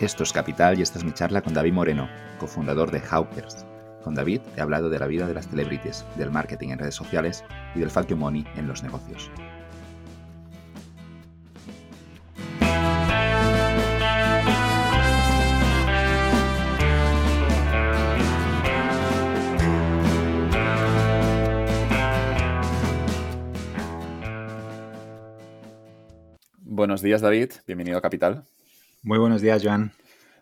Esto 0.00 0.24
es 0.24 0.32
Capital 0.32 0.76
y 0.76 0.82
esta 0.82 0.98
es 0.98 1.04
mi 1.04 1.12
charla 1.12 1.40
con 1.40 1.54
David 1.54 1.72
Moreno, 1.72 2.08
cofundador 2.38 2.90
de 2.90 3.00
Hawkers. 3.00 3.64
Con 4.02 4.14
David 4.14 4.40
he 4.56 4.60
hablado 4.60 4.90
de 4.90 4.98
la 4.98 5.06
vida 5.06 5.26
de 5.28 5.34
las 5.34 5.48
celebrities, 5.48 6.04
del 6.16 6.32
marketing 6.32 6.70
en 6.70 6.80
redes 6.80 6.96
sociales 6.96 7.44
y 7.76 7.78
del 7.78 7.90
factor 7.90 8.18
money 8.18 8.44
en 8.56 8.66
los 8.66 8.82
negocios. 8.82 9.30
Buenos 26.58 27.00
días, 27.00 27.20
David. 27.20 27.52
Bienvenido 27.66 27.96
a 27.96 28.02
Capital. 28.02 28.44
Muy 29.04 29.18
buenos 29.18 29.42
días, 29.42 29.62
Joan. 29.62 29.92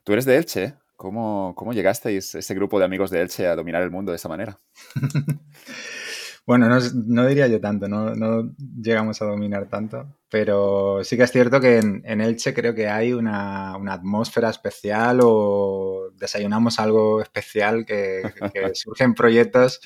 Tú 0.04 0.12
eres 0.12 0.24
de 0.24 0.36
Elche. 0.36 0.74
¿Cómo, 0.94 1.52
cómo 1.56 1.72
llegasteis, 1.72 2.36
ese 2.36 2.54
grupo 2.54 2.78
de 2.78 2.84
amigos 2.84 3.10
de 3.10 3.20
Elche, 3.20 3.48
a 3.48 3.56
dominar 3.56 3.82
el 3.82 3.90
mundo 3.90 4.12
de 4.12 4.16
esa 4.16 4.28
manera? 4.28 4.56
bueno, 6.46 6.68
no, 6.68 7.26
diría 7.26 7.48
yo 7.48 7.60
tanto, 7.60 7.88
no, 7.88 8.14
no, 8.14 8.54
llegamos 8.80 9.20
a 9.20 9.24
dominar 9.24 9.68
tanto, 9.68 10.16
pero 10.28 11.02
sí 11.02 11.16
que 11.16 11.24
es 11.24 11.32
cierto 11.32 11.60
que 11.60 11.78
en, 11.78 12.20
Elche 12.20 12.54
creo 12.54 12.72
que 12.72 12.88
hay 12.88 13.12
una, 13.12 13.76
una, 13.76 13.94
atmósfera 13.94 14.48
especial 14.50 15.18
o 15.24 16.10
desayunamos 16.14 16.78
algo 16.78 17.20
especial 17.20 17.84
que, 17.84 18.22
que 18.54 18.70
surgen 18.74 19.14
proyectos 19.14 19.80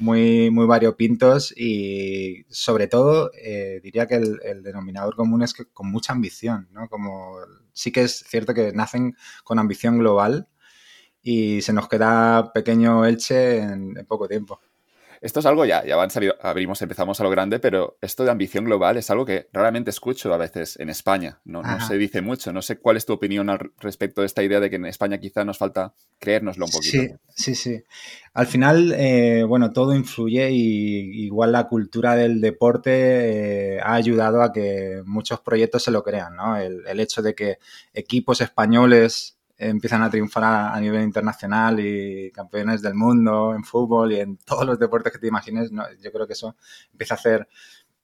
muy, 0.00 0.50
muy 0.50 0.66
variopintos 0.66 1.52
y 1.56 2.44
sobre 2.48 2.88
todo 2.88 3.30
eh, 3.34 3.80
diría 3.82 4.06
que 4.06 4.16
el, 4.16 4.62
denominador 4.62 5.14
común 5.14 5.42
es 5.42 5.54
que 5.54 5.66
con 5.66 5.90
mucha 5.90 6.12
ambición, 6.12 6.68
¿no? 6.72 6.88
Como 6.88 7.36
sí 7.72 7.92
que 7.92 8.02
es 8.02 8.24
cierto 8.28 8.54
que 8.54 8.72
nacen 8.72 9.16
con 9.44 9.58
ambición 9.58 9.98
global 9.98 10.48
y 11.22 11.62
se 11.62 11.72
nos 11.72 11.88
queda 11.88 12.52
pequeño 12.52 13.04
Elche 13.04 13.58
en 13.58 13.94
poco 14.08 14.28
tiempo. 14.28 14.60
Esto 15.20 15.40
es 15.40 15.46
algo 15.46 15.66
ya, 15.66 15.84
ya 15.84 15.96
van 15.96 16.08
salido, 16.08 16.34
abrimos, 16.40 16.80
empezamos 16.80 17.20
a 17.20 17.24
lo 17.24 17.30
grande, 17.30 17.58
pero 17.58 17.98
esto 18.00 18.24
de 18.24 18.30
ambición 18.30 18.64
global 18.64 18.96
es 18.96 19.10
algo 19.10 19.26
que 19.26 19.48
raramente 19.52 19.90
escucho 19.90 20.32
a 20.32 20.38
veces 20.38 20.78
en 20.80 20.88
España. 20.88 21.40
No, 21.44 21.62
no 21.62 21.86
se 21.86 21.98
dice 21.98 22.22
mucho. 22.22 22.52
No 22.52 22.62
sé 22.62 22.78
cuál 22.78 22.96
es 22.96 23.04
tu 23.04 23.12
opinión 23.12 23.50
al 23.50 23.72
respecto 23.78 24.22
de 24.22 24.26
esta 24.26 24.42
idea 24.42 24.60
de 24.60 24.70
que 24.70 24.76
en 24.76 24.86
España 24.86 25.18
quizá 25.18 25.44
nos 25.44 25.58
falta 25.58 25.92
creérnoslo 26.18 26.64
un 26.64 26.70
poquito. 26.70 27.02
Sí, 27.28 27.54
sí, 27.54 27.54
sí. 27.54 27.82
Al 28.32 28.46
final, 28.46 28.94
eh, 28.96 29.44
bueno, 29.46 29.72
todo 29.72 29.94
influye 29.94 30.50
y 30.52 31.24
igual 31.26 31.52
la 31.52 31.68
cultura 31.68 32.16
del 32.16 32.40
deporte 32.40 33.76
eh, 33.76 33.80
ha 33.82 33.94
ayudado 33.94 34.42
a 34.42 34.52
que 34.52 35.02
muchos 35.04 35.40
proyectos 35.40 35.82
se 35.82 35.90
lo 35.90 36.02
crean, 36.02 36.36
¿no? 36.36 36.56
El, 36.56 36.86
el 36.86 36.98
hecho 36.98 37.20
de 37.20 37.34
que 37.34 37.58
equipos 37.92 38.40
españoles 38.40 39.36
empiezan 39.60 40.02
a 40.02 40.10
triunfar 40.10 40.72
a, 40.74 40.80
nivel 40.80 41.02
internacional 41.02 41.78
y 41.80 42.32
campeones 42.32 42.80
del 42.80 42.94
mundo 42.94 43.54
en 43.54 43.62
fútbol 43.62 44.12
y 44.12 44.20
en 44.20 44.38
todos 44.38 44.64
los 44.64 44.78
deportes 44.78 45.12
que 45.12 45.18
te 45.18 45.26
imagines, 45.26 45.70
yo 45.70 46.12
creo 46.12 46.26
que 46.26 46.32
eso 46.32 46.56
empieza 46.92 47.14
a 47.14 47.18
hacer 47.18 47.48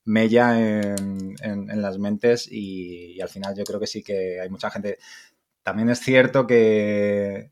mella 0.05 0.61
en, 0.61 1.83
las 1.83 1.99
mentes 1.99 2.47
y, 2.51 3.21
al 3.21 3.31
final 3.31 3.57
yo 3.57 3.65
creo 3.65 3.81
que 3.81 3.87
sí 3.87 4.03
que 4.03 4.39
hay 4.41 4.51
mucha 4.51 4.71
gente. 4.71 4.99
También 5.63 5.89
es 5.89 6.01
cierto 6.01 6.47
que 6.47 7.51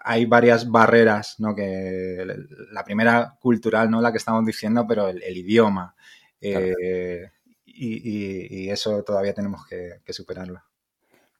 hay 0.00 0.26
varias 0.26 0.68
barreras, 0.68 1.36
¿no? 1.38 1.54
Que 1.54 2.26
la 2.72 2.84
primera 2.84 3.38
cultural, 3.40 3.88
¿no? 3.88 4.00
La 4.00 4.10
que 4.10 4.18
estamos 4.18 4.44
diciendo, 4.44 4.84
pero 4.86 5.08
el, 5.08 5.36
idioma. 5.36 5.94
Eh, 6.40 7.30
y, 7.64 8.68
eso 8.68 9.02
todavía 9.04 9.32
tenemos 9.32 9.64
que 9.66 10.12
superarlo. 10.12 10.60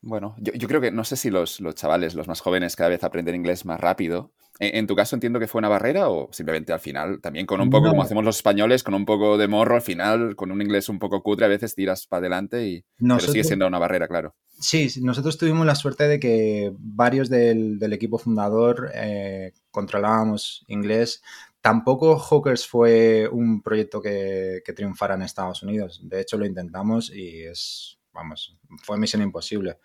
Bueno, 0.06 0.36
yo, 0.38 0.68
creo 0.68 0.82
que 0.82 0.90
no 0.90 1.02
sé 1.02 1.16
si 1.16 1.30
los, 1.30 1.62
chavales, 1.74 2.14
los 2.14 2.28
más 2.28 2.42
jóvenes, 2.42 2.76
cada 2.76 2.90
vez 2.90 3.02
aprenden 3.04 3.36
inglés 3.36 3.64
más 3.64 3.80
rápido. 3.80 4.32
En, 4.60 4.86
tu 4.86 4.94
caso 4.94 5.16
entiendo 5.16 5.40
que 5.40 5.48
fue 5.48 5.60
una 5.60 5.70
barrera 5.70 6.10
o 6.10 6.28
simplemente 6.30 6.72
al 6.72 6.78
final, 6.78 7.20
también 7.20 7.46
con 7.46 7.60
un 7.60 7.70
poco 7.70 7.88
como 7.88 8.02
hacemos 8.02 8.22
los 8.22 8.36
españoles, 8.36 8.84
con 8.84 8.94
un 8.94 9.06
poco 9.06 9.36
de 9.38 9.48
morro 9.48 9.76
al 9.76 9.82
final, 9.82 10.36
con 10.36 10.52
un 10.52 10.60
inglés 10.60 10.88
un 10.88 10.98
poco 10.98 11.22
cutre, 11.22 11.46
a 11.46 11.48
veces 11.48 11.74
tiras 11.74 12.06
para 12.06 12.20
adelante 12.20 12.68
y 12.68 12.84
pero 12.98 13.18
sigue 13.18 13.42
siendo 13.44 13.66
una 13.66 13.78
barrera, 13.78 14.06
claro. 14.06 14.36
Sí, 14.60 14.88
nosotros 15.00 15.38
tuvimos 15.38 15.66
la 15.66 15.74
suerte 15.74 16.06
de 16.06 16.20
que 16.20 16.70
varios 16.78 17.30
del, 17.30 17.92
equipo 17.92 18.18
fundador 18.18 18.92
eh, 18.94 19.54
controlábamos 19.70 20.64
inglés. 20.68 21.22
Tampoco 21.60 22.18
Hawkers 22.18 22.66
fue 22.66 23.26
un 23.32 23.62
proyecto 23.62 24.02
que, 24.02 24.62
que 24.64 24.72
triunfara 24.74 25.14
en 25.14 25.22
Estados 25.22 25.62
Unidos. 25.62 26.00
De 26.04 26.20
hecho, 26.20 26.36
lo 26.36 26.46
intentamos 26.46 27.10
y 27.10 27.42
es 27.42 27.98
vamos, 28.14 28.56
fue 28.82 28.96
misión 28.96 29.22
imposible. 29.22 29.78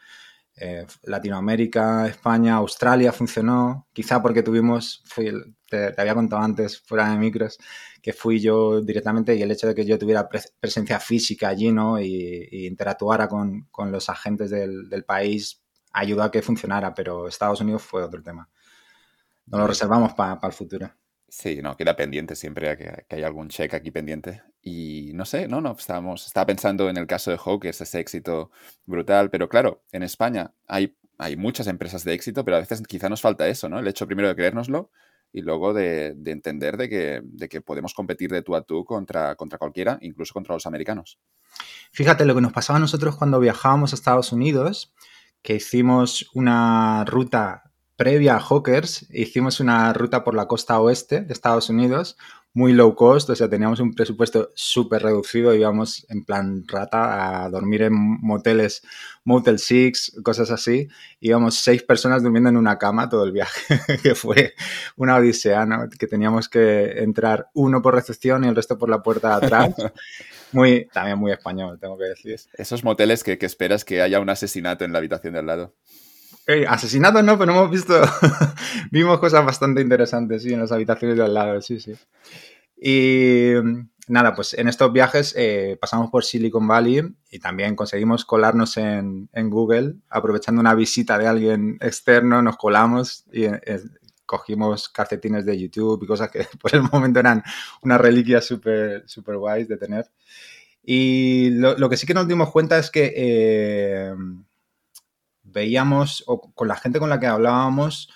Eh, 0.62 0.86
Latinoamérica, 1.04 2.08
España, 2.08 2.56
Australia 2.56 3.14
funcionó, 3.14 3.88
quizá 3.94 4.22
porque 4.22 4.44
tuvimos, 4.44 5.04
te, 5.70 5.94
había 5.98 6.14
contado 6.14 6.42
antes, 6.42 6.82
fuera 6.82 7.10
de 7.10 7.18
micros, 7.18 7.58
que 8.02 8.12
fui 8.12 8.42
yo 8.42 8.82
directamente 8.82 9.36
y 9.36 9.42
el 9.42 9.52
hecho 9.52 9.68
de 9.68 9.76
que 9.76 9.86
yo 9.86 9.98
tuviera 9.98 10.28
presencia 10.60 11.00
física 11.00 11.48
allí, 11.48 11.72
¿no? 11.72 12.00
Y, 12.00 12.68
interactuara 12.68 13.30
con, 13.30 13.70
los 13.90 14.10
agentes 14.10 14.50
del, 14.50 15.06
país 15.06 15.62
ayudó 15.94 16.24
a 16.24 16.32
que 16.32 16.42
funcionara, 16.42 16.94
pero 16.94 17.28
Estados 17.28 17.62
Unidos 17.62 17.82
fue 17.82 18.04
otro 18.04 18.22
tema. 18.22 18.50
Nos 19.46 19.62
lo 19.62 19.68
reservamos 19.68 20.14
para 20.14 20.40
el 20.44 20.54
futuro. 20.54 20.92
Sí, 21.30 21.62
no, 21.62 21.78
queda 21.78 21.96
pendiente 21.96 22.36
siempre 22.36 22.78
que, 22.78 23.06
que 23.08 23.16
hay 23.16 23.24
algún 23.24 23.48
check 23.48 23.74
aquí 23.74 23.92
pendiente. 23.92 24.44
Y 24.62 25.12
no 25.14 25.26
sé, 25.26 25.48
no, 25.48 25.62
no, 25.62 25.72
estábamos, 25.72 26.28
estaba 26.28 26.48
pensando 26.48 26.90
en 26.90 26.98
el 26.98 27.08
caso 27.08 27.32
de 27.32 27.38
Hawkers, 27.38 27.82
ese 27.82 28.00
éxito 28.00 28.52
brutal, 28.86 29.30
pero 29.30 29.48
claro, 29.48 29.84
en 29.92 30.04
España 30.04 30.54
hay, 30.68 30.98
hay 31.18 31.38
muchas 31.38 31.68
empresas 31.68 32.04
de 32.04 32.14
éxito, 32.14 32.44
pero 32.44 32.58
a 32.58 32.60
veces 32.60 32.82
quizá 32.86 33.08
nos 33.08 33.22
falta 33.22 33.48
eso, 33.48 33.70
¿no? 33.70 33.80
El 33.80 33.88
hecho 33.88 34.06
primero 34.06 34.28
de 34.28 34.36
creérnoslo 34.36 34.92
y 35.32 35.42
luego 35.42 35.74
de, 35.74 36.16
entender 36.26 36.78
de 36.78 36.90
que, 36.90 37.22
de 37.24 37.50
que, 37.50 37.62
podemos 37.62 37.94
competir 37.94 38.32
de 38.32 38.42
tú 38.42 38.56
a 38.56 38.64
tú 38.64 38.84
contra, 38.84 39.36
contra 39.36 39.60
cualquiera, 39.60 39.98
incluso 40.02 40.34
contra 40.34 40.56
los 40.56 40.66
americanos. 40.66 41.20
Fíjate 41.92 42.26
lo 42.26 42.36
que 42.36 42.42
nos 42.42 42.54
pasaba 42.54 42.78
a 42.78 42.80
nosotros 42.80 43.16
cuando 43.16 43.40
viajábamos 43.40 43.94
a 43.94 43.96
Estados 43.96 44.32
Unidos, 44.32 44.94
que 45.42 45.56
hicimos 45.56 46.30
una 46.34 47.06
ruta 47.06 47.72
previa 47.96 48.38
a 48.38 48.40
Hawkers, 48.40 49.08
hicimos 49.12 49.60
una 49.60 49.94
ruta 49.94 50.24
por 50.24 50.34
la 50.34 50.48
costa 50.48 50.80
oeste 50.80 51.22
de 51.22 51.34
Estados 51.34 51.70
Unidos, 51.70 52.18
muy 52.54 52.74
low 52.74 52.96
cost, 52.96 53.30
o 53.30 53.36
sea, 53.36 53.50
teníamos 53.50 53.80
un 53.80 53.94
presupuesto 53.94 54.50
súper 54.56 55.04
reducido, 55.04 55.54
íbamos 55.54 56.06
en 56.10 56.26
plan 56.26 56.64
rata 56.68 57.44
a 57.44 57.50
dormir 57.50 57.84
en 57.84 57.94
moteles, 57.94 58.82
Motel 59.24 59.60
Six, 59.60 60.20
cosas 60.24 60.50
así. 60.50 60.88
Íbamos 61.20 61.56
seis 61.56 61.84
personas 61.84 62.24
durmiendo 62.24 62.50
en 62.50 62.58
una 62.58 62.80
cama 62.80 63.10
todo 63.10 63.24
el 63.24 63.32
viaje, 63.32 63.80
que 64.04 64.16
fue 64.16 64.56
una 64.96 65.18
odisea, 65.18 65.66
¿no? 65.66 65.88
Que 65.88 66.08
teníamos 66.08 66.50
que 66.50 67.04
entrar 67.04 67.50
uno 67.54 67.82
por 67.82 67.94
recepción 67.94 68.44
y 68.44 68.48
el 68.48 68.56
resto 68.56 68.78
por 68.78 68.90
la 68.90 69.04
puerta 69.04 69.40
de 69.40 69.46
atrás. 69.46 69.76
Muy, 70.52 70.88
también 70.92 71.20
muy 71.20 71.32
español, 71.32 71.78
tengo 71.80 71.96
que 71.96 72.06
decir. 72.06 72.40
Esos 72.54 72.84
moteles 72.84 73.24
que, 73.24 73.38
que 73.38 73.46
esperas 73.46 73.86
que 73.86 74.02
haya 74.02 74.20
un 74.20 74.32
asesinato 74.32 74.84
en 74.84 74.92
la 74.92 74.98
habitación 74.98 75.34
de 75.34 75.40
al 75.42 75.46
lado. 75.46 75.76
Asesinato 76.68 77.22
no, 77.22 77.38
pero 77.38 77.52
hemos 77.52 77.70
visto, 77.70 77.94
vimos 78.92 79.20
cosas 79.20 79.46
bastante 79.46 79.82
interesantes, 79.82 80.44
sí, 80.44 80.54
en 80.54 80.60
las 80.60 80.72
habitaciones 80.72 81.18
de 81.18 81.24
al 81.24 81.34
lado, 81.34 81.62
sí, 81.62 81.80
sí. 81.80 81.94
Y 82.82 83.54
nada, 84.08 84.34
pues 84.34 84.54
en 84.56 84.68
estos 84.68 84.92
viajes 84.92 85.34
eh, 85.38 85.78
pasamos 85.80 86.10
por 86.10 86.24
Silicon 86.24 86.68
Valley 86.68 87.04
y 87.30 87.40
también 87.40 87.76
conseguimos 87.76 88.26
colarnos 88.26 88.78
en, 88.78 89.30
Google, 89.50 89.96
aprovechando 90.10 90.60
una 90.60 90.74
visita 90.74 91.18
de 91.18 91.28
alguien 91.28 91.78
externo, 91.82 92.42
nos 92.42 92.58
colamos 92.58 93.26
y 93.32 93.46
eh, 93.46 93.60
cogimos 94.26 94.90
calcetines 94.90 95.46
de 95.46 95.60
YouTube 95.60 96.04
y 96.04 96.08
cosas 96.08 96.30
que 96.32 96.48
por 96.62 96.74
el 96.74 96.84
momento 96.84 97.20
eran 97.20 97.44
una 97.84 97.98
reliquia 97.98 98.42
súper 98.42 99.04
super 99.08 99.38
guays 99.38 99.68
de 99.68 99.78
tener. 99.78 100.10
Y 100.84 101.52
lo, 101.52 101.90
que 101.90 101.98
sí 101.98 102.08
que 102.08 102.14
nos 102.16 102.28
dimos 102.28 102.50
cuenta 102.50 102.80
es 102.80 102.90
que 102.90 103.14
eh, 103.16 104.16
veíamos, 105.52 106.24
o 106.28 106.54
con 106.54 106.68
la 106.68 106.76
gente 106.76 107.00
con 107.00 107.10
la 107.10 107.20
que 107.20 107.28
hablábamos, 107.28 108.10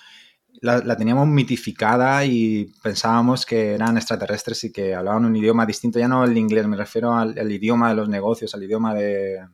la, 0.60 0.96
teníamos 0.96 1.28
mitificada 1.28 2.24
y 2.24 2.72
pensábamos 2.82 3.44
que 3.44 3.74
eran 3.74 3.96
extraterrestres 3.96 4.64
y 4.64 4.72
que 4.72 4.94
hablaban 4.94 5.24
un 5.24 5.36
idioma 5.36 5.66
distinto, 5.66 5.98
ya 5.98 6.08
no 6.08 6.24
el 6.24 6.36
inglés, 6.36 6.66
me 6.66 6.76
refiero 6.76 7.14
al, 7.14 7.52
idioma 7.52 7.90
de 7.90 7.94
los 7.96 8.08
negocios, 8.08 8.54
al 8.54 8.62
idioma 8.62 8.94
de, 8.94 9.46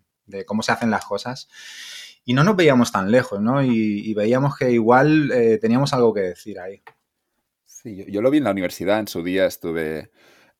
cómo 0.46 0.62
se 0.62 0.72
hacen 0.72 0.90
las 0.90 1.04
cosas. 1.04 1.48
Y 2.24 2.34
no 2.34 2.44
nos 2.44 2.54
veíamos 2.54 2.92
tan 2.92 3.10
lejos, 3.10 3.40
¿no? 3.40 3.62
Y, 3.64 4.14
veíamos 4.14 4.56
que 4.56 4.70
igual 4.70 5.32
eh, 5.32 5.58
teníamos 5.58 5.92
algo 5.94 6.14
que 6.14 6.20
decir 6.20 6.60
ahí. 6.60 6.82
Sí, 7.64 8.04
yo, 8.08 8.20
lo 8.20 8.30
vi 8.30 8.38
en 8.38 8.44
la 8.44 8.50
universidad, 8.50 9.00
en 9.00 9.08
su 9.08 9.22
día 9.22 9.46
estuve 9.46 10.10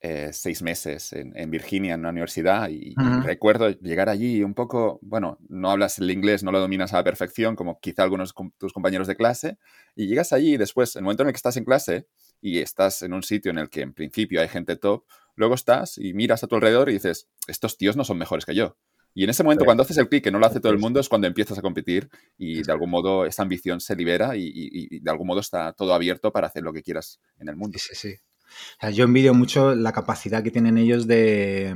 eh, 0.02 0.30
seis 0.32 0.62
meses 0.62 1.12
en, 1.12 1.50
Virginia, 1.50 1.94
en 1.94 2.00
una 2.00 2.08
universidad, 2.08 2.70
y, 2.70 2.94
recuerdo 3.22 3.68
llegar 3.68 4.08
allí 4.08 4.38
y 4.38 4.42
un 4.42 4.54
poco, 4.54 4.98
bueno, 5.02 5.38
no 5.48 5.70
hablas 5.70 5.98
el 5.98 6.10
inglés, 6.10 6.42
no 6.42 6.52
lo 6.52 6.60
dominas 6.60 6.94
a 6.94 6.96
la 6.96 7.04
perfección, 7.04 7.54
como 7.54 7.80
quizá 7.80 8.02
algunos 8.02 8.34
de 8.34 8.50
tus 8.56 8.72
compañeros 8.72 9.06
de 9.06 9.16
clase, 9.16 9.58
y 9.94 10.06
llegas 10.06 10.32
allí 10.32 10.54
y 10.54 10.56
después, 10.56 10.96
en 10.96 11.00
el 11.00 11.04
momento 11.04 11.22
en 11.22 11.28
el 11.28 11.32
que 11.34 11.38
estás 11.38 11.56
en 11.58 11.64
clase 11.64 12.06
y 12.40 12.60
estás 12.60 13.02
en 13.02 13.12
un 13.12 13.22
sitio 13.22 13.50
en 13.50 13.58
el 13.58 13.68
que 13.68 13.82
en 13.82 13.92
principio 13.92 14.40
hay 14.40 14.48
gente 14.48 14.76
top, 14.76 15.04
luego 15.34 15.54
estás 15.54 15.98
y 15.98 16.14
miras 16.14 16.42
a 16.44 16.46
tu 16.46 16.54
alrededor 16.54 16.88
y 16.88 16.94
dices, 16.94 17.28
estos 17.46 17.76
tíos 17.76 17.96
no 17.96 18.04
son 18.04 18.16
mejores 18.16 18.46
que 18.46 18.54
yo. 18.54 18.76
Y 19.12 19.24
en 19.24 19.30
ese 19.30 19.42
momento, 19.42 19.64
cuando 19.64 19.82
haces 19.82 19.98
el 19.98 20.08
clic, 20.08 20.24
que 20.24 20.30
no 20.30 20.38
lo 20.38 20.46
hace 20.46 20.60
todo 20.60 20.72
el 20.72 20.78
mundo, 20.78 21.00
es 21.00 21.08
cuando 21.08 21.26
empiezas 21.26 21.58
a 21.58 21.62
competir 21.62 22.08
y 22.38 22.62
de 22.62 22.72
algún 22.72 22.90
modo 22.90 23.26
esa 23.26 23.42
ambición 23.42 23.80
se 23.80 23.96
libera 23.96 24.36
y, 24.36 25.00
de 25.00 25.10
algún 25.10 25.26
modo 25.26 25.40
está 25.40 25.72
todo 25.72 25.94
abierto 25.94 26.32
para 26.32 26.46
hacer 26.46 26.62
lo 26.62 26.72
que 26.72 26.82
quieras 26.82 27.20
en 27.38 27.48
el 27.48 27.56
mundo. 27.56 27.78
Sí, 27.78 27.94
sí. 27.94 28.14
Yo 28.92 29.04
envidio 29.04 29.34
mucho 29.34 29.74
la 29.74 29.92
capacidad 29.92 30.42
que 30.42 30.50
tienen 30.50 30.78
ellos 30.78 31.06
de, 31.06 31.74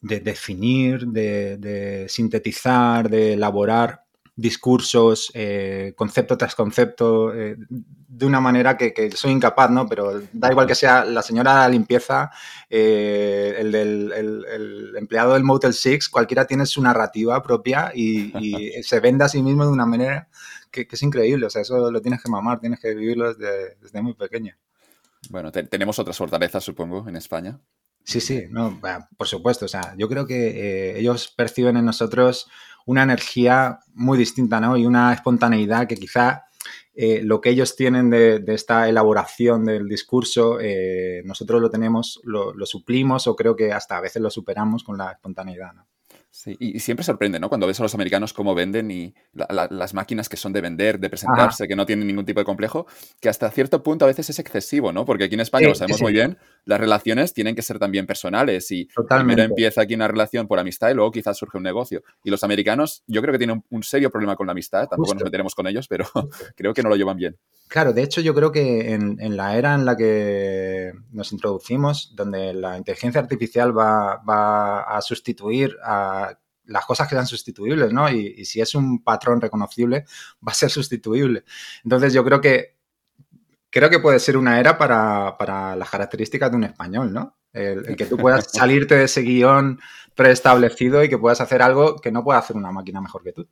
de 0.00 0.20
definir, 0.20 1.06
de, 1.06 2.06
sintetizar, 2.08 3.08
de 3.08 3.34
elaborar 3.34 4.04
discursos, 4.36 5.30
eh, 5.34 5.92
concepto 5.96 6.36
tras 6.38 6.54
concepto, 6.54 7.34
eh, 7.34 7.56
de 7.68 8.26
una 8.26 8.40
manera 8.40 8.76
que, 8.76 9.10
soy 9.14 9.32
incapaz, 9.32 9.70
¿no? 9.70 9.86
Pero 9.86 10.22
da 10.32 10.50
igual 10.50 10.66
que 10.66 10.74
sea 10.74 11.04
la 11.04 11.22
señora 11.22 11.52
de 11.52 11.58
la 11.60 11.68
limpieza, 11.68 12.30
eh, 12.70 13.56
el, 13.58 13.72
del, 13.72 14.12
el, 14.12 14.96
empleado 14.96 15.34
del 15.34 15.44
Motel 15.44 15.74
6, 15.74 16.08
cualquiera 16.08 16.46
tiene 16.46 16.64
su 16.64 16.80
narrativa 16.82 17.42
propia 17.42 17.92
y, 17.94 18.32
se 18.82 19.00
vende 19.00 19.24
a 19.24 19.28
sí 19.28 19.42
mismo 19.42 19.64
de 19.64 19.72
una 19.72 19.86
manera 19.86 20.28
que, 20.70 20.88
es 20.90 21.02
increíble. 21.02 21.46
O 21.46 21.50
sea, 21.50 21.62
eso 21.62 21.90
lo 21.90 22.00
tienes 22.00 22.22
que 22.22 22.30
mamar, 22.30 22.60
tienes 22.60 22.80
que 22.80 22.94
vivirlo 22.94 23.34
desde, 23.34 23.76
desde 23.80 24.02
muy 24.02 24.14
pequeño. 24.14 24.56
Bueno, 25.28 25.52
tenemos 25.52 25.98
otras 25.98 26.16
fortalezas, 26.16 26.64
supongo, 26.64 27.06
en 27.08 27.16
España. 27.16 27.60
Sí, 28.04 28.20
sí, 28.20 28.44
no, 28.48 28.80
por 29.16 29.28
supuesto. 29.28 29.66
O 29.66 29.68
sea, 29.68 29.94
yo 29.98 30.08
creo 30.08 30.26
que 30.26 30.98
ellos 30.98 31.32
perciben 31.36 31.76
en 31.76 31.84
nosotros 31.84 32.48
una 32.86 33.02
energía 33.02 33.80
muy 33.92 34.18
distinta, 34.18 34.60
¿no? 34.60 34.76
Y 34.76 34.86
una 34.86 35.12
espontaneidad 35.12 35.86
que 35.86 35.96
quizá 35.96 36.44
eh, 36.94 37.22
lo 37.22 37.40
que 37.40 37.50
ellos 37.50 37.76
tienen 37.76 38.10
de, 38.10 38.42
esta 38.48 38.88
elaboración 38.88 39.64
del 39.64 39.88
discurso, 39.88 40.58
eh, 40.60 41.22
nosotros 41.24 41.60
lo 41.60 41.70
tenemos, 41.70 42.20
lo, 42.24 42.52
lo, 42.52 42.66
suplimos 42.66 43.26
o 43.26 43.36
creo 43.36 43.56
que 43.56 43.72
hasta 43.72 43.96
a 43.96 44.00
veces 44.00 44.20
lo 44.20 44.30
superamos 44.30 44.84
con 44.84 44.98
la 44.98 45.12
espontaneidad, 45.12 45.72
¿no? 45.72 45.86
Sí, 46.42 46.56
y 46.58 46.80
siempre 46.80 47.04
sorprende, 47.04 47.38
¿no? 47.38 47.50
Cuando 47.50 47.66
ves 47.66 47.78
a 47.80 47.82
los 47.82 47.94
americanos 47.94 48.32
cómo 48.32 48.54
venden 48.54 48.90
y 48.90 49.14
las 49.34 49.92
máquinas 49.92 50.30
que 50.30 50.38
son 50.38 50.54
de 50.54 50.62
vender, 50.62 50.98
de 50.98 51.10
presentarse, 51.10 51.68
que 51.68 51.76
no 51.76 51.84
tienen 51.84 52.06
ningún 52.06 52.24
tipo 52.24 52.40
de 52.40 52.46
complejo, 52.46 52.86
que 53.20 53.28
hasta 53.28 53.50
cierto 53.50 53.82
punto 53.82 54.06
a 54.06 54.08
veces 54.08 54.30
es 54.30 54.38
excesivo, 54.38 54.90
¿no? 54.90 55.04
Porque 55.04 55.24
aquí 55.24 55.34
en 55.34 55.42
España 55.42 55.68
lo 55.68 55.74
sabemos 55.74 56.00
muy 56.00 56.14
bien, 56.14 56.38
las 56.64 56.80
relaciones 56.80 57.34
tienen 57.34 57.54
que 57.54 57.60
ser 57.60 57.78
también 57.78 58.06
personales 58.06 58.70
y 58.70 58.88
primero 59.06 59.42
empieza 59.42 59.82
aquí 59.82 59.94
una 59.94 60.08
relación 60.08 60.48
por 60.48 60.58
amistad 60.58 60.88
y 60.88 60.94
luego 60.94 61.10
quizás 61.10 61.36
surge 61.36 61.58
un 61.58 61.62
negocio. 61.62 62.02
Y 62.24 62.30
los 62.30 62.42
americanos, 62.42 63.04
yo 63.06 63.20
creo 63.20 63.32
que 63.32 63.38
tienen 63.38 63.62
un, 63.68 63.82
serio 63.82 64.10
problema 64.10 64.34
con 64.34 64.46
la 64.46 64.52
amistad, 64.52 64.88
tampoco 64.88 65.12
nos 65.12 65.24
meteremos 65.24 65.54
con 65.54 65.66
ellos, 65.66 65.88
pero 65.88 66.06
creo 66.56 66.72
que 66.72 66.82
no 66.82 66.88
lo 66.88 66.96
llevan 66.96 67.18
bien. 67.18 67.36
Claro, 67.68 67.92
de 67.92 68.02
hecho 68.02 68.22
yo 68.22 68.34
creo 68.34 68.50
que 68.50 68.94
en, 68.94 69.36
la 69.36 69.58
era 69.58 69.74
en 69.74 69.84
la 69.84 69.94
que 69.94 70.92
nos 71.12 71.32
introducimos, 71.32 72.14
donde 72.16 72.54
la 72.54 72.78
inteligencia 72.78 73.20
artificial 73.20 73.76
va, 73.76 74.22
va 74.26 74.80
a 74.84 75.02
sustituir 75.02 75.76
a 75.84 76.29
las 76.70 76.86
cosas 76.86 77.08
que 77.08 77.14
sean 77.14 77.26
sustituibles, 77.26 77.92
¿no? 77.92 78.08
Y, 78.08 78.44
si 78.44 78.60
es 78.60 78.74
un 78.74 79.02
patrón 79.02 79.40
reconocible, 79.40 80.04
va 80.46 80.52
a 80.52 80.54
ser 80.54 80.70
sustituible. 80.70 81.44
Entonces 81.84 82.12
yo 82.12 82.24
creo 82.24 82.40
que 82.40 82.76
creo 83.70 83.90
que 83.90 84.00
puede 84.00 84.18
ser 84.18 84.36
una 84.36 84.58
era 84.58 84.76
para, 84.78 85.76
las 85.76 85.90
características 85.90 86.50
de 86.50 86.56
un 86.56 86.64
español, 86.64 87.12
¿no? 87.12 87.36
El, 87.52 87.96
que 87.96 88.06
tú 88.06 88.16
puedas 88.16 88.50
salirte 88.52 88.96
de 88.96 89.04
ese 89.04 89.22
guion 89.22 89.80
preestablecido 90.14 91.02
y 91.02 91.08
que 91.08 91.18
puedas 91.18 91.40
hacer 91.40 91.62
algo 91.62 91.96
que 91.96 92.12
no 92.12 92.22
pueda 92.22 92.38
hacer 92.38 92.56
una 92.56 92.70
máquina 92.70 93.00
mejor 93.00 93.22
que 93.22 93.32
tú. 93.32 93.48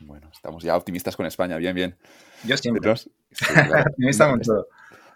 Bueno, 0.00 0.30
estamos 0.32 0.62
ya 0.62 0.76
optimistas 0.76 1.16
con 1.16 1.26
España, 1.26 1.56
bien, 1.56 1.74
bien. 1.74 1.96
Yo 2.44 2.56
siempre. 2.56 2.90
Optimista 3.90 4.30
con 4.30 4.40
todo. 4.40 4.68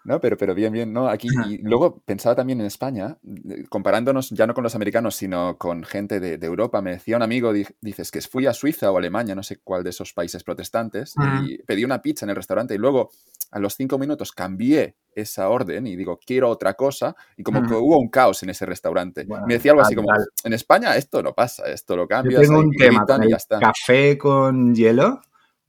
No, 0.05 0.21
pero, 0.21 0.37
pero 0.37 0.55
bien, 0.55 0.73
bien, 0.73 0.93
¿no? 0.93 1.09
Aquí, 1.09 1.29
y 1.49 1.59
luego 1.59 2.01
pensaba 2.05 2.35
también 2.35 2.61
en 2.61 2.67
España, 2.67 3.19
comparándonos 3.69 4.31
ya 4.31 4.47
no 4.47 4.55
con 4.55 4.65
los 4.65 4.75
americanos, 4.75 5.15
sino 5.15 5.59
con 5.59 5.85
gente 5.85 6.21
de, 6.21 6.47
Europa. 6.47 6.81
Me 6.81 6.93
decía 6.93 7.17
un 7.17 7.23
amigo, 7.23 7.53
dices, 7.53 8.11
que 8.11 8.21
fui 8.23 8.47
a 8.47 8.55
Suiza 8.55 8.91
o 8.91 8.99
Alemania, 8.99 9.35
no 9.35 9.43
sé 9.43 9.61
cuál 9.63 9.85
de 9.85 9.91
esos 9.91 10.13
países 10.13 10.43
protestantes, 10.43 11.15
y 11.45 11.59
pedí 11.59 11.85
una 11.85 12.01
pizza 12.01 12.25
en 12.25 12.31
el 12.31 12.37
restaurante 12.37 12.75
y 12.75 12.79
luego 12.79 13.11
a 13.51 13.59
los 13.59 13.75
cinco 13.75 13.99
minutos 13.99 14.33
cambié 14.33 14.97
esa 15.15 15.49
orden 15.49 15.87
y 15.87 15.97
digo, 15.97 16.19
quiero 16.25 16.49
otra 16.49 16.75
cosa, 16.75 17.17
y 17.37 17.43
como 17.43 17.67
que 17.67 17.75
hubo 17.75 17.99
un 17.99 18.09
caos 18.09 18.43
en 18.43 18.51
ese 18.51 18.65
restaurante. 18.65 19.27
me 19.27 19.55
decía 19.55 19.73
algo 19.73 19.83
así 19.83 19.95
como, 19.95 20.09
en 20.45 20.53
España 20.53 20.97
esto 20.97 21.23
no 21.23 21.35
pasa, 21.35 21.65
esto 21.65 21.97
lo 21.97 22.07
cambias, 22.07 22.43
tengo 22.43 22.61
un 22.61 22.71
tema 22.73 23.05
y 23.23 23.31
ya 23.31 23.37
está. 23.37 23.59
café 23.59 24.17
con 24.17 24.75
hielo 24.75 25.21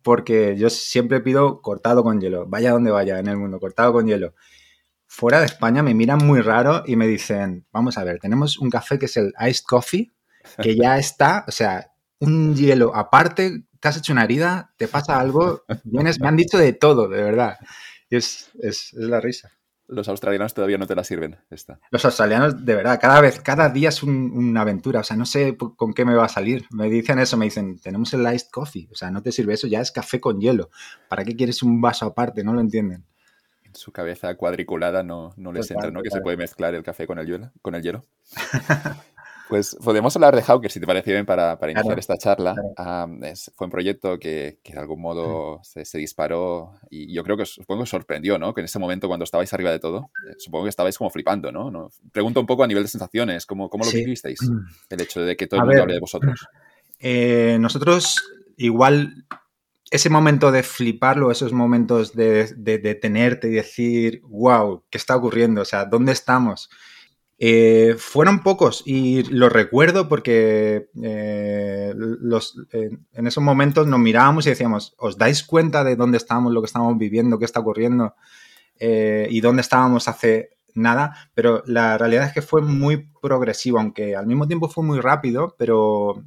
porque 0.04 0.56
yo 0.58 0.70
siempre 0.70 1.22
pido 1.22 1.62
cortado 1.62 2.04
con 2.04 2.20
hielo, 2.20 2.46
vaya 2.48 2.72
donde 2.72 2.92
vaya 2.92 3.20
en 3.20 3.28
el 3.28 3.38
mundo, 3.38 3.60
cortado 3.60 3.94
con 3.94 4.08
hielo. 4.08 4.34
Fuera 5.08 5.40
de 5.40 5.46
España 5.46 5.84
me 5.84 5.94
miran 5.94 6.20
muy 6.26 6.42
raro 6.42 6.84
y 6.86 6.96
me 6.96 7.08
dicen, 7.08 7.66
vamos 7.72 7.98
a 7.98 8.04
ver, 8.04 8.20
tenemos 8.20 8.58
un 8.58 8.70
café 8.70 8.98
que 8.98 9.06
es 9.06 9.18
el 9.18 9.34
iced 9.40 9.66
coffee, 9.68 10.12
que 10.62 10.76
ya 10.76 10.98
está, 11.00 11.46
o 11.48 11.52
sea, 11.52 11.92
un 12.20 12.56
hielo 12.56 12.96
aparte, 12.96 13.64
te 13.80 13.88
has 13.88 13.98
hecho 13.98 14.14
una 14.14 14.24
herida, 14.24 14.74
te 14.78 14.88
pasa 14.88 15.20
algo, 15.20 15.64
vienes, 15.84 16.20
me 16.20 16.28
han 16.28 16.38
dicho 16.38 16.58
de 16.58 16.74
todo, 16.74 17.08
de 17.08 17.22
verdad. 17.22 17.58
Y 18.10 18.18
es, 18.18 18.52
es, 18.62 18.94
es 18.94 19.08
la 19.08 19.20
risa 19.20 19.52
los 19.92 20.08
australianos 20.08 20.54
todavía 20.54 20.78
no 20.78 20.88
te 20.88 20.96
la 20.96 21.04
sirven. 21.04 21.38
Esta. 21.50 21.80
Los 21.92 22.04
australianos, 22.06 22.66
de 22.66 22.76
verdad, 22.76 23.00
cada 23.00 23.20
vez, 23.20 23.40
cada 23.42 23.70
día 23.70 23.90
es 23.90 24.02
una 24.02 24.62
aventura. 24.62 25.02
O 25.02 25.04
sea, 25.04 25.18
no 25.18 25.26
sé 25.26 25.58
con 25.58 25.94
qué 25.94 26.06
me 26.06 26.16
va 26.16 26.26
a 26.26 26.30
salir. 26.30 26.66
Me 26.72 26.90
dicen 26.90 27.20
eso, 27.20 27.38
me 27.38 27.46
dicen, 27.46 27.78
tenemos 27.80 28.14
el 28.14 28.22
iced 28.34 28.50
coffee. 28.52 28.88
O 28.92 28.96
sea, 28.96 29.12
no 29.12 29.22
te 29.22 29.32
sirve 29.32 29.54
eso, 29.54 29.68
ya 29.68 29.82
es 29.82 29.92
café 29.92 30.20
con 30.20 30.40
hielo. 30.40 30.70
¿Para 31.10 31.26
qué 31.26 31.36
quieres 31.36 31.62
un 31.62 31.82
vaso 31.82 32.06
aparte? 32.06 32.44
No 32.44 32.54
lo 32.54 32.62
entienden. 32.62 33.06
En 33.64 33.76
su 33.76 33.92
cabeza 33.92 34.34
cuadriculada 34.36 35.04
no, 35.04 35.34
no 35.38 35.52
les 35.52 35.70
entra, 35.72 35.92
¿no? 35.92 36.02
Que 36.02 36.10
se 36.10 36.22
puede 36.22 36.38
mezclar 36.38 36.74
el 36.74 36.84
café 36.84 37.06
con 37.06 37.20
el 37.20 37.28
hielo. 37.28 37.52
Con 37.62 37.76
el 37.76 37.84
hielo. 37.84 38.06
Pues 39.52 39.76
podemos 39.84 40.16
hablar 40.16 40.34
de 40.34 40.44
Hawker, 40.44 40.72
si 40.72 40.80
te 40.80 40.88
parece 40.88 41.12
bien, 41.12 41.26
para, 41.26 41.60
iniciar 41.70 42.00
esta 42.00 42.18
charla. 42.18 42.56
fue 42.56 43.68
un 43.68 43.70
proyecto 43.70 44.18
que, 44.18 44.60
de 44.64 44.80
algún 44.80 45.02
modo 45.02 45.60
se, 45.62 45.98
disparó 45.98 46.72
y 46.90 47.14
yo 47.14 47.22
creo 47.26 47.36
que 47.36 47.46
supongo 47.46 47.84
que 47.84 47.90
sorprendió, 47.90 48.40
¿no? 48.40 48.54
Que 48.54 48.62
en 48.62 48.66
ese 48.66 48.80
momento, 48.80 49.10
cuando 49.10 49.26
estabais 49.26 49.52
arriba 49.52 49.72
de 49.72 49.80
todo, 49.80 50.10
eh, 50.26 50.36
supongo 50.38 50.64
que 50.64 50.70
estabais 50.70 50.98
como 50.98 51.10
flipando, 51.10 51.52
¿no? 51.52 51.90
Pregunto 52.14 52.40
un 52.40 52.46
poco 52.46 52.64
a 52.64 52.68
nivel 52.68 52.84
de 52.84 52.88
sensaciones, 52.88 53.46
¿cómo, 53.46 53.70
cómo 53.70 53.84
lo 53.84 53.92
vivisteis? 53.92 54.40
El 54.90 55.02
hecho 55.02 55.20
de 55.20 55.36
que 55.36 55.48
todo 55.48 55.60
el 55.60 55.66
mundo 55.66 55.82
hable 55.82 55.96
de 55.96 56.00
vosotros. 56.00 56.48
Eh, 57.04 57.58
nosotros, 57.60 58.16
igual, 58.58 59.26
ese 59.90 60.12
momento 60.12 60.52
de 60.52 60.62
fliparlo, 60.62 61.32
esos 61.32 61.52
momentos 61.52 62.14
de, 62.14 62.54
de 62.56 62.78
detenerte 62.78 63.48
y 63.48 63.54
decir, 63.54 64.22
wow, 64.26 64.84
¿qué 64.88 65.00
está 65.00 65.16
ocurriendo? 65.16 65.64
O 65.64 65.66
sea, 65.66 65.86
¿dónde 65.86 66.12
estamos? 66.12 66.70
Eh, 67.44 67.96
fueron 67.98 68.44
pocos 68.44 68.84
y 68.86 69.24
lo 69.24 69.50
recuerdo 69.50 70.08
porque 70.08 70.92
eh, 71.02 71.92
los, 71.96 72.56
en 72.72 73.26
esos 73.26 73.44
momentos 73.44 73.88
nos 73.88 74.00
mirábamos 74.00 74.46
y 74.46 74.50
decíamos, 74.50 74.94
¿os 75.00 75.18
dais 75.18 75.44
cuenta 75.44 75.84
de 75.84 75.96
dónde 75.96 76.18
estamos, 76.18 76.54
lo 76.54 76.62
que 76.62 76.68
estamos 76.68 76.96
viviendo, 77.00 77.40
qué 77.40 77.46
está 77.46 77.62
ocurriendo 77.62 78.14
eh, 78.80 79.28
y 79.32 79.42
dónde 79.42 79.62
estábamos 79.62 80.08
hace 80.08 80.60
nada? 80.76 81.16
Pero 81.34 81.64
la 81.66 81.98
realidad 81.98 82.28
es 82.28 82.34
que 82.34 82.44
fue 82.44 82.62
muy 82.62 83.10
progresivo, 83.20 83.80
aunque 83.80 84.16
al 84.16 84.28
mismo 84.28 84.46
tiempo 84.46 84.70
fue 84.70 84.84
muy 84.84 85.00
rápido, 85.00 85.56
pero 85.58 86.24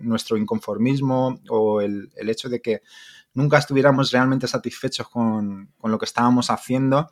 nuestro 0.00 0.36
inconformismo 0.36 1.38
o 1.48 1.80
el, 1.80 2.10
hecho 2.16 2.48
de 2.48 2.60
que 2.60 2.82
nunca 3.34 3.58
estuviéramos 3.58 4.10
realmente 4.10 4.48
satisfechos 4.48 5.08
con, 5.08 5.70
con 5.78 5.92
lo 5.92 5.98
que 5.98 6.06
estábamos 6.06 6.50
haciendo, 6.50 7.08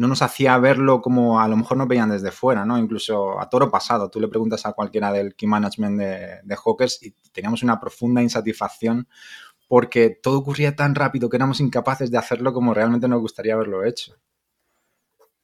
no 0.00 0.08
nos 0.08 0.22
hacía 0.22 0.56
verlo 0.56 1.02
como 1.02 1.40
a 1.40 1.46
lo 1.46 1.58
mejor 1.58 1.76
nos 1.76 1.86
veían 1.86 2.08
desde 2.08 2.30
fuera, 2.30 2.64
¿no? 2.64 2.78
Incluso 2.78 3.38
a 3.38 3.50
toro 3.50 3.70
pasado, 3.70 4.08
tú 4.08 4.18
le 4.18 4.28
preguntas 4.28 4.64
a 4.64 4.72
cualquiera 4.72 5.12
del 5.12 5.34
key 5.34 5.46
management 5.46 5.98
de, 5.98 6.40
de 6.42 6.56
Hawkers 6.56 7.02
y 7.02 7.14
teníamos 7.32 7.62
una 7.62 7.78
profunda 7.78 8.22
insatisfacción 8.22 9.06
porque 9.68 10.08
todo 10.08 10.38
ocurría 10.38 10.74
tan 10.74 10.94
rápido 10.94 11.28
que 11.28 11.36
éramos 11.36 11.60
incapaces 11.60 12.10
de 12.10 12.16
hacerlo 12.16 12.54
como 12.54 12.72
realmente 12.72 13.08
nos 13.08 13.20
gustaría 13.20 13.52
haberlo 13.52 13.84
hecho. 13.84 14.16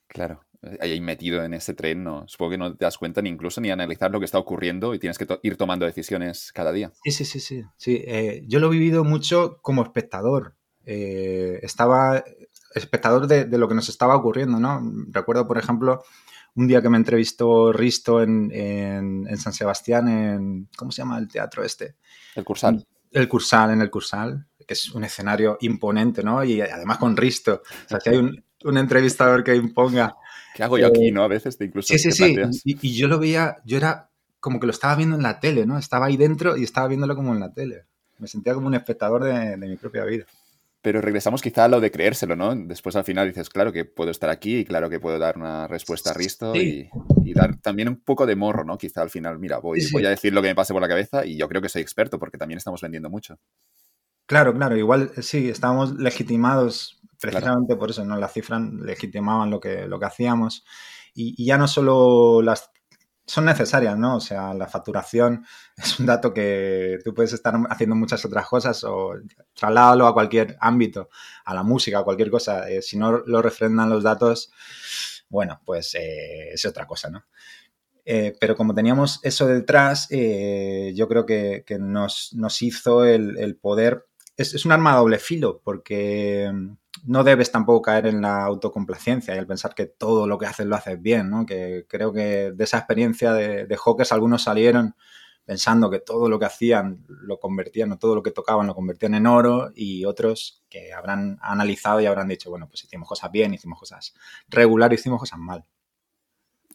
Claro, 0.07 0.41
ahí 0.81 1.03
metido 1.03 1.45
en 1.45 1.53
ese 1.53 1.75
tren, 1.75 2.03
no, 2.03 2.27
supongo 2.27 2.53
que 2.53 2.59
no 2.59 2.75
te 2.75 2.87
das 2.87 2.97
cuenta 2.97 3.21
ni 3.21 3.29
incluso 3.29 3.61
ni 3.61 3.71
analizar 3.71 4.11
lo 4.11 4.21
que 4.21 4.25
está 4.25 4.39
ocurriendo 4.39 4.95
y 4.95 4.99
tienes 4.99 5.19
que 5.19 5.27
ir 5.43 5.59
tomando 5.59 5.85
decisiones 5.85 6.51
cada 6.51 6.73
día. 6.73 6.93
Sí, 7.05 7.11
sí, 7.11 7.27
sí, 7.27 7.41
sí. 7.41 7.63
sí 7.77 8.03
eh, 8.07 8.43
yo 8.49 8.59
lo 8.59 8.69
he 8.69 8.71
vivido 8.71 9.05
mucho 9.05 9.59
como 9.61 9.83
espectador. 9.83 10.57
Eh, 10.87 11.59
estaba 11.63 12.25
espectador 12.77 13.27
de, 13.27 13.47
lo 13.59 13.69
que 13.69 13.75
nos 13.75 13.89
estaba 13.89 14.17
ocurriendo, 14.17 14.61
¿no? 14.61 14.81
Recuerdo, 15.09 15.47
por 15.47 15.59
ejemplo, 15.59 16.05
un 16.55 16.67
día 16.67 16.83
que 16.83 16.89
me 16.89 16.97
entrevistó 16.97 17.73
Risto 17.73 18.23
en, 18.23 19.27
San 19.37 19.53
Sebastián, 19.53 20.09
en, 20.09 20.69
¿cómo 20.77 20.93
se 20.93 21.03
llama 21.03 21.19
el 21.19 21.29
teatro 21.29 21.65
este? 21.65 21.97
El 22.35 22.45
Cursal. 22.45 22.87
El 23.11 23.29
Cursal, 23.29 23.71
en 23.71 23.81
el 23.81 23.91
Cursal, 23.91 24.47
que 24.67 24.75
es 24.75 24.91
un 24.93 25.05
escenario 25.05 25.57
imponente, 25.61 26.23
¿no? 26.23 26.45
Y 26.45 26.61
además 26.61 26.99
con 26.99 27.17
Risto. 27.17 27.63
O 27.87 27.89
sea, 27.89 28.01
si 28.01 28.11
hay 28.11 28.17
un, 28.17 28.79
entrevistador 28.79 29.43
que 29.43 29.55
imponga... 29.55 30.17
¿Qué 30.55 30.63
hago 30.63 30.79
yo 30.79 30.87
aquí, 30.87 31.09
eh, 31.09 31.13
no? 31.13 31.23
A 31.23 31.29
veces 31.29 31.57
te 31.59 31.67
incluso... 31.67 31.89
Sí, 31.89 31.99
sí, 31.99 32.13
sí. 32.13 32.37
Y, 32.65 32.95
yo 32.95 33.09
lo 33.09 33.19
veía, 33.19 33.57
yo 33.65 33.77
era 33.77 34.11
como 34.41 34.59
que 34.59 34.67
lo 34.67 34.73
estaba 34.73 34.97
viendo 34.97 35.17
en 35.17 35.23
la 35.23 35.41
tele, 35.41 35.67
¿no? 35.67 35.79
Estaba 35.79 36.07
ahí 36.07 36.17
dentro 36.17 36.57
y 36.57 36.65
estaba 36.65 36.89
viéndolo 36.89 37.15
como 37.15 37.33
en 37.33 37.41
la 37.41 37.53
tele. 37.53 37.85
Me 38.19 38.29
sentía 38.29 38.55
como 38.55 38.67
un 38.67 38.75
espectador 38.75 39.25
de 39.25 39.57
mi 39.57 39.77
propia 39.77 40.05
vida 40.05 40.27
Pero 40.87 41.01
regresamos 41.01 41.43
quizá 41.43 41.65
a 41.65 41.69
lo 41.69 41.81
de 41.81 41.91
creérselo, 41.91 42.37
¿no? 42.37 42.55
Después 42.55 42.95
al 42.95 43.03
final 43.03 43.27
dices, 43.27 43.51
claro 43.51 43.73
que 43.73 43.85
puedo 43.85 44.13
estar 44.13 44.31
aquí 44.31 44.59
y 44.59 44.65
claro 44.65 44.89
que 44.89 45.01
puedo 45.01 45.19
dar 45.19 45.37
una 45.37 45.67
respuesta 45.67 46.11
a 46.11 46.15
Risto 46.15 46.55
y, 46.55 46.89
dar 47.35 47.57
también 47.57 47.89
un 47.89 47.97
poco 47.97 48.25
de 48.25 48.37
morro, 48.37 48.63
¿no? 48.65 48.79
Quizá 48.79 49.03
al 49.03 49.11
final, 49.11 49.37
mira, 49.41 49.59
voy, 49.59 49.81
voy 49.91 50.07
a 50.07 50.11
decir 50.11 50.33
lo 50.33 50.43
que 50.43 50.47
me 50.47 50.55
pase 50.55 50.73
por 50.73 50.81
la 50.81 50.87
cabeza 50.87 51.27
y 51.27 51.37
yo 51.37 51.49
creo 51.49 51.61
que 51.61 51.69
soy 51.69 51.83
experto 51.83 52.21
porque 52.21 52.39
también 52.39 52.59
estamos 52.59 52.81
vendiendo 52.83 53.11
mucho. 53.11 53.37
Claro, 54.27 54.55
claro, 54.55 54.77
igual 54.77 55.11
sí, 55.23 55.49
estábamos 55.49 55.97
legitimados 55.97 57.03
precisamente 57.21 57.75
por 57.75 57.91
eso, 57.91 58.05
¿no? 58.05 58.17
Las 58.17 58.33
cifras 58.33 58.63
legitimaban 58.63 59.51
lo 59.51 59.59
que, 59.59 59.89
lo 59.89 59.99
que 59.99 60.07
hacíamos 60.07 60.65
y 61.15 61.45
ya 61.45 61.59
no 61.59 61.67
solo 61.67 62.43
las 62.43 62.71
son 63.27 63.45
necesarias, 63.45 63.99
¿no? 63.99 64.17
O 64.17 64.21
sea, 64.21 64.55
la 64.55 64.69
facturación 64.69 65.45
es 65.77 65.99
un 65.99 66.07
dato 66.07 66.33
que 66.33 66.99
tú 67.05 67.13
puedes 67.13 67.33
estar 67.33 67.55
haciendo 67.69 67.97
muchas 67.97 68.25
otras 68.25 68.47
cosas 68.47 68.85
o 68.85 69.15
trasládalo 69.55 70.07
a 70.07 70.15
cualquier 70.15 70.57
ámbito, 70.61 71.11
a 71.45 71.55
la 71.55 71.63
música, 71.63 71.99
a 71.99 72.05
cualquier 72.05 72.31
cosa. 72.31 72.71
Eh, 72.71 72.83
si 72.83 72.97
no 72.97 73.19
lo 73.27 73.43
refrendan 73.43 73.91
los 73.91 74.05
datos, 74.05 74.51
bueno, 75.29 75.61
pues 75.65 75.95
eh, 75.97 76.51
es 76.53 76.65
otra 76.65 76.87
cosa, 76.87 77.11
¿no? 77.11 77.25
Eh, 78.05 78.37
pero 78.39 78.55
como 78.55 78.73
teníamos 78.73 79.19
eso 79.25 79.49
detrás, 79.49 80.09
yo 80.09 81.09
creo 81.09 81.27
que, 81.27 81.65
nos, 81.81 82.63
hizo 82.63 83.05
el, 83.05 83.57
poder... 83.61 84.07
Es, 84.37 84.55
es, 84.55 84.65
un 84.65 84.71
arma 84.71 84.93
a 84.93 84.99
doble 84.99 85.19
filo, 85.19 85.61
porque 85.65 86.53
no 87.05 87.25
debes 87.25 87.53
tampoco 87.53 87.83
caer 87.83 88.07
en 88.07 88.23
la 88.23 88.45
autocomplacencia 88.45 89.35
y 89.35 89.39
el 89.39 89.47
pensar 89.47 89.75
que 89.75 89.87
todo 89.87 90.27
lo 90.27 90.39
que 90.39 90.47
haces 90.47 90.67
lo 90.67 90.77
haces 90.77 91.01
bien, 91.01 91.31
¿no? 91.31 91.47
Que 91.47 91.87
creo 91.89 92.13
que 92.13 92.53
de 92.53 92.65
esa 92.65 92.79
experiencia 92.79 93.33
de, 93.33 93.67
de 93.67 93.77
hawkers 93.77 94.13
algunos 94.13 94.43
salieron 94.43 94.95
pensando 95.47 95.89
que 95.89 96.01
todo 96.01 96.29
lo 96.29 96.39
que 96.39 96.45
hacían 96.45 97.05
lo 97.09 97.39
convertían, 97.39 97.93
o 97.93 97.99
todo 97.99 98.17
lo 98.17 98.23
que 98.23 98.33
tocaban 98.33 98.67
lo 98.67 98.75
convertían 98.75 99.15
en 99.15 99.27
oro 99.27 99.71
y 99.75 100.05
otros 100.05 100.65
que 100.69 100.93
habrán 100.93 101.39
analizado 101.41 102.01
y 102.01 102.07
habrán 102.07 102.29
dicho, 102.29 102.51
bueno, 102.51 102.69
pues 102.69 102.85
hicimos 102.85 103.09
cosas 103.09 103.31
bien, 103.31 103.55
hicimos 103.55 103.79
cosas 103.79 104.15
regular, 104.49 104.93
hicimos 104.93 105.21
cosas 105.21 105.39
mal. 105.39 105.65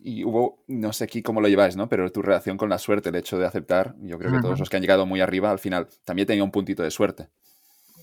Y 0.04 0.24
hubo, 0.24 0.64
no 0.68 0.94
sé 0.94 1.04
aquí 1.04 1.22
cómo 1.22 1.42
lo 1.42 1.48
lleváis, 1.48 1.76
¿no? 1.76 1.88
Pero 1.90 2.12
tu 2.12 2.22
relación 2.24 2.58
con 2.58 2.70
la 2.70 2.80
suerte, 2.80 3.10
el 3.10 3.16
hecho 3.16 3.38
de 3.38 3.46
aceptar, 3.46 3.96
yo 4.00 4.18
creo 4.18 4.32
que 4.32 4.42
todos 4.42 4.58
los 4.58 4.70
que 4.70 4.78
han 4.78 4.82
llegado 4.82 5.06
muy 5.06 5.22
arriba, 5.22 5.52
al 5.52 5.60
final 5.60 5.88
también 6.06 6.26
tenía 6.26 6.44
un 6.44 6.50
puntito 6.50 6.82
de 6.82 6.90
suerte. 6.90 7.30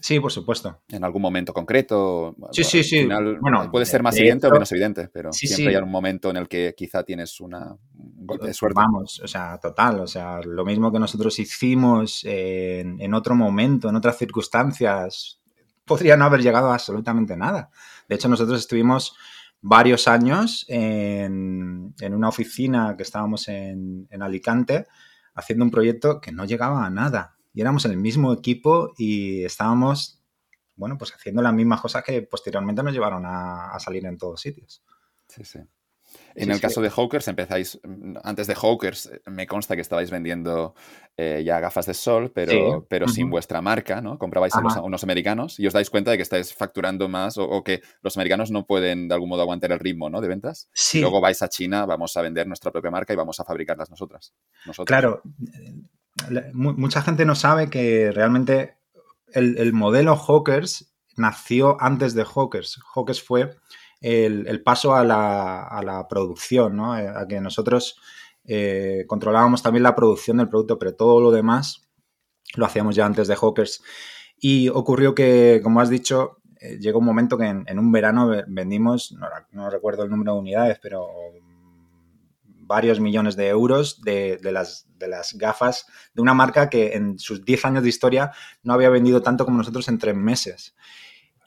Sí, 0.01 0.21
por 0.21 0.33
supuesto. 0.33 0.83
En 0.89 1.05
algún 1.05 1.23
momento 1.23 1.53
concreto. 1.53 2.35
Sí, 2.53 2.65
sí, 2.65 2.83
sí. 2.83 3.07
bueno, 3.41 3.71
puede 3.71 3.87
ser 3.87 4.03
más 4.03 4.17
evidente 4.17 4.47
o 4.47 4.51
menos 4.51 4.71
evidente, 4.73 5.09
pero 5.09 5.33
siempre 5.33 5.77
hay 5.77 5.83
un 5.83 5.91
momento 5.91 6.31
en 6.31 6.37
el 6.37 6.49
que 6.49 6.75
quizá 6.77 7.03
tienes 7.05 7.41
una 7.41 7.77
golpe 7.95 8.47
de 8.49 8.55
suerte. 8.55 8.81
Vamos, 8.81 9.21
o 9.21 9.29
sea, 9.29 9.59
total. 9.59 10.01
O 10.01 10.07
sea, 10.07 10.41
lo 10.43 10.65
mismo 10.65 10.93
que 10.93 10.99
nosotros 10.99 11.39
hicimos 11.39 12.25
en, 12.25 13.01
en 13.01 13.15
otro 13.15 13.35
momento, 13.35 13.89
en 13.89 13.97
otras 13.97 14.19
circunstancias, 14.19 15.41
podría 15.85 16.17
no 16.17 16.25
haber 16.25 16.43
llegado 16.43 16.71
a 16.71 16.75
absolutamente 16.75 17.37
nada. 17.37 17.71
De 18.09 18.15
hecho, 18.15 18.29
nosotros 18.29 18.61
estuvimos 18.61 19.17
varios 19.61 20.07
años 20.07 20.65
en, 20.69 21.95
en 22.01 22.15
una 22.15 22.29
oficina 22.29 22.95
que 22.97 23.03
estábamos 23.03 23.49
en, 23.49 24.07
en 24.11 24.23
Alicante 24.23 24.87
haciendo 25.35 25.65
un 25.65 25.71
proyecto 25.71 26.21
que 26.21 26.33
no 26.33 26.45
llegaba 26.45 26.85
a 26.85 26.91
nada 26.91 27.38
y 27.53 27.61
éramos 27.61 27.85
el 27.85 27.97
mismo 27.97 28.33
equipo 28.33 28.93
y 28.97 29.45
estábamos, 29.45 30.23
bueno, 30.77 30.97
pues 30.99 31.13
haciendo 31.13 31.43
las 31.43 31.55
mismas 31.55 31.81
cosas 31.81 32.05
que 32.05 32.23
posteriormente 32.23 32.83
nos 32.83 32.93
llevaron 32.93 33.25
a, 33.27 33.77
salir 33.79 34.07
en 34.07 34.19
todos 34.19 34.41
sitios. 34.41 34.83
Sí, 35.29 35.45
sí. 35.45 35.61
En 36.35 36.51
el 36.51 36.61
caso 36.61 36.81
de 36.81 36.89
Hawkers, 36.89 37.29
empezáis, 37.29 37.79
antes 38.23 38.47
de 38.47 38.55
Hawkers, 38.55 39.11
me 39.27 39.47
consta 39.47 39.75
que 39.75 39.83
estabais 39.83 40.11
vendiendo 40.11 40.75
eh, 41.17 41.43
ya 41.45 41.61
gafas 41.61 41.85
de 41.85 41.93
sol, 41.93 42.31
pero, 42.33 42.87
pero 42.89 43.09
sin 43.09 43.29
vuestra 43.29 43.61
marca, 43.61 44.01
¿no? 44.01 44.19
Comprabais 44.19 44.55
a, 44.55 44.81
unos 44.81 45.03
americanos 45.03 45.61
y 45.61 45.67
os 45.67 45.75
dais 45.75 45.91
cuenta 45.91 46.11
de 46.11 46.17
que 46.17 46.23
estáis 46.23 46.55
facturando 46.55 47.09
más 47.09 47.37
o, 47.37 47.63
que 47.63 47.83
los 48.01 48.17
americanos 48.17 48.51
no 48.51 48.67
pueden 48.67 49.09
de 49.09 49.15
algún 49.15 49.29
modo 49.29 49.43
aguantar 49.43 49.73
el 49.73 49.81
ritmo, 49.81 50.09
¿no? 50.09 50.21
De 50.21 50.29
ventas. 50.29 50.71
Sí. 50.73 51.01
luego 51.01 51.21
vais 51.21 51.43
a 51.43 51.49
China, 51.49 51.85
vamos 51.85 52.17
a 52.17 52.23
vender 52.23 52.47
nuestra 52.47 52.71
propia 52.71 52.91
marca 52.91 53.13
y 53.13 53.17
vamos 53.17 53.39
a 53.41 53.45
fabricarlas 53.45 53.91
nosotras. 53.91 54.33
Claro, 54.87 55.23
mucha 56.53 57.03
gente 57.03 57.25
no 57.25 57.35
sabe 57.35 57.71
que 57.71 58.11
realmente 58.13 58.77
el, 59.33 59.73
modelo 59.73 60.17
Hawkers 60.17 60.95
nació 61.17 61.77
antes 61.81 62.15
de 62.15 62.25
Hawkers. 62.25 62.81
Hawkers 62.95 63.23
fue 63.23 63.57
el, 64.01 64.63
paso 64.63 64.95
a 64.95 65.05
la, 65.05 66.07
producción, 66.09 66.77
¿no? 66.77 66.99
Eh, 66.99 67.09
a 67.09 67.27
que 67.27 67.41
nosotros 67.41 68.01
eh, 68.45 69.05
controlábamos 69.07 69.63
también 69.63 69.83
la 69.83 69.95
producción 69.95 70.39
del 70.39 70.49
producto, 70.49 70.79
pero 70.79 70.95
todo 70.95 71.21
lo 71.21 71.31
demás 71.31 71.89
lo 72.55 72.65
hacíamos 72.65 72.97
ya 72.97 73.07
antes 73.07 73.29
de 73.29 73.37
Hawkers. 73.37 73.83
Y 74.41 74.69
ocurrió 74.69 75.15
que, 75.15 75.61
como 75.63 75.81
has 75.81 75.91
dicho, 75.91 76.39
eh, 76.61 76.79
llegó 76.81 76.99
un 76.99 77.05
momento 77.05 77.37
que 77.37 77.47
en, 77.47 77.79
un 77.79 77.93
verano 77.93 78.31
vendimos, 78.47 79.17
no, 79.53 79.71
recuerdo 79.71 80.05
el 80.05 80.11
número 80.11 80.35
de 80.35 80.41
unidades, 80.41 80.79
pero 80.81 81.09
varios 82.69 83.01
millones 83.01 83.35
de 83.35 83.49
euros 83.49 84.01
de, 84.03 84.39
las, 84.43 84.87
gafas 85.35 85.87
de 86.15 86.23
una 86.23 86.35
marca 86.35 86.69
que 86.69 86.93
en 86.93 87.19
sus 87.19 87.45
10 87.45 87.65
años 87.65 87.83
de 87.83 87.89
historia 87.89 88.31
no 88.63 88.75
había 88.75 88.91
vendido 88.91 89.23
tanto 89.23 89.45
como 89.45 89.57
nosotros 89.57 89.89
en 89.89 89.99
tres 89.99 90.15
meses. 90.15 90.77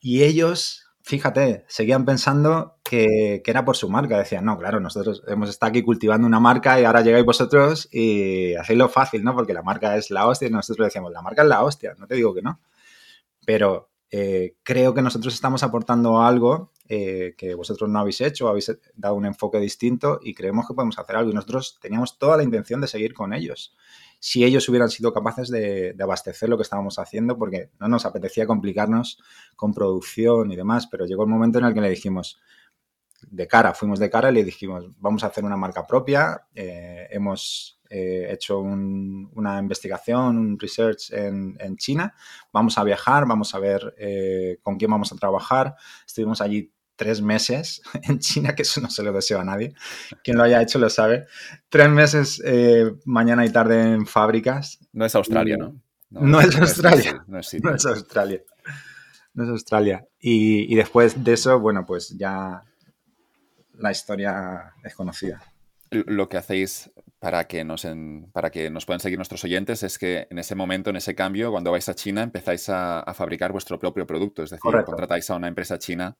Y 0.01 0.23
ellos, 0.23 0.89
fíjate, 1.03 1.63
seguían 1.67 2.05
pensando 2.05 2.79
que, 2.83 3.43
era 3.45 3.63
por 3.63 3.77
su 3.77 3.87
marca. 3.87 4.17
Decían, 4.17 4.43
no, 4.45 4.57
claro, 4.57 4.79
nosotros 4.79 5.23
hemos 5.27 5.47
estado 5.49 5.69
aquí 5.69 5.83
cultivando 5.83 6.25
una 6.25 6.39
marca 6.39 6.81
y 6.81 6.85
ahora 6.85 7.01
llegáis 7.01 7.23
vosotros 7.23 7.87
y 7.91 8.55
hacéis 8.55 8.79
lo 8.79 8.89
fácil, 8.89 9.23
¿no? 9.23 9.35
Porque 9.35 9.53
la 9.53 9.61
marca 9.61 9.95
es 9.95 10.09
la 10.09 10.27
hostia 10.27 10.47
y 10.47 10.51
nosotros 10.51 10.87
decíamos, 10.87 11.11
la 11.11 11.21
marca 11.21 11.43
es 11.43 11.47
la 11.47 11.63
hostia, 11.63 11.93
no 11.99 12.07
te 12.07 12.15
digo 12.15 12.33
que 12.33 12.41
no. 12.41 12.59
Pero 13.45 13.91
eh, 14.09 14.55
creo 14.63 14.95
que 14.95 15.03
nosotros 15.03 15.35
estamos 15.35 15.61
aportando 15.61 16.21
algo 16.21 16.70
eh, 16.93 17.35
que 17.37 17.55
vosotros 17.55 17.89
no 17.89 17.99
habéis 17.99 18.19
hecho, 18.19 18.49
habéis 18.49 18.69
dado 18.95 19.15
un 19.15 19.25
enfoque 19.25 19.59
distinto 19.59 20.19
y 20.21 20.33
creemos 20.33 20.67
que 20.67 20.73
podemos 20.73 20.99
hacer 20.99 21.15
algo. 21.15 21.31
Y 21.31 21.33
nosotros 21.33 21.79
teníamos 21.81 22.19
toda 22.19 22.35
la 22.35 22.43
intención 22.43 22.81
de 22.81 22.87
seguir 22.87 23.13
con 23.13 23.31
ellos. 23.31 23.77
Si 24.19 24.43
ellos 24.43 24.67
hubieran 24.67 24.89
sido 24.89 25.13
capaces 25.13 25.49
de, 25.49 25.95
abastecer 25.97 26.49
lo 26.49 26.57
que 26.57 26.63
estábamos 26.63 26.99
haciendo, 26.99 27.37
porque 27.37 27.69
no 27.79 27.87
nos 27.87 28.05
apetecía 28.05 28.45
complicarnos 28.45 29.23
con 29.55 29.73
producción 29.73 30.51
y 30.51 30.57
demás, 30.57 30.85
pero 30.87 31.05
llegó 31.05 31.23
el 31.23 31.29
momento 31.29 31.59
en 31.59 31.65
el 31.65 31.73
que 31.73 31.79
le 31.79 31.89
dijimos, 31.89 32.41
de 33.21 33.47
cara, 33.47 33.73
fuimos 33.73 33.97
de 33.97 34.09
cara 34.09 34.29
y 34.29 34.33
le 34.33 34.43
dijimos, 34.43 34.89
vamos 34.97 35.23
a 35.23 35.27
hacer 35.27 35.45
una 35.45 35.55
marca 35.55 35.87
propia, 35.87 36.41
eh, 36.53 37.07
hemos 37.09 37.79
eh, 37.89 38.27
hecho 38.31 38.59
una 38.59 39.59
investigación, 39.59 40.37
un 40.37 40.59
research 40.59 41.13
en, 41.13 41.77
China, 41.77 42.13
vamos 42.51 42.77
a 42.77 42.83
viajar, 42.83 43.25
vamos 43.25 43.55
a 43.55 43.59
ver 43.59 44.59
con 44.61 44.75
quién 44.75 44.91
vamos 44.91 45.13
a 45.13 45.15
trabajar, 45.15 45.73
estuvimos 46.05 46.41
allí 46.41 46.73
tres 47.01 47.19
meses 47.19 47.81
en 48.03 48.19
China, 48.19 48.53
que 48.53 48.61
eso 48.61 48.79
no 48.79 48.91
se 48.91 49.01
lo 49.01 49.11
deseo 49.11 49.39
a 49.39 49.43
nadie. 49.43 49.73
Quien 50.23 50.37
lo 50.37 50.43
haya 50.43 50.61
hecho 50.61 50.77
lo 50.77 50.87
sabe. 50.87 51.25
Tres 51.67 51.89
meses 51.89 52.39
eh, 52.45 52.93
mañana 53.05 53.43
y 53.43 53.49
tarde 53.49 53.81
en 53.81 54.05
fábricas. 54.05 54.77
No 54.93 55.03
es 55.03 55.15
Australia, 55.15 55.57
¿no? 55.57 55.81
No, 56.11 56.39
es 56.39 56.55
Australia. 56.59 57.23
No 57.27 57.39
es, 57.39 57.55
Australia. 57.85 58.43
No 59.33 59.43
es 59.45 59.49
Australia. 59.49 60.05
Y, 60.19 60.75
después 60.75 61.23
de 61.23 61.33
eso, 61.33 61.59
bueno, 61.59 61.87
pues 61.87 62.09
ya 62.09 62.61
la 63.79 63.91
historia 63.91 64.73
es 64.83 64.93
conocida. 64.93 65.41
Lo 65.89 66.29
que 66.29 66.37
hacéis 66.37 66.91
para 67.17 67.47
que, 67.47 67.63
nos 67.63 67.87
para 68.31 68.51
que 68.51 68.69
nos 68.69 68.85
puedan 68.85 68.99
seguir 68.99 69.17
nuestros 69.17 69.43
oyentes 69.43 69.81
es 69.81 69.97
que 69.97 70.27
en 70.29 70.37
ese 70.37 70.53
momento, 70.53 70.91
en 70.91 70.97
ese 70.97 71.15
cambio, 71.15 71.49
cuando 71.49 71.71
vais 71.71 71.89
a 71.89 71.95
China, 71.95 72.21
empezáis 72.21 72.69
a, 72.69 73.03
fabricar 73.15 73.51
vuestro 73.51 73.79
propio 73.79 74.05
producto. 74.05 74.43
Es 74.43 74.51
decir, 74.51 74.71
contratáis 74.85 75.27
a 75.31 75.35
una 75.35 75.47
empresa 75.47 75.79
china 75.79 76.15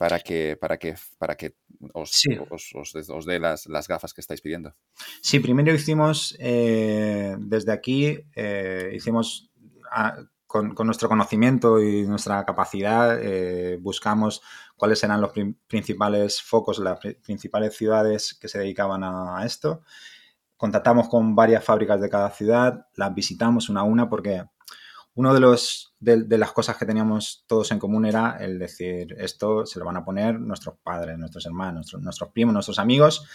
para 0.00 0.18
que, 0.20 0.56
para 0.58 0.78
que, 0.78 0.94
para 1.18 1.36
que 1.36 1.56
os, 1.92 2.24
os, 3.10 3.26
dé 3.26 3.38
las, 3.38 3.86
gafas 3.86 4.14
que 4.14 4.22
estáis 4.22 4.40
pidiendo. 4.40 4.74
Sí, 5.20 5.40
primero 5.40 5.74
hicimos, 5.74 6.34
eh, 6.38 7.36
desde 7.38 7.70
aquí, 7.70 8.18
eh, 8.34 8.92
hicimos 8.94 9.50
ah, 9.92 10.16
con, 10.46 10.74
nuestro 10.86 11.06
conocimiento 11.06 11.78
y 11.82 12.06
nuestra 12.06 12.42
capacidad, 12.46 13.18
eh, 13.20 13.76
buscamos 13.78 14.40
cuáles 14.74 15.04
eran 15.04 15.20
los 15.20 15.32
principales 15.66 16.40
focos, 16.40 16.78
las 16.78 16.98
principales 16.98 17.76
ciudades 17.76 18.38
que 18.40 18.48
se 18.48 18.58
dedicaban 18.58 19.04
a 19.04 19.44
esto. 19.44 19.82
Contactamos 20.56 21.10
con 21.10 21.34
varias 21.34 21.62
fábricas 21.62 22.00
de 22.00 22.08
cada 22.08 22.30
ciudad, 22.30 22.86
las 22.96 23.14
visitamos 23.14 23.68
una 23.68 23.80
a 23.80 23.84
una 23.84 24.08
porque 24.08 24.44
uno 25.14 25.34
de 25.34 25.40
los 25.40 25.94
de, 25.98 26.38
las 26.38 26.52
cosas 26.52 26.76
que 26.76 26.86
teníamos 26.86 27.44
todos 27.46 27.70
en 27.72 27.78
común 27.78 28.06
era 28.06 28.38
el 28.40 28.58
decir 28.58 29.14
esto 29.18 29.66
se 29.66 29.78
lo 29.78 29.84
van 29.84 29.96
a 29.96 30.04
poner 30.04 30.40
nuestros 30.40 30.76
padres, 30.82 31.18
nuestros 31.18 31.44
hermanos, 31.46 31.94
nuestros, 32.00 32.30
primos, 32.30 32.54
nuestros 32.54 32.78
amigos 32.78 33.26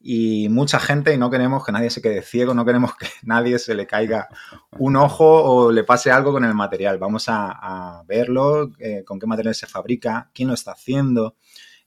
y 0.00 0.48
mucha 0.48 0.78
gente 0.78 1.12
y 1.12 1.18
no 1.18 1.30
queremos 1.30 1.64
que 1.64 1.72
nadie 1.72 1.90
se 1.90 2.00
quede 2.00 2.22
ciego, 2.22 2.54
no 2.54 2.64
queremos 2.64 2.96
que 2.96 3.06
nadie 3.22 3.58
se 3.58 3.74
le 3.74 3.86
caiga 3.86 4.28
un 4.78 4.96
ojo 4.96 5.42
o 5.42 5.72
le 5.72 5.84
pase 5.84 6.10
algo 6.10 6.32
con 6.32 6.44
el 6.44 6.54
material. 6.54 6.98
Vamos 6.98 7.24
a, 7.28 8.02
verlo, 8.06 8.70
eh, 8.78 9.04
con 9.04 9.18
qué 9.18 9.26
material 9.26 9.54
se 9.54 9.66
fabrica, 9.66 10.30
quién 10.32 10.48
lo 10.48 10.54
está 10.54 10.72
haciendo, 10.72 11.36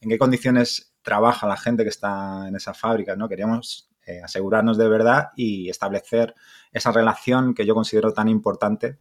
en 0.01 0.09
qué 0.09 0.17
condiciones 0.17 0.93
trabaja 1.01 1.47
la 1.47 1.57
gente 1.57 1.83
que 1.83 1.89
está 1.89 2.47
en 2.47 2.55
esa 2.55 2.73
fábrica, 2.73 3.15
¿no? 3.15 3.27
Queríamos 3.29 3.89
eh, 4.05 4.21
asegurarnos 4.23 4.77
de 4.77 4.87
verdad 4.89 5.29
y 5.35 5.69
establecer 5.69 6.35
esa 6.71 6.91
relación 6.91 7.53
que 7.53 7.65
yo 7.65 7.73
considero 7.73 8.13
tan 8.13 8.27
importante 8.27 8.99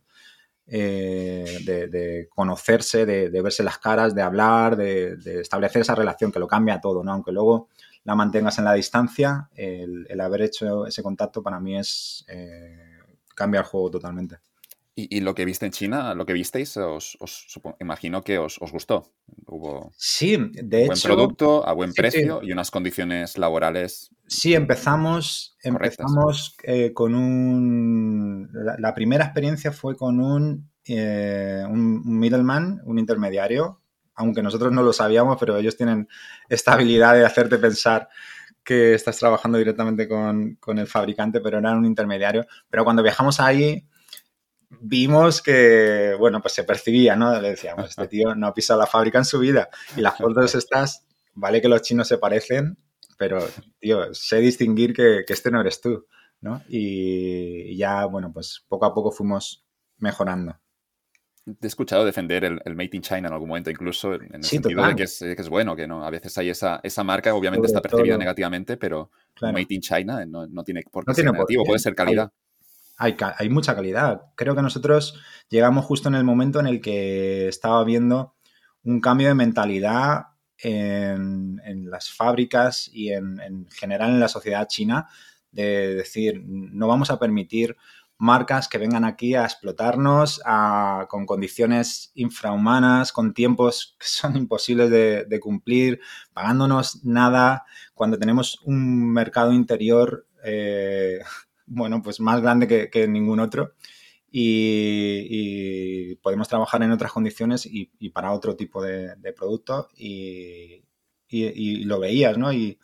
eh, 0.73 1.59
de, 1.65 2.29
conocerse, 2.29 3.05
de, 3.05 3.43
verse 3.43 3.65
las 3.65 3.79
caras, 3.79 4.15
de 4.15 4.23
hablar, 4.23 4.77
de, 4.77 5.19
establecer 5.41 5.83
esa 5.83 5.97
relación 5.97 6.31
que 6.31 6.39
lo 6.39 6.47
cambia 6.47 6.81
todo, 6.81 7.03
¿no? 7.03 7.13
Aunque 7.13 7.33
luego 7.33 7.69
la 8.05 8.15
mantengas 8.15 8.59
en 8.59 8.65
la 8.65 8.75
distancia, 8.75 9.51
el, 9.55 10.21
haber 10.21 10.43
hecho 10.43 10.87
ese 10.87 11.03
contacto 11.03 11.43
para 11.43 11.59
mí 11.59 11.77
es 11.77 12.25
eh, 12.29 12.99
cambia 13.35 13.61
el 13.61 13.67
juego 13.67 13.91
totalmente. 13.91 14.39
Y, 14.97 15.21
lo 15.21 15.35
que 15.35 15.45
viste 15.45 15.65
en 15.65 15.73
China, 15.73 16.15
lo 16.15 16.27
que 16.27 16.33
visteis, 16.33 16.77
os, 16.77 17.17
imagino 17.79 18.23
que 18.23 18.39
os, 18.39 18.59
gustó. 18.59 19.13
Hubo 19.47 19.93
sí, 19.97 20.37
de 20.53 20.87
buen 20.87 20.99
producto 21.01 21.67
a 21.67 21.73
buen 21.73 21.93
precio 21.95 22.41
y 22.43 22.53
unas 22.53 22.71
condiciones 22.71 23.39
laborales. 23.39 24.11
Sí, 24.27 24.55
empezamos, 24.55 25.57
empezamos 25.63 26.57
eh, 26.65 26.93
con 26.93 27.15
un. 27.15 28.51
La, 28.53 28.93
primera 28.95 29.25
experiencia 29.25 29.73
fue 29.73 29.97
con 29.97 30.21
un, 30.21 30.71
eh, 30.87 31.65
un, 31.67 32.19
middleman, 32.19 32.83
un 32.85 32.99
intermediario, 32.99 33.81
aunque 34.15 34.43
nosotros 34.43 34.73
no 34.73 34.83
lo 34.83 34.93
sabíamos, 34.93 35.39
pero 35.39 35.57
ellos 35.57 35.77
tienen 35.77 36.09
esta 36.49 36.73
habilidad 36.73 37.15
de 37.15 37.25
hacerte 37.25 37.59
pensar 37.59 38.09
que 38.65 38.95
estás 38.95 39.19
trabajando 39.19 39.57
directamente 39.57 40.07
con, 40.09 40.57
con 40.57 40.79
el 40.79 40.89
fabricante, 40.89 41.41
pero 41.41 41.59
eran 41.59 41.79
un 41.79 41.87
intermediario. 41.87 42.47
Pero 42.69 42.85
cuando 42.85 43.03
viajamos 43.03 43.41
ahí 43.41 43.87
vimos 44.79 45.43
que, 45.43 46.15
bueno, 46.19 46.41
pues 46.41 46.55
se 46.55 46.65
percibía, 46.65 47.17
¿no? 47.17 47.39
Le 47.41 47.51
decíamos, 47.51 47.91
este 47.91 48.07
tío 48.07 48.35
no 48.35 48.47
ha 48.47 48.55
pisado 48.55 48.81
la 48.81 48.87
fábrica 48.87 49.19
en 49.19 49.25
su 49.25 49.39
vida. 49.39 49.69
Y 49.97 50.01
las 50.01 50.17
fotos 50.17 50.55
estas, 50.55 51.07
vale 51.35 51.61
que 51.61 51.69
los 51.69 51.83
chinos 51.83 52.09
se 52.09 52.19
parecen, 52.19 52.79
pero, 53.19 53.47
tío, 53.79 54.15
sé 54.15 54.39
distinguir 54.39 54.95
que, 54.95 55.25
este 55.27 55.51
no 55.51 55.61
eres 55.61 55.81
tú, 55.81 56.07
¿no? 56.41 56.63
Y, 56.69 57.77
ya, 57.77 58.07
bueno, 58.07 58.33
pues 58.33 58.65
poco 58.69 58.87
a 58.87 58.95
poco 58.95 59.11
fuimos 59.11 59.65
mejorando. 59.99 60.59
Te 61.45 61.67
he 61.67 61.69
escuchado 61.69 62.05
defender 62.05 62.45
el, 62.45 62.75
Made 62.77 62.91
in 62.93 63.03
China 63.03 63.29
en 63.29 63.33
algún 63.33 63.49
momento, 63.49 63.71
incluso 63.71 64.15
en 64.15 64.35
el 64.35 64.45
sentido 64.45 64.87
de 64.87 64.95
que 64.95 65.03
es, 65.03 65.49
bueno, 65.49 65.75
que 65.75 65.87
no, 65.87 66.05
a 66.05 66.11
veces 66.11 66.37
hay 66.39 66.51
esa, 66.51 66.81
esa 66.83 67.03
marca, 67.03 67.35
obviamente 67.35 67.67
está 67.67 67.81
percibida 67.81 68.17
negativamente, 68.17 68.77
pero 68.77 69.11
Made 69.41 69.67
in 69.71 69.81
China 69.81 70.25
no, 70.27 70.63
tiene 70.63 70.83
por 70.91 71.05
qué 71.05 71.15
ser 71.15 71.25
negativo, 71.25 71.65
puede 71.65 71.81
ser 71.81 71.95
calidad 71.95 72.31
hay, 72.31 72.31
mucha 73.51 73.75
calidad. 73.75 74.23
Creo 74.37 74.55
que 74.55 74.63
nosotros 74.63 75.21
llegamos 75.49 75.85
justo 75.85 76.09
en 76.09 76.15
el 76.15 76.25
momento 76.25 76.61
en 76.61 76.67
el 76.67 76.81
que 76.81 77.49
estaba 77.49 77.83
viendo 77.85 78.35
un 78.85 79.01
cambio 79.01 79.29
de 79.29 79.35
mentalidad 79.35 80.27
en, 80.59 81.61
las 81.91 82.11
fábricas 82.11 82.89
y 82.93 83.13
en, 83.13 83.67
general 83.71 84.11
en 84.11 84.21
la 84.21 84.29
sociedad 84.29 84.69
china 84.69 85.09
de 85.51 85.95
decir, 85.95 86.43
no 86.47 86.87
vamos 86.87 87.11
a 87.11 87.19
permitir 87.19 87.77
marcas 88.19 88.69
que 88.69 88.79
vengan 88.79 89.05
aquí 89.05 89.35
a 89.35 89.45
explotarnos 89.45 90.41
con 91.09 91.25
condiciones 91.27 92.13
infrahumanas, 92.15 93.13
con 93.13 93.33
tiempos 93.33 93.97
que 93.99 94.07
son 94.07 94.37
imposibles 94.37 94.91
de, 94.91 95.41
cumplir, 95.41 96.01
pagándonos 96.33 97.03
nada, 97.05 97.65
cuando 97.95 98.19
tenemos 98.19 98.61
un 98.65 99.11
mercado 99.13 99.53
interior 99.53 100.27
eh, 100.45 101.21
bueno, 101.71 102.03
pues 102.03 102.21
más 102.21 102.43
grande 102.43 102.91
que, 102.91 103.09
ningún 103.09 103.41
otro. 103.41 103.75
Y, 104.31 106.17
podemos 106.17 106.49
trabajar 106.49 106.83
en 106.83 106.93
otras 106.93 107.13
condiciones 107.13 107.67
y, 107.67 107.87
para 108.11 108.33
otro 108.33 108.57
tipo 108.57 108.83
de, 108.83 109.17
producto 109.37 109.89
y, 109.97 110.83
lo 111.85 112.01
veías, 112.01 112.37
¿no? 112.37 112.53
Y, 112.53 112.79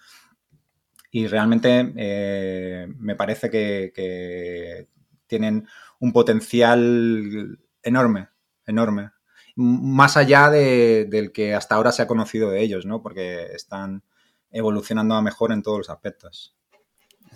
realmente 1.29 1.93
eh, 1.97 2.87
me 2.99 3.17
parece 3.17 3.51
que, 3.51 4.89
tienen 5.27 5.67
un 5.99 6.13
potencial 6.13 7.59
enorme, 7.83 8.29
enorme, 8.65 9.11
más 9.57 10.17
allá 10.17 10.51
del 10.51 11.33
que 11.33 11.55
hasta 11.55 11.75
ahora 11.75 11.91
se 11.91 12.03
ha 12.03 12.07
conocido 12.07 12.51
de 12.51 12.63
ellos, 12.63 12.87
¿no? 12.87 13.03
Porque 13.03 13.47
están 13.55 14.05
evolucionando 14.53 15.17
a 15.17 15.23
mejor 15.23 15.53
en 15.53 15.63
todos 15.63 15.79
los 15.79 15.91
aspectos 15.91 16.56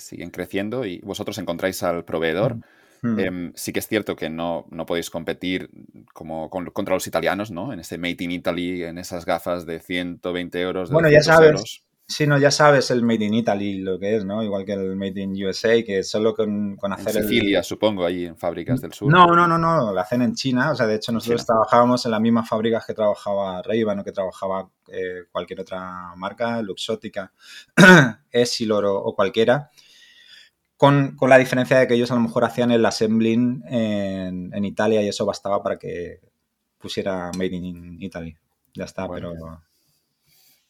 siguen 0.01 0.31
creciendo 0.31 0.85
y 0.85 0.99
vosotros 1.01 1.39
encontráis 1.39 1.83
al 1.83 2.05
proveedor. 2.05 2.57
Mm. 3.03 3.19
Em, 3.19 3.53
sí 3.55 3.73
que 3.73 3.79
es 3.79 3.89
cierto 3.89 4.15
que 4.15 4.29
no, 4.29 4.67
no 4.71 4.85
podéis 4.87 5.11
competir 5.11 5.71
como 6.13 6.51
contra 6.51 6.95
los 6.95 7.07
italianos, 7.07 7.51
¿no? 7.51 7.73
En 7.73 7.81
ese 7.81 7.99
Made 7.99 8.17
in 8.21 8.31
Italy, 8.33 8.85
en 8.85 8.99
esas 8.99 9.25
gafas 9.25 9.65
de 9.67 9.81
120 9.81 10.61
euros. 10.61 10.91
bueno, 10.91 11.09
ya 11.09 11.23
sabes. 11.23 11.83
Sí, 12.07 12.27
no, 12.27 12.37
ya 12.39 12.51
sabes 12.51 12.91
el 12.91 13.05
Made 13.05 13.25
in 13.25 13.35
Italy 13.35 13.79
lo 13.79 13.97
que 13.97 14.17
es, 14.17 14.25
¿no? 14.25 14.43
Igual 14.43 14.65
que 14.65 14.73
el 14.73 14.97
Made 14.97 15.21
in 15.21 15.47
USA, 15.47 15.81
que 15.85 16.03
solo 16.03 16.35
con, 16.35 16.77
con 16.77 16.93
hacer 16.93 17.17
en 17.17 17.23
Sicilia, 17.23 17.63
supongo, 17.63 18.05
ahí 18.05 18.27
en 18.27 18.37
fábricas 18.37 18.81
del 18.81 18.93
sur. 18.93 19.13
No, 19.13 19.27
no, 19.29 19.47
no, 19.47 19.57
no, 19.57 19.93
lo 19.93 20.01
hacen 20.01 20.21
en 20.23 20.35
China. 20.35 20.73
O 20.73 20.75
sea, 20.75 20.89
de 20.89 20.97
hecho, 20.97 21.13
nosotros 21.13 21.47
trabajábamos 21.47 22.05
en 22.05 22.11
las 22.11 22.21
mismas 22.21 22.49
fábricas 22.49 22.85
que 22.85 22.95
trabajaba 22.95 23.63
ray 23.63 23.85
o 23.85 24.05
que 24.05 24.11
trabajaba 24.11 24.69
eh, 24.89 25.27
cualquier 25.31 25.61
otra 25.61 26.13
marca, 26.17 26.61
Luxótica, 26.63 27.33
Essilor 28.33 28.87
o 28.87 29.15
cualquiera. 29.15 29.71
Con, 30.81 31.19
la 31.29 31.37
diferencia 31.37 31.79
de 31.79 31.87
que 31.87 31.93
ellos 31.93 32.11
a 32.11 32.15
lo 32.15 32.23
mejor 32.23 32.43
hacían 32.43 32.71
el 32.71 32.87
assembling 32.87 33.63
en, 33.69 34.65
Italia 34.65 35.03
y 35.03 35.09
eso 35.09 35.27
bastaba 35.27 35.63
para 35.63 35.79
que 35.79 36.21
pusiera 36.79 37.31
Made 37.37 37.55
in 37.55 38.03
Italy. 38.03 38.35
Ya 38.73 38.85
está, 38.85 39.07
pero... 39.07 39.35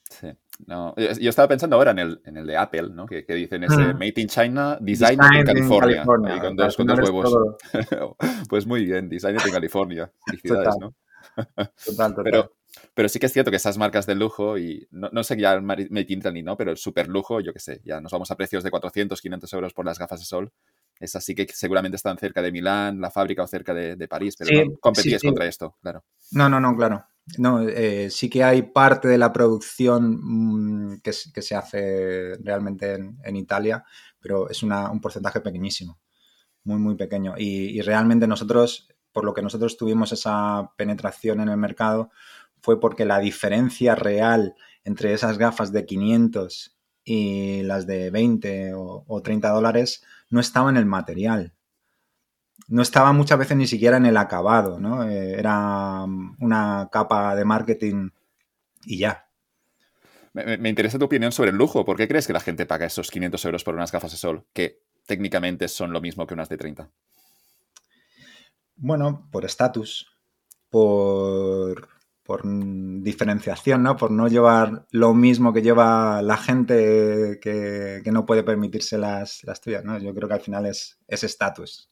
Sí. 0.09 0.27
No, 0.67 0.97
yo 0.97 1.31
estaba 1.31 1.47
pensando 1.47 1.77
ahora 1.77 1.93
en 1.93 2.01
el, 2.01 2.21
en 2.25 2.39
el 2.39 2.45
de 2.45 2.57
Apple, 2.57 2.89
¿no? 2.93 3.07
Que, 3.07 3.23
dicen 3.23 3.63
ese 3.63 3.77
hmm. 3.77 3.99
Made 4.01 4.15
in 4.17 4.27
China, 4.27 4.79
Designed, 4.81 5.23
in 5.33 5.45
California. 5.45 6.03
con 6.05 6.57
dos, 6.57 6.77
huevos. 6.77 7.57
pues 8.49 8.67
muy 8.67 8.85
bien, 8.85 9.09
Designed 9.09 9.47
in 9.47 9.53
California. 9.53 10.11
Felicidades, 10.27 10.75
¿no? 10.81 10.93
Total, 11.37 11.73
total. 12.15 12.25
Pero, 12.25 12.53
pero 12.95 13.09
sí 13.09 13.19
que 13.19 13.27
es 13.27 13.33
cierto 13.33 13.51
que 13.51 13.57
esas 13.57 13.79
marcas 13.79 14.07
de 14.07 14.15
lujo, 14.15 14.59
y 14.59 14.87
no, 14.91 15.25
sé 15.25 15.37
ya 15.39 15.53
el 15.55 15.81
in 15.81 15.97
Italy, 15.97 16.43
¿no? 16.43 16.57
Pero 16.57 16.71
el 16.71 16.77
super 16.77 17.09
lujo, 17.09 17.41
yo 17.41 17.53
qué 17.53 17.61
sé, 17.61 17.81
ya 17.85 18.01
nos 18.01 18.13
vamos 18.13 18.31
a 18.31 18.37
precios 18.37 18.63
de 18.63 18.71
400, 18.71 19.21
500 19.21 19.53
euros 19.53 19.75
por 19.75 19.85
las 19.85 19.99
gafas 19.99 20.21
de 20.21 20.27
sol. 20.27 20.53
Esas 20.99 21.25
sí 21.25 21.35
que 21.35 21.47
seguramente 21.49 21.97
están 21.97 22.19
cerca 22.19 22.43
de 22.43 22.53
Milán, 22.53 23.01
la 23.01 23.11
fábrica 23.11 23.43
o 23.43 23.47
cerca 23.47 23.73
de, 23.73 24.09
París, 24.09 24.37
pero 24.39 24.65
no 24.65 24.77
competías 24.79 25.23
contra 25.23 25.47
esto, 25.47 25.77
claro. 25.81 26.05
No, 26.33 26.49
no, 26.49 26.61
no, 26.61 26.77
claro. 26.77 27.07
No, 27.39 27.67
eh, 27.67 28.11
sí 28.11 28.29
que 28.29 28.43
hay 28.43 28.63
parte 28.63 29.09
de 29.09 29.17
la 29.17 29.33
producción 29.33 30.19
mm, 30.21 31.01
que, 31.01 31.13
se 31.13 31.55
hace 31.55 32.35
realmente 32.43 32.95
en, 32.95 33.37
Italia, 33.37 33.85
pero 34.21 34.51
es 34.51 34.63
un 34.63 35.01
porcentaje 35.01 35.41
pequeñísimo, 35.41 36.01
muy, 36.65 36.79
muy 36.79 36.97
pequeño. 36.97 37.35
y 37.39 37.81
realmente 37.81 38.27
nosotros, 38.27 38.89
por 39.13 39.25
lo 39.25 39.35
que 39.35 39.43
nosotros 39.43 39.77
tuvimos 39.77 40.13
esa 40.13 40.73
penetración 40.77 41.41
en 41.41 41.49
el 41.49 41.57
mercado, 41.57 42.11
fue 42.63 42.81
porque 42.81 43.05
la 43.05 43.19
diferencia 43.19 43.95
real 43.95 44.55
entre 44.85 45.13
esas 45.13 45.39
gafas 45.39 45.73
de 45.73 45.87
500 45.87 46.77
y 47.05 47.63
las 47.63 47.87
de 47.87 48.11
20 48.11 48.73
o, 48.75 49.21
30 49.23 49.49
dólares 49.51 50.05
no 50.29 50.41
estaba 50.41 50.71
en 50.71 50.77
el 50.77 50.87
material. 50.87 51.55
No 52.69 52.83
estaba 52.83 53.13
muchas 53.13 53.39
veces 53.39 53.57
ni 53.57 53.67
siquiera 53.67 53.97
en 53.97 54.07
el 54.07 54.17
acabado, 54.17 54.79
¿no? 54.79 55.09
Eh, 55.09 55.33
era 55.39 56.05
una 56.39 56.89
capa 56.93 57.35
de 57.35 57.45
marketing 57.45 58.11
y 58.85 58.99
ya. 58.99 59.27
Me, 60.33 60.69
interesa 60.69 60.99
tu 60.99 61.07
opinión 61.07 61.33
sobre 61.33 61.51
el 61.51 61.57
lujo. 61.57 61.85
¿Por 61.85 61.97
qué 61.97 62.07
crees 62.07 62.27
que 62.27 62.33
la 62.33 62.41
gente 62.41 62.67
paga 62.67 62.87
esos 62.87 63.11
500 63.11 63.45
euros 63.47 63.65
por 63.65 63.75
unas 63.75 63.91
gafas 63.91 64.13
de 64.13 64.17
sol 64.17 64.47
que 64.53 64.81
técnicamente 65.07 65.67
son 65.67 65.93
lo 65.93 66.01
mismo 66.01 66.27
que 66.27 66.35
unas 66.35 66.49
de 66.49 66.57
30? 66.57 66.89
Bueno, 68.81 69.29
por 69.31 69.45
estatus, 69.45 70.07
por 70.69 71.89
por 72.23 72.43
diferenciación, 72.45 73.83
¿no? 73.83 73.97
Por 73.97 74.13
no 74.13 74.29
llevar 74.29 74.87
lo 74.93 75.15
mismo 75.15 75.53
que 75.53 75.63
lleva 75.63 76.23
la 76.23 76.37
gente 76.37 77.41
que, 77.43 78.03
no 78.13 78.25
puede 78.25 78.45
permitirse 78.45 78.99
las, 78.99 79.43
las, 79.43 79.61
tuyas, 79.61 79.85
¿no? 79.85 79.99
Yo 79.99 80.15
creo 80.15 80.29
que 80.29 80.35
al 80.35 80.41
final 80.41 80.65
es 80.67 80.97
estatus, 81.09 81.91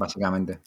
básicamente. 0.00 0.60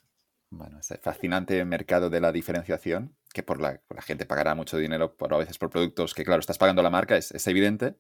Bueno, 0.54 0.80
ese 0.80 0.98
fascinante 0.98 1.64
mercado 1.64 2.10
de 2.10 2.20
la 2.20 2.34
diferenciación, 2.34 3.16
que 3.34 3.42
por 3.42 3.62
la, 3.62 3.82
gente 4.00 4.26
pagará 4.26 4.54
mucho 4.54 4.78
dinero 4.78 5.16
por 5.16 5.34
a 5.34 5.38
veces 5.38 5.58
por 5.58 5.70
productos 5.70 6.14
que, 6.14 6.26
claro, 6.26 6.42
estás 6.42 6.58
pagando 6.58 6.84
la 6.84 6.90
marca, 6.90 7.16
es, 7.16 7.48
evidente, 7.48 7.96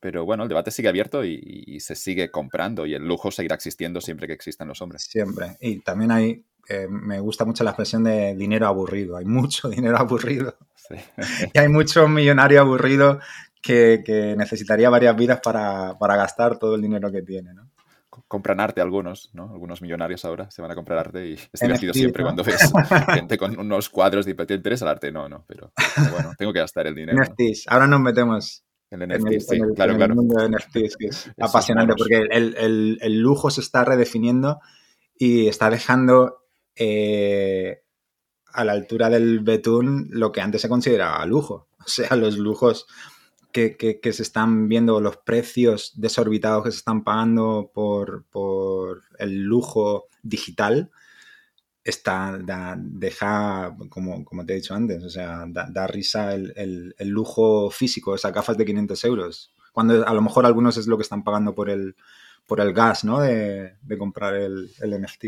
pero 0.00 0.24
bueno, 0.24 0.44
el 0.44 0.48
debate 0.48 0.70
sigue 0.70 0.88
abierto 0.88 1.24
y, 1.24 1.40
y, 1.44 1.80
se 1.80 1.94
sigue 1.94 2.30
comprando 2.30 2.86
y 2.86 2.94
el 2.94 3.06
lujo 3.06 3.30
seguirá 3.30 3.54
existiendo 3.54 4.00
siempre 4.00 4.26
que 4.26 4.32
existan 4.32 4.68
los 4.68 4.80
hombres. 4.80 5.02
Siempre. 5.02 5.56
Y 5.60 5.80
también 5.80 6.10
hay 6.10 6.44
me 6.88 7.20
gusta 7.20 7.44
mucho 7.44 7.64
la 7.64 7.70
expresión 7.70 8.04
de 8.04 8.34
dinero 8.34 8.66
aburrido. 8.66 9.16
Hay 9.16 9.24
mucho 9.24 9.68
dinero 9.68 9.96
aburrido. 9.98 10.56
y 11.52 11.58
hay 11.58 11.68
mucho 11.68 12.08
millonario 12.08 12.60
aburrido 12.60 13.20
que, 13.62 14.34
necesitaría 14.36 14.90
varias 14.90 15.16
vidas 15.16 15.40
para, 15.40 15.94
gastar 16.00 16.58
todo 16.58 16.74
el 16.74 16.82
dinero 16.82 17.10
que 17.10 17.22
tiene, 17.22 17.54
¿no? 17.54 17.70
compran 18.26 18.60
arte 18.60 18.80
algunos, 18.80 19.30
¿no? 19.32 19.50
Algunos 19.50 19.82
millonarios 19.82 20.24
ahora 20.24 20.50
se 20.50 20.62
van 20.62 20.70
a 20.70 20.74
comprar 20.74 20.98
arte 20.98 21.26
y 21.26 21.32
es 21.34 21.60
divertido 21.60 21.92
siempre 21.92 22.22
cuando 22.22 22.44
ves 22.44 22.70
gente 23.14 23.36
con 23.38 23.58
unos 23.58 23.88
cuadros 23.88 24.24
de 24.26 24.34
¿te 24.34 24.54
interesa 24.54 24.84
el 24.84 24.90
arte? 24.90 25.10
No, 25.10 25.28
no, 25.28 25.44
pero, 25.48 25.72
bueno, 26.12 26.32
tengo 26.38 26.52
que 26.52 26.60
gastar 26.60 26.86
el 26.86 26.94
dinero. 26.94 27.18
NFTs, 27.20 27.66
ahora 27.68 27.86
nos 27.86 28.00
metemos 28.00 28.64
el 28.90 29.08
NFT, 29.08 29.40
sí, 29.40 29.60
claro, 29.76 29.96
claro. 29.96 30.14
mundo 30.16 30.40
de 30.40 30.48
NFTs, 30.48 30.96
que 30.96 31.06
es 31.06 31.30
apasionante 31.38 31.94
porque 31.96 32.26
el, 32.30 33.20
lujo 33.20 33.50
se 33.50 33.60
está 33.60 33.84
redefiniendo 33.84 34.60
y 35.16 35.46
está 35.46 35.70
dejando 35.70 36.44
eh, 36.74 37.82
a 38.52 38.64
la 38.64 38.72
altura 38.72 39.08
del 39.10 39.40
betún 39.40 40.08
lo 40.10 40.32
que 40.32 40.40
antes 40.40 40.62
se 40.62 40.68
consideraba 40.68 41.24
lujo. 41.26 41.68
O 41.80 41.88
sea, 41.88 42.14
los 42.14 42.36
lujos 42.36 42.86
que, 43.52 43.98
se 44.12 44.22
están 44.22 44.68
viendo, 44.68 45.00
los 45.00 45.16
precios 45.16 45.92
desorbitados 45.96 46.64
que 46.64 46.70
se 46.70 46.78
están 46.78 47.04
pagando 47.04 47.70
por, 47.72 48.24
el 49.18 49.42
lujo 49.42 50.04
digital, 50.22 50.90
está, 51.84 52.38
deja, 52.78 53.76
como, 53.88 54.24
como, 54.24 54.44
te 54.44 54.52
he 54.52 54.56
dicho 54.56 54.74
antes, 54.74 55.02
o 55.02 55.10
sea, 55.10 55.44
da, 55.48 55.86
risa 55.86 56.34
el, 56.34 56.94
lujo 57.00 57.70
físico, 57.70 58.14
esas 58.14 58.32
gafas 58.32 58.56
de 58.56 58.64
500 58.64 59.04
euros. 59.04 59.54
Cuando 59.72 60.06
a 60.06 60.14
lo 60.14 60.22
mejor 60.22 60.46
algunos 60.46 60.76
es 60.76 60.86
lo 60.86 60.96
que 60.96 61.02
están 61.02 61.24
pagando 61.24 61.54
por 61.54 61.70
el, 61.70 61.96
por 62.46 62.60
el 62.60 62.72
gas, 62.72 63.04
¿no? 63.04 63.20
De, 63.20 63.76
comprar 63.98 64.34
el, 64.34 64.70
el 64.80 65.00
NFT 65.00 65.24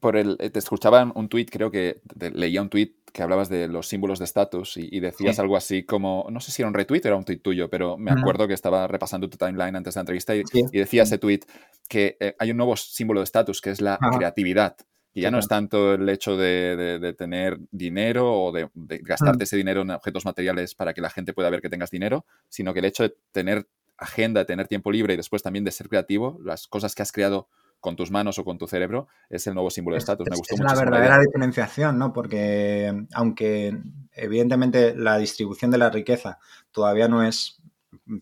por 0.00 0.16
el, 0.16 0.36
te 0.36 0.58
escuchaba 0.58 1.10
un 1.14 1.28
tuit, 1.28 1.50
creo 1.50 1.70
que 1.70 2.00
leía 2.18 2.62
un 2.62 2.68
tuit 2.68 2.96
que 3.12 3.22
hablabas 3.22 3.48
de 3.48 3.68
los 3.68 3.86
símbolos 3.86 4.18
de 4.18 4.24
estatus 4.24 4.76
y, 4.76 4.98
decías 5.00 5.38
algo 5.38 5.56
así 5.56 5.84
como, 5.84 6.26
no 6.30 6.40
sé 6.40 6.50
si 6.50 6.62
era 6.62 6.68
un 6.68 6.74
retweet 6.74 7.02
o 7.04 7.08
era 7.08 7.16
un 7.16 7.24
tuit 7.24 7.40
tuyo, 7.42 7.70
pero 7.70 7.96
me 7.96 8.10
acuerdo 8.10 8.48
que 8.48 8.54
estaba 8.54 8.88
repasando 8.88 9.30
tu 9.30 9.38
timeline 9.38 9.76
antes 9.76 9.94
de 9.94 9.98
la 9.98 10.02
entrevista 10.02 10.34
y, 10.34 10.42
decía 10.72 11.04
ese 11.04 11.18
tuit 11.18 11.44
que 11.88 12.16
eh, 12.18 12.34
hay 12.38 12.50
un 12.50 12.56
nuevo 12.56 12.76
símbolo 12.76 13.20
de 13.20 13.24
estatus 13.24 13.60
que 13.60 13.70
es 13.70 13.80
la 13.80 13.98
creatividad. 14.16 14.76
Y 15.14 15.20
ya 15.20 15.30
no 15.30 15.38
es 15.38 15.46
tanto 15.46 15.94
el 15.94 16.08
hecho 16.08 16.36
de, 16.36 17.14
tener 17.16 17.58
dinero 17.70 18.32
o 18.32 18.52
de, 18.52 18.68
gastarte 18.74 19.44
ese 19.44 19.56
dinero 19.56 19.82
en 19.82 19.90
objetos 19.90 20.24
materiales 20.24 20.74
para 20.74 20.92
que 20.92 21.00
la 21.00 21.08
gente 21.08 21.32
pueda 21.32 21.50
ver 21.50 21.62
que 21.62 21.70
tengas 21.70 21.90
dinero, 21.90 22.26
sino 22.48 22.74
que 22.74 22.80
el 22.80 22.84
hecho 22.86 23.04
de 23.04 23.14
tener 23.30 23.68
agenda, 23.96 24.40
de 24.40 24.46
tener 24.46 24.66
tiempo 24.66 24.90
libre 24.90 25.14
y 25.14 25.16
después 25.16 25.42
también 25.42 25.64
de 25.64 25.70
ser 25.70 25.88
creativo, 25.88 26.40
las 26.42 26.66
cosas 26.66 26.96
que 26.96 27.02
has 27.02 27.12
creado 27.12 27.48
con 27.78 27.96
tus 27.96 28.10
manos 28.10 28.38
o 28.38 28.44
con 28.44 28.58
tu 28.58 28.66
cerebro, 28.66 29.08
es 29.28 29.46
el 29.46 29.54
nuevo 29.54 29.70
símbolo 29.70 29.94
de 29.94 29.98
estatus. 29.98 30.26
Me 30.28 30.36
gustó 30.36 30.54
es 30.54 30.60
la 30.60 30.74
verdadera 30.74 31.20
diferenciación, 31.20 31.98
¿no? 31.98 32.12
Porque 32.12 33.06
aunque 33.12 33.78
evidentemente 34.14 34.96
la 34.96 35.18
distribución 35.18 35.70
de 35.70 35.78
la 35.78 35.90
riqueza 35.90 36.38
todavía 36.72 37.08
no 37.08 37.22
es 37.22 37.60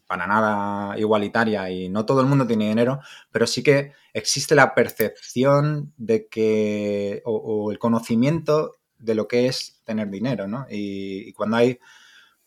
para 0.07 0.27
nada 0.27 0.99
igualitaria 0.99 1.71
y 1.71 1.88
no 1.88 2.07
todo 2.07 2.21
el 2.21 2.27
mundo 2.27 2.47
tiene 2.47 2.68
dinero, 2.68 3.01
pero 3.31 3.47
sí 3.47 3.62
que 3.62 3.92
existe 4.12 4.55
la 4.55 4.75
percepción 4.75 5.92
de 5.97 6.29
que, 6.29 7.23
o, 7.25 7.71
el 7.73 7.79
conocimiento 7.79 8.79
de 8.99 9.14
lo 9.14 9.27
que 9.27 9.47
es 9.47 9.81
tener 9.85 10.11
dinero, 10.11 10.47
¿no? 10.47 10.66
Y, 10.71 11.33
cuando 11.33 11.57
hay 11.57 11.79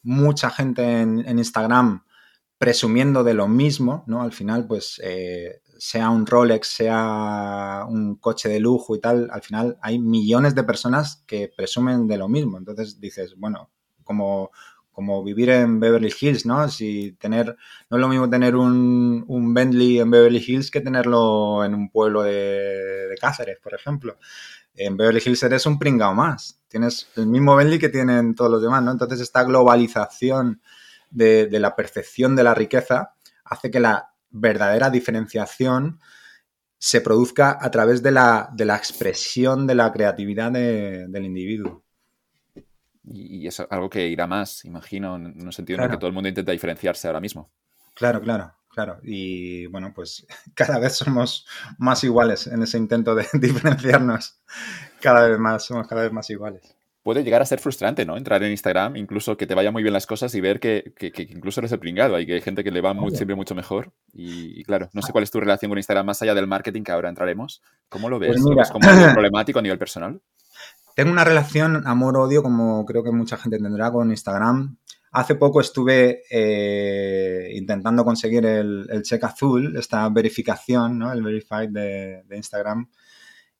mucha 0.04 0.50
gente 0.50 1.02
en, 1.02 1.38
Instagram 1.38 2.06
presumiendo 2.58 3.24
de 3.24 3.34
lo 3.34 3.48
mismo, 3.48 4.04
¿no? 4.08 4.22
Al 4.22 4.32
final, 4.32 4.66
pues 4.68 5.02
eh, 5.04 5.62
sea 5.78 6.10
un 6.10 6.26
Rolex, 6.26 6.68
sea 6.68 7.86
un 7.88 8.16
coche 8.16 8.48
de 8.48 8.60
lujo 8.60 8.96
y 8.96 9.02
tal, 9.02 9.30
al 9.32 9.42
final 9.42 9.78
hay 9.82 10.00
millones 10.00 10.56
de 10.56 10.64
personas 10.64 11.24
que 11.28 11.52
presumen 11.56 12.08
de 12.08 12.18
lo 12.18 12.30
mismo. 12.30 12.58
Entonces 12.58 13.00
dices, 13.00 13.36
bueno, 13.38 13.72
como, 14.04 14.52
como 14.96 15.24
vivir 15.24 15.50
en 15.50 15.80
Beverly 15.80 16.14
Hills, 16.20 16.46
¿no? 16.46 16.70
Si 16.70 17.12
tener, 17.20 17.58
no 17.90 17.98
es 17.98 18.02
lo 18.02 18.08
mismo 18.08 18.30
tener 18.30 18.56
un, 18.56 19.26
un 19.28 19.54
Bentley 19.54 20.00
en 20.00 20.10
Beverly 20.10 20.44
Hills 20.46 20.72
que 20.72 20.82
tenerlo 20.82 21.66
en 21.66 21.76
un 21.76 21.90
pueblo 21.90 22.24
de, 22.24 23.14
Cáceres, 23.20 23.60
por 23.62 23.74
ejemplo. 23.74 24.18
En 24.74 24.98
Beverly 24.98 25.22
Hills 25.24 25.44
eres 25.44 25.66
un 25.66 25.78
pringao 25.78 26.14
más. 26.14 26.60
Tienes 26.68 27.08
el 27.16 27.28
mismo 27.28 27.56
Bentley 27.56 27.80
que 27.80 27.90
tienen 27.90 28.36
todos 28.36 28.50
los 28.50 28.62
demás, 28.62 28.84
¿no? 28.84 28.92
Entonces 28.92 29.22
esta 29.22 29.44
globalización 29.44 30.62
de, 31.12 31.48
de 31.48 31.60
la 31.60 31.76
percepción 31.76 32.36
de 32.36 32.44
la 32.44 32.56
riqueza 32.56 33.14
hace 33.46 33.70
que 33.70 33.80
la 33.80 34.10
verdadera 34.32 34.90
diferenciación 34.90 36.00
se 36.78 37.02
produzca 37.02 37.58
a 37.60 37.72
través 37.72 38.04
de 38.04 38.12
la, 38.12 38.50
de 38.54 38.66
la 38.66 38.76
expresión 38.76 39.66
de 39.66 39.76
la 39.76 39.92
creatividad 39.92 40.52
del 40.52 41.26
individuo. 41.26 41.85
Y 43.08 43.48
es 43.48 43.60
algo 43.60 43.90
que 43.90 44.08
irá 44.08 44.28
más, 44.28 44.66
imagino, 44.66 45.16
en 45.16 45.46
un 45.46 45.54
sentido 45.54 45.78
en 45.78 45.86
el 45.86 45.92
que 45.92 45.98
todo 45.98 46.08
el 46.08 46.14
mundo 46.14 46.30
intenta 46.30 46.52
diferenciarse 46.52 47.08
ahora 47.08 47.20
mismo. 47.20 47.52
Claro, 47.94 48.20
claro, 48.22 48.54
claro. 48.70 48.98
Y 49.04 49.68
bueno, 49.68 49.94
pues 49.94 50.26
cada 50.56 50.80
vez 50.80 50.94
somos 50.94 51.46
más 51.78 52.04
iguales 52.04 52.48
en 52.48 52.64
ese 52.64 52.78
intento 52.78 53.16
de 53.16 53.28
diferenciarnos. 53.34 54.40
Cada 55.02 55.28
vez 55.28 55.40
más, 55.40 55.64
somos 55.64 55.88
cada 55.88 56.04
vez 56.04 56.12
más 56.12 56.30
iguales 56.30 56.76
puede 57.06 57.24
llegar 57.24 57.40
a 57.40 57.46
ser 57.46 57.60
frustrante, 57.60 58.04
¿no? 58.04 58.18
Entrar 58.18 58.42
en 58.42 58.50
Instagram, 58.50 58.96
incluso 58.96 59.38
que 59.38 59.46
te 59.46 59.54
vaya 59.54 59.70
muy 59.72 59.84
bien 59.84 59.94
las 59.94 60.08
cosas 60.08 60.34
y 60.34 60.42
ver 60.42 60.60
que, 60.60 60.92
incluso 61.30 61.62
eres 61.62 61.72
el 61.72 61.78
pringado 61.78 62.20
y 62.20 62.26
que 62.26 62.34
hay 62.34 62.42
gente 62.42 62.64
que 62.64 62.72
le 62.72 62.82
va 62.82 62.96
siempre 63.14 63.36
mucho 63.36 63.54
mejor. 63.54 63.92
Y, 64.12 64.64
claro, 64.64 64.90
no 64.92 65.04
sé 65.04 65.12
cuál 65.12 65.24
es 65.24 65.30
tu 65.30 65.40
relación 65.40 65.70
con 65.70 65.78
Instagram 65.78 66.08
más 66.08 66.24
allá 66.24 66.34
del 66.34 66.48
marketing 66.48 66.82
que 66.82 66.92
ahora 66.92 67.08
entraremos. 67.08 67.62
¿Cómo 67.90 68.10
lo 68.10 68.18
ves? 68.18 68.42
Pues 68.42 68.68
¿Es 68.68 68.72
como 68.72 68.88
problemático 69.14 69.60
a 69.60 69.62
nivel 69.62 69.78
personal? 69.78 70.20
Tengo 70.96 71.12
una 71.12 71.26
relación 71.26 71.86
amor-odio, 71.86 72.42
como 72.42 72.86
creo 72.86 73.04
que 73.04 73.12
mucha 73.12 73.36
gente 73.36 73.60
tendrá 73.60 73.92
con 73.92 74.10
Instagram. 74.12 74.78
Hace 75.12 75.36
poco 75.36 75.60
estuve 75.60 76.24
eh, 76.32 77.52
intentando 77.54 78.06
conseguir 78.06 78.46
el, 78.46 79.02
check 79.04 79.26
azul, 79.26 79.76
esta 79.78 80.08
verificación, 80.08 80.98
¿no? 80.98 81.12
El 81.12 81.22
verified 81.22 81.70
de, 81.70 82.24
Instagram 82.32 82.90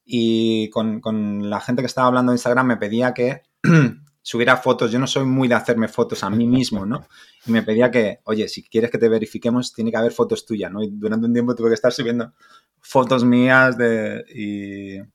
y 0.06 0.70
con, 0.70 1.50
la 1.50 1.60
gente 1.60 1.82
que 1.82 1.88
estaba 1.88 2.08
hablando 2.08 2.32
de 2.32 2.36
Instagram 2.38 2.68
me 2.68 2.78
pedía 2.78 3.14
que 3.14 3.42
subiera 4.22 4.56
fotos. 4.56 4.90
Yo 4.90 5.00
no 5.00 5.08
soy 5.08 5.26
muy 5.26 5.50
de 5.50 5.56
hacerme 5.56 5.90
fotos 5.90 6.24
a 6.24 6.30
mí 6.30 6.48
mismo, 6.48 6.86
¿no? 6.86 7.06
Y 7.46 7.52
me 7.52 7.64
pedía 7.64 7.92
que, 7.92 8.20
oye, 8.24 8.48
si 8.48 8.64
quieres 8.64 8.92
que 8.92 8.98
te 8.98 9.10
verifiquemos, 9.10 9.74
tiene 9.74 9.92
que 9.92 9.98
haber 9.98 10.14
fotos 10.14 10.46
tuyas, 10.46 10.72
¿no? 10.72 10.82
Y 10.82 10.90
durante 10.90 11.26
un 11.26 11.34
tiempo 11.34 11.54
tuve 11.54 11.68
que 11.68 11.76
estar 11.76 11.92
subiendo 11.92 12.34
fotos 12.80 13.26
mías 13.26 13.78
de, 13.78 14.24
y, 14.34 15.15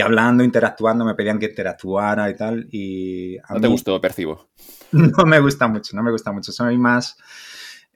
hablando, 0.00 0.42
interactuando, 0.42 1.04
me 1.04 1.14
pedían 1.14 1.38
que 1.38 1.46
interactuara 1.46 2.28
y 2.28 2.34
tal. 2.34 2.68
Y 2.70 3.36
¿No 3.48 3.60
te 3.60 3.68
gustó, 3.68 4.00
percibo? 4.00 4.48
No 4.92 5.26
me 5.26 5.40
gusta 5.40 5.66
mucho, 5.66 5.96
no 5.96 6.02
me 6.02 6.12
gusta 6.12 6.32
mucho. 6.32 6.52
Soy 6.52 6.78
más 6.78 7.16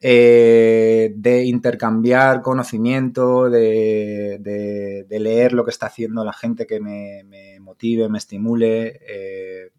eh, 0.00 1.12
de 1.14 1.44
intercambiar 1.44 2.42
conocimiento, 2.42 3.48
de, 3.48 5.06
leer 5.08 5.52
lo 5.52 5.64
que 5.64 5.70
está 5.70 5.86
haciendo 5.86 6.24
la 6.24 6.32
gente 6.32 6.66
que 6.66 6.80
me, 6.80 7.58
motive, 7.60 8.08
me 8.08 8.18
estimule, 8.18 9.00
eh, 9.06 9.70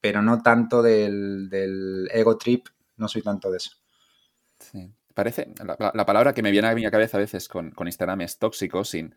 pero 0.00 0.20
no 0.20 0.42
tanto 0.42 0.82
del, 0.82 1.48
del, 1.48 2.08
ego 2.12 2.36
trip, 2.36 2.66
no 2.96 3.06
soy 3.06 3.22
tanto 3.22 3.50
de 3.50 3.56
eso. 3.58 3.70
Sí 4.58 4.92
parece, 5.18 5.48
la, 5.64 6.06
palabra 6.06 6.32
que 6.32 6.44
me 6.44 6.52
viene 6.52 6.68
a 6.68 6.74
mi 6.76 6.88
cabeza 6.88 7.16
a 7.16 7.20
veces 7.20 7.48
con, 7.48 7.74
Instagram 7.76 8.20
es 8.20 8.38
tóxico, 8.38 8.84
sin, 8.84 9.16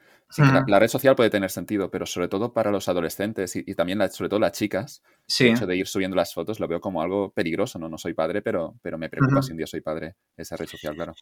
la, 0.65 0.79
red 0.79 0.87
social 0.87 1.15
puede 1.15 1.29
tener 1.29 1.51
sentido, 1.51 1.91
pero 1.91 2.07
sobre 2.07 2.27
todo 2.27 2.53
para 2.53 2.71
los 2.71 2.89
adolescentes 2.89 3.55
y, 3.55 3.75
también 3.75 4.01
sobre 4.09 4.27
todo 4.27 4.39
las 4.39 4.53
chicas, 4.53 5.03
el 5.39 5.49
hecho 5.49 5.67
de 5.67 5.75
ir 5.75 5.85
subiendo 5.85 6.17
las 6.17 6.33
fotos 6.33 6.59
lo 6.59 6.67
veo 6.67 6.81
como 6.81 7.03
algo 7.03 7.31
peligroso, 7.31 7.77
¿no? 7.77 7.87
No 7.87 7.99
soy 7.99 8.15
padre, 8.15 8.41
pero, 8.41 8.79
pero 8.81 8.97
me 8.97 9.09
preocupa 9.09 9.43
si 9.43 9.51
un 9.51 9.57
día 9.57 9.67
soy 9.67 9.81
padre 9.81 10.15
esa 10.35 10.57
red 10.57 10.65
social, 10.65 10.95
claro. 10.95 11.13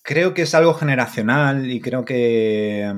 Creo 0.00 0.32
que 0.32 0.42
es 0.42 0.54
algo 0.54 0.72
generacional 0.72 1.70
y 1.70 1.78
creo 1.82 2.06
que 2.06 2.90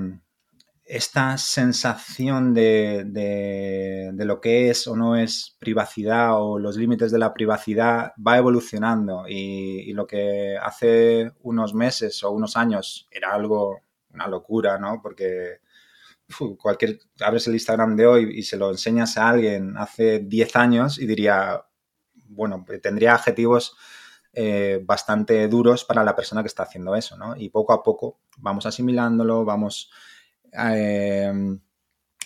esta 0.89 1.37
sensación 1.37 2.55
de, 2.55 4.11
lo 4.17 4.41
que 4.41 4.71
es 4.71 4.87
o 4.87 4.97
no 4.97 5.17
es 5.17 5.55
privacidad 5.59 6.43
o 6.43 6.59
los 6.59 6.77
límites 6.77 7.13
de 7.13 7.19
la 7.19 7.35
privacidad 7.35 8.13
va 8.27 8.39
evolucionando 8.39 9.25
y, 9.29 9.93
lo 9.93 10.07
que 10.07 10.57
hace 10.61 11.33
unos 11.41 11.75
meses 11.75 12.23
o 12.25 12.31
unos 12.31 12.57
años 12.57 13.07
era 13.11 13.33
algo, 13.33 13.81
una 14.15 14.27
locura, 14.29 14.79
¿no? 14.79 15.01
Porque 15.03 15.61
cualquier, 16.59 16.99
abres 17.21 17.47
el 17.47 17.55
Instagram 17.55 17.95
de 17.95 18.07
hoy 18.07 18.39
y 18.39 18.43
se 18.43 18.57
lo 18.57 18.71
enseñas 18.71 19.19
a 19.19 19.29
alguien 19.29 19.77
hace 19.77 20.21
10 20.21 20.57
años 20.57 20.99
y 20.99 21.07
diría, 21.07 21.65
bueno, 22.29 22.65
tendría 22.83 23.15
adjetivos 23.15 23.77
eh, 24.33 24.81
bastante 24.85 25.49
duros 25.49 25.85
para 25.85 26.05
la 26.05 26.17
persona 26.17 26.43
que 26.43 26.49
está 26.49 26.63
haciendo 26.63 26.95
eso, 26.95 27.17
¿no? 27.19 27.37
Y 27.37 27.51
poco 27.51 27.75
a 27.75 27.83
poco 27.83 28.21
vamos 28.39 28.65
asimilándolo, 28.65 29.45
vamos 29.45 29.91
eh, 30.53 31.59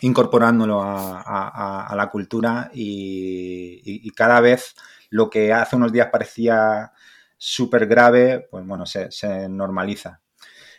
incorporándolo 0.03 0.83
a, 0.83 1.93
la 1.95 2.11
cultura 2.11 2.71
y, 2.75 4.11
cada 4.13 4.41
vez 4.41 4.75
lo 5.11 5.31
que 5.31 5.53
hace 5.53 5.77
unos 5.77 5.93
días 5.93 6.09
parecía 6.11 6.93
súper 7.37 7.87
grave, 7.87 8.47
pues 8.51 8.67
bueno, 8.67 8.85
se, 8.87 9.49
normaliza. 9.49 10.21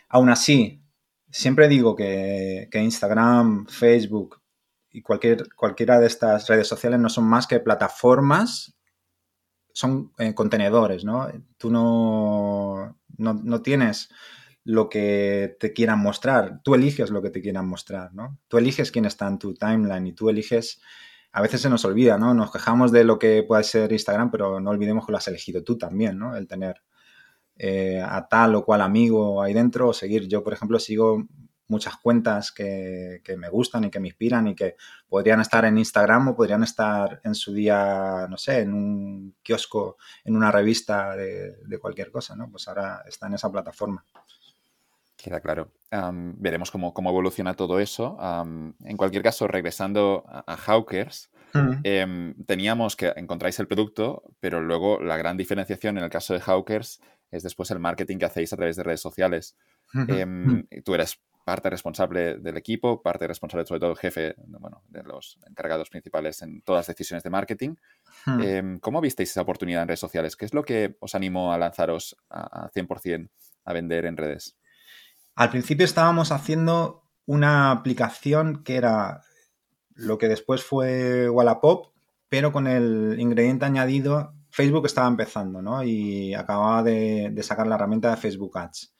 Aún 0.08 0.28
así, 0.30 0.82
siempre 1.30 1.68
digo 1.68 1.94
que, 1.96 2.68
Instagram, 2.72 3.66
Facebook 3.66 4.40
y 4.90 5.02
cualquier, 5.02 5.52
cualquiera 5.54 5.98
de 5.98 6.06
estas 6.06 6.46
redes 6.48 6.68
sociales 6.68 7.00
no 7.00 7.08
son 7.08 7.24
más 7.24 7.46
que 7.46 7.60
plataformas, 7.60 8.76
son 9.72 10.12
eh, 10.18 10.34
contenedores, 10.34 11.04
¿no? 11.04 11.28
Tú 11.56 11.70
no, 11.70 12.96
no 13.18 13.62
tienes 13.62 14.10
lo 14.64 14.88
que 14.88 15.56
te 15.60 15.72
quieran 15.72 16.00
mostrar. 16.00 16.60
Tú 16.62 16.74
eliges 16.74 17.10
lo 17.10 17.22
que 17.22 17.30
te 17.30 17.40
quieran 17.42 17.68
mostrar, 17.68 18.14
¿no? 18.14 18.38
Tú 18.48 18.58
eliges 18.58 18.90
quién 18.90 19.04
está 19.04 19.28
en 19.28 19.38
tu 19.38 19.54
timeline 19.54 20.06
y 20.06 20.12
tú 20.12 20.28
eliges... 20.30 20.80
A 21.32 21.42
veces 21.42 21.60
se 21.60 21.68
nos 21.68 21.84
olvida, 21.84 22.16
¿no? 22.16 22.32
Nos 22.32 22.52
quejamos 22.52 22.92
de 22.92 23.02
lo 23.02 23.18
que 23.18 23.42
puede 23.42 23.64
ser 23.64 23.90
Instagram, 23.92 24.30
pero 24.30 24.60
no 24.60 24.70
olvidemos 24.70 25.04
que 25.04 25.12
lo 25.12 25.18
has 25.18 25.26
elegido 25.26 25.64
tú 25.64 25.76
también, 25.76 26.16
¿no? 26.16 26.36
El 26.36 26.46
tener 26.46 26.82
eh, 27.56 28.00
a 28.00 28.26
tal 28.28 28.54
o 28.56 28.64
cual 28.64 28.80
amigo 28.82 29.42
ahí 29.42 29.52
dentro 29.52 29.88
o 29.88 29.92
seguir. 29.92 30.28
Yo, 30.28 30.42
por 30.44 30.52
ejemplo, 30.52 30.78
sigo 30.78 31.26
muchas 31.68 31.96
cuentas 31.96 32.52
que, 32.52 33.20
me 33.38 33.48
gustan 33.48 33.84
y 33.84 33.90
que 33.90 34.00
me 34.00 34.08
inspiran 34.08 34.46
y 34.48 34.54
que 34.54 34.76
podrían 35.08 35.40
estar 35.40 35.64
en 35.64 35.78
Instagram 35.78 36.28
o 36.28 36.36
podrían 36.36 36.62
estar 36.62 37.20
en 37.24 37.34
su 37.34 37.52
día, 37.52 38.26
no 38.28 38.36
sé, 38.36 38.60
en 38.60 38.74
un 38.74 39.36
kiosco, 39.42 39.96
en 40.24 40.36
una 40.36 40.50
revista 40.50 41.16
de, 41.16 41.78
cualquier 41.80 42.10
cosa. 42.10 42.36
Pues 42.50 42.68
ahora 42.68 43.02
está 43.06 43.26
en 43.26 43.34
esa 43.34 43.50
plataforma. 43.50 44.04
Queda 45.24 45.40
claro. 45.40 45.72
veremos 46.36 46.70
cómo, 46.70 46.92
evoluciona 46.94 47.54
todo 47.54 47.80
eso. 47.80 48.18
en 48.84 48.96
cualquier 48.98 49.22
caso, 49.22 49.48
regresando 49.48 50.22
a, 50.28 50.54
Hawkers, 50.54 51.30
em, 51.82 52.34
teníamos 52.44 52.94
que 52.94 53.10
encontráis 53.16 53.58
el 53.58 53.66
producto, 53.66 54.22
pero 54.38 54.60
luego 54.60 55.00
la 55.00 55.16
gran 55.16 55.38
diferenciación 55.38 55.96
en 55.96 56.04
el 56.04 56.10
caso 56.10 56.34
de 56.34 56.40
Hawkers 56.40 57.00
es 57.30 57.42
después 57.42 57.70
el 57.70 57.78
marketing 57.78 58.18
que 58.18 58.26
hacéis 58.26 58.52
a 58.52 58.56
través 58.56 58.76
de 58.76 58.82
redes 58.82 59.00
sociales. 59.00 59.56
Em, 60.08 60.66
tú 60.84 60.94
eres 60.94 61.18
parte 61.42 61.70
responsable 61.70 62.36
del 62.36 62.58
equipo, 62.58 63.00
parte 63.00 63.26
responsable, 63.26 63.64
sobre 63.64 63.80
todo 63.80 63.96
jefe, 63.96 64.34
bueno, 64.36 64.82
de 64.88 65.04
los 65.04 65.38
encargados 65.48 65.88
principales 65.88 66.42
en 66.42 66.60
todas 66.60 66.80
las 66.80 66.94
decisiones 66.94 67.22
de 67.22 67.30
marketing. 67.30 67.76
Em, 68.42 68.78
¿Cómo 68.78 69.00
visteis 69.00 69.30
esa 69.30 69.40
oportunidad 69.40 69.80
en 69.80 69.88
redes 69.88 70.00
sociales? 70.00 70.36
¿Qué 70.36 70.44
es 70.44 70.52
lo 70.52 70.64
que 70.64 70.98
os 71.00 71.14
animó 71.14 71.54
a 71.54 71.58
lanzaros 71.58 72.14
a, 72.28 72.68
100% 72.74 73.30
a 73.64 73.72
vender 73.72 74.04
en 74.04 74.18
redes? 74.18 74.58
Al 75.34 75.50
principio 75.50 75.84
estábamos 75.84 76.32
haciendo 76.32 77.02
una 77.26 77.70
aplicación 77.70 78.62
que 78.62 78.76
era 78.76 79.22
lo 79.94 80.18
que 80.18 80.28
después 80.28 80.62
fue 80.62 81.28
Wallapop, 81.28 81.92
pero 82.28 82.52
con 82.52 82.66
el 82.66 83.16
ingrediente 83.18 83.64
añadido, 83.64 84.34
Facebook 84.50 84.86
estaba 84.86 85.08
empezando, 85.08 85.62
¿no? 85.62 85.82
Y 85.82 86.34
acababa 86.34 86.82
de, 86.82 87.34
sacar 87.42 87.66
la 87.66 87.74
herramienta 87.76 88.10
de 88.10 88.16
Facebook 88.16 88.56
Ads 88.58 88.94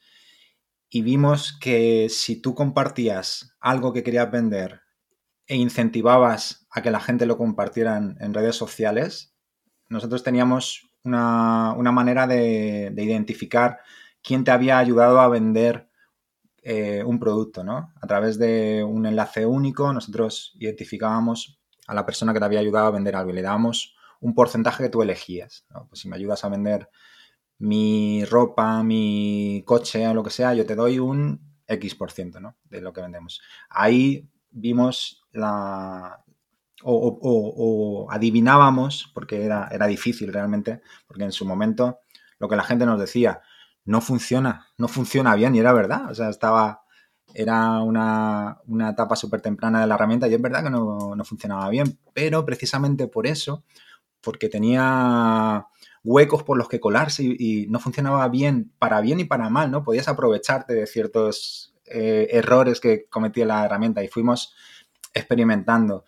y 0.89 1.01
vimos 1.01 1.57
que 1.59 2.07
si 2.09 2.41
tú 2.41 2.55
compartías 2.55 3.55
algo 3.59 3.91
que 3.91 4.03
querías 4.03 4.31
vender 4.31 4.81
e 5.47 5.57
incentivabas 5.57 6.67
a 6.71 6.81
que 6.81 6.91
la 6.91 6.99
gente 6.99 7.25
lo 7.25 7.37
compartiera 7.37 7.97
en, 7.97 8.33
redes 8.33 8.55
sociales, 8.55 9.35
nosotros 9.89 10.23
teníamos 10.23 10.89
una, 11.03 11.75
manera 11.91 12.27
de, 12.27 12.93
identificar 12.95 13.79
quién 14.23 14.43
te 14.43 14.51
había 14.51 14.77
ayudado 14.77 15.19
a 15.19 15.27
vender 15.27 15.89
eh, 16.67 17.03
un 17.03 17.19
producto, 17.19 17.63
¿no? 17.63 17.93
A 18.01 18.07
través 18.07 18.39
de 18.39 18.83
un 18.83 19.05
enlace 19.05 19.45
único, 19.45 19.93
nosotros 19.93 20.55
identificábamos 20.59 21.59
a 21.85 21.93
la 21.93 22.07
persona 22.07 22.33
que 22.33 22.39
te 22.39 22.45
había 22.45 22.59
ayudado 22.59 22.87
a 22.87 22.91
vender 22.91 23.15
algo 23.15 23.29
y 23.29 23.35
le 23.35 23.43
dábamos 23.43 23.95
un 24.19 24.33
porcentaje 24.33 24.81
que 24.81 24.89
tú 24.89 25.03
elegías. 25.03 25.67
Pues 25.87 26.01
si 26.01 26.09
me 26.09 26.15
ayudas 26.15 26.43
a 26.43 26.49
vender 26.49 26.89
mi 27.59 28.25
ropa, 28.25 28.81
mi 28.81 29.61
coche 29.63 30.07
o 30.07 30.15
lo 30.15 30.23
que 30.23 30.31
sea, 30.31 30.55
yo 30.55 30.65
te 30.65 30.73
doy 30.73 30.97
un 30.97 31.39
X 31.67 31.93
por 31.93 32.11
ciento 32.11 32.39
¿no? 32.39 32.57
de 32.63 32.81
lo 32.81 32.93
que 32.93 33.01
vendemos. 33.01 33.43
Ahí 33.69 34.27
vimos 34.49 35.23
la... 35.33 36.23
O, 36.81 38.07
adivinábamos, 38.09 39.11
porque 39.13 39.45
era, 39.45 39.69
era 39.71 39.85
difícil 39.85 40.33
realmente, 40.33 40.81
porque 41.05 41.25
en 41.25 41.31
su 41.31 41.45
momento 41.45 41.99
lo 42.39 42.49
que 42.49 42.55
la 42.55 42.63
gente 42.63 42.87
nos 42.87 42.99
decía, 42.99 43.43
no 43.85 44.01
funciona, 44.01 44.67
no 44.77 44.87
funciona 44.87 45.35
bien 45.35 45.55
y 45.55 45.59
era 45.59 45.73
verdad, 45.73 46.11
o 46.11 46.15
sea, 46.15 46.29
estaba, 46.29 46.83
era 47.33 47.81
una, 47.81 48.57
etapa 48.89 49.15
súper 49.15 49.41
temprana 49.41 49.81
de 49.81 49.87
la 49.87 49.95
herramienta 49.95 50.27
y 50.27 50.33
es 50.33 50.41
verdad 50.41 50.63
que 50.63 50.69
no, 50.69 51.15
no, 51.15 51.23
funcionaba 51.23 51.69
bien, 51.69 51.99
pero 52.13 52.45
precisamente 52.45 53.07
por 53.07 53.27
eso, 53.27 53.63
porque 54.21 54.49
tenía 54.49 55.67
huecos 56.05 56.43
por 56.43 56.57
los 56.57 56.69
que 56.69 56.79
colarse 56.79 57.23
y, 57.23 57.67
no 57.67 57.79
funcionaba 57.79 58.27
bien, 58.29 58.71
para 58.79 59.01
bien 59.01 59.19
y 59.19 59.25
para 59.25 59.49
mal, 59.49 59.71
¿no? 59.71 59.83
Podías 59.83 60.07
aprovecharte 60.07 60.73
de 60.73 60.87
ciertos 60.87 61.73
eh, 61.85 62.27
errores 62.31 62.79
que 62.79 63.05
cometía 63.09 63.45
la 63.45 63.65
herramienta 63.65 64.03
y 64.03 64.07
fuimos 64.07 64.53
experimentando. 65.13 66.05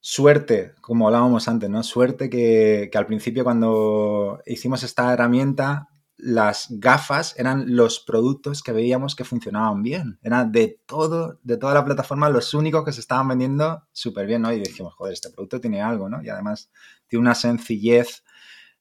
Suerte, 0.00 0.72
como 0.80 1.06
hablábamos 1.06 1.46
antes, 1.48 1.68
¿no? 1.68 1.82
Suerte 1.82 2.30
que, 2.30 2.90
al 2.94 3.06
principio 3.06 3.44
cuando 3.44 4.40
hicimos 4.46 4.82
esta 4.82 5.12
herramienta, 5.12 5.89
las 6.22 6.66
gafas 6.70 7.34
eran 7.38 7.74
los 7.74 8.00
productos 8.00 8.62
que 8.62 8.72
veíamos 8.72 9.14
que 9.14 9.24
funcionaban 9.24 9.82
bien. 9.82 10.18
Eran 10.22 10.52
de 10.52 10.80
todo, 10.86 11.38
de 11.42 11.56
toda 11.56 11.74
la 11.74 11.84
plataforma, 11.84 12.28
los 12.30 12.54
únicos 12.54 12.84
que 12.84 12.92
se 12.92 13.00
estaban 13.00 13.28
vendiendo 13.28 13.86
súper 13.92 14.26
bien, 14.26 14.42
¿no? 14.42 14.52
Y 14.52 14.60
dijimos, 14.60 14.94
joder, 14.94 15.12
este 15.12 15.30
producto 15.30 15.60
tiene 15.60 15.82
algo, 15.82 16.08
¿no? 16.08 16.22
Y 16.22 16.28
además 16.28 16.70
tiene 17.08 17.22
una 17.22 17.34
sencillez 17.34 18.24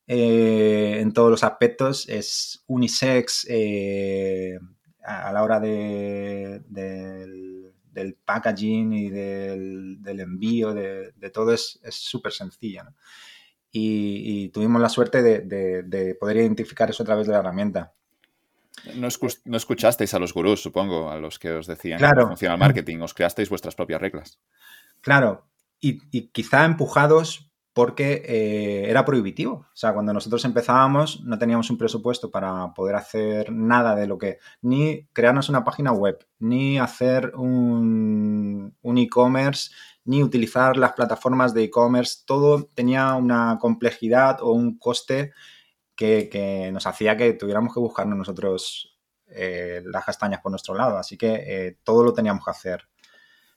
eh, 0.07 0.97
en 0.99 1.13
todos 1.13 1.29
los 1.29 1.43
aspectos, 1.43 2.09
es 2.09 2.63
unisex 2.67 3.45
eh, 3.49 4.57
a, 5.03 5.31
la 5.31 5.43
hora 5.43 5.59
de, 5.59 6.61
del, 6.67 8.17
packaging 8.25 8.93
y 8.93 9.09
del, 9.09 10.19
envío, 10.19 10.73
de, 10.73 11.13
todo 11.31 11.53
es 11.53 11.79
súper 11.89 12.31
sencilla. 12.31 12.91
Y, 13.71 14.49
tuvimos 14.49 14.81
la 14.81 14.89
suerte 14.89 15.21
de, 15.21 16.17
poder 16.19 16.37
identificar 16.37 16.89
eso 16.89 17.03
a 17.03 17.05
través 17.05 17.27
de 17.27 17.33
la 17.33 17.39
herramienta. 17.39 17.93
No, 18.95 19.07
escuchasteis 19.57 20.13
a 20.13 20.19
los 20.19 20.33
gurús, 20.33 20.61
supongo, 20.61 21.11
a 21.11 21.17
los 21.17 21.37
que 21.37 21.51
os 21.51 21.67
decían 21.67 21.99
cómo 21.99 22.27
funciona 22.27 22.53
el 22.53 22.59
marketing, 22.59 22.99
os 22.99 23.13
creasteis 23.13 23.49
vuestras 23.49 23.75
propias 23.75 24.01
reglas. 24.01 24.39
Claro, 25.01 25.47
y, 25.81 25.99
y, 26.11 26.29
quizá 26.29 26.65
empujados 26.65 27.49
porque 27.79 28.23
eh, 28.25 28.89
era 28.89 29.05
prohibitivo. 29.05 29.53
O 29.53 29.75
sea, 29.75 29.93
cuando 29.93 30.11
nosotros 30.11 30.43
empezábamos 30.43 31.21
no 31.23 31.37
teníamos 31.37 31.69
un 31.69 31.77
presupuesto 31.77 32.29
para 32.29 32.73
poder 32.73 32.95
hacer 32.95 33.53
nada 33.53 33.95
de 33.95 34.05
lo 34.05 34.17
que, 34.17 34.39
ni 34.61 35.07
crearnos 35.13 35.47
una 35.47 35.63
página 35.63 35.93
web, 35.93 36.17
ni 36.39 36.77
hacer 36.77 37.31
un, 37.35 38.75
e-commerce, 38.83 39.71
ni 40.05 40.23
utilizar 40.23 40.77
las 40.77 40.93
plataformas 40.93 41.53
de 41.53 41.63
e-commerce. 41.63 42.23
Todo 42.25 42.69
tenía 42.73 43.13
una 43.15 43.57
complejidad 43.59 44.41
o 44.41 44.51
un 44.51 44.77
coste 44.77 45.33
que, 45.95 46.69
nos 46.71 46.87
hacía 46.87 47.17
que 47.17 47.33
tuviéramos 47.33 47.73
que 47.73 47.79
buscarnos 47.79 48.17
nosotros 48.17 48.97
eh, 49.27 49.83
las 49.85 50.05
castañas 50.05 50.41
por 50.41 50.51
nuestro 50.51 50.73
lado. 50.73 50.97
Así 50.97 51.17
que 51.17 51.33
eh, 51.45 51.77
todo 51.83 52.03
lo 52.03 52.13
teníamos 52.13 52.43
que 52.43 52.51
hacer 52.51 52.87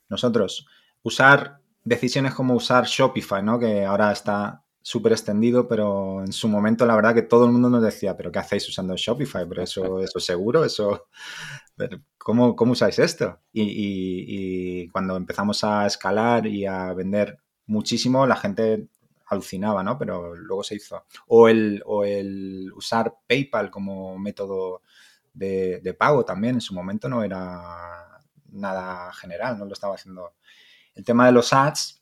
nosotros. 0.09 0.66
Usar 1.02 1.61
decisiones 1.85 2.35
como 2.35 2.55
usar 2.55 2.85
Shopify, 2.85 3.42
¿no? 3.42 3.59
Que 3.59 3.85
ahora 3.85 4.12
está 4.12 4.64
súper 4.83 5.12
extendido, 5.12 5.68
pero 5.68 6.23
en 6.23 6.33
su 6.33 6.49
momento 6.49 6.85
la 6.87 6.97
verdad 6.97 7.14
que 7.14 7.23
todo 7.23 7.47
el 7.47 7.53
mundo 7.53 7.71
nos 7.71 7.83
decía, 7.83 8.16
pero 8.16 8.31
¿qué 8.33 8.40
hacéis 8.40 8.68
usando 8.68 8.95
Shopify? 8.97 9.49
Pero 9.49 9.62
eso, 9.62 9.83
eso 10.01 10.18
es 10.18 10.25
seguro, 10.25 10.64
eso... 10.64 11.09
¿Cómo, 12.18 12.55
cómo 12.55 12.73
usáis 12.73 12.99
esto? 12.99 13.40
Y, 13.53 14.88
cuando 14.88 15.16
empezamos 15.16 15.64
a 15.64 15.87
escalar 15.87 16.47
y 16.47 16.66
a 16.66 16.92
vender 16.92 17.38
muchísimo, 17.66 18.27
la 18.27 18.37
gente 18.37 18.87
alucinaba, 19.27 19.83
¿no? 19.83 19.99
Pero 19.99 20.37
luego 20.37 20.62
se 20.62 20.77
hizo. 20.77 21.05
O 21.27 21.49
el, 21.49 21.83
o 21.87 22.05
el 22.05 22.71
usar 22.77 23.14
PayPal 23.27 23.71
como 23.71 24.18
método 24.18 24.83
de, 25.33 25.81
de 25.81 25.95
pago 25.95 26.25
también 26.25 26.57
en 26.57 26.61
su 26.61 26.75
momento 26.75 27.09
no 27.09 27.25
era 27.25 28.21
nada 28.51 29.12
general, 29.14 29.59
no 29.59 29.64
lo 29.64 29.73
estaba 29.73 29.95
haciendo 29.95 30.35
el 30.95 31.05
tema 31.05 31.27
de 31.27 31.33
los 31.33 31.53
ads, 31.53 32.01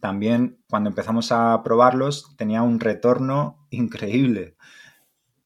también 0.00 0.58
cuando 0.68 0.90
empezamos 0.90 1.32
a 1.32 1.62
probarlos, 1.62 2.34
tenía 2.36 2.62
un 2.62 2.80
retorno 2.80 3.66
increíble. 3.70 4.56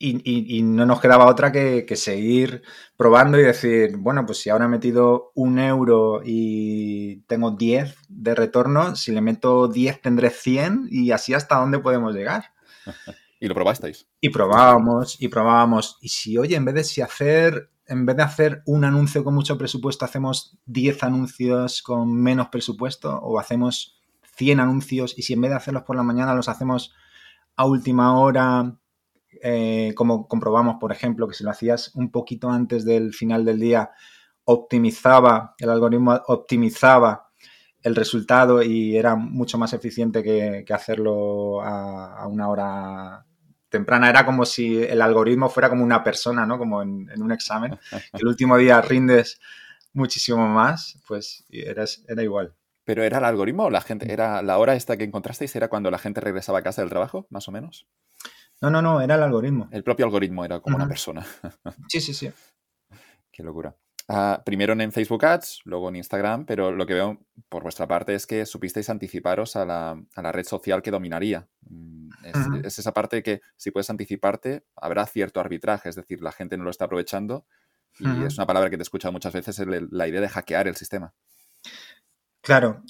Y, 0.02 0.62
no 0.62 0.86
nos 0.86 0.98
quedaba 1.02 1.26
otra 1.26 1.52
que, 1.52 1.84
seguir 1.94 2.62
probando 2.96 3.38
y 3.38 3.42
decir, 3.42 3.98
bueno, 3.98 4.24
pues 4.24 4.38
si 4.38 4.48
ahora 4.48 4.64
he 4.64 4.68
metido 4.68 5.30
un 5.34 5.58
euro 5.58 6.22
y 6.24 7.20
tengo 7.26 7.50
10 7.50 7.96
de 8.08 8.34
retorno, 8.34 8.96
si 8.96 9.12
le 9.12 9.20
meto 9.20 9.68
10 9.68 10.00
tendré 10.00 10.30
100 10.30 10.88
y 10.90 11.10
así 11.10 11.34
hasta 11.34 11.56
dónde 11.56 11.80
podemos 11.80 12.14
llegar. 12.14 12.44
¿Y 13.40 13.48
lo 13.48 13.54
probasteis? 13.54 14.06
Y 14.22 14.30
probábamos, 14.30 15.20
y 15.20 15.28
probábamos. 15.28 15.98
Y 16.00 16.08
si, 16.08 16.38
oye, 16.38 16.56
en 16.56 16.64
vez 16.64 16.74
de 16.76 16.84
si 16.84 17.02
hacer 17.02 17.70
en 17.90 18.06
vez 18.06 18.16
de 18.16 18.22
hacer 18.22 18.62
un 18.66 18.84
anuncio 18.84 19.24
con 19.24 19.34
mucho 19.34 19.58
presupuesto, 19.58 20.04
hacemos 20.04 20.56
10 20.66 21.02
anuncios 21.02 21.82
con 21.82 22.14
menos 22.14 22.48
presupuesto 22.48 23.18
o 23.18 23.38
hacemos 23.38 23.99
100 24.40 24.58
anuncios 24.58 25.18
y 25.18 25.22
si 25.22 25.34
en 25.34 25.42
vez 25.42 25.50
de 25.50 25.58
hacerlos 25.58 25.82
por 25.82 25.96
la 25.96 26.02
mañana 26.02 26.34
los 26.34 26.48
hacemos 26.48 26.94
a 27.56 27.66
última 27.66 28.18
hora, 28.18 28.74
eh, 29.42 29.92
como 29.94 30.26
comprobamos, 30.28 30.76
por 30.80 30.92
ejemplo, 30.92 31.28
que 31.28 31.34
si 31.34 31.44
lo 31.44 31.50
hacías 31.50 31.94
un 31.94 32.10
poquito 32.10 32.48
antes 32.48 32.86
del 32.86 33.12
final 33.12 33.44
del 33.44 33.60
día, 33.60 33.90
optimizaba, 34.44 35.54
el 35.58 35.68
algoritmo 35.68 36.22
optimizaba 36.28 37.28
el 37.82 37.94
resultado 37.94 38.62
y 38.62 38.96
era 38.96 39.14
mucho 39.14 39.58
más 39.58 39.74
eficiente 39.74 40.22
que, 40.22 40.64
hacerlo 40.72 41.60
a, 41.62 42.26
una 42.26 42.48
hora 42.48 43.26
temprana 43.68 44.08
era 44.08 44.24
como 44.24 44.46
si 44.46 44.82
el 44.82 45.02
algoritmo 45.02 45.50
fuera 45.50 45.68
como 45.68 45.84
una 45.84 46.02
persona, 46.02 46.46
¿no? 46.46 46.56
Como 46.56 46.80
en, 46.80 47.10
un 47.22 47.32
examen, 47.32 47.78
que 47.90 48.18
el 48.22 48.26
último 48.26 48.56
día 48.56 48.80
rindes 48.80 49.38
muchísimo 49.92 50.48
más, 50.48 50.98
pues 51.06 51.44
era, 51.50 51.84
era 52.08 52.22
igual. 52.22 52.54
¿Pero 52.90 53.04
era 53.04 53.18
el 53.18 53.24
algoritmo 53.24 53.70
la 53.70 53.82
gente? 53.82 54.12
¿Era 54.12 54.42
la 54.42 54.58
hora 54.58 54.74
esta 54.74 54.96
que 54.96 55.04
encontrasteis? 55.04 55.54
¿Era 55.54 55.68
cuando 55.68 55.92
la 55.92 55.98
gente 55.98 56.20
regresaba 56.20 56.58
a 56.58 56.62
casa 56.62 56.82
del 56.82 56.90
trabajo, 56.90 57.28
más 57.30 57.46
o 57.46 57.52
menos? 57.52 57.86
No, 58.60 58.68
no, 58.68 58.82
no, 58.82 59.00
era 59.00 59.14
el 59.14 59.22
algoritmo. 59.22 59.68
El 59.70 59.84
propio 59.84 60.06
algoritmo 60.06 60.44
era 60.44 60.58
como 60.58 60.74
una 60.74 60.88
persona. 60.88 61.24
sí, 61.88 62.00
sí, 62.00 62.12
sí. 62.12 62.32
Qué 63.30 63.44
locura. 63.44 63.76
Ah, 64.08 64.42
primero 64.44 64.72
en 64.72 64.90
Facebook 64.90 65.24
Ads, 65.24 65.60
luego 65.66 65.88
en 65.88 65.94
Instagram, 65.94 66.46
pero 66.46 66.72
lo 66.72 66.84
que 66.84 66.94
veo 66.94 67.20
por 67.48 67.62
vuestra 67.62 67.86
parte 67.86 68.12
es 68.16 68.26
que 68.26 68.44
supisteis 68.44 68.90
anticiparos 68.90 69.54
a 69.54 69.64
la, 69.64 70.02
a 70.16 70.22
la 70.22 70.32
red 70.32 70.44
social 70.44 70.82
que 70.82 70.90
dominaría. 70.90 71.46
Mm, 71.60 72.10
es, 72.64 72.76
esa 72.80 72.92
parte 72.92 73.22
que 73.22 73.40
si 73.56 73.70
puedes 73.70 73.88
anticiparte, 73.88 74.64
habrá 74.74 75.06
cierto 75.06 75.38
arbitraje, 75.38 75.90
es 75.90 75.94
decir, 75.94 76.22
la 76.22 76.32
gente 76.32 76.56
no 76.56 76.64
lo 76.64 76.70
está 76.70 76.86
aprovechando 76.86 77.46
y 78.00 78.24
es 78.24 78.36
una 78.36 78.48
palabra 78.48 78.68
que 78.68 78.76
te 78.76 78.80
he 78.80 78.82
escuchado 78.82 79.12
muchas 79.12 79.32
veces, 79.32 79.64
la 79.90 80.08
idea 80.08 80.20
de 80.20 80.28
hackear 80.28 80.66
el 80.66 80.74
sistema. 80.74 81.14
Claro, 82.42 82.82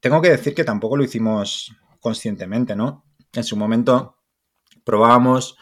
tengo 0.00 0.22
que 0.22 0.30
decir 0.30 0.54
que 0.54 0.64
tampoco 0.64 0.96
lo 0.96 1.02
hicimos 1.04 1.72
conscientemente, 2.00 2.76
¿no? 2.76 3.04
En 3.32 3.42
su 3.44 3.56
momento 3.56 4.16
probábamos 4.84 5.56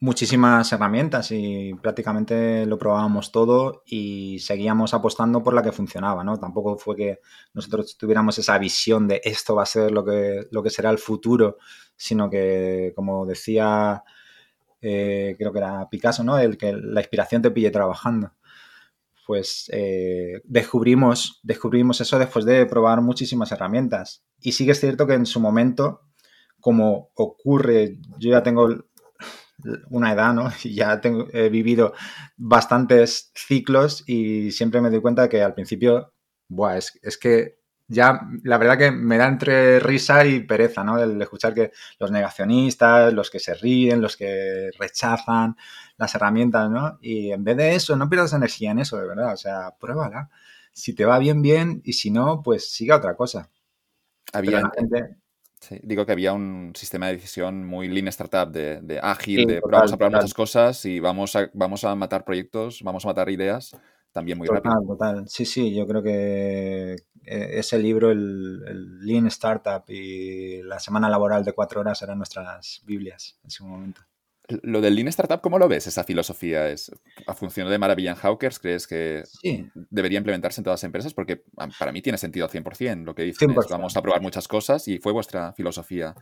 muchísimas 0.00 0.72
herramientas 0.72 1.30
y 1.32 1.74
prácticamente 1.82 2.66
lo 2.66 2.78
probábamos 2.78 3.32
todo 3.32 3.82
y 3.86 4.38
seguíamos 4.40 4.94
apostando 4.94 5.42
por 5.42 5.54
la 5.54 5.62
que 5.62 5.72
funcionaba, 5.72 6.24
¿no? 6.24 6.38
Tampoco 6.38 6.78
fue 6.78 6.96
que 6.96 7.20
nosotros 7.54 7.96
tuviéramos 7.98 8.38
esa 8.38 8.58
visión 8.58 9.08
de 9.08 9.20
esto 9.24 9.56
va 9.56 9.64
a 9.64 9.66
ser 9.66 9.92
lo 9.92 10.04
que, 10.04 10.46
lo 10.52 10.62
que 10.62 10.70
será 10.70 10.90
el 10.90 10.98
futuro, 10.98 11.58
sino 11.96 12.30
que, 12.30 12.92
como 12.96 13.26
decía, 13.26 14.04
eh, 14.80 15.34
creo 15.38 15.52
que 15.52 15.58
era 15.58 15.88
Picasso, 15.90 16.24
¿no? 16.24 16.38
El 16.38 16.56
que 16.58 16.72
la 16.72 17.00
inspiración 17.00 17.42
te 17.42 17.50
pille 17.50 17.70
trabajando. 17.70 18.32
Pues 19.26 19.68
eh, 19.72 20.40
descubrimos, 20.44 21.40
descubrimos 21.42 22.00
eso 22.00 22.18
después 22.18 22.44
de 22.44 22.64
probar 22.66 23.00
muchísimas 23.00 23.50
herramientas. 23.52 24.24
Y 24.40 24.52
sí 24.52 24.64
que 24.64 24.72
es 24.72 24.80
cierto 24.80 25.06
que 25.06 25.14
en 25.14 25.26
su 25.26 25.40
momento, 25.40 26.02
como 26.60 27.10
ocurre, 27.14 27.98
yo 28.18 28.30
ya 28.30 28.42
tengo 28.42 28.68
una 29.90 30.12
edad, 30.12 30.34
¿no? 30.34 30.50
Y 30.62 30.74
ya 30.74 31.00
tengo, 31.00 31.26
he 31.32 31.48
vivido 31.48 31.94
bastantes 32.36 33.32
ciclos 33.34 34.04
y 34.06 34.52
siempre 34.52 34.80
me 34.80 34.90
doy 34.90 35.00
cuenta 35.00 35.28
que 35.28 35.42
al 35.42 35.54
principio, 35.54 36.12
buah, 36.48 36.76
es, 36.76 36.98
es 37.02 37.18
que 37.18 37.58
ya 37.88 38.20
la 38.42 38.58
verdad 38.58 38.78
que 38.78 38.90
me 38.90 39.16
da 39.16 39.28
entre 39.28 39.78
risa 39.80 40.24
y 40.26 40.40
pereza, 40.40 40.82
¿no? 40.82 40.98
El 40.98 41.20
escuchar 41.22 41.54
que 41.54 41.72
los 41.98 42.10
negacionistas, 42.10 43.12
los 43.12 43.30
que 43.30 43.38
se 43.38 43.54
ríen, 43.54 44.00
los 44.00 44.16
que 44.16 44.70
rechazan 44.78 45.56
las 45.96 46.14
herramientas, 46.14 46.70
¿no? 46.70 46.98
Y 47.00 47.30
en 47.30 47.44
vez 47.44 47.56
de 47.56 47.74
eso, 47.74 47.96
no 47.96 48.08
pierdas 48.08 48.32
energía 48.32 48.72
en 48.72 48.80
eso, 48.80 48.98
de 48.98 49.06
verdad. 49.06 49.32
O 49.32 49.36
sea, 49.36 49.74
pruébala. 49.78 50.30
Si 50.72 50.94
te 50.94 51.04
va 51.04 51.18
bien, 51.18 51.42
bien, 51.42 51.80
y 51.84 51.94
si 51.94 52.10
no, 52.10 52.42
pues 52.42 52.70
siga 52.70 52.96
otra 52.96 53.14
cosa. 53.14 53.48
Había, 54.32 54.70
gente, 54.76 55.16
digo 55.82 56.04
que 56.04 56.12
había 56.12 56.32
un 56.32 56.72
sistema 56.74 57.06
de 57.06 57.14
decisión 57.14 57.64
muy 57.64 57.88
lean 57.88 58.08
startup, 58.08 58.50
de, 58.50 59.00
ágil, 59.02 59.46
de 59.46 59.60
vamos 59.60 59.92
a 59.92 59.96
probar 59.96 60.16
muchas 60.16 60.34
cosas 60.34 60.84
y 60.84 61.00
vamos 61.00 61.36
a, 61.36 61.50
vamos 61.54 61.84
a 61.84 61.94
matar 61.94 62.24
proyectos, 62.24 62.82
vamos 62.82 63.04
a 63.04 63.08
matar 63.08 63.30
ideas 63.30 63.76
también 64.12 64.38
muy 64.38 64.48
rápido. 64.48 64.74
Total, 64.86 65.28
sí, 65.28 65.44
sí, 65.44 65.74
yo 65.74 65.86
creo 65.86 66.02
que 66.02 66.96
ese 67.26 67.78
libro, 67.78 68.10
el, 68.10 68.62
el, 68.66 69.06
Lean 69.06 69.26
Startup 69.26 69.82
y 69.88 70.62
la 70.62 70.78
semana 70.78 71.08
laboral 71.08 71.44
de 71.44 71.52
cuatro 71.52 71.80
horas 71.80 72.00
eran 72.02 72.18
nuestras 72.18 72.82
Biblias 72.86 73.38
en 73.42 73.48
ese 73.48 73.64
momento. 73.64 74.02
Lo 74.62 74.80
del 74.80 74.94
Lean 74.94 75.08
Startup, 75.08 75.40
¿cómo 75.40 75.58
lo 75.58 75.68
ves? 75.68 75.88
Esa 75.88 76.04
filosofía 76.04 76.68
es 76.68 76.92
¿ha 77.26 77.34
funcionado 77.34 77.72
de 77.72 77.78
maravilla 77.78 78.12
en 78.12 78.16
Hawkers? 78.16 78.60
¿Crees 78.60 78.86
que 78.86 79.24
debería 79.90 80.18
implementarse 80.18 80.60
en 80.60 80.64
todas 80.64 80.78
las 80.78 80.84
empresas? 80.84 81.14
Porque 81.14 81.42
para 81.78 81.90
mí 81.90 82.00
tiene 82.00 82.16
sentido 82.16 82.48
100% 82.48 83.04
lo 83.04 83.14
que 83.14 83.24
dicen. 83.24 83.54
vamos 83.70 83.96
a 83.96 84.02
probar 84.02 84.22
muchas 84.22 84.46
cosas 84.46 84.86
y 84.86 84.98
fue 84.98 85.12
vuestra 85.12 85.52
filosofía. 85.52 86.14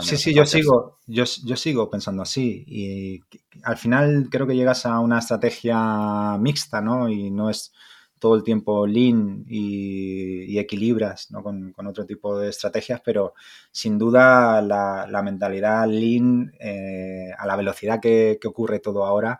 Sí, 0.00 0.16
sí, 0.16 0.34
yo 0.34 0.44
sigo, 0.44 0.98
yo, 1.06 1.24
yo, 1.44 1.56
sigo 1.56 1.90
pensando 1.90 2.22
así. 2.22 2.64
Y 2.66 3.20
al 3.62 3.76
final 3.76 4.28
creo 4.30 4.46
que 4.46 4.56
llegas 4.56 4.84
a 4.86 5.00
una 5.00 5.18
estrategia 5.18 6.36
mixta, 6.38 6.80
¿no? 6.80 7.08
Y 7.08 7.30
no 7.30 7.48
es 7.48 7.72
todo 8.18 8.34
el 8.34 8.42
tiempo 8.42 8.86
lean 8.86 9.44
y, 9.48 10.58
equilibras 10.58 11.28
con, 11.42 11.72
otro 11.86 12.04
tipo 12.04 12.38
de 12.38 12.50
estrategias, 12.50 13.00
pero 13.04 13.34
sin 13.70 13.98
duda 13.98 14.60
la, 14.60 15.22
mentalidad 15.22 15.86
lean 15.86 16.52
eh, 16.58 17.30
a 17.36 17.46
la 17.46 17.56
velocidad 17.56 18.00
que, 18.00 18.38
ocurre 18.44 18.80
todo 18.80 19.04
ahora, 19.04 19.38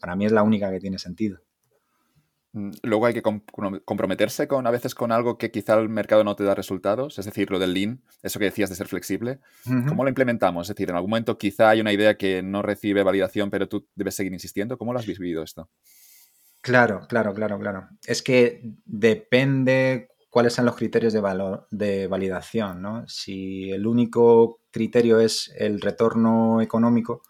para 0.00 0.16
mí 0.16 0.26
es 0.26 0.32
la 0.32 0.42
única 0.42 0.70
que 0.70 0.80
tiene 0.80 0.98
sentido. 0.98 1.40
Mm, 2.52 2.70
luego 2.82 3.06
hay 3.06 3.14
que 3.14 3.22
comprometerse 3.22 4.46
con 4.46 4.66
a 4.66 4.70
veces 4.70 4.94
con 4.94 5.12
algo 5.12 5.38
que 5.38 5.50
quizá 5.50 5.74
el 5.74 5.88
mercado 5.88 6.24
no 6.24 6.36
te 6.36 6.44
da 6.44 6.54
resultados, 6.54 7.18
es 7.18 7.24
decir, 7.26 7.50
lo 7.50 7.58
del 7.58 7.74
lean, 7.74 8.02
eso 8.22 8.38
que 8.38 8.46
decías 8.46 8.70
de 8.70 8.76
ser 8.76 8.86
flexible. 8.86 9.40
¿Cómo 9.88 10.04
lo 10.04 10.08
implementamos? 10.08 10.68
Es 10.68 10.74
decir, 10.74 10.88
en 10.88 10.96
algún 10.96 11.10
momento 11.10 11.36
quizá 11.36 11.70
hay 11.70 11.80
una 11.80 11.92
idea 11.92 12.16
que 12.16 12.42
no 12.42 12.62
recibe 12.62 13.02
validación, 13.02 13.50
pero 13.50 13.68
tú 13.68 13.86
debes 13.94 14.14
seguir 14.14 14.32
insistiendo. 14.32 14.78
¿Cómo 14.78 14.92
lo 14.92 14.98
has 14.98 15.06
vivido 15.06 15.42
esto? 15.42 15.68
Claro, 16.64 17.06
claro, 17.08 17.34
claro, 17.34 17.58
claro. 17.58 17.88
Es 18.06 18.22
que 18.22 18.62
depende 18.86 20.08
cuáles 20.30 20.54
son 20.54 20.64
los 20.64 20.74
criterios 20.76 21.12
de, 21.12 21.20
valor, 21.20 21.68
de 21.70 22.06
validación, 22.06 22.80
¿no? 22.80 23.06
Si 23.06 23.70
el 23.70 23.86
único 23.86 24.60
criterio 24.70 25.20
es 25.20 25.52
el 25.58 25.80
retorno 25.82 26.62
económico, 26.62 27.20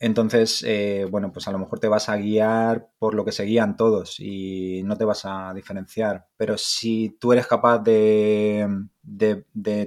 entonces, 0.00 0.62
eh, 0.64 1.06
bueno, 1.10 1.32
pues 1.32 1.48
a 1.48 1.52
lo 1.52 1.58
mejor 1.58 1.80
te 1.80 1.88
vas 1.88 2.08
a 2.08 2.16
guiar 2.16 2.88
por 3.00 3.14
lo 3.14 3.24
que 3.24 3.32
se 3.32 3.42
guían 3.44 3.76
todos 3.76 4.20
y 4.20 4.82
no 4.84 4.96
te 4.96 5.04
vas 5.04 5.22
a 5.24 5.52
diferenciar. 5.54 6.28
Pero 6.36 6.56
si 6.56 7.16
tú 7.20 7.32
eres 7.32 7.48
capaz 7.48 7.80
de, 7.80 8.68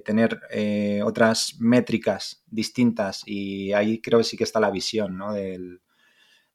tener 0.04 0.42
eh, 0.50 1.02
otras 1.04 1.56
métricas 1.60 2.44
distintas 2.48 3.24
y 3.26 3.72
ahí 3.72 4.02
creo 4.02 4.20
que 4.20 4.26
sí 4.26 4.36
que 4.36 4.44
está 4.44 4.60
la 4.60 4.70
visión, 4.72 5.18
¿no? 5.18 5.32
Del, 5.34 5.80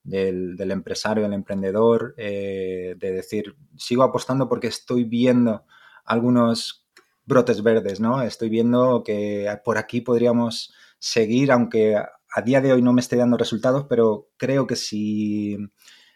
del, 0.06 0.70
empresario, 0.70 1.24
del 1.24 1.32
emprendedor, 1.32 2.14
eh, 2.16 2.94
de 2.98 3.12
decir, 3.12 3.56
sigo 3.76 4.02
apostando 4.02 4.48
porque 4.48 4.68
estoy 4.68 5.04
viendo 5.04 5.64
algunos 6.04 6.86
brotes 7.24 7.62
verdes, 7.62 8.00
¿no? 8.00 8.22
Estoy 8.22 8.48
viendo 8.48 9.02
que 9.04 9.48
por 9.64 9.78
aquí 9.78 10.00
podríamos 10.00 10.72
seguir, 10.98 11.50
aunque 11.50 11.96
a 11.96 12.42
día 12.42 12.60
de 12.60 12.72
hoy 12.72 12.82
no 12.82 12.92
me 12.92 13.00
esté 13.00 13.16
dando 13.16 13.36
resultados, 13.36 13.86
pero 13.88 14.28
creo 14.36 14.66
que 14.66 14.76
si 14.76 15.56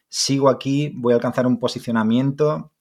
sigo 0.08 0.48
aquí 0.48 0.92
voy 0.94 1.12
a 1.12 1.16
alcanzar 1.16 1.46
un 1.46 1.58
posicionamiento 1.58 2.72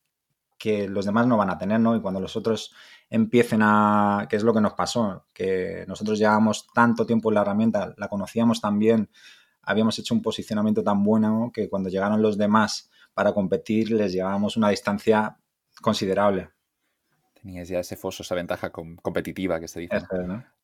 que 0.60 0.88
los 0.88 1.06
demás 1.06 1.26
no 1.26 1.38
van 1.38 1.50
a 1.50 1.58
tener, 1.58 1.80
¿no? 1.80 1.96
Y 1.96 2.02
cuando 2.02 2.20
los 2.20 2.36
otros 2.36 2.74
empiecen 3.10 3.62
a, 3.64 4.28
que 4.30 4.36
es 4.36 4.44
lo 4.44 4.54
que 4.54 4.62
nos 4.62 4.74
pasó, 4.74 5.26
que 5.34 5.86
nosotros 5.88 6.20
llevábamos 6.20 6.68
tanto 6.74 7.06
tiempo 7.06 7.32
en 7.32 7.36
la 7.36 7.42
herramienta, 7.42 7.96
la 7.98 8.10
conocíamos 8.10 8.62
tan 8.62 8.78
bien, 8.78 9.10
habíamos 9.70 10.00
hecho 10.00 10.16
un 10.16 10.22
posicionamiento 10.24 10.84
tan 10.84 11.04
bueno 11.04 11.52
que 11.54 11.70
cuando 11.70 11.90
llegaron 11.90 12.24
los 12.24 12.40
demás 12.40 12.90
para 13.14 13.34
competir 13.34 13.92
les 13.92 14.12
llevábamos 14.12 14.58
una 14.58 14.70
distancia 14.70 15.38
considerable. 15.80 16.50
Tenías 17.40 17.68
ya 17.70 17.80
ese 17.80 17.96
foso, 17.96 18.24
esa 18.24 18.34
ventaja 18.34 18.72
competitiva 18.72 19.60
que 19.60 19.68
se 19.68 19.82
dice. 19.82 20.02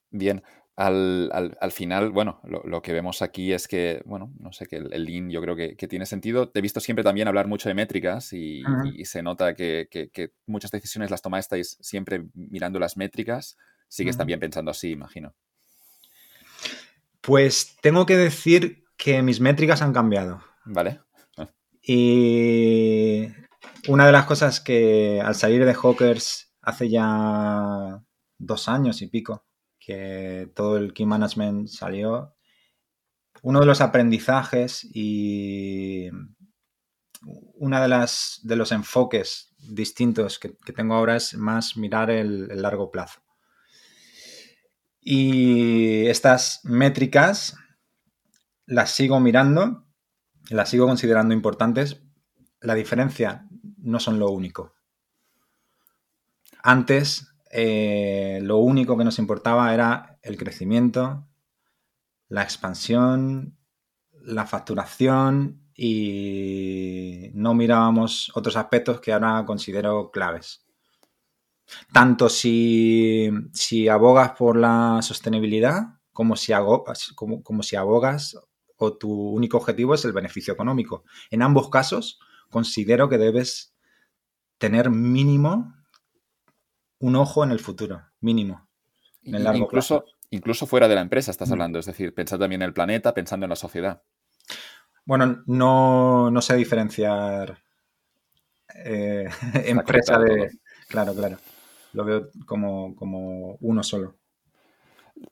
Bien, 0.09 0.41
al, 0.75 1.71
final, 1.71 2.09
bueno, 2.09 2.41
lo, 2.43 2.81
que 2.81 2.93
vemos 2.93 3.21
aquí 3.21 3.53
es 3.53 3.67
que, 3.67 4.01
bueno, 4.05 4.33
no 4.39 4.51
sé, 4.51 4.65
que 4.65 4.77
el, 4.77 5.05
Lean 5.05 5.29
yo 5.29 5.39
creo 5.39 5.55
que, 5.55 5.75
tiene 5.87 6.07
sentido. 6.07 6.49
Te 6.49 6.59
he 6.59 6.61
visto 6.63 6.79
siempre 6.79 7.03
también 7.03 7.27
hablar 7.27 7.47
mucho 7.47 7.69
de 7.69 7.75
métricas 7.75 8.33
y, 8.33 8.63
se 9.03 9.21
nota 9.21 9.53
que, 9.53 9.87
muchas 10.47 10.71
decisiones 10.71 11.11
las 11.11 11.21
tomasteis 11.21 11.77
siempre 11.79 12.25
mirando 12.33 12.79
las 12.79 12.97
métricas. 12.97 13.55
Sigues 13.87 14.17
también 14.17 14.39
pensando 14.39 14.71
así, 14.71 14.89
imagino. 14.89 15.35
Pues 17.21 17.77
tengo 17.81 18.05
que 18.05 18.17
decir 18.17 18.84
que 18.97 19.21
mis 19.21 19.39
métricas 19.39 19.81
han 19.81 19.93
cambiado. 19.93 20.41
Vale. 20.65 21.01
Y 21.81 23.27
una 23.87 24.05
de 24.05 24.11
las 24.11 24.25
cosas 24.25 24.59
que 24.59 25.21
al 25.23 25.35
salir 25.35 25.65
de 25.65 25.75
Hawkers 25.75 26.53
hace 26.61 26.89
ya 26.89 28.01
dos 28.37 28.67
años 28.67 29.01
y 29.01 29.07
pico, 29.07 29.45
que 29.79 30.51
todo 30.55 30.77
el 30.77 30.93
Key 30.93 31.05
Management 31.05 31.67
salió, 31.67 32.35
uno 33.43 33.59
de 33.59 33.65
los 33.67 33.81
aprendizajes 33.81 34.83
y 34.83 36.09
una 37.57 37.81
de 37.81 37.87
las 37.87 38.39
de 38.43 38.55
los 38.55 38.71
enfoques 38.71 39.53
distintos 39.57 40.39
que, 40.39 40.49
tengo 40.75 40.95
ahora 40.95 41.15
es 41.15 41.35
más 41.35 41.77
mirar 41.77 42.09
el, 42.09 42.49
el 42.49 42.61
largo 42.61 42.89
plazo. 42.89 43.21
Y 44.99 46.07
estas 46.07 46.61
métricas 46.63 47.55
las 48.65 48.91
sigo 48.91 49.19
mirando, 49.19 49.85
las 50.49 50.69
sigo 50.69 50.87
considerando 50.87 51.33
importantes. 51.33 52.01
La 52.61 52.73
diferencia 52.73 53.47
no 53.77 53.99
son 53.99 54.19
lo 54.19 54.29
único. 54.29 54.73
Antes, 56.63 57.27
eh, 57.51 58.39
lo 58.41 58.57
único 58.57 58.97
que 58.97 59.03
nos 59.03 59.19
importaba 59.19 59.73
era 59.73 60.17
el 60.23 60.37
crecimiento, 60.37 61.27
la 62.27 62.41
expansión, 62.41 63.57
la 64.11 64.45
facturación 64.45 65.61
y 65.75 67.29
no 67.33 67.53
mirábamos 67.53 68.31
otros 68.33 68.55
aspectos 68.55 68.99
que 68.99 69.13
ahora 69.13 69.43
considero 69.45 70.09
claves. 70.09 70.65
Tanto 71.93 72.29
si, 72.29 73.29
si 73.53 73.87
abogas 73.87 74.31
por 74.31 74.57
la 74.57 74.99
sostenibilidad 75.01 75.99
como 76.11 76.35
si, 76.35 76.53
como 77.43 77.63
si 77.63 77.75
abogas 77.75 78.37
o 78.77 78.97
tu 78.97 79.11
único 79.11 79.57
objetivo 79.57 79.93
es 79.93 80.05
el 80.05 80.13
beneficio 80.13 80.53
económico. 80.53 81.03
En 81.29 81.41
ambos 81.41 81.69
casos, 81.69 82.19
considero 82.49 83.09
que 83.09 83.17
debes 83.17 83.73
tener 84.57 84.89
mínimo 84.89 85.73
un 86.99 87.15
ojo 87.15 87.43
en 87.43 87.51
el 87.51 87.59
futuro, 87.59 88.03
mínimo. 88.19 88.67
En 89.23 89.35
el 89.35 89.43
largo 89.43 89.65
incluso, 89.65 90.05
incluso 90.29 90.65
fuera 90.65 90.87
de 90.87 90.95
la 90.95 91.01
empresa 91.01 91.31
estás 91.31 91.49
mm. 91.49 91.53
hablando, 91.53 91.79
es 91.79 91.85
decir, 91.85 92.13
pensando 92.13 92.43
también 92.43 92.61
en 92.61 92.67
el 92.67 92.73
planeta, 92.73 93.13
pensando 93.13 93.45
en 93.45 93.49
la 93.49 93.55
sociedad. 93.55 94.01
Bueno, 95.05 95.43
no, 95.45 96.31
no 96.31 96.41
sé 96.41 96.55
diferenciar 96.55 97.59
eh, 98.73 99.29
empresa 99.65 100.19
de... 100.19 100.59
Claro, 100.87 101.13
claro. 101.13 101.37
Lo 101.93 102.03
veo 102.03 102.29
como, 102.45 102.95
como 102.95 103.57
uno 103.61 103.83
solo. 103.83 104.15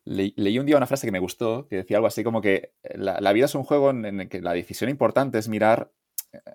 Leí 0.05 0.59
un 0.59 0.65
día 0.65 0.77
una 0.77 0.87
frase 0.87 1.07
que 1.07 1.11
me 1.11 1.19
gustó, 1.19 1.67
que 1.67 1.77
decía 1.77 1.97
algo 1.97 2.07
así 2.07 2.23
como 2.23 2.41
que 2.41 2.73
la, 2.95 3.33
vida 3.33 3.45
es 3.45 3.55
un 3.55 3.63
juego 3.63 3.89
en, 3.89 4.05
el 4.05 4.29
que 4.29 4.41
la 4.41 4.53
decisión 4.53 4.89
importante 4.89 5.37
es 5.37 5.47
mirar 5.47 5.91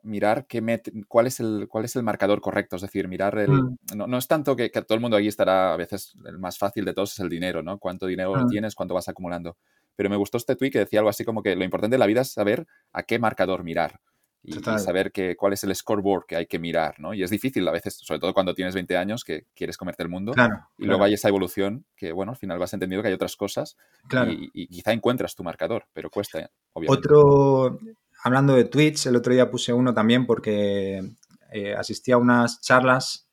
mirar 0.02 0.46
qué 0.46 0.82
cuál, 1.06 1.26
es 1.26 1.40
el, 1.40 1.66
cuál 1.68 1.84
es 1.84 1.94
el 1.96 2.02
marcador 2.02 2.40
correcto, 2.40 2.76
es 2.76 2.82
decir, 2.82 3.06
mirar 3.08 3.38
el... 3.38 3.50
Mm. 3.50 3.76
No, 3.94 4.18
es 4.18 4.26
tanto 4.26 4.56
que, 4.56 4.70
todo 4.70 4.94
el 4.94 5.00
mundo 5.00 5.16
aquí 5.16 5.28
estará, 5.28 5.72
a 5.72 5.76
veces 5.76 6.14
el 6.24 6.38
más 6.38 6.58
fácil 6.58 6.84
de 6.84 6.94
todos 6.94 7.12
es 7.12 7.20
el 7.20 7.28
dinero, 7.28 7.62
¿no? 7.62 7.78
Cuánto 7.78 8.06
dinero 8.06 8.34
mm. 8.34 8.48
tienes, 8.48 8.74
cuánto 8.74 8.94
vas 8.94 9.08
acumulando. 9.08 9.56
Pero 9.94 10.10
me 10.10 10.16
gustó 10.16 10.36
este 10.36 10.56
tweet 10.56 10.70
que 10.70 10.78
decía 10.80 11.00
algo 11.00 11.10
así 11.10 11.24
como 11.24 11.42
que 11.42 11.54
lo 11.54 11.64
importante 11.64 11.94
de 11.94 11.98
la 11.98 12.06
vida 12.06 12.22
es 12.22 12.32
saber 12.32 12.66
a 12.92 13.04
qué 13.04 13.18
marcador 13.18 13.62
mirar. 13.62 14.00
Y, 14.42 14.52
saber 14.78 15.12
que, 15.12 15.36
cuál 15.36 15.52
es 15.52 15.64
el 15.64 15.74
scoreboard 15.74 16.24
que 16.26 16.36
hay 16.36 16.46
que 16.46 16.58
mirar, 16.58 16.94
¿no? 16.98 17.12
Y 17.12 17.22
es 17.22 17.30
difícil 17.30 17.66
a 17.68 17.72
veces, 17.72 17.94
sobre 17.96 18.20
todo 18.20 18.32
cuando 18.32 18.54
tienes 18.54 18.74
20 18.74 18.96
años, 18.96 19.24
que 19.24 19.46
quieres 19.54 19.76
comerte 19.76 20.02
el 20.02 20.08
mundo. 20.08 20.32
y 20.78 20.86
luego 20.86 21.04
hay 21.04 21.14
esa 21.14 21.28
evolución 21.28 21.84
que, 21.96 22.12
bueno, 22.12 22.32
al 22.32 22.38
final 22.38 22.58
vas 22.58 22.72
entendiendo 22.72 23.02
que 23.02 23.08
hay 23.08 23.14
otras 23.14 23.36
cosas 23.36 23.76
y, 24.10 24.50
y, 24.54 24.68
quizá 24.68 24.92
encuentras 24.92 25.34
tu 25.34 25.42
marcador, 25.42 25.86
pero 25.92 26.08
cuesta, 26.08 26.50
obviamente. 26.72 27.08
Otro, 27.08 27.78
hablando 28.22 28.54
de 28.54 28.64
tweets, 28.64 29.06
el 29.06 29.16
otro 29.16 29.32
día 29.32 29.50
puse 29.50 29.72
uno 29.72 29.92
también 29.92 30.24
porque 30.24 31.02
eh, 31.50 31.74
asistí 31.74 32.12
a 32.12 32.18
unas 32.18 32.60
charlas 32.60 33.26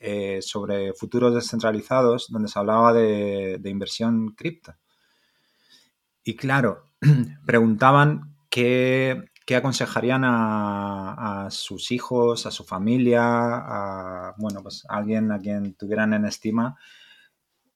eh, 0.00 0.40
sobre 0.40 0.94
futuros 0.94 1.34
descentralizados 1.34 2.28
donde 2.30 2.48
se 2.48 2.58
hablaba 2.58 2.92
de, 2.92 3.60
inversión 3.64 4.34
cripto. 4.34 4.74
Y 6.24 6.36
claro, 6.36 6.84
preguntaban 7.46 8.36
qué, 8.48 9.30
aconsejarían 9.50 10.22
a, 10.24 11.48
sus 11.50 11.90
hijos, 11.90 12.46
a 12.46 12.50
su 12.50 12.64
familia, 12.64 13.22
a 13.24 14.34
bueno, 14.38 14.62
pues 14.62 14.84
alguien 14.88 15.32
a 15.32 15.38
quien 15.38 15.74
tuvieran 15.74 16.14
en 16.14 16.24
estima 16.24 16.76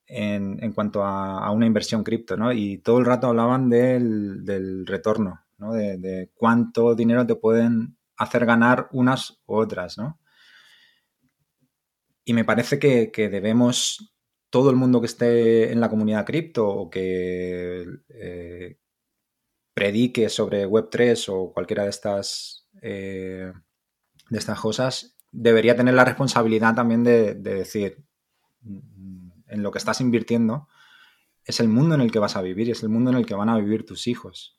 en, 0.06 0.72
cuanto 0.72 1.02
a, 1.04 1.50
una 1.50 1.66
inversión 1.66 2.04
cripto, 2.04 2.36
¿no? 2.36 2.52
Y 2.52 2.78
todo 2.78 2.98
el 2.98 3.04
rato 3.04 3.26
hablaban 3.26 3.68
del 3.68 4.86
retorno, 4.86 5.40
de, 5.58 6.30
cuánto 6.34 6.94
dinero 6.94 7.26
te 7.26 7.36
pueden 7.36 7.96
hacer 8.16 8.46
ganar 8.46 8.88
unas 8.92 9.42
u 9.46 9.56
otras, 9.56 9.98
¿no? 9.98 10.18
Y 12.24 12.32
me 12.32 12.44
parece 12.44 12.78
que, 12.78 13.28
debemos, 13.28 14.12
todo 14.50 14.70
el 14.70 14.76
mundo 14.76 15.00
que 15.00 15.06
esté 15.06 15.72
en 15.72 15.80
la 15.80 15.90
comunidad 15.90 16.24
cripto 16.24 16.68
o 16.68 16.90
que 16.90 17.84
eh, 18.08 18.78
predique 19.76 20.28
sobre 20.30 20.66
Web3 20.66 21.28
o 21.28 21.52
cualquiera 21.52 21.84
de 21.84 21.90
estas, 21.90 22.66
eh, 22.80 23.52
de 24.30 24.38
estas 24.38 24.58
cosas, 24.58 25.16
debería 25.30 25.76
tener 25.76 25.94
la 25.94 26.04
responsabilidad 26.04 26.74
también 26.74 27.04
de, 27.04 27.34
decir, 27.34 28.02
mm, 28.62 29.28
en 29.48 29.62
lo 29.62 29.70
que 29.70 29.78
estás 29.78 30.00
invirtiendo, 30.00 30.66
es 31.44 31.60
el 31.60 31.68
mundo 31.68 31.94
en 31.94 32.00
el 32.00 32.10
que 32.10 32.18
vas 32.18 32.36
a 32.36 32.42
vivir, 32.42 32.70
es 32.70 32.82
el 32.82 32.88
mundo 32.88 33.10
en 33.10 33.18
el 33.18 33.26
que 33.26 33.34
van 33.34 33.50
a 33.50 33.58
vivir 33.58 33.86
tus 33.86 34.06
hijos 34.06 34.56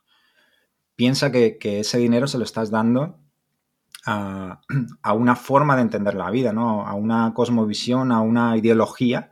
piensa 0.98 1.32
que, 1.32 1.58
ese 1.62 1.98
dinero 2.00 2.28
se 2.28 2.38
lo 2.38 2.44
estás 2.44 2.70
dando 2.70 3.22
a, 4.06 5.14
una 5.14 5.36
forma 5.38 5.78
de 5.78 5.84
entender 5.84 6.16
la 6.16 6.30
vida, 6.30 6.52
¿no? 6.52 6.86
A 6.86 6.94
una 6.96 7.34
cosmovisión, 7.34 8.12
a 8.12 8.20
una 8.20 8.58
ideología. 8.58 9.32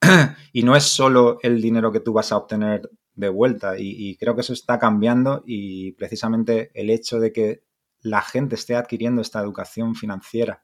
y 0.52 0.62
no 0.62 0.76
es 0.76 0.84
solo 0.84 1.38
el 1.42 1.62
dinero 1.62 1.90
que 1.90 2.00
tú 2.00 2.12
vas 2.12 2.32
a 2.32 2.36
obtener 2.36 2.90
de 3.16 3.28
vuelta. 3.28 3.74
Y, 3.78 4.16
creo 4.16 4.34
que 4.34 4.42
eso 4.42 4.52
está 4.52 4.78
cambiando 4.78 5.42
y 5.44 5.92
precisamente 5.92 6.70
el 6.74 6.90
hecho 6.90 7.18
de 7.18 7.32
que 7.32 7.62
la 8.02 8.22
gente 8.22 8.54
esté 8.54 8.76
adquiriendo 8.76 9.22
esta 9.22 9.40
educación 9.40 9.96
financiera 9.96 10.62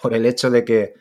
por 0.00 0.14
el 0.14 0.26
hecho 0.26 0.50
de 0.50 0.64
que 0.64 0.94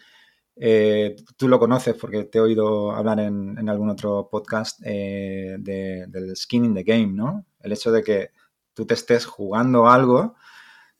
eh, 0.57 1.15
tú 1.37 1.47
lo 1.47 1.59
conoces 1.59 1.95
porque 1.95 2.25
te 2.25 2.37
he 2.37 2.41
oído 2.41 2.91
hablar 2.91 3.19
en, 3.19 3.67
algún 3.67 3.89
otro 3.89 4.29
podcast 4.29 4.79
eh, 4.85 5.57
del 5.59 6.35
skin 6.35 6.65
in 6.65 6.73
the 6.75 6.83
game, 6.83 7.07
¿no? 7.07 7.45
El 7.59 7.73
hecho 7.73 7.91
de 7.91 8.03
que 8.03 8.31
tú 8.73 8.85
te 8.85 8.93
estés 8.93 9.25
jugando 9.25 9.89
algo, 9.89 10.35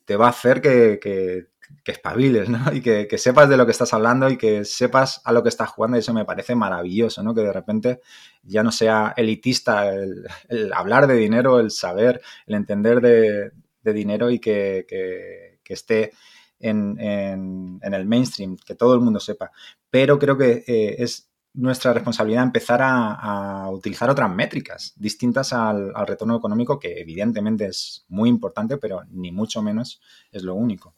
te 0.05 0.15
va 0.15 0.27
a 0.27 0.29
hacer 0.29 0.61
que, 0.61 0.99
que, 1.01 1.47
espabiles, 1.85 2.49
¿no? 2.49 2.59
Y 2.73 2.81
que, 2.81 3.17
sepas 3.17 3.49
de 3.49 3.57
lo 3.57 3.65
que 3.65 3.71
estás 3.71 3.93
hablando 3.93 4.29
y 4.29 4.37
que 4.37 4.65
sepas 4.65 5.21
a 5.23 5.31
lo 5.31 5.43
que 5.43 5.49
estás 5.49 5.69
jugando. 5.69 5.97
Y 5.97 5.99
eso 5.99 6.13
me 6.13 6.25
parece 6.25 6.55
maravilloso, 6.55 7.23
¿no? 7.23 7.33
Que 7.33 7.41
de 7.41 7.53
repente 7.53 8.01
ya 8.43 8.63
no 8.63 8.71
sea 8.71 9.13
elitista 9.17 9.93
el, 9.93 10.27
hablar 10.73 11.07
de 11.07 11.15
dinero, 11.15 11.59
el 11.59 11.71
saber, 11.71 12.21
el 12.45 12.55
entender 12.55 13.01
de, 13.01 13.51
dinero 13.93 14.31
y 14.31 14.39
que, 14.39 14.85
esté 15.67 16.11
en, 16.59 16.97
el 17.81 18.05
mainstream, 18.05 18.57
que 18.57 18.75
todo 18.75 18.93
el 18.95 19.01
mundo 19.01 19.19
sepa. 19.19 19.51
Pero 19.89 20.17
creo 20.19 20.37
que 20.37 20.63
eh, 20.67 20.95
es 20.99 21.29
nuestra 21.55 21.93
responsabilidad 21.93 22.43
empezar 22.43 22.81
a, 22.83 23.69
utilizar 23.69 24.09
otras 24.09 24.29
métricas 24.33 24.93
distintas 24.95 25.53
al, 25.53 25.93
retorno 26.05 26.37
económico, 26.37 26.79
que 26.79 26.99
evidentemente 26.99 27.65
es 27.65 28.05
muy 28.09 28.29
importante, 28.29 28.77
pero 28.77 29.03
ni 29.09 29.31
mucho 29.31 29.61
menos 29.61 30.01
es 30.31 30.43
lo 30.43 30.55
único. 30.55 30.95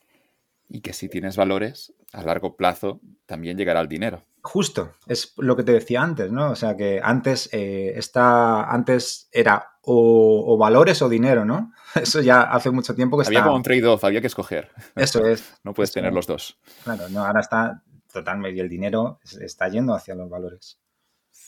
Y 0.69 0.81
que 0.81 0.93
si 0.93 1.07
tienes 1.07 1.37
valores, 1.37 1.93
a 2.13 2.23
largo 2.23 2.55
plazo 2.55 2.99
también 3.25 3.57
llegará 3.57 3.81
el 3.81 3.87
dinero. 3.87 4.23
Justo, 4.41 4.93
es 5.07 5.33
lo 5.37 5.55
que 5.55 5.63
te 5.63 5.73
decía 5.73 6.01
antes, 6.01 6.31
¿no? 6.31 6.51
O 6.51 6.55
sea 6.55 6.77
que 6.77 7.01
antes, 7.03 7.49
eh, 7.51 7.99
antes 8.15 9.27
era 9.31 9.77
o, 9.81 10.57
valores 10.57 11.01
o 11.01 11.09
dinero, 11.09 11.45
¿no? 11.45 11.73
Eso 11.95 12.21
ya 12.21 12.41
hace 12.41 12.71
mucho 12.71 12.95
tiempo 12.95 13.17
que 13.17 13.27
había 13.27 13.43
como 13.43 13.55
un 13.55 13.63
trade-off, 13.63 14.03
había 14.03 14.21
que 14.21 14.27
escoger. 14.27 14.71
Eso 14.95 15.25
es. 15.25 15.53
no 15.63 15.73
puedes 15.73 15.91
tener 15.91 16.13
los 16.13 16.27
dos. 16.27 16.57
Claro, 16.83 17.09
no, 17.09 17.25
ahora 17.25 17.41
está 17.41 17.83
totalmente, 18.11 18.57
y 18.57 18.59
el 18.59 18.69
dinero 18.69 19.19
está 19.39 19.67
yendo 19.69 19.93
hacia 19.93 20.15
los 20.15 20.29
valores. 20.29 20.79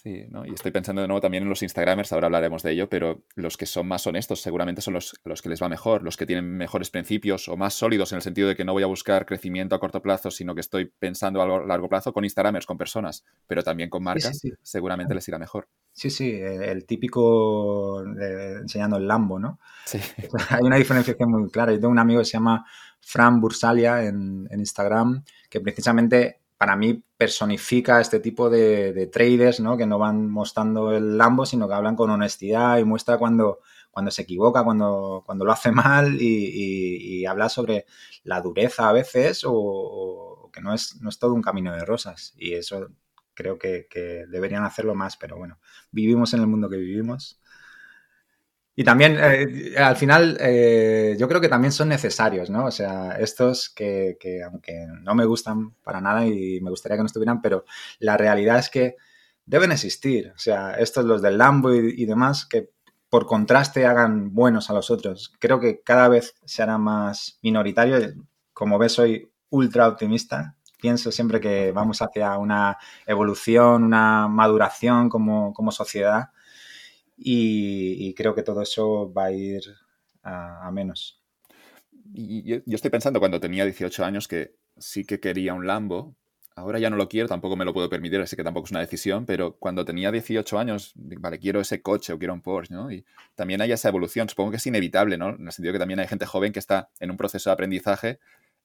Sí, 0.02 0.26
¿no? 0.30 0.45
y 0.45 0.54
estoy 0.54 0.72
pensando 0.72 1.02
de 1.02 1.10
nuevo 1.10 1.20
también 1.20 1.43
en 1.43 1.50
los 1.50 1.62
Instagramers, 1.62 2.14
ahora 2.14 2.28
hablaremos 2.28 2.64
de 2.64 2.72
ello, 2.72 2.88
pero 2.88 3.26
los 3.36 3.58
que 3.58 3.66
son 3.66 3.86
más 3.86 4.08
honestos 4.08 4.39
seguramente 4.39 4.82
son 4.82 4.93
los, 4.93 5.20
los 5.26 5.41
que 5.41 5.50
les 5.50 5.62
va 5.62 5.68
mejor, 5.68 6.04
los 6.04 6.16
que 6.16 6.26
tienen 6.26 6.56
mejores 6.56 6.89
principios 6.89 7.50
o 7.50 7.58
más 7.58 7.74
sólidos 7.74 8.14
en 8.14 8.16
el 8.16 8.22
sentido 8.22 8.47
de 8.47 8.56
que 8.56 8.64
no 8.64 8.72
voy 8.72 8.84
a 8.84 8.86
buscar 8.86 9.26
crecimiento 9.26 9.76
a 9.76 9.80
corto 9.82 10.02
plazo, 10.02 10.32
sino 10.32 10.56
que 10.56 10.62
estoy 10.62 10.86
pensando 10.86 11.41
a 11.41 11.66
largo 11.66 11.89
plazo 11.89 12.14
con 12.14 12.24
Instagramers, 12.24 12.66
con 12.66 12.78
personas, 12.78 13.26
pero 13.45 13.62
también 13.62 13.89
con 13.89 14.02
marcas, 14.02 14.41
seguramente 14.62 15.14
les 15.14 15.28
irá 15.28 15.38
mejor. 15.38 15.68
Sí, 15.91 16.10
sí, 16.10 16.32
el, 16.32 16.86
típico 16.86 18.02
enseñando 18.02 18.95
el 18.95 19.06
Lambo, 19.06 19.38
¿no? 19.38 19.60
Sí. 19.86 20.00
Hay 20.50 20.64
una 20.64 20.78
diferenciación 20.78 21.30
muy 21.30 21.50
clara. 21.50 21.74
Yo 21.74 21.80
tengo 21.82 21.91
un 21.91 22.00
amigo 22.00 22.22
que 22.22 22.26
se 22.26 22.34
llama 22.34 22.66
Fran 23.02 23.41
Bursalia 23.41 24.06
en, 24.06 24.47
en 24.50 24.60
Instagram, 24.62 25.26
que 25.50 25.60
precisamente 25.60 26.39
para 26.60 26.76
mí 26.76 27.01
personifica 27.16 28.01
este 28.01 28.20
tipo 28.20 28.49
de, 28.49 29.10
traders, 29.14 29.62
¿no? 29.62 29.78
Que 29.78 29.86
no 29.86 29.97
van 29.97 30.30
mostrando 30.30 30.91
el 30.91 31.18
Lambo, 31.18 31.45
sino 31.45 31.70
que 31.70 31.74
hablan 31.74 31.95
con 31.95 32.10
honestidad 32.10 32.80
y 32.80 32.84
muestra 32.84 33.18
cuando, 33.18 33.62
cuando 33.91 34.12
se 34.12 34.24
equivoca, 34.24 34.66
cuando, 34.66 35.24
cuando 35.26 35.45
lo 35.45 35.53
hace 35.53 35.72
mal 35.72 36.18
y, 36.20 37.26
habla 37.26 37.47
sobre 37.47 37.86
la 38.26 38.41
dureza 38.41 38.89
a 38.89 38.91
veces 38.91 39.43
o, 39.45 40.49
que 40.51 40.60
no 40.60 40.74
es, 40.74 40.99
no 41.01 41.07
es 41.07 41.18
todo 41.18 41.34
un 41.34 41.41
camino 41.41 41.74
de 41.74 41.86
rosas. 41.86 42.34
Y 42.38 42.55
eso 42.55 42.89
creo 43.34 43.57
que, 43.57 43.88
que 43.89 44.26
deberían 44.28 44.66
hacerlo 44.66 44.95
más, 44.95 45.16
pero 45.16 45.38
bueno, 45.38 45.60
vivimos 45.91 46.34
en 46.34 46.41
el 46.41 46.47
mundo 46.47 46.70
que 46.70 46.76
vivimos 46.76 47.39
y 48.80 48.86
también, 48.86 49.17
eh, 49.19 49.75
al 49.77 49.97
final, 49.97 50.38
eh, 50.39 51.17
yo 51.19 51.27
creo 51.27 51.41
que 51.41 51.49
también 51.49 51.73
son 51.73 51.89
necesarios, 51.89 52.49
¿no? 52.49 52.63
O 52.63 52.71
sea, 52.71 53.17
estos 53.19 53.67
que, 53.69 54.15
aunque 54.49 54.88
no 55.01 55.15
me 55.15 55.25
gustan 55.25 55.71
para 55.84 55.99
nada 55.99 56.25
y 56.25 56.61
me 56.61 56.69
gustaría 56.69 56.95
que 56.95 57.03
no 57.03 57.07
estuvieran, 57.07 57.41
pero 57.41 57.65
la 57.99 58.15
realidad 58.15 58.57
es 58.57 58.69
que 58.69 58.95
deben 59.45 59.73
existir. 59.73 60.32
O 60.34 60.39
sea, 60.39 60.75
estos, 60.75 61.03
los 61.03 61.21
del 61.21 61.38
Lambo 61.38 61.73
y, 61.73 62.05
demás, 62.05 62.45
que 62.45 62.69
por 63.09 63.25
contraste 63.25 63.86
hagan 63.86 64.34
buenos 64.34 64.69
a 64.69 64.73
los 64.73 64.89
otros. 64.89 65.34
Creo 65.39 65.59
que 65.59 65.82
cada 65.82 66.07
vez 66.07 66.36
se 66.45 66.63
hará 66.63 66.77
más 66.77 67.38
minoritario. 67.43 67.97
Como 68.53 68.77
ves, 68.77 68.93
soy 68.93 69.30
ultra 69.49 69.89
optimista. 69.89 70.55
Pienso 70.82 71.11
siempre 71.11 71.41
que 71.41 71.73
vamos 71.73 72.01
hacia 72.01 72.38
una 72.38 72.77
evolución, 73.05 73.84
una 73.84 74.30
maduración 74.30 75.09
como, 75.09 75.53
como 75.53 75.73
sociedad 75.73 76.30
y, 77.22 78.13
creo 78.13 78.34
que 78.34 78.43
todo 78.43 78.61
eso 78.61 79.11
va 79.11 79.26
a 79.26 79.32
ir 79.32 79.61
a, 80.24 80.70
menos. 80.72 81.22
Y 82.13 82.43
yo, 82.43 82.61
estoy 82.67 82.89
pensando 82.89 83.20
cuando 83.20 83.39
tenía 83.39 83.65
18 83.65 84.05
años 84.05 84.28
que 84.28 84.55
sí 84.78 85.05
que 85.05 85.20
quería 85.20 85.53
un 85.53 85.67
Lambo. 85.67 86.15
Ahora 86.55 86.80
ya 86.80 86.89
no 86.89 86.97
lo 86.97 87.07
quiero, 87.07 87.30
tampoco 87.30 87.55
me 87.55 87.63
lo 87.63 87.74
puedo 87.74 87.89
permitir, 87.89 88.20
así 88.20 88.36
que 88.36 88.43
tampoco 88.43 88.65
es 88.65 88.72
una 88.72 88.82
decisión, 88.82 89.26
pero 89.26 89.55
cuando 89.55 89.86
tenía 89.86 90.11
18 90.11 90.59
años, 90.59 90.91
vale, 90.95 91.39
quiero 91.39 91.61
ese 91.61 91.82
coche 91.82 92.11
o 92.11 92.20
quiero 92.20 92.34
un 92.34 92.41
Porsche, 92.41 92.74
¿no? 92.74 92.91
Y 92.91 93.05
también 93.36 93.61
hay 93.61 93.72
esa 93.72 93.88
evolución, 93.88 94.28
supongo 94.28 94.51
que 94.51 94.57
es 94.57 94.67
inevitable, 94.67 95.17
¿no? 95.17 95.30
En 95.30 95.45
el 95.45 95.53
sentido 95.53 95.72
que 95.72 95.80
también 95.80 96.01
hay 96.01 96.07
gente 96.07 96.26
joven 96.26 96.51
que 96.51 96.59
está 96.59 96.89
en 96.99 97.11
un 97.11 97.17
proceso 97.17 97.49
de 97.49 97.53
aprendizaje 97.53 98.20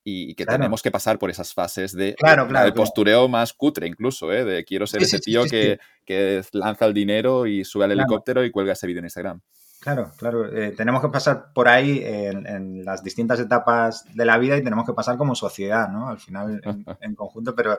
y, 0.05 0.34
que 0.34 0.44
tenemos 0.44 0.82
que 0.82 0.90
pasar 0.90 1.18
por 1.18 1.30
esas 1.30 1.55
fases 1.55 1.94
de, 1.96 2.14
claro, 2.14 2.46
postureo 2.74 3.26
más 3.26 3.55
cutre 3.55 3.86
incluso, 3.86 4.30
¿eh? 4.30 4.44
de 4.44 4.64
quiero 4.64 4.86
ser 4.86 5.02
ese 5.02 5.18
tío 5.18 5.44
que, 5.44 5.78
que, 6.05 6.42
lanza 6.52 6.84
el 6.84 6.92
dinero 6.92 7.46
y 7.46 7.64
sube 7.64 7.86
al 7.86 7.92
helicóptero 7.92 8.44
y 8.44 8.50
cuelga 8.50 8.74
ese 8.74 8.86
vídeo 8.86 8.98
en 8.98 9.07
Instagram. 9.07 9.40
Claro, 9.80 10.12
claro. 10.16 10.46
Eh, 10.57 10.72
tenemos 10.76 11.02
que 11.02 11.09
pasar 11.09 11.52
por 11.52 11.68
ahí 11.68 12.02
en, 12.05 12.84
las 12.84 13.02
distintas 13.02 13.38
etapas 13.40 14.05
de 14.14 14.24
la 14.24 14.38
vida 14.38 14.57
y 14.57 14.64
tenemos 14.64 14.86
que 14.86 14.94
pasar 14.94 15.16
como 15.16 15.34
sociedad, 15.34 15.88
¿no? 15.88 16.09
Al 16.09 16.18
final, 16.18 16.61
en, 17.00 17.14
conjunto, 17.14 17.55
pero 17.55 17.78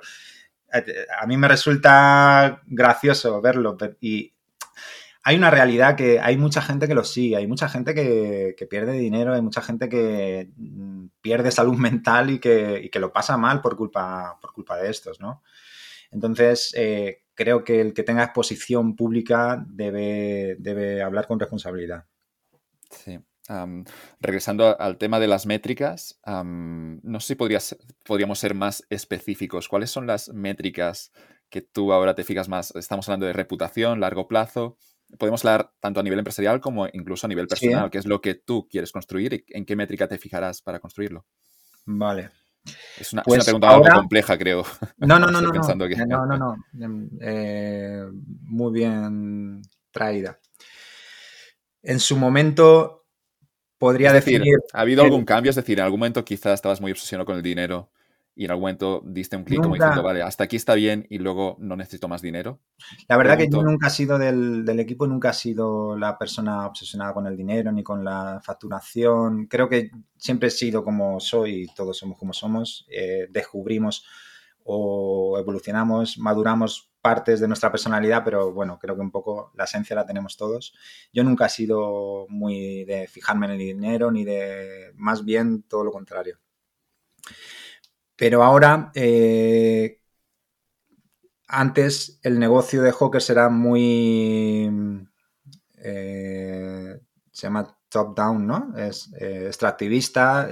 eh, 0.73 1.07
a 1.19 1.26
mí 1.26 1.38
me 1.38 1.47
resulta 1.47 2.61
gracioso 2.67 3.41
verlo 3.41 3.78
y 4.01 4.32
hay 5.28 5.38
una 5.38 5.49
realidad 5.49 5.95
que 5.95 6.19
hay 6.19 6.38
mucha 6.38 6.61
gente 6.61 6.88
que 6.88 6.93
lo 6.93 7.03
sigue, 7.03 7.38
hay 7.38 7.47
mucha 7.47 7.67
gente 7.67 7.95
que, 7.95 8.55
pierde 8.69 8.91
dinero, 8.91 9.34
hay 9.34 9.41
mucha 9.41 9.63
gente 9.63 9.89
que 9.89 10.51
mm, 10.55 11.07
pierde 11.19 11.49
salud 11.49 11.76
mental 11.78 12.30
y 12.30 12.39
que, 12.39 12.91
lo 12.93 13.11
pasa 13.11 13.36
mal 13.36 13.59
por 13.59 13.76
culpa, 13.76 14.38
por 14.39 14.53
culpa 14.53 14.78
de 14.78 14.91
estos, 14.91 15.19
¿no? 15.19 15.41
Entonces, 16.11 16.71
eh, 16.78 17.23
creo 17.34 17.63
que 17.63 17.82
el 17.82 17.95
que 17.95 18.03
tenga 18.03 18.23
exposición 18.23 18.95
pública 18.95 19.65
debe, 19.67 20.57
debe 20.59 21.01
hablar 21.01 21.26
con 21.26 21.39
responsabilidad. 21.39 22.05
Sí. 22.91 23.19
regresando 24.19 24.80
al 24.80 24.97
tema 24.99 25.19
de 25.19 25.28
las 25.28 25.47
métricas, 25.47 26.19
no 26.23 27.19
sé 27.19 27.28
si 27.30 27.36
podríamos 27.36 28.39
ser 28.39 28.53
más 28.53 28.86
específicos. 28.91 29.69
¿Cuáles 29.69 29.89
son 29.89 30.05
las 30.05 30.30
métricas 30.30 31.11
que 31.49 31.61
tú 31.61 31.91
ahora 31.91 32.13
te 32.13 32.23
fijas 32.23 32.47
más? 32.47 32.76
Estamos 32.76 33.09
hablando 33.09 33.26
de 33.26 33.34
reputación, 33.34 33.99
largo 33.99 34.28
plazo. 34.28 34.78
Podemos 35.18 35.43
hablar 35.45 35.72
tanto 35.80 35.99
a 35.99 36.03
nivel 36.03 36.20
empresarial 36.20 36.59
como 36.59 36.88
incluso 36.91 37.28
a 37.28 37.30
nivel 37.30 37.47
personal, 37.47 37.89
¿qué 37.89 37.97
es 37.97 38.05
lo 38.05 38.22
que 38.22 38.36
tú 38.36 38.68
quieres 38.70 38.91
construir 38.91 39.34
y 39.34 39.45
en 39.49 39.66
qué 39.66 39.76
métrica 39.76 40.07
te 40.07 40.18
fijarás 40.18 40.61
para 40.61 40.80
construirlo. 40.80 41.26
Vale. 41.86 42.32
Es 42.99 43.13
una, 43.13 43.22
pues 43.22 43.43
pregunta 43.43 43.70
algo 43.70 43.86
compleja, 43.93 44.38
creo. 44.38 44.63
No, 44.97 45.20
no, 45.20 45.28
no, 45.28 45.41
no, 45.41 45.51
no, 45.51 46.26
no, 46.26 46.57
no, 46.74 47.07
eh, 47.22 48.05
muy 48.41 48.74
bien 48.74 49.61
traída. 49.91 50.39
En 51.84 51.99
su 51.99 52.18
momento 52.18 53.05
podría 53.78 54.11
decir, 54.11 54.41
¿Ha 54.74 54.82
habido 54.82 55.03
algún 55.03 55.26
cambio? 55.26 55.51
Es 55.51 55.55
decir, 55.55 55.78
en 55.78 55.86
algún 55.86 55.99
momento 55.99 56.26
quizás 56.26 56.55
estabas 56.55 56.82
muy 56.82 56.91
obsesionado 56.91 57.26
con 57.26 57.36
el 57.36 57.43
dinero 57.43 57.91
y 58.36 58.45
en 58.45 58.51
algún 58.51 58.63
momento 58.63 59.01
diste 59.05 59.38
un 59.38 59.45
clic 59.45 59.61
como 59.61 59.75
diciendo, 59.75 60.03
vale, 60.03 60.21
hasta 60.21 60.43
aquí 60.43 60.57
está 60.57 60.73
bien 60.73 61.07
y 61.09 61.19
luego 61.19 61.55
no 61.59 61.77
necesito 61.77 62.09
más 62.09 62.21
dinero? 62.21 62.59
La 63.07 63.17
verdad 63.17 63.38
que 63.38 63.49
yo 63.49 63.63
nunca 63.63 63.88
he 63.88 63.89
sido 63.89 64.17
del, 64.17 64.67
equipo, 64.77 65.07
nunca 65.07 65.29
he 65.29 65.33
sido 65.33 65.97
la 65.97 66.17
persona 66.17 66.67
obsesionada 66.67 67.13
con 67.13 67.27
el 67.27 67.38
dinero 67.38 67.71
ni 67.71 67.81
con 67.81 68.03
la 68.03 68.41
facturación. 68.43 69.47
Creo 69.47 69.69
que 69.69 69.89
siempre 70.17 70.49
he 70.49 70.51
sido 70.51 70.83
como 70.83 71.19
soy, 71.21 71.67
todos 71.75 71.97
somos 71.97 72.17
como 72.17 72.33
somos. 72.33 72.86
Eh, 72.91 73.27
descubrimos 73.31 74.05
o 74.65 75.38
evolucionamos, 75.39 76.17
maduramos 76.17 76.91
partes 76.99 77.39
de 77.39 77.47
nuestra 77.47 77.71
personalidad, 77.71 78.23
pero 78.25 78.51
bueno, 78.51 78.79
creo 78.79 78.95
que 78.95 79.01
un 79.01 79.11
poco 79.11 79.51
la 79.55 79.65
esencia 79.65 79.95
la 79.95 80.05
tenemos 80.05 80.36
todos. 80.36 80.73
Yo 81.13 81.23
nunca 81.23 81.45
he 81.45 81.49
sido 81.49 82.25
muy 82.29 82.83
de 82.83 83.07
fijarme 83.07 83.45
en 83.45 83.51
el 83.53 83.59
dinero, 83.59 84.11
ni 84.11 84.25
de 84.25 84.91
más 84.95 85.23
bien 85.23 85.63
todo 85.63 85.83
lo 85.83 85.91
contrario. 85.91 86.39
Pero 88.16 88.43
ahora, 88.43 88.91
eh, 88.95 89.99
antes 91.47 92.20
el 92.24 92.39
negocio 92.39 92.82
de 92.82 92.91
Hawkers 92.91 93.30
era 93.30 93.49
muy... 93.49 94.70
Eh, 95.78 96.99
se 97.32 97.47
llama 97.47 97.78
top-down, 97.89 98.47
¿no? 98.47 98.74
Es 98.78 99.13
eh, 99.20 99.43
extractivista, 99.47 100.49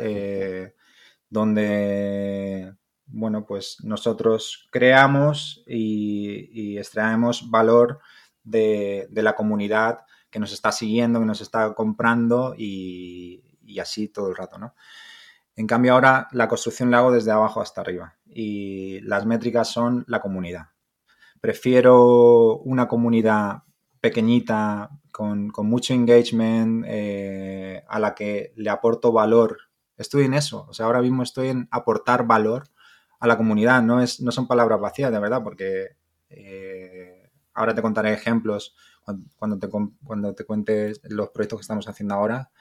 donde, 1.29 2.75
bueno, 3.07 3.45
pues 3.45 3.77
nosotros 3.83 4.67
creamos 4.71 5.63
y, 5.67 6.77
extraemos 6.77 7.49
valor 7.49 7.99
de, 8.43 9.07
la 9.11 9.35
comunidad 9.35 10.01
que 10.29 10.39
nos 10.39 10.51
está 10.51 10.71
siguiendo, 10.71 11.19
que 11.19 11.25
nos 11.25 11.41
está 11.41 11.73
comprando 11.73 12.53
y, 12.57 13.43
y 13.65 13.79
así 13.79 14.09
todo 14.09 14.29
el 14.29 14.35
rato, 14.35 14.57
¿no? 14.57 14.75
En 15.55 15.67
cambio, 15.67 15.93
ahora 15.93 16.27
la 16.31 16.47
construcción 16.47 16.89
la 16.89 16.99
hago 16.99 17.11
desde 17.11 17.31
abajo 17.31 17.61
hasta 17.61 17.81
arriba 17.81 18.15
y 18.25 18.99
las 19.01 19.25
métricas 19.25 19.67
son 19.67 20.03
la 20.07 20.19
comunidad. 20.19 20.69
Prefiero 21.41 22.57
una 22.59 22.87
comunidad 22.87 23.63
pequeñita, 24.01 24.89
con, 25.11 25.51
mucho 25.57 25.93
engagement, 25.93 26.85
eh, 26.87 27.83
a 27.87 27.99
la 27.99 28.15
que 28.15 28.51
le 28.55 28.69
aporto 28.69 29.11
valor. 29.11 29.57
Estoy 29.95 30.25
en 30.25 30.33
eso, 30.33 30.65
o 30.67 30.73
sea, 30.73 30.87
ahora 30.87 31.01
mismo 31.01 31.21
estoy 31.21 31.49
en 31.49 31.67
aportar 31.71 32.25
valor 32.25 32.69
a 33.19 33.27
la 33.27 33.37
comunidad, 33.37 33.83
no, 33.83 34.01
es, 34.01 34.19
no 34.21 34.31
son 34.31 34.47
palabras 34.47 34.79
vacías, 34.79 35.11
de 35.11 35.19
verdad, 35.19 35.43
porque 35.43 35.95
eh, 36.29 37.29
ahora 37.53 37.75
te 37.75 37.81
contaré 37.81 38.11
ejemplos 38.11 38.75
cuando, 39.35 39.59
te, 39.59 39.69
cuando 40.03 40.33
te 40.33 40.45
cuente 40.45 40.93
los 41.03 41.29
proyectos 41.29 41.59
que 41.59 41.61
estamos 41.61 41.87
haciendo 41.87 42.15
ahora, 42.15 42.51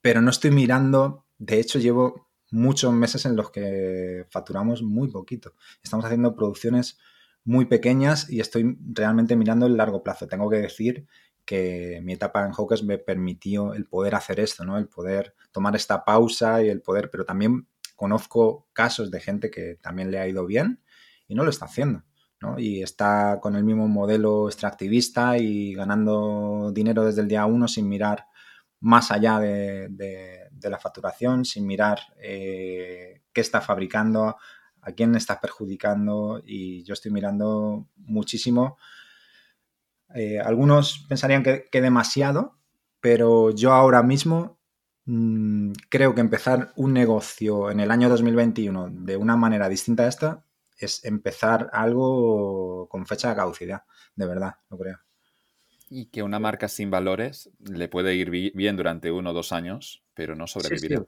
pero 0.00 0.22
no 0.22 0.30
estoy 0.30 0.50
mirando 0.50 1.23
de 1.44 1.60
hecho, 1.60 1.78
llevo 1.78 2.28
muchos 2.50 2.92
meses 2.92 3.26
en 3.26 3.36
los 3.36 3.50
que 3.50 4.26
facturamos 4.30 4.82
muy 4.82 5.08
poquito. 5.08 5.54
Estamos 5.82 6.06
haciendo 6.06 6.34
producciones 6.34 6.98
muy 7.44 7.66
pequeñas 7.66 8.30
y 8.30 8.40
estoy 8.40 8.78
realmente 8.92 9.36
mirando 9.36 9.66
el 9.66 9.76
largo 9.76 10.02
plazo. 10.02 10.26
Tengo 10.26 10.48
que 10.48 10.56
decir 10.56 11.06
que 11.44 12.00
mi 12.02 12.14
etapa 12.14 12.46
en 12.46 12.52
Hawkers 12.52 12.82
me 12.82 12.96
permitió 12.96 13.74
el 13.74 13.84
poder 13.84 14.14
hacer 14.14 14.40
esto, 14.40 14.64
¿no? 14.64 14.78
El 14.78 14.88
poder 14.88 15.34
tomar 15.52 15.76
esta 15.76 16.02
pausa 16.04 16.62
y 16.62 16.70
el 16.70 16.80
poder, 16.80 17.10
pero 17.10 17.26
también 17.26 17.68
conozco 17.94 18.66
casos 18.72 19.10
de 19.10 19.20
gente 19.20 19.50
que 19.50 19.74
también 19.76 20.10
le 20.10 20.18
ha 20.18 20.26
ido 20.26 20.46
bien 20.46 20.80
y 21.28 21.34
no 21.34 21.44
lo 21.44 21.50
está 21.50 21.66
haciendo, 21.66 22.04
¿no? 22.40 22.58
Y 22.58 22.82
está 22.82 23.38
con 23.42 23.54
el 23.56 23.64
mismo 23.64 23.86
modelo 23.88 24.48
extractivista 24.48 25.36
y 25.36 25.74
ganando 25.74 26.72
dinero 26.72 27.04
desde 27.04 27.20
el 27.20 27.28
día 27.28 27.44
uno 27.44 27.68
sin 27.68 27.86
mirar 27.86 28.28
más 28.84 29.10
allá 29.10 29.38
de, 29.40 30.43
la 30.70 30.78
facturación, 30.78 31.44
sin 31.44 31.66
mirar 31.66 32.00
eh, 32.18 33.22
qué 33.32 33.40
está 33.40 33.60
fabricando, 33.60 34.36
a 34.84 34.92
quién 34.92 35.14
está 35.14 35.40
perjudicando 35.40 36.42
y 36.44 36.84
yo 36.84 36.92
estoy 36.94 37.10
mirando 37.10 37.88
muchísimo. 37.96 38.76
Eh, 40.14 40.38
algunos 40.38 41.06
pensarían 41.08 41.42
que, 41.42 41.80
demasiado, 41.80 42.58
pero 43.00 43.50
yo 43.50 43.72
ahora 43.72 44.02
mismo 44.02 44.58
mm, 45.06 45.72
creo 45.88 46.14
que 46.14 46.20
empezar 46.20 46.72
un 46.76 46.92
negocio 46.92 47.70
en 47.70 47.80
el 47.80 47.90
año 47.90 48.08
2021 48.08 48.90
de 48.90 49.16
una 49.16 49.36
manera 49.36 49.68
distinta 49.68 50.04
a 50.04 50.08
esta 50.08 50.44
es 50.78 51.04
empezar 51.04 51.70
algo 51.72 52.88
con 52.88 53.06
fecha 53.06 53.30
de 53.30 53.36
caducidad, 53.36 53.82
de 54.14 54.26
verdad, 54.26 54.54
lo 54.68 54.78
creo. 54.78 54.98
Y 55.96 56.06
que 56.06 56.24
una 56.24 56.40
marca 56.40 56.66
sin 56.66 56.90
valores 56.90 57.50
le 57.60 57.86
puede 57.86 58.16
ir 58.16 58.28
bien 58.28 58.76
durante 58.76 59.12
uno 59.12 59.30
o 59.30 59.32
dos 59.32 59.52
años, 59.52 60.02
pero 60.12 60.34
no 60.34 60.48
sobrevivirá. 60.48 61.04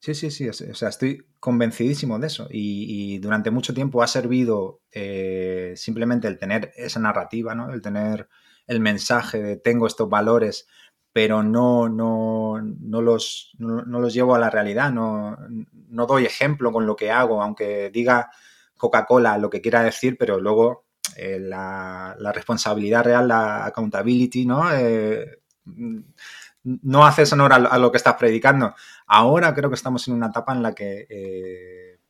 Sí, 0.00 0.14
sí, 0.14 0.30
sí. 0.30 0.46
O 0.50 0.52
sea, 0.52 0.90
estoy 0.90 1.26
convencidísimo 1.40 2.18
de 2.18 2.26
eso. 2.26 2.46
Y, 2.50 3.18
durante 3.20 3.50
mucho 3.50 3.72
tiempo 3.72 4.02
ha 4.02 4.06
servido 4.06 4.82
eh, 4.92 5.72
simplemente 5.76 6.28
el 6.28 6.38
tener 6.38 6.74
esa 6.76 7.00
narrativa, 7.00 7.54
¿no? 7.54 7.72
El 7.72 7.80
tener 7.80 8.28
el 8.66 8.80
mensaje 8.80 9.42
de 9.42 9.56
tengo 9.56 9.86
estos 9.86 10.10
valores, 10.10 10.68
pero 11.14 11.42
no, 11.42 11.88
no, 11.88 12.60
no, 12.60 13.00
los, 13.00 13.54
no, 13.58 13.82
los 13.82 14.12
llevo 14.12 14.34
a 14.34 14.38
la 14.38 14.50
realidad, 14.50 14.92
no, 14.92 15.38
no 15.88 16.06
doy 16.06 16.26
ejemplo 16.26 16.70
con 16.70 16.84
lo 16.84 16.96
que 16.96 17.10
hago, 17.10 17.42
aunque 17.42 17.88
diga 17.88 18.30
Coca-Cola 18.76 19.38
lo 19.38 19.48
que 19.48 19.62
quiera 19.62 19.82
decir, 19.82 20.18
pero 20.18 20.38
luego 20.38 20.85
eh, 21.16 21.38
la, 21.38 22.16
responsabilidad 22.34 23.04
real, 23.04 23.28
la 23.28 23.66
accountability, 23.66 24.46
¿no? 24.46 24.72
Eh, 24.72 25.40
no 26.64 27.06
haces 27.06 27.32
honor 27.32 27.52
a, 27.52 27.78
lo 27.78 27.90
que 27.90 27.96
estás 27.96 28.14
predicando. 28.14 28.74
Ahora 29.06 29.54
creo 29.54 29.70
que 29.70 29.76
estamos 29.76 30.06
en 30.08 30.14
una 30.14 30.28
etapa 30.28 30.52
en 30.52 30.62
la 30.62 30.74
que 30.74 31.06
eh, 31.08 32.00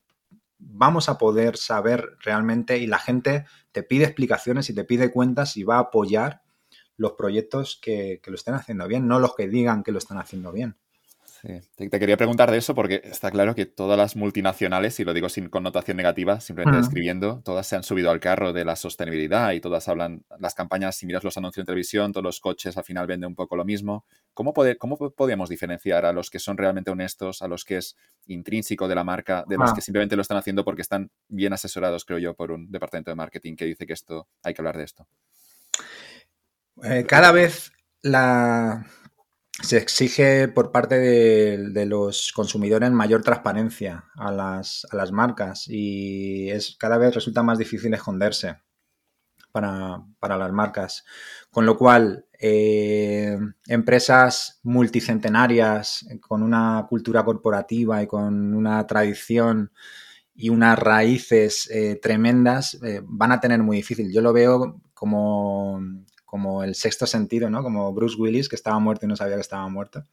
vamos 0.59 1.09
a 1.09 1.19
poder 1.19 1.57
saber 1.57 2.17
realmente 2.21 2.79
y 2.79 2.87
la 2.87 2.99
gente 2.99 3.45
te 3.73 3.83
pide 3.83 4.05
explicaciones 4.05 4.71
y 4.71 4.75
te 4.75 4.85
pide 4.85 5.13
cuentas 5.13 5.57
y 5.57 5.65
va 5.65 5.77
a 5.77 5.81
apoyar 5.81 6.43
los 6.97 7.13
proyectos 7.13 7.79
que 7.83 8.21
lo 8.27 8.35
estén 8.35 8.55
haciendo 8.55 8.89
bien, 8.89 9.07
no 9.07 9.19
los 9.19 9.35
que 9.35 9.49
digan 9.49 9.83
que 9.83 9.93
lo 9.93 9.99
están 9.99 10.19
haciendo 10.19 10.53
bien. 10.53 10.77
Te, 11.77 11.91
quería 11.91 12.17
preguntar 12.17 12.51
de 12.51 12.59
eso 12.59 12.75
porque 12.75 13.01
está 13.05 13.31
claro 13.31 13.55
que 13.55 13.67
todas 13.67 13.97
las 13.97 14.17
multinacionales, 14.17 14.99
y 14.99 15.05
lo 15.05 15.15
digo 15.15 15.29
sin 15.29 15.49
connotación 15.49 15.97
negativa, 15.97 16.41
simplemente 16.41 16.81
escribiendo, 16.81 17.41
todas 17.45 17.67
se 17.67 17.77
han 17.77 17.85
subido 17.85 18.11
al 18.11 18.19
carro 18.19 18.53
de 18.53 18.65
la 18.65 18.75
sostenibilidad 18.75 19.53
y 19.53 19.61
todas 19.61 19.89
hablan, 19.89 20.25
las 20.41 20.55
campañas, 20.55 20.97
si 20.97 21.07
miras 21.07 21.23
los 21.23 21.37
anuncios 21.37 21.63
en 21.63 21.67
televisión, 21.67 22.13
todos 22.13 22.25
los 22.25 22.41
coches 22.41 22.77
al 22.77 22.85
final 22.85 23.07
venden 23.07 23.29
un 23.29 23.35
poco 23.37 23.55
lo 23.55 23.65
mismo. 23.65 24.05
¿Cómo, 24.35 24.53
cómo 24.79 24.97
podemos 25.11 25.49
diferenciar 25.49 26.05
a 26.05 26.13
los 26.13 26.31
que 26.31 26.41
son 26.41 26.57
realmente 26.59 26.91
honestos, 26.91 27.43
a 27.43 27.49
los 27.49 27.65
que 27.65 27.77
es 27.77 27.97
intrínseco 28.27 28.89
de 28.89 28.95
la 28.97 29.05
marca, 29.05 29.45
de 29.47 29.57
los 29.57 29.71
ah. 29.71 29.75
que 29.75 29.83
simplemente 29.83 30.17
lo 30.17 30.23
están 30.23 30.39
haciendo 30.39 30.65
porque 30.65 30.83
están 30.83 31.11
bien 31.29 31.53
asesorados, 31.53 32.05
creo 32.05 32.19
yo, 32.19 32.35
por 32.35 32.51
un 32.51 32.71
departamento 32.73 33.13
de 33.13 33.15
marketing 33.15 33.55
que 33.55 33.67
dice 33.67 33.87
que 33.87 33.93
esto 33.93 34.29
hay 34.43 34.53
que 34.53 34.63
hablar 34.63 34.77
de 34.77 34.85
esto? 34.85 35.07
Eh, 36.83 37.05
cada 37.07 37.31
vez 37.31 37.73
la, 38.03 38.85
se 39.63 39.79
exige 39.79 40.49
por 40.49 40.71
parte 40.71 40.99
de, 40.99 41.87
los 41.87 42.33
consumidores 42.33 42.91
mayor 42.91 43.23
transparencia 43.23 44.05
a 44.15 44.31
las, 44.31 44.87
a 44.91 44.97
las, 44.97 45.13
marcas 45.13 45.67
y 45.69 46.51
es 46.51 46.77
cada 46.79 46.99
vez 46.99 47.15
resulta 47.15 47.43
más 47.43 47.59
difícil 47.59 47.95
esconderse 47.95 48.57
para, 49.53 50.05
para 50.19 50.37
las 50.37 50.53
marcas. 50.53 51.05
Con 51.51 51.65
lo 51.65 51.79
cual, 51.79 52.27
eh, 52.39 53.39
empresas 53.67 54.61
multicentenarias 54.63 56.07
con 56.21 56.43
una 56.43 56.87
cultura 56.89 57.25
corporativa 57.25 58.03
y 58.03 58.07
con 58.07 58.55
una 58.55 58.87
tradición 58.87 59.73
y 60.35 60.51
unas 60.51 60.79
raíces 60.79 61.71
eh, 61.71 61.99
tremendas 62.01 62.75
eh, 62.83 63.01
van 63.03 63.33
a 63.33 63.41
tener 63.41 63.63
muy 63.63 63.79
difícil. 63.79 64.13
Yo 64.13 64.21
lo 64.21 64.35
veo 64.35 64.83
como 64.93 65.81
como 66.37 66.63
el 66.63 66.75
sexto 66.75 67.07
sentido, 67.07 67.49
¿no? 67.49 67.63
Como 67.63 67.95
Bruce 67.95 68.17
Willis, 68.19 68.51
que 68.51 68.57
estaba 68.57 68.79
muerto 68.79 69.07
y 69.07 69.09
no 69.09 69.17
sabía 69.17 69.37
que 69.37 69.41
estaba 69.41 69.67
muerto. 69.71 70.05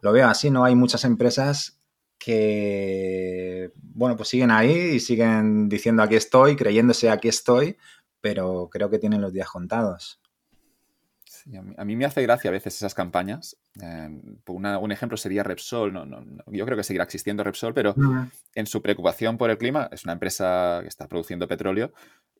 Lo 0.00 0.10
veo 0.10 0.26
así, 0.26 0.48
¿no? 0.48 0.64
Hay 0.64 0.74
muchas 0.74 1.04
empresas 1.04 1.82
que, 2.18 3.70
bueno, 3.76 4.16
pues 4.16 4.30
siguen 4.30 4.50
ahí 4.50 4.94
y 4.94 5.00
siguen 5.00 5.68
diciendo 5.68 6.02
aquí 6.02 6.14
estoy, 6.14 6.56
creyéndose 6.56 7.10
aquí 7.10 7.28
estoy, 7.28 7.76
pero 8.22 8.70
creo 8.72 8.88
que 8.88 8.98
tienen 8.98 9.20
los 9.20 9.34
días 9.34 9.50
contados. 9.50 10.18
A, 11.76 11.84
mí, 11.84 11.96
me 11.96 12.04
hace 12.04 12.22
gracia 12.22 12.48
a 12.48 12.52
veces 12.52 12.76
esas 12.76 12.94
campañas. 12.94 13.56
Eh, 13.80 14.08
un 14.46 14.92
ejemplo 14.92 15.16
sería 15.16 15.42
Repsol. 15.42 15.92
No, 15.92 16.04
no, 16.04 16.24
yo 16.46 16.64
creo 16.64 16.76
que 16.76 16.84
seguirá 16.84 17.04
existiendo 17.04 17.44
Repsol, 17.44 17.74
pero 17.74 17.94
en 18.54 18.66
su 18.66 18.80
preocupación 18.80 19.36
por 19.36 19.50
el 19.50 19.58
clima, 19.58 19.88
es 19.92 20.04
una 20.04 20.14
empresa 20.14 20.78
que 20.82 20.88
está 20.88 21.06
produciendo 21.06 21.46
petróleo, 21.46 21.92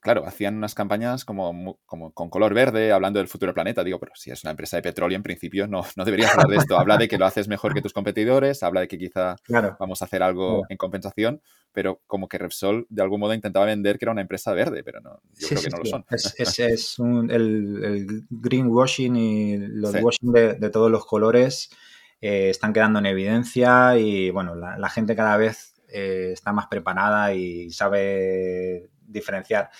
claro, 0.04 0.26
hacían 0.26 0.56
unas 0.56 0.74
campañas 0.74 1.24
como, 1.24 1.78
como, 1.86 2.12
con 2.12 2.28
color 2.28 2.52
verde, 2.52 2.92
hablando 2.92 3.18
del 3.18 3.26
futuro 3.26 3.48
del 3.48 3.54
planeta. 3.54 3.82
Digo, 3.82 3.98
pero 3.98 4.12
si 4.14 4.30
es 4.30 4.44
una 4.44 4.50
empresa 4.50 4.76
de 4.76 4.82
petróleo, 4.82 5.16
en 5.16 5.22
principio 5.22 5.66
no, 5.66 5.82
no 5.96 6.04
deberías 6.04 6.32
hablar 6.32 6.48
de 6.48 6.56
esto. 6.56 6.78
Habla 6.78 6.98
de 6.98 7.08
que 7.08 7.16
lo 7.16 7.24
haces 7.24 7.48
mejor 7.48 7.72
que 7.72 7.80
tus 7.80 7.94
competidores, 7.94 8.62
habla 8.62 8.80
de 8.80 8.88
que 8.88 8.98
quizá 8.98 9.36
vamos 9.80 10.02
a 10.02 10.04
hacer 10.04 10.22
algo 10.22 10.64
en 10.68 10.76
compensación, 10.76 11.40
pero 11.74 12.00
como 12.06 12.28
que 12.28 12.38
Repsol 12.38 12.86
de 12.88 13.02
algún 13.02 13.20
modo 13.20 13.34
intentaba 13.34 13.66
vender 13.66 13.98
que 13.98 14.04
era 14.04 14.12
una 14.12 14.20
empresa 14.20 14.52
verde, 14.54 14.84
pero 14.84 15.00
no, 15.00 15.20
yo 15.36 15.48
creo 15.48 15.62
que 15.62 15.70
no 15.70 15.78
lo 15.78 15.84
son. 15.84 16.06
Es, 16.08 16.34
es, 16.60 16.98
el, 16.98 18.24
greenwashing 18.30 19.16
y 19.16 19.56
los 19.58 19.94
washing 20.00 20.32
de, 20.32 20.70
todos 20.70 20.90
los 20.90 21.04
colores 21.04 21.70
eh, 22.20 22.48
están 22.50 22.72
quedando 22.72 23.00
en 23.00 23.06
evidencia 23.06 23.98
y 23.98 24.30
bueno, 24.30 24.54
la, 24.54 24.88
gente 24.88 25.16
cada 25.16 25.36
vez 25.36 25.74
eh, 25.88 26.30
está 26.32 26.52
más 26.52 26.68
preparada 26.68 27.34
y 27.34 27.70
sabe 27.70 28.88
diferenciar. 29.02 29.70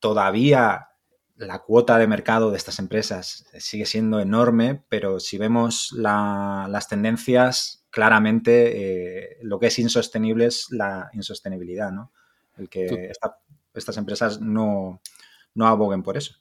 Todavía 0.00 0.88
la 1.36 1.60
cuota 1.60 1.98
de 1.98 2.08
mercado 2.08 2.50
de 2.50 2.56
estas 2.56 2.80
empresas 2.80 3.46
sigue 3.60 3.86
siendo 3.86 4.18
enorme, 4.18 4.82
pero 4.88 5.20
si 5.20 5.38
vemos 5.38 5.92
las 5.92 6.88
tendencias, 6.88 7.77
claramente 7.90 9.32
eh, 9.32 9.38
lo 9.42 9.58
que 9.58 9.68
es 9.68 9.78
insostenible 9.78 10.46
es 10.46 10.70
la 10.70 11.10
insostenibilidad, 11.12 11.90
¿no? 11.90 12.12
El 12.56 12.68
que 12.68 13.12
estas 13.74 13.96
empresas 13.96 14.40
no, 14.40 15.00
no 15.54 15.66
aboguen 15.66 16.02
por 16.02 16.16
eso. 16.16 16.34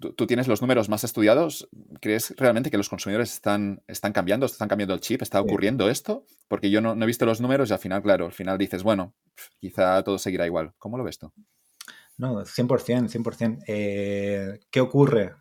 ¿Tú, 0.00 0.26
tienes 0.26 0.48
los 0.48 0.60
números 0.60 0.88
más 0.88 1.04
estudiados. 1.04 1.68
¿Crees 2.00 2.34
realmente 2.36 2.70
que 2.70 2.76
los 2.76 2.88
consumidores 2.88 3.32
están, 3.32 3.82
están 3.86 4.12
cambiando, 4.12 4.46
están 4.46 4.68
cambiando 4.68 4.94
el 4.94 5.00
chip? 5.00 5.22
¿Está 5.22 5.40
ocurriendo 5.40 5.88
esto? 5.88 6.26
Porque 6.48 6.70
yo 6.70 6.80
no, 6.80 6.96
no, 6.96 7.04
he 7.04 7.06
visto 7.06 7.26
los 7.26 7.40
números 7.40 7.70
y 7.70 7.72
al 7.72 7.78
final, 7.78 8.02
claro, 8.02 8.26
al 8.26 8.32
final 8.32 8.58
dices, 8.58 8.82
bueno, 8.82 9.14
quizá 9.60 10.02
todo 10.02 10.18
seguirá 10.18 10.46
igual. 10.46 10.74
¿Cómo 10.78 10.98
lo 10.98 11.04
ves 11.04 11.18
tú? 11.18 11.32
No, 12.16 12.44
100%, 12.44 13.08
100%. 13.08 13.64
Eh, 13.68 14.60
¿Qué 14.70 14.80
ocurre? 14.80 15.34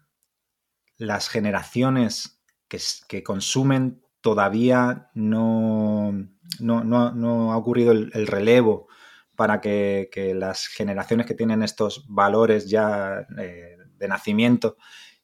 Las 0.98 1.30
generaciones 1.30 2.40
que, 2.68 3.24
consumen 3.24 4.02
todavía 4.22 5.10
no, 5.14 6.14
no, 6.60 7.52
ha 7.52 7.58
ocurrido 7.58 7.92
el, 7.92 8.28
relevo 8.28 8.88
para 9.36 9.62
que, 9.62 10.10
las 10.36 10.68
generaciones 10.68 11.26
que 11.26 11.36
tienen 11.36 11.64
estos 11.64 12.06
valores 12.08 12.70
ya 12.70 13.26
eh, 13.38 13.78
de 13.98 14.08
nacimiento 14.08 14.78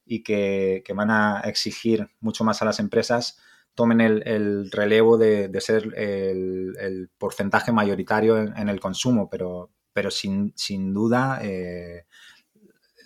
y 0.06 0.24
que, 0.24 0.84
van 0.96 1.12
a 1.12 1.41
exigir 1.46 2.08
mucho 2.20 2.44
más 2.44 2.62
a 2.62 2.66
las 2.66 2.80
empresas 2.80 3.39
tomen 3.76 4.02
el, 4.02 4.70
relevo 4.72 5.18
de, 5.18 5.50
ser 5.60 5.94
el, 5.98 7.10
porcentaje 7.18 7.72
mayoritario 7.72 8.38
en, 8.38 8.70
el 8.70 8.80
consumo, 8.80 9.30
pero, 9.30 9.72
pero 9.91 10.12
sin, 10.12 10.54
duda 10.94 11.39
eh, 11.41 12.06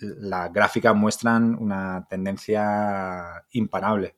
las 0.00 0.52
gráficas 0.52 0.94
muestran 0.94 1.54
una 1.54 2.06
tendencia 2.08 3.44
imparable. 3.52 4.16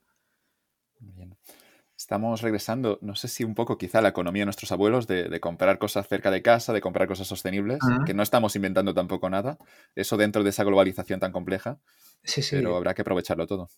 Estamos 2.10 2.42
regresando, 2.42 2.98
no 3.02 3.14
sé 3.14 3.28
si 3.28 3.44
un 3.44 3.54
poco 3.54 3.78
quizá 3.78 4.00
a 4.00 4.02
la 4.02 4.08
economía 4.08 4.40
de 4.40 4.46
nuestros 4.46 4.72
abuelos, 4.72 5.06
de, 5.06 5.38
comprar 5.38 5.78
cosas 5.78 6.08
cerca 6.08 6.32
de 6.32 6.42
casa, 6.42 6.72
de 6.72 6.80
comprar 6.80 7.06
cosas 7.06 7.28
sostenibles, 7.28 7.78
que 8.04 8.14
no 8.14 8.24
estamos 8.24 8.56
inventando 8.56 8.92
tampoco 8.92 9.30
nada. 9.30 9.58
Eso 9.94 10.16
dentro 10.16 10.42
de 10.42 10.50
esa 10.50 10.64
globalización 10.64 11.20
tan 11.20 11.30
compleja. 11.30 11.78
Sí, 12.24 12.42
sí. 12.42 12.56
Pero 12.56 12.74
habrá 12.74 12.94
que 12.94 13.02
aprovecharlo 13.02 13.46
todo. 13.46 13.68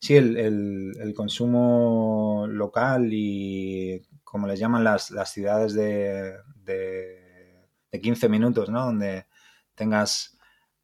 Sí, 0.00 0.16
el, 0.16 1.12
consumo 1.14 2.46
local 2.48 3.10
y 3.12 4.00
como 4.24 4.46
les 4.46 4.58
llaman 4.58 4.82
las, 4.82 5.12
ciudades 5.26 5.74
de 5.74 6.38
15 8.00 8.30
minutos, 8.30 8.70
¿no? 8.70 8.86
Donde 8.86 9.26
tengas 9.74 10.36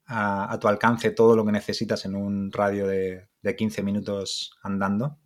a, 0.07 0.59
tu 0.61 0.69
alcance 0.69 1.11
todo 1.11 1.37
lo 1.37 1.45
que 1.45 1.53
necesitas 1.53 2.05
en 2.05 2.15
un 2.15 2.53
radio 2.53 2.87
de, 2.87 3.29
15 3.57 3.83
minutos 3.83 4.53
andando. 4.63 5.19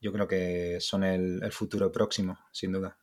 Yo 0.00 0.12
creo 0.12 0.26
que 0.26 0.78
son 0.80 1.04
el, 1.04 1.52
futuro 1.52 1.92
próximo, 1.92 2.38
sin 2.52 2.72
duda. 2.72 2.96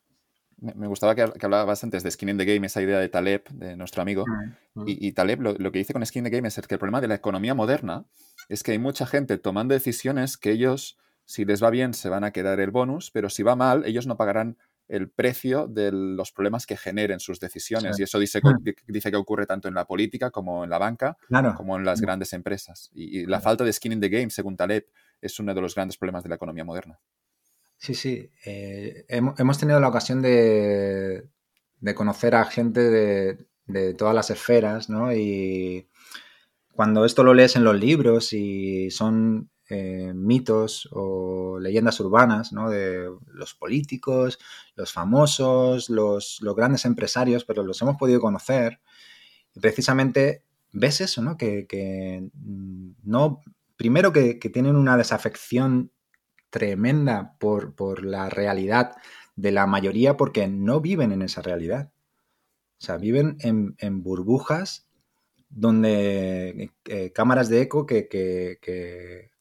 Me 0.59 0.87
gustaba 0.87 1.13
que, 1.13 1.21
hablabas 1.21 1.83
antes 1.83 2.01
de 2.01 2.09
Skin 2.09 2.29
in 2.29 2.37
the 2.37 2.45
Game, 2.45 2.65
esa 2.65 2.81
idea 2.81 2.99
de 2.99 3.09
Taleb, 3.09 3.47
de 3.49 3.77
nuestro 3.77 4.01
amigo. 4.01 4.25
Mm, 4.25 4.81
mm. 4.81 4.85
Y, 4.87 5.11
Taleb 5.11 5.41
lo, 5.41 5.71
que 5.71 5.77
dice 5.77 5.93
con 5.93 6.03
Skin 6.03 6.25
in 6.25 6.31
the 6.31 6.35
Game 6.35 6.47
es 6.47 6.55
que 6.55 6.75
el 6.75 6.79
problema 6.79 6.99
de 6.99 7.07
la 7.07 7.15
economía 7.15 7.53
moderna 7.53 8.05
es 8.49 8.63
que 8.63 8.71
hay 8.71 8.79
mucha 8.79 9.05
gente 9.05 9.37
tomando 9.37 9.75
decisiones 9.75 10.37
que 10.37 10.51
ellos, 10.51 10.97
si 11.25 11.45
les 11.45 11.61
va 11.61 11.69
bien, 11.69 11.93
se 11.93 12.09
van 12.09 12.23
a 12.23 12.31
quedar 12.31 12.59
el 12.59 12.71
bonus, 12.71 13.11
pero 13.11 13.29
si 13.29 13.43
va 13.43 13.55
mal, 13.55 13.85
ellos 13.85 14.07
no 14.07 14.17
pagarán 14.17 14.57
el 14.87 15.09
precio 15.09 15.67
de 15.67 15.91
los 15.91 16.31
problemas 16.31 16.65
que 16.65 16.77
generen 16.77 17.19
sus 17.19 17.39
decisiones. 17.39 17.99
Y 17.99 18.03
eso 18.03 18.19
dice, 18.19 18.41
dice, 18.87 19.11
que 19.11 19.17
ocurre 19.17 19.45
tanto 19.45 19.67
en 19.67 19.73
la 19.73 19.85
política 19.85 20.31
como 20.31 20.63
en 20.63 20.69
la 20.69 20.77
banca, 20.77 21.17
como 21.55 21.77
en 21.77 21.85
las 21.85 22.01
grandes 22.01 22.33
empresas. 22.33 22.89
Y, 22.93 23.25
la 23.25 23.41
falta 23.41 23.63
de 23.63 23.73
skin 23.73 23.91
in 23.93 23.99
the 23.99 24.09
game, 24.09 24.29
según 24.29 24.55
Taleb, 24.55 24.87
es 25.21 25.39
uno 25.39 25.53
de 25.53 25.61
los 25.61 25.75
grandes 25.75 25.97
problemas 25.97 26.23
de 26.23 26.29
la 26.29 26.35
economía 26.35 26.63
moderna. 26.63 26.99
Sí, 27.77 27.93
sí. 27.93 28.31
Eh, 28.45 29.05
hemos 29.07 29.57
tenido 29.57 29.79
la 29.79 29.89
ocasión 29.89 30.21
de, 30.21 31.29
conocer 31.95 32.35
a 32.35 32.45
gente 32.45 32.81
de, 33.67 33.93
todas 33.93 34.15
las 34.15 34.29
esferas, 34.29 34.89
¿no? 34.89 35.13
Y 35.13 35.87
cuando 36.71 37.05
esto 37.05 37.23
lo 37.23 37.33
lees 37.33 37.55
en 37.55 37.63
los 37.63 37.77
libros 37.79 38.33
y 38.33 38.89
son 38.91 39.49
eh, 39.69 40.13
mitos 40.15 40.87
o 40.93 41.59
leyendas 41.59 41.99
urbanas 41.99 42.53
¿no? 42.53 42.69
de 42.69 43.09
los 43.33 43.53
políticos, 43.53 44.39
los 44.75 44.93
famosos, 44.93 45.89
los, 45.89 46.39
grandes 46.55 46.85
empresarios, 46.85 47.43
pero 47.43 47.63
los 47.63 47.81
hemos 47.81 47.97
podido 47.97 48.21
conocer. 48.21 48.79
Y 49.53 49.59
precisamente 49.59 50.43
ves 50.71 51.01
eso, 51.01 51.21
¿no? 51.21 51.35
Que, 51.35 52.29
mm, 52.33 52.91
no, 53.03 53.41
primero 53.77 54.11
que, 54.11 54.35
tienen 54.35 54.75
una 54.75 54.97
desafección 54.97 55.91
tremenda 56.49 57.35
por, 57.39 58.03
la 58.03 58.29
realidad 58.29 58.95
de 59.35 59.51
la 59.51 59.67
mayoría 59.67 60.17
porque 60.17 60.47
no 60.47 60.81
viven 60.81 61.11
en 61.11 61.21
esa 61.21 61.41
realidad. 61.41 61.91
O 62.79 62.85
sea, 62.85 62.97
viven 62.97 63.37
en, 63.39 64.03
burbujas 64.03 64.87
donde 65.49 66.71
eh, 66.85 67.11
cámaras 67.13 67.47
de 67.47 67.61
eco 67.61 67.85
que, 67.85 69.31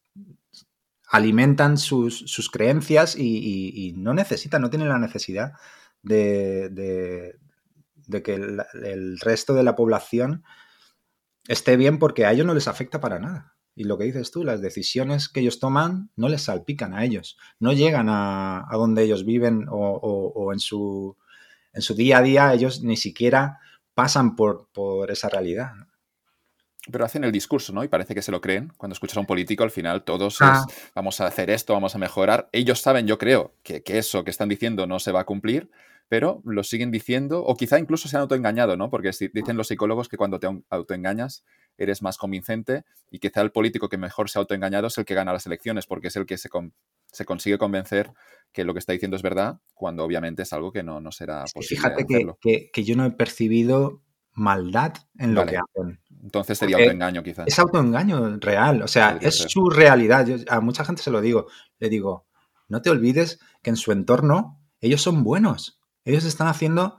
alimentan 1.09 1.79
sus, 1.79 2.51
creencias 2.53 3.17
y, 3.17 3.95
no 3.97 4.15
necesitan, 4.15 4.63
no 4.63 4.71
tienen 4.71 4.89
la 4.89 4.99
necesidad 4.99 5.53
de, 6.03 7.39
que 8.23 8.35
el, 8.35 9.19
resto 9.21 9.55
de 9.55 9.63
la 9.63 9.77
población 9.77 10.45
esté 11.49 11.77
bien 11.77 11.99
porque 11.99 12.27
a 12.27 12.33
ellos 12.33 12.47
no 12.47 12.55
les 12.55 12.69
afecta 12.69 13.01
para 13.01 13.19
nada. 13.19 13.56
Y 13.77 13.85
lo 13.85 13.99
que 13.99 14.05
dices 14.05 14.33
tú, 14.33 14.43
las 14.43 14.61
decisiones 14.61 15.29
que 15.29 15.41
ellos 15.41 15.61
toman 15.61 16.11
no 16.17 16.29
les 16.29 16.43
salpican 16.43 16.95
a 16.95 17.05
ellos, 17.05 17.39
no 17.61 17.73
llegan 17.73 18.09
a, 18.09 18.67
donde 18.73 19.05
ellos 19.05 19.25
viven 19.25 19.67
o, 19.71 20.51
en, 20.53 20.59
su, 20.59 21.17
en 21.73 21.83
su 21.83 21.95
día 21.95 22.19
a 22.19 22.23
día 22.23 22.55
ellos 22.55 22.83
ni 22.83 22.97
siquiera 22.97 23.61
pasan 23.95 24.35
por, 24.35 24.69
por 24.73 25.11
esa 25.11 25.29
realidad 25.29 25.75
pero 26.91 27.05
hacen 27.05 27.25
el 27.25 27.33
discurso, 27.33 27.73
¿no? 27.73 27.83
Y 27.85 27.89
parece 27.89 28.15
que 28.15 28.23
se 28.23 28.31
lo 28.31 28.41
creen. 28.41 28.73
Cuando 28.77 28.93
escuchas 28.93 29.17
a 29.17 29.21
un 29.21 29.27
político, 29.27 29.65
al 29.65 29.71
final 29.71 30.05
todos 30.05 30.41
ah. 30.41 30.65
es, 30.69 30.93
vamos 30.95 31.21
a 31.21 31.27
hacer 31.27 31.51
esto, 31.51 31.73
vamos 31.73 31.95
a 31.95 31.99
mejorar. 31.99 32.49
Ellos 32.53 32.81
saben, 32.81 33.07
yo 33.07 33.19
creo, 33.19 33.55
que, 33.63 33.83
eso 33.87 34.25
que 34.25 34.31
están 34.31 34.49
diciendo 34.49 34.87
no 34.87 34.99
se 34.99 35.13
va 35.13 35.21
a 35.21 35.25
cumplir, 35.25 35.71
pero 36.09 36.41
lo 36.45 36.63
siguen 36.63 36.91
diciendo, 36.91 37.43
o 37.43 37.57
quizá 37.57 37.79
incluso 37.79 38.09
se 38.09 38.17
han 38.17 38.23
autoengañado, 38.23 38.77
¿no? 38.77 38.91
Porque 38.91 39.11
dicen 39.33 39.57
los 39.57 39.69
psicólogos 39.69 40.09
que 40.09 40.17
cuando 40.17 40.39
te 40.39 40.49
autoengañas 40.71 41.45
eres 41.79 42.03
más 42.03 42.19
convincente 42.19 42.85
y 43.11 43.19
quizá 43.19 43.41
el 43.43 43.53
político 43.53 43.89
que 43.89 43.99
mejor 43.99 44.31
se 44.31 44.39
ha 44.39 44.41
autoengañado 44.41 44.87
es 44.87 44.99
el 44.99 45.05
que 45.05 45.15
gana 45.15 45.33
las 45.33 45.47
elecciones 45.47 45.87
porque 45.87 46.09
es 46.09 46.17
el 46.17 46.27
que 46.27 46.39
se, 46.39 46.49
se 47.13 47.25
consigue 47.25 47.59
convencer 47.59 48.13
que 48.53 48.65
lo 48.65 48.73
que 48.73 48.79
está 48.79 48.93
diciendo 48.93 49.17
es 49.17 49.23
verdad 49.23 49.61
cuando 49.75 50.05
obviamente 50.05 50.43
es 50.43 50.53
algo 50.53 50.73
que 50.73 50.83
no, 50.83 51.01
no 51.01 51.13
será 51.13 51.45
posible. 51.53 51.67
Fíjate 51.69 52.07
que, 52.41 52.71
que, 52.73 52.85
yo 52.85 52.97
no 52.97 53.05
he 53.05 53.11
percibido 53.11 54.03
maldad 54.33 54.95
en 55.19 55.35
lo 55.35 55.45
que 55.47 55.59
hacen. 55.59 56.01
Entonces 56.23 56.59
sería 56.59 56.77
autoengaño 56.77 57.23
quizás. 57.23 57.47
Es 57.47 57.59
autoengaño 57.59 58.39
real, 58.39 58.83
o 58.83 58.89
sea, 58.89 59.19
es 59.21 59.37
su 59.37 59.71
realidad. 59.71 60.27
a 60.49 60.61
mucha 60.61 60.85
gente 60.85 61.03
se 61.03 61.11
lo 61.11 61.21
digo, 61.21 61.47
le 61.79 61.89
digo, 61.89 62.27
no 62.69 62.83
te 62.83 62.91
olvides 62.91 63.41
que 63.63 63.71
en 63.71 63.77
su 63.77 63.93
entorno 63.93 64.61
ellos 64.81 65.03
son 65.03 65.23
buenos, 65.23 65.81
ellos 66.05 66.25
están 66.25 66.49
haciendo 66.49 66.99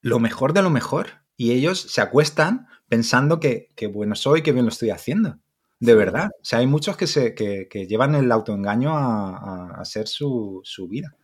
lo 0.00 0.18
mejor 0.18 0.52
de 0.52 0.62
lo 0.62 0.70
mejor 0.70 1.24
y 1.36 1.52
ellos 1.52 1.80
se 1.80 2.00
acuestan 2.00 2.66
pensando 2.90 3.38
que, 3.38 3.70
bueno 3.92 4.16
soy, 4.16 4.42
que 4.42 4.52
bien 4.52 4.64
lo 4.66 4.70
estoy 4.70 4.90
haciendo. 4.90 5.38
De 5.78 5.94
verdad. 5.94 6.28
O 6.34 6.44
sea, 6.44 6.58
hay 6.58 6.66
muchos 6.66 6.96
que, 6.96 7.06
se, 7.06 7.34
que, 7.34 7.86
llevan 7.86 8.14
el 8.14 8.30
autoengaño 8.30 8.94
a, 8.94 9.80
a, 9.80 9.84
ser 9.86 10.08
su, 10.08 10.62
vida. 10.90 11.16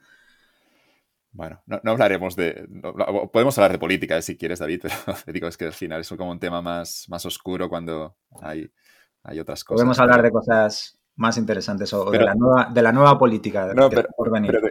Bueno, 1.33 1.61
no, 1.67 1.81
hablaremos 1.91 2.37
de. 2.37 2.67
podemos 3.31 3.59
hablar 3.59 3.73
de 3.73 3.79
política 3.79 4.17
eh, 4.17 4.23
si 4.23 4.39
quieres, 4.39 4.61
David, 4.61 4.85
pero 5.05 5.19
te 5.23 5.33
digo, 5.33 5.49
es 5.49 5.59
que 5.59 5.67
al 5.67 5.73
final 5.73 6.01
es 6.01 6.09
como 6.09 6.31
un 6.31 6.39
tema 6.39 6.63
más, 6.63 7.05
más 7.09 7.27
oscuro 7.27 7.69
cuando 7.69 8.17
hay, 8.41 8.71
hay 9.25 9.41
otras 9.41 9.63
cosas. 9.63 9.83
Podemos 9.83 9.99
hablar 9.99 10.23
de 10.23 10.31
cosas 10.31 10.99
más 11.17 11.37
interesantes 11.37 11.93
o 11.93 12.11
de, 12.11 12.21
la 12.21 12.35
nueva, 12.35 12.71
de 12.73 12.83
la 12.83 12.93
nueva 12.93 13.19
política 13.19 13.73
no, 13.75 13.89
pero, 13.89 14.07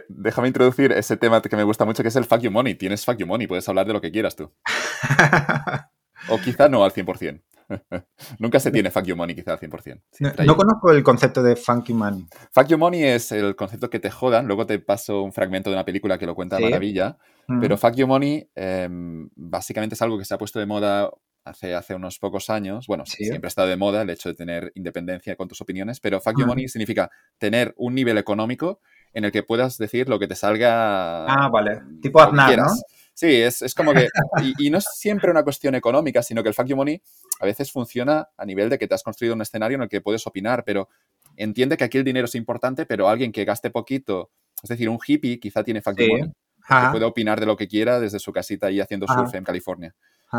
déjame 0.08 0.48
introducir 0.48 0.92
ese 0.92 1.16
tema 1.16 1.42
que 1.42 1.56
me 1.56 1.64
gusta 1.64 1.84
mucho, 1.84 2.02
que 2.02 2.08
es 2.08 2.16
el 2.16 2.24
fuck 2.24 2.40
you 2.40 2.50
money. 2.50 2.74
Tienes 2.74 3.04
fuck 3.04 3.18
you 3.18 3.26
money, 3.26 3.46
puedes 3.46 3.68
hablar 3.68 3.86
de 3.86 3.92
lo 3.92 4.00
que 4.00 4.10
quieras 4.10 4.34
tú. 4.34 4.50
o 6.28 6.38
quizá 6.38 6.68
no 6.68 6.84
al 6.84 6.92
100%. 6.92 7.42
Nunca 8.38 8.60
se 8.60 8.70
tiene 8.70 8.90
fuck 8.90 9.04
you 9.04 9.16
money 9.16 9.34
quizá 9.34 9.52
al 9.52 9.58
100%. 9.60 10.02
No, 10.46 10.56
conozco 10.56 10.92
el 10.92 11.02
concepto 11.02 11.42
de 11.42 11.56
funky 11.56 11.94
money. 11.94 12.26
Fuck 12.52 12.68
you 12.68 12.78
money 12.78 13.02
es 13.02 13.32
el 13.32 13.56
concepto 13.56 13.90
que 13.90 13.98
te 13.98 14.10
jodan. 14.10 14.46
Luego 14.46 14.66
te 14.66 14.78
paso 14.78 15.22
un 15.22 15.32
fragmento 15.32 15.70
de 15.70 15.76
una 15.76 15.84
película 15.84 16.18
que 16.18 16.26
lo 16.26 16.34
cuenta 16.34 16.56
de 16.56 16.62
maravilla. 16.62 17.16
Pero 17.60 17.76
fuck 17.76 17.94
you 17.94 18.06
money 18.06 18.48
em, 18.54 19.28
básicamente 19.34 19.94
es 19.94 20.02
algo 20.02 20.18
que 20.18 20.24
se 20.24 20.34
ha 20.34 20.38
puesto 20.38 20.58
de 20.58 20.66
moda 20.66 21.10
hace, 21.46 21.74
hace 21.74 21.94
unos 21.94 22.18
pocos 22.18 22.50
años, 22.50 22.86
bueno, 22.86 23.06
siempre 23.06 23.46
ha 23.46 23.48
estado 23.48 23.68
de 23.68 23.76
moda 23.76 24.02
el 24.02 24.10
hecho 24.10 24.28
de 24.28 24.34
tener 24.34 24.72
independencia 24.74 25.36
con 25.36 25.46
tus 25.46 25.60
opiniones, 25.60 26.00
pero 26.00 26.20
fuck 26.20 26.38
you 26.38 26.46
money 26.46 26.68
significa 26.68 27.10
tener 27.38 27.72
un 27.76 27.94
nivel 27.94 28.18
económico 28.18 28.80
en 29.12 29.24
el 29.24 29.32
que 29.32 29.42
puedas 29.42 29.78
decir 29.78 30.08
lo 30.08 30.18
que 30.18 30.26
te 30.26 30.34
salga. 30.34 31.24
Ah, 31.26 31.48
vale. 31.48 31.80
Tipo 32.02 32.20
Aznar, 32.20 32.56
¿no? 32.58 32.66
Sí, 33.16 33.40
es, 33.40 33.62
es 33.62 33.74
como 33.74 33.94
que. 33.94 34.08
Y, 34.58 34.68
no 34.68 34.76
es 34.76 34.84
siempre 34.94 35.30
una 35.30 35.42
cuestión 35.42 35.74
económica, 35.74 36.22
sino 36.22 36.42
que 36.42 36.50
el 36.50 36.54
fuck 36.54 36.66
you 36.66 36.76
money 36.76 37.00
a 37.40 37.46
veces 37.46 37.72
funciona 37.72 38.28
a 38.36 38.44
nivel 38.44 38.68
de 38.68 38.78
que 38.78 38.86
te 38.86 38.94
has 38.94 39.02
construido 39.02 39.34
un 39.34 39.40
escenario 39.40 39.76
en 39.76 39.82
el 39.82 39.88
que 39.88 40.02
puedes 40.02 40.26
opinar, 40.26 40.64
pero 40.64 40.90
entiende 41.34 41.78
que 41.78 41.84
aquí 41.84 41.96
el 41.96 42.04
dinero 42.04 42.26
es 42.26 42.34
importante, 42.34 42.84
pero 42.84 43.08
alguien 43.08 43.32
que 43.32 43.46
gaste 43.46 43.70
poquito, 43.70 44.30
es 44.62 44.68
decir, 44.68 44.90
un 44.90 44.98
hippie 45.04 45.40
quizá 45.40 45.64
tiene 45.64 45.80
fuck 45.80 45.98
you 45.98 46.08
money. 46.08 46.32
Que 46.68 46.90
puede 46.90 47.04
opinar 47.04 47.40
de 47.40 47.46
lo 47.46 47.56
que 47.56 47.68
quiera 47.68 48.00
desde 48.00 48.18
su 48.18 48.32
casita 48.32 48.66
ahí 48.66 48.80
haciendo 48.80 49.06
surf 49.06 49.34
en 49.34 49.44
California. 49.44 49.94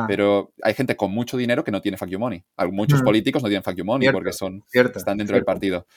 Pero 0.07 0.53
hay 0.61 0.75
gente 0.75 0.95
con 0.95 1.09
mucho 1.11 1.37
dinero 1.37 1.63
que 1.63 1.71
no 1.71 1.81
tiene 1.81 1.97
fuck 1.97 2.09
you 2.09 2.19
money. 2.19 2.43
Muchos 2.71 3.01
mm. 3.01 3.05
políticos 3.05 3.41
no 3.41 3.49
tienen 3.49 3.63
fuck 3.63 3.75
you 3.75 3.85
money 3.85 4.09
porque 4.11 4.33
son, 4.33 4.63
están 4.71 5.17
dentro 5.17 5.35
del 5.35 5.45
partido. 5.45 5.87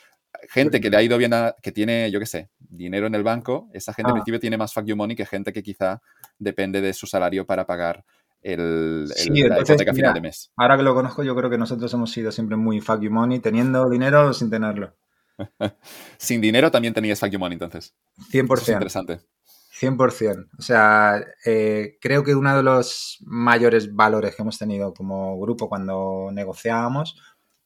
Gente 0.49 0.81
que 0.81 0.91
le 0.91 0.97
ha 0.97 1.03
ido 1.03 1.19
bien, 1.19 1.35
a, 1.35 1.55
que 1.61 1.73
tiene, 1.73 2.11
yo 2.11 2.21
qué 2.21 2.27
sé, 2.27 2.51
dinero 2.59 3.07
en 3.07 3.15
el 3.15 3.23
banco, 3.23 3.69
esa 3.73 3.93
gente 3.93 4.11
en 4.11 4.13
ah. 4.13 4.15
principio 4.15 4.41
tiene 4.41 4.57
más 4.57 4.73
fuck 4.73 4.85
you 4.85 4.97
money 4.97 5.17
que 5.17 5.27
gente 5.27 5.53
que 5.53 5.63
quizá 5.63 6.01
depende 6.39 6.81
de 6.81 6.93
su 6.93 7.07
salario 7.07 7.47
para 7.47 7.67
pagar 7.67 8.05
el, 8.43 9.07
la 9.09 9.61
hipoteca 9.61 9.93
final 9.93 10.15
de 10.15 10.21
mes. 10.21 10.51
Ahora 10.57 10.77
que 10.77 10.83
lo 10.83 10.95
conozco, 10.95 11.23
yo 11.23 11.35
creo 11.37 11.51
que 11.51 11.59
nosotros 11.59 11.93
hemos 11.93 12.11
sido 12.11 12.33
siempre 12.33 12.57
muy 12.57 12.81
fuck 12.81 13.01
you 13.01 13.11
money, 13.11 13.41
teniendo 13.41 13.89
dinero 13.91 14.29
o 14.29 14.33
sin 14.33 14.51
tenerlo. 14.51 14.95
sin 16.19 16.41
dinero 16.41 16.71
también 16.71 16.95
tenías 16.95 17.21
fuck 17.21 17.31
you 17.31 17.39
money, 17.39 17.55
entonces. 17.55 17.95
100%. 18.33 18.61
es 18.61 18.69
interesante. 18.69 19.21
100%. 19.81 20.49
O 20.59 20.63
sea, 20.63 21.25
eh, 21.45 21.97
creo 22.01 22.23
que 22.23 22.35
uno 22.35 22.55
de 22.55 22.63
los 22.63 23.19
mayores 23.25 23.95
valores 23.95 24.35
que 24.35 24.43
hemos 24.43 24.59
tenido 24.59 24.93
como 24.93 25.39
grupo 25.41 25.69
cuando 25.69 26.31
negociábamos, 26.33 27.17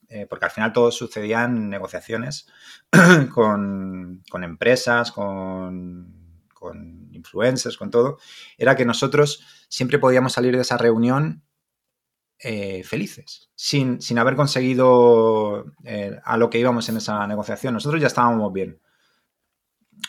eh, 0.09 0.27
porque 0.29 0.47
al 0.47 0.51
final 0.51 0.73
todo 0.73 0.91
sucedía 0.91 1.45
en 1.45 1.69
negociaciones 1.71 2.47
con, 3.35 4.23
empresas, 4.43 5.13
con, 5.13 6.23
influencers, 7.13 7.77
con 7.77 7.91
todo, 7.91 8.19
era 8.57 8.77
que 8.77 8.85
nosotros 8.85 9.67
siempre 9.69 9.99
podíamos 9.99 10.33
salir 10.33 10.55
de 10.57 10.63
esa 10.63 10.79
reunión 10.79 11.43
eh, 12.39 12.83
felices, 12.85 13.51
sin, 13.55 14.01
sin, 14.01 14.19
haber 14.19 14.35
conseguido 14.37 15.73
a 16.25 16.37
lo 16.37 16.51
que 16.51 16.59
íbamos 16.59 16.89
en 16.89 16.97
esa 16.97 17.27
negociación. 17.27 17.75
Nosotros 17.75 18.01
ya 18.01 18.09
estábamos 18.09 18.53
bien. 18.53 18.81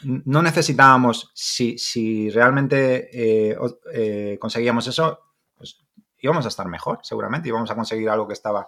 No 0.03 0.41
necesitábamos, 0.41 1.31
si, 1.33 2.29
realmente 2.29 3.09
eh, 3.51 3.57
eh, 3.93 4.37
conseguíamos 4.39 4.87
eso, 4.87 5.19
pues 5.55 5.79
íbamos 6.19 6.45
a 6.45 6.49
estar 6.49 6.67
mejor, 6.67 6.99
seguramente, 7.01 7.47
íbamos 7.47 7.71
a 7.71 7.75
conseguir 7.75 8.09
algo 8.09 8.27
que 8.27 8.33
estaba 8.33 8.67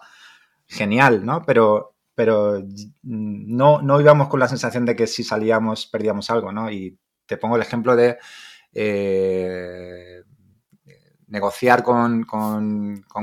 genial, 0.68 1.26
¿no? 1.26 1.44
Pero, 1.46 1.96
pero 2.16 2.62
no, 3.04 3.82
no 3.82 4.02
íbamos 4.02 4.28
con 4.28 4.40
la 4.40 4.48
sensación 4.48 4.86
de 4.86 4.96
que 4.96 5.08
si 5.08 5.24
salíamos 5.24 5.88
perdíamos 5.88 6.30
algo, 6.30 6.52
¿no? 6.52 6.70
Y 6.72 6.98
te 7.26 7.38
pongo 7.38 7.56
el 7.56 7.62
ejemplo 7.62 7.96
de 7.96 8.18
eh, 8.74 10.24
negociar 11.28 11.84
con, 11.84 12.26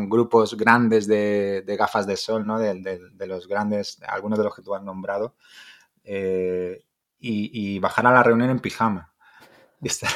grupos 0.09 0.57
grandes 0.57 1.07
de, 1.07 1.65
gafas 1.79 2.07
de 2.07 2.17
sol, 2.17 2.47
¿no? 2.47 2.59
De, 2.59 3.27
los 3.27 3.49
grandes, 3.49 4.01
algunos 4.07 4.39
de 4.39 4.45
los 4.45 4.55
que 4.55 4.63
tú 4.63 4.75
has 4.75 4.83
nombrado 4.83 5.35
y, 7.19 7.79
bajar 7.79 8.07
a 8.07 8.13
la 8.13 8.23
reunión 8.23 8.51
en 8.51 8.61
pijama. 8.61 9.13
Esto 9.81 10.07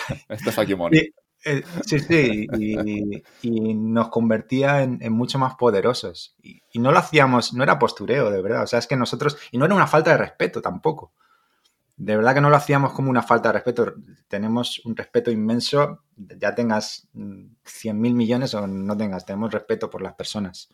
es 0.50 0.58
aquí 0.58 0.74
eh, 1.48 1.64
sí, 1.84 1.98
sí, 2.00 2.46
y, 3.42 3.74
nos 3.74 4.08
convertía 4.08 4.82
en, 4.82 5.12
mucho 5.12 5.38
más 5.38 5.54
poderosos. 5.56 6.36
Y, 6.42 6.62
no 6.78 6.92
lo 6.92 6.98
hacíamos, 6.98 7.54
no 7.54 7.62
era 7.62 7.78
postureo, 7.78 8.30
de 8.30 8.42
verdad. 8.42 8.62
O 8.62 8.66
sea, 8.66 8.78
es 8.78 8.86
que 8.86 8.96
nosotros, 8.96 9.36
y 9.50 9.58
no 9.58 9.64
era 9.64 9.74
una 9.74 9.86
falta 9.86 10.12
de 10.12 10.18
respeto 10.18 10.62
tampoco. 10.62 11.12
De 11.96 12.16
verdad 12.16 12.34
que 12.34 12.40
no 12.40 12.50
lo 12.50 12.56
hacíamos 12.56 12.92
como 12.92 13.10
una 13.10 13.22
falta 13.22 13.48
de 13.48 13.54
respeto. 13.54 13.94
Tenemos 14.28 14.80
un 14.84 14.96
respeto 14.96 15.30
inmenso, 15.30 16.04
ya 16.16 16.54
tengas 16.54 17.08
100 17.64 18.00
mil 18.00 18.14
millones 18.14 18.54
o 18.54 18.66
no 18.66 18.96
tengas, 18.96 19.26
tenemos 19.26 19.52
respeto 19.52 19.90
por 19.90 20.02
las 20.02 20.14
personas 20.14 20.70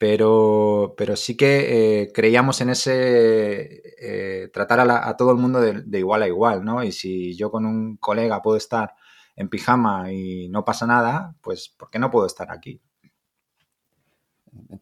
pero, 0.00 0.94
pero 0.96 1.14
sí 1.14 1.36
que 1.36 2.04
eh, 2.04 2.12
creíamos 2.14 2.62
en 2.62 2.70
ese 2.70 3.82
eh, 4.00 4.48
tratar 4.50 4.80
a, 4.80 5.14
todo 5.18 5.30
el 5.30 5.36
mundo 5.36 5.60
de, 5.60 5.98
igual 5.98 6.22
a 6.22 6.26
igual, 6.26 6.64
¿no? 6.64 6.82
Y 6.82 6.90
si 6.90 7.36
yo 7.36 7.50
con 7.50 7.66
un 7.66 7.98
colega 7.98 8.40
puedo 8.40 8.56
estar 8.56 8.94
en 9.40 9.48
pijama 9.48 10.12
y 10.12 10.48
no 10.48 10.66
pasa 10.66 10.86
nada, 10.86 11.34
pues 11.40 11.70
¿por 11.70 11.88
qué 11.88 11.98
no 11.98 12.10
puedo 12.10 12.26
estar 12.26 12.52
aquí? 12.52 12.78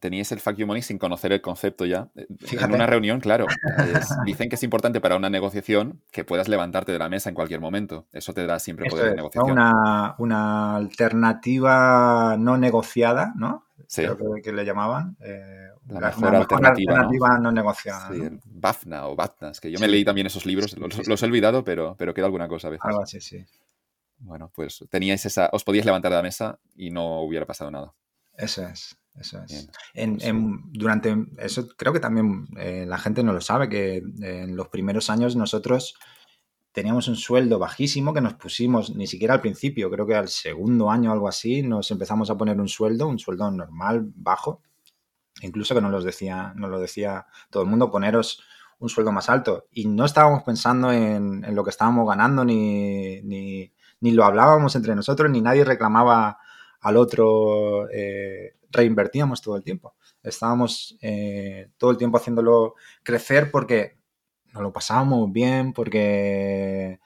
Tenías 0.01 0.31
el 0.33 0.39
fuck 0.41 0.55
you 0.55 0.67
money 0.67 0.81
sin 0.81 0.97
conocer 0.97 1.31
el 1.31 1.41
concepto 1.41 1.85
ya. 1.85 2.09
Eh, 2.15 2.27
en 2.51 2.73
una 2.73 2.85
reunión, 2.85 3.21
claro. 3.21 3.45
dicen 4.25 4.49
que 4.49 4.55
es 4.55 4.63
importante 4.63 4.99
para 4.99 5.15
una 5.15 5.29
negociación 5.29 6.01
que 6.11 6.25
puedas 6.25 6.49
levantarte 6.49 6.91
de 6.91 6.99
la 6.99 7.07
mesa 7.07 7.29
en 7.29 7.35
cualquier 7.35 7.61
momento. 7.61 8.05
Eso 8.11 8.33
te 8.33 8.45
da 8.45 8.59
siempre 8.59 8.89
poder 8.89 9.11
de 9.11 9.15
negociación. 9.15 9.51
Una, 9.51 10.15
una 10.17 10.75
alternativa 10.75 12.35
no 12.37 12.57
negociada, 12.57 13.31
¿no? 13.37 13.63
creo 13.87 14.17
que, 14.43 14.51
le 14.51 14.65
llamaban. 14.65 15.15
Eh, 15.21 15.69
la 15.87 15.99
mejor 16.01 16.35
alternativa, 16.35 17.39
¿no? 17.39 17.51
negociada. 17.51 18.09
Sí, 18.11 18.21
Bafna 18.43 19.07
o 19.07 19.15
Batna. 19.15 19.51
Es 19.51 19.61
que 19.61 19.71
yo 19.71 19.79
me 19.79 19.87
leí 19.87 20.03
también 20.03 20.27
esos 20.27 20.45
libros, 20.45 20.75
los, 20.77 21.23
he 21.23 21.25
olvidado, 21.25 21.63
pero, 21.63 21.95
pero 21.97 22.13
queda 22.13 22.25
alguna 22.25 22.49
cosa 22.49 22.67
a 22.67 22.71
veces. 22.71 22.85
Algo 22.85 23.03
así, 23.03 23.21
sí. 23.21 23.45
Bueno, 24.19 24.51
pues 24.53 24.85
teníais 24.89 25.25
esa, 25.25 25.49
os 25.53 25.63
podíais 25.63 25.85
levantar 25.85 26.11
de 26.11 26.17
la 26.17 26.23
mesa 26.23 26.59
y 26.75 26.91
no 26.91 27.21
hubiera 27.21 27.45
pasado 27.45 27.71
nada. 27.71 27.93
Eso 28.37 28.65
es, 28.67 28.97
eso 29.15 29.41
es. 29.43 29.69
En, 29.93 30.71
durante, 30.71 31.15
eso 31.37 31.67
creo 31.75 31.93
que 31.93 31.99
también 31.99 32.47
eh, 32.57 32.85
la 32.87 32.97
gente 32.97 33.23
no 33.23 33.33
lo 33.33 33.41
sabe, 33.41 33.69
que 33.69 33.97
en 34.21 34.55
los 34.55 34.67
primeros 34.69 35.09
años 35.09 35.35
nosotros 35.35 35.95
teníamos 36.71 37.07
un 37.07 37.15
sueldo 37.15 37.59
bajísimo 37.59 38.13
que 38.13 38.21
nos 38.21 38.35
pusimos, 38.35 38.95
ni 38.95 39.07
siquiera 39.07 39.33
al 39.33 39.41
principio, 39.41 39.89
creo 39.89 40.05
que 40.05 40.15
al 40.15 40.29
segundo 40.29 40.91
año 40.91 41.09
o 41.09 41.13
algo 41.13 41.27
así, 41.27 41.61
nos 41.61 41.91
empezamos 41.91 42.29
a 42.29 42.37
poner 42.37 42.59
un 42.59 42.69
sueldo, 42.69 43.07
un 43.07 43.19
sueldo 43.19 43.49
normal, 43.51 44.11
bajo, 44.15 44.61
incluso 45.41 45.75
que 45.75 45.81
nos, 45.81 45.91
los 45.91 46.03
decía, 46.03 46.53
nos 46.55 46.69
lo 46.69 46.79
decía 46.79 47.25
todo 47.49 47.63
el 47.63 47.69
mundo, 47.69 47.91
poneros 47.91 48.43
un 48.79 48.89
sueldo 48.89 49.11
más 49.11 49.29
alto. 49.29 49.67
Y 49.71 49.87
no 49.87 50.05
estábamos 50.05 50.43
pensando 50.43 50.91
en, 50.91 51.43
lo 51.53 51.63
que 51.63 51.69
estábamos 51.69 52.07
ganando, 52.07 52.45
ni, 52.45 53.21
ni, 53.23 53.73
lo 54.01 54.25
hablábamos 54.25 54.75
entre 54.75 54.95
nosotros, 54.95 55.29
ni 55.29 55.41
nadie 55.41 55.63
reclamaba 55.63 56.37
al 56.81 56.97
otro, 56.97 57.89
eh, 57.89 58.55
reinvertíamos 58.71 59.41
todo 59.41 59.57
el 59.57 59.63
tiempo. 59.63 59.95
Estábamos 60.23 60.97
eh, 61.01 61.71
todo 61.77 61.91
el 61.91 61.97
tiempo 61.97 62.17
haciéndolo 62.17 62.75
crecer 63.03 63.51
porque 63.51 63.97
nos 64.53 64.63
lo 64.63 64.73
pasábamos 64.73 65.31
bien 65.31 65.73
porque 65.73 66.99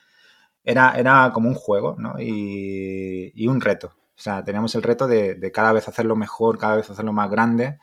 era, 0.64 0.94
era 0.98 1.32
como 1.34 1.50
un 1.50 1.56
juego, 1.56 1.96
¿no? 1.98 2.16
Y, 2.20 3.48
un 3.48 3.62
reto. 3.62 3.94
sea, 4.16 4.44
teníamos 4.44 4.76
el 4.76 4.84
reto 4.84 5.08
de, 5.08 5.52
cada 5.54 5.74
vez 5.74 5.88
hacerlo 5.88 6.16
mejor, 6.16 6.58
cada 6.58 6.76
vez 6.78 6.90
hacerlo 6.90 7.14
más 7.14 7.30
grande. 7.30 7.80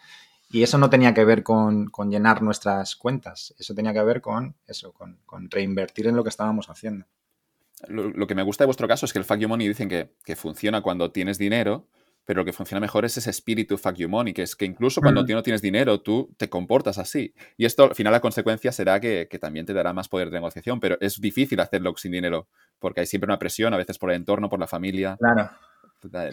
Y 0.51 0.63
eso 0.65 0.79
no 0.79 0.91
tenía 0.91 1.15
que 1.15 1.25
ver 1.25 1.43
con, 1.45 1.91
llenar 2.09 2.43
nuestras 2.43 2.97
cuentas, 2.97 3.55
eso 3.59 3.75
tenía 3.75 3.93
que 3.93 4.03
ver 4.03 4.21
con 4.21 4.57
eso, 4.67 4.93
con, 4.93 5.51
reinvertir 5.51 6.09
en 6.09 6.17
lo 6.17 6.25
que 6.25 6.31
estábamos 6.31 6.69
haciendo. 6.71 7.07
Lo, 7.89 8.26
que 8.26 8.35
me 8.35 8.43
gusta 8.43 8.64
de 8.64 8.66
vuestro 8.66 8.89
caso 8.89 9.07
es 9.07 9.12
que 9.12 9.18
el 9.18 9.24
Fuck 9.24 9.39
You 9.39 9.49
Money 9.49 9.68
dicen 9.68 9.89
que, 9.89 10.14
que 10.24 10.37
funciona 10.37 10.83
cuando 10.83 11.12
tienes 11.12 11.39
dinero, 11.39 11.89
pero 12.31 12.43
lo 12.43 12.45
que 12.45 12.53
funciona 12.53 12.81
mejor 12.81 13.05
es 13.05 13.16
ese 13.16 13.28
espíritu 13.28 13.76
fuck 13.76 13.95
you 13.95 14.09
money, 14.09 14.33
que 14.33 14.43
es 14.43 14.55
que 14.55 14.64
incluso 14.64 15.01
cuando 15.01 15.24
tú 15.24 15.33
no 15.33 15.43
tienes 15.43 15.62
dinero, 15.62 16.01
tú 16.01 16.33
te 16.37 16.49
comportas 16.49 16.97
así. 16.99 17.35
Y 17.57 17.64
esto, 17.64 17.85
al 17.85 17.95
final, 17.97 18.12
la 18.12 18.20
consecuencia 18.20 18.70
será 18.70 19.01
que, 19.01 19.26
también 19.41 19.66
te 19.66 19.72
dará 19.72 19.93
más 19.93 20.09
poder 20.09 20.31
de 20.31 20.35
negociación, 20.35 20.78
pero 20.78 20.97
es 21.01 21.20
difícil 21.20 21.59
hacerlo 21.59 21.93
sin 21.97 22.12
dinero, 22.12 22.47
porque 22.78 23.01
hay 23.01 23.07
siempre 23.07 23.26
una 23.26 23.39
presión, 23.39 23.74
a 23.74 23.76
veces 23.76 23.99
por 23.99 24.11
el 24.11 24.16
entorno, 24.16 24.49
por 24.49 24.61
la 24.61 24.68
familia. 24.68 25.16
Claro. 25.18 25.51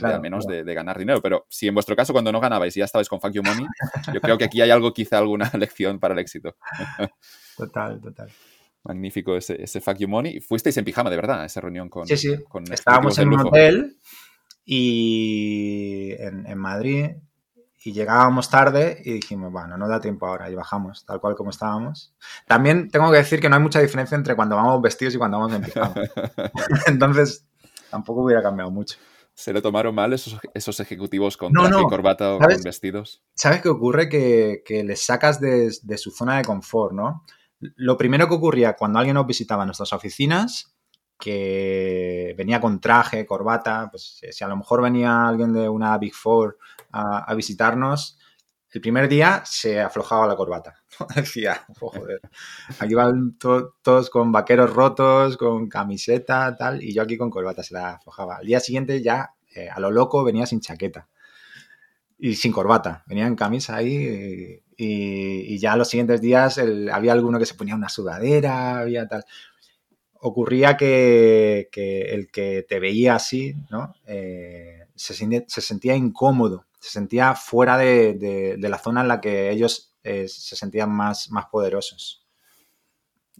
al 0.04 0.22
menos 0.22 0.46
de, 0.46 0.64
ganar 0.74 1.00
dinero. 1.00 1.20
Pero 1.20 1.48
si 1.50 1.68
en 1.68 1.74
vuestro 1.74 1.96
caso, 1.96 2.14
cuando 2.14 2.32
no 2.32 2.40
ganabais 2.40 2.78
y 2.78 2.80
ya 2.80 2.86
estabais 2.86 3.10
con 3.10 3.20
Fuck 3.20 3.32
You 3.32 3.42
Money, 3.42 3.66
yo 4.14 4.22
creo 4.22 4.38
que 4.38 4.46
aquí 4.46 4.62
hay 4.62 4.70
algo, 4.70 4.94
quizá 4.94 5.18
alguna 5.18 5.50
lección 5.58 6.00
para 6.00 6.14
el 6.14 6.20
éxito. 6.20 6.56
Total, 7.58 8.00
total. 8.00 8.30
Magnífico 8.88 9.36
ese, 9.36 9.62
ese 9.62 9.82
Fuck 9.82 9.98
You 9.98 10.08
Money. 10.08 10.40
Fuisteis 10.40 10.78
en 10.78 10.86
pijama, 10.86 11.10
de 11.10 11.18
verdad, 11.18 11.42
a 11.42 11.46
esa 11.46 11.60
reunión 11.60 11.90
con. 11.90 12.08
Sí, 12.08 12.16
sí. 12.16 12.36
Estábamos 12.72 13.18
en 13.20 13.28
un 13.30 13.40
hotel 13.42 13.98
y 14.66 16.14
en, 16.20 16.58
Madrid 16.58 17.12
y 17.84 17.92
llegábamos 17.92 18.50
tarde 18.50 19.02
y 19.04 19.14
dijimos, 19.14 19.52
bueno, 19.52 19.78
no 19.78 19.88
da 19.88 20.00
tiempo 20.00 20.26
ahora 20.26 20.50
y 20.50 20.56
bajamos 20.56 21.06
tal 21.06 21.20
cual 21.20 21.36
como 21.36 21.50
estábamos. 21.50 22.14
También 22.48 22.90
tengo 22.90 23.12
que 23.12 23.18
decir 23.18 23.42
que 23.42 23.50
no 23.50 23.58
hay 23.58 23.62
mucha 23.62 23.82
diferencia 23.82 24.16
entre 24.16 24.36
cuando 24.36 24.56
vamos 24.56 24.82
vestidos 24.82 25.16
y 25.16 25.18
cuando 25.18 25.40
vamos 25.40 25.54
en 25.54 25.62
pijama. 25.64 25.94
Entonces, 26.88 27.46
tampoco 27.90 28.24
hubiera 28.24 28.42
cambiado 28.42 28.72
mucho. 28.72 28.98
¿Se 29.34 29.54
le 29.54 29.62
tomaron 29.62 29.94
mal 29.94 30.12
esos, 30.14 30.38
esos 30.54 30.80
ejecutivos 30.80 31.38
con 31.38 31.54
traje 31.54 31.80
y 31.80 31.88
corbata 31.88 32.36
o 32.36 32.40
con 32.40 32.62
vestidos? 32.64 33.22
¿Sabes 33.36 33.62
qué 33.62 33.70
ocurre? 33.70 34.10
Que, 34.10 34.64
que 34.66 34.84
les 34.84 35.06
sacas 35.06 35.40
de, 35.40 35.72
de, 35.84 35.98
su 35.98 36.10
zona 36.10 36.38
de 36.38 36.44
confort, 36.44 36.94
¿no? 36.94 37.24
Lo 37.60 37.98
primero 37.98 38.28
que 38.28 38.36
ocurría 38.36 38.74
cuando 38.76 39.00
alguien 39.00 39.16
nos 39.16 39.28
visitaba 39.28 39.64
en 39.64 39.68
nuestras 39.68 39.94
oficinas 39.94 40.78
que 41.20 42.36
venía 42.38 42.62
con 42.62 42.80
traje, 42.80 43.26
corbata, 43.26 43.90
pues 43.90 44.22
si 44.30 44.44
a 44.44 44.48
lo 44.48 44.56
mejor 44.56 44.82
venía 44.82 45.28
alguien 45.28 45.52
de 45.52 45.68
una 45.68 45.98
Big 45.98 46.14
Four 46.14 46.58
a, 46.92 47.34
visitarnos, 47.34 48.20
el 48.70 48.82
primer 48.82 49.08
día 49.08 49.42
se 49.46 49.82
aflojaba 49.82 50.28
la 50.28 50.36
corbata. 50.36 50.84
Decía, 51.16 51.66
oh, 51.80 51.90
joder, 51.90 52.22
aquí 52.80 52.94
van 52.94 53.38
todos 53.40 54.10
con 54.10 54.32
vaqueros 54.32 54.72
rotos, 54.72 55.38
con 55.38 55.68
camiseta, 55.68 56.56
tal, 56.56 56.84
y 56.84 56.94
yo 56.94 57.02
aquí 57.02 57.18
con 57.18 57.32
corbata 57.32 57.64
se 57.64 57.74
la 57.74 57.96
aflojaba. 57.96 58.38
Al 58.38 58.46
día 58.46 58.60
siguiente 58.60 59.02
ya, 59.02 59.34
eh, 59.56 59.70
a 59.70 59.80
lo 59.80 59.90
loco, 59.90 60.24
venía 60.24 60.46
sin 60.46 60.62
chaqueta 60.62 61.08
y 62.18 62.36
sin 62.36 62.52
corbata, 62.52 63.04
venía 63.08 63.28
en 63.28 63.36
camisa 63.36 63.76
ahí 63.76 64.62
y, 64.78 65.58
ya 65.58 65.76
los 65.76 65.90
siguientes 65.90 66.22
días 66.22 66.60
había 66.92 67.12
alguno 67.12 67.40
que 67.40 67.46
se 67.46 67.56
ponía 67.56 67.76
una 67.76 67.90
sudadera, 67.90 68.80
había 68.80 69.08
tal 69.08 69.26
ocurría 70.22 70.78
que, 70.78 71.70
el 71.74 72.32
que 72.32 72.66
te 72.68 72.80
veía 72.80 73.16
así, 73.16 73.56
¿no? 73.70 73.94
Eh, 74.06 74.88
se, 74.96 75.14
sentía 75.62 75.96
incómodo, 75.96 76.66
se 76.80 76.92
sentía 76.92 77.36
fuera 77.36 77.78
de, 77.78 78.58
la 78.60 78.78
zona 78.78 79.02
en 79.02 79.08
la 79.08 79.22
que 79.22 79.50
ellos 79.52 79.96
eh, 80.04 80.28
se 80.28 80.56
sentían 80.56 80.92
más, 80.92 81.30
más 81.32 81.46
poderosos. 81.52 82.27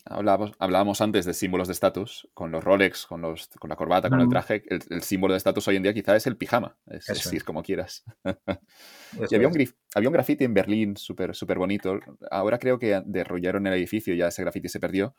Hablábamos, 0.10 0.52
hablábamos, 0.60 1.02
antes 1.02 1.26
de 1.26 1.34
símbolos 1.34 1.68
de 1.68 1.74
estatus, 1.74 2.28
con 2.34 2.52
los 2.52 2.64
Rolex, 2.64 3.06
con, 3.06 3.22
los, 3.22 3.48
con 3.60 3.70
la 3.70 3.76
corbata, 3.76 4.10
con 4.10 4.22
el 4.22 4.30
traje. 4.30 4.64
El, 4.68 5.02
símbolo 5.02 5.34
de 5.34 5.38
estatus 5.38 5.68
hoy 5.68 5.76
en 5.76 5.84
día 5.84 5.94
quizá 5.94 6.16
es 6.16 6.28
el 6.28 6.38
pijama, 6.38 6.78
es 6.88 7.06
decir, 7.06 7.44
como 7.44 7.64
quieras. 7.64 8.04
y 9.30 9.36
había 9.36 9.48
un, 9.48 9.70
había 9.96 10.10
un 10.10 10.14
graffiti 10.14 10.44
en 10.44 10.54
Berlín 10.54 10.98
súper 10.98 11.36
super 11.36 11.58
bonito. 11.58 12.00
Ahora 12.32 12.58
creo 12.60 12.80
que 12.80 13.02
derrollaron 13.06 13.68
el 13.68 13.74
edificio, 13.74 14.14
ya 14.16 14.28
ese 14.28 14.42
graffiti 14.44 14.70
se 14.70 14.80
perdió 14.80 15.16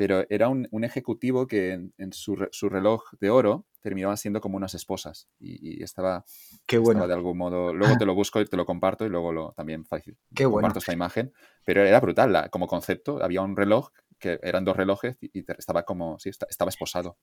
pero 0.00 0.24
era 0.30 0.48
un, 0.48 0.66
ejecutivo 0.82 1.46
que 1.46 1.72
en, 1.72 2.12
su, 2.14 2.34
reloj 2.36 3.02
de 3.20 3.28
oro 3.28 3.66
terminaba 3.82 4.16
siendo 4.16 4.40
como 4.40 4.56
unas 4.56 4.74
esposas 4.74 5.28
y, 5.38 5.82
estaba, 5.82 6.24
Qué 6.64 6.78
bueno. 6.78 7.06
de 7.06 7.12
algún 7.12 7.36
modo, 7.36 7.74
luego 7.74 7.98
te 7.98 8.06
lo 8.06 8.14
busco 8.14 8.40
y 8.40 8.46
te 8.46 8.56
lo 8.56 8.64
comparto 8.64 9.04
y 9.04 9.10
luego 9.10 9.30
lo, 9.30 9.52
también 9.52 9.84
Qué 10.34 10.44
comparto 10.44 10.78
esta 10.78 10.94
imagen, 10.94 11.34
pero 11.66 11.84
era 11.84 12.00
brutal 12.00 12.48
como 12.50 12.66
concepto, 12.66 13.22
había 13.22 13.42
un 13.42 13.54
reloj 13.54 13.90
que 14.20 14.38
eran 14.42 14.64
dos 14.64 14.76
relojes 14.76 15.16
y, 15.20 15.44
estaba 15.58 15.82
como, 15.82 16.18
sí, 16.20 16.30
estaba 16.30 16.68
esposado. 16.68 17.16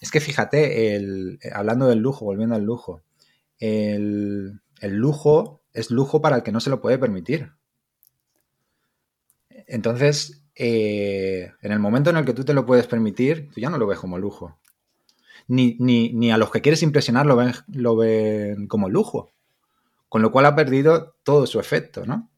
Es 0.00 0.10
que 0.10 0.20
fíjate, 0.20 0.96
el, 0.96 1.38
hablando 1.52 1.86
del 1.88 1.98
lujo, 1.98 2.24
volviendo 2.24 2.54
al 2.54 2.62
lujo, 2.62 3.02
el, 3.58 4.60
el 4.80 4.94
lujo 4.94 5.62
es 5.72 5.90
lujo 5.90 6.22
para 6.22 6.36
el 6.36 6.42
que 6.42 6.52
no 6.52 6.60
se 6.60 6.70
lo 6.70 6.80
puede 6.80 6.98
permitir. 6.98 7.52
Entonces, 9.66 10.44
eh, 10.54 11.52
en 11.60 11.72
el 11.72 11.78
momento 11.78 12.10
en 12.10 12.16
el 12.16 12.24
que 12.24 12.32
tú 12.32 12.44
te 12.44 12.54
lo 12.54 12.64
puedes 12.64 12.86
permitir, 12.86 13.50
tú 13.52 13.60
ya 13.60 13.70
no 13.70 13.78
lo 13.78 13.86
ves 13.86 13.98
como 13.98 14.18
lujo. 14.18 14.58
Ni, 15.48 15.76
ni, 15.78 16.32
a 16.32 16.38
los 16.38 16.50
que 16.50 16.60
quieres 16.60 16.82
impresionar 16.82 17.26
lo 17.26 17.36
ven, 17.36 17.52
lo 17.68 17.94
ven 17.96 18.66
como 18.66 18.88
lujo. 18.88 19.30
Con 20.08 20.22
lo 20.22 20.32
cual 20.32 20.46
ha 20.46 20.56
perdido 20.56 21.16
todo 21.22 21.46
su 21.46 21.60
efecto, 21.60 22.06
¿no? 22.06 22.30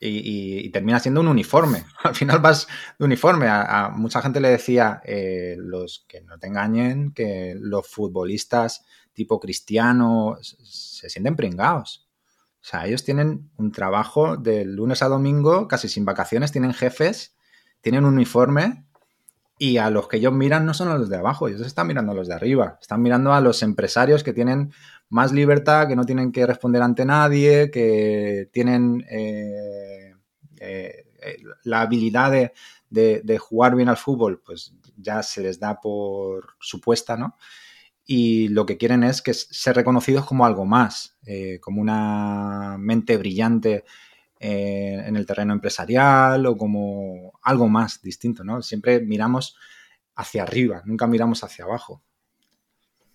Y, 0.00 0.68
termina 0.70 1.00
siendo 1.00 1.20
un 1.20 1.28
uniforme. 1.28 1.84
Al 2.02 2.14
final 2.14 2.40
vas 2.40 2.66
de 2.98 3.04
uniforme. 3.04 3.46
A, 3.48 3.90
mucha 3.94 4.20
gente 4.20 4.40
le 4.40 4.48
decía, 4.48 5.00
eh, 5.04 5.56
los 5.58 6.04
que 6.08 6.20
no 6.20 6.38
te 6.38 6.48
engañen, 6.48 7.12
que 7.12 7.54
los 7.58 7.88
futbolistas 7.88 8.84
tipo 9.12 9.38
cristiano 9.38 10.36
se 10.42 11.08
sienten 11.08 11.36
pringados. 11.36 12.08
O 12.60 12.66
sea, 12.66 12.86
ellos 12.86 13.04
tienen 13.04 13.50
un 13.56 13.72
trabajo 13.72 14.36
de 14.36 14.64
lunes 14.64 15.02
a 15.02 15.08
domingo, 15.08 15.68
casi 15.68 15.88
sin 15.88 16.04
vacaciones, 16.04 16.50
tienen 16.50 16.74
jefes 16.74 17.34
tienen 17.84 18.06
un 18.06 18.14
uniforme 18.14 18.86
y 19.58 19.76
a 19.76 19.90
los 19.90 20.08
que 20.08 20.16
ellos 20.16 20.32
miran 20.32 20.66
no 20.66 20.74
son 20.74 20.88
a 20.88 20.98
los 20.98 21.08
de 21.08 21.16
abajo, 21.16 21.48
ellos 21.48 21.62
están 21.62 21.86
mirando 21.86 22.12
a 22.12 22.14
los 22.14 22.28
de 22.28 22.34
arriba, 22.34 22.78
están 22.80 23.02
mirando 23.02 23.32
a 23.32 23.40
los 23.40 23.62
empresarios 23.62 24.24
que 24.24 24.32
tienen 24.32 24.72
más 25.08 25.32
libertad, 25.32 25.86
que 25.86 25.96
no 25.96 26.04
tienen 26.04 26.32
que 26.32 26.46
responder 26.46 26.82
ante 26.82 27.04
nadie, 27.04 27.70
que 27.70 28.48
tienen 28.52 29.06
eh, 29.08 30.14
eh, 30.60 31.04
la 31.62 31.82
habilidad 31.82 32.50
de, 32.90 33.38
jugar 33.38 33.76
bien 33.76 33.88
al 33.88 33.96
fútbol, 33.96 34.42
pues 34.44 34.74
ya 34.96 35.22
se 35.22 35.42
les 35.42 35.58
da 35.58 35.80
por 35.80 36.54
supuesta, 36.60 37.16
¿no? 37.16 37.36
Y 38.06 38.48
lo 38.48 38.66
que 38.66 38.76
quieren 38.76 39.02
es 39.02 39.22
que 39.22 39.32
ser 39.32 39.76
reconocidos 39.76 40.26
como 40.26 40.44
algo 40.44 40.66
más, 40.66 41.16
eh, 41.24 41.58
como 41.60 41.80
una 41.80 42.76
mente 42.78 43.16
brillante 43.16 43.84
eh, 44.46 45.02
en 45.06 45.16
el 45.16 45.24
terreno 45.24 45.54
empresarial 45.54 46.44
o 46.44 46.58
como 46.58 47.32
algo 47.40 47.66
más 47.66 48.02
distinto, 48.02 48.44
¿no? 48.44 48.60
Siempre 48.60 49.00
miramos 49.00 49.56
hacia 50.16 50.42
arriba, 50.42 50.82
nunca 50.84 51.06
miramos 51.06 51.42
hacia 51.42 51.64
abajo. 51.64 52.02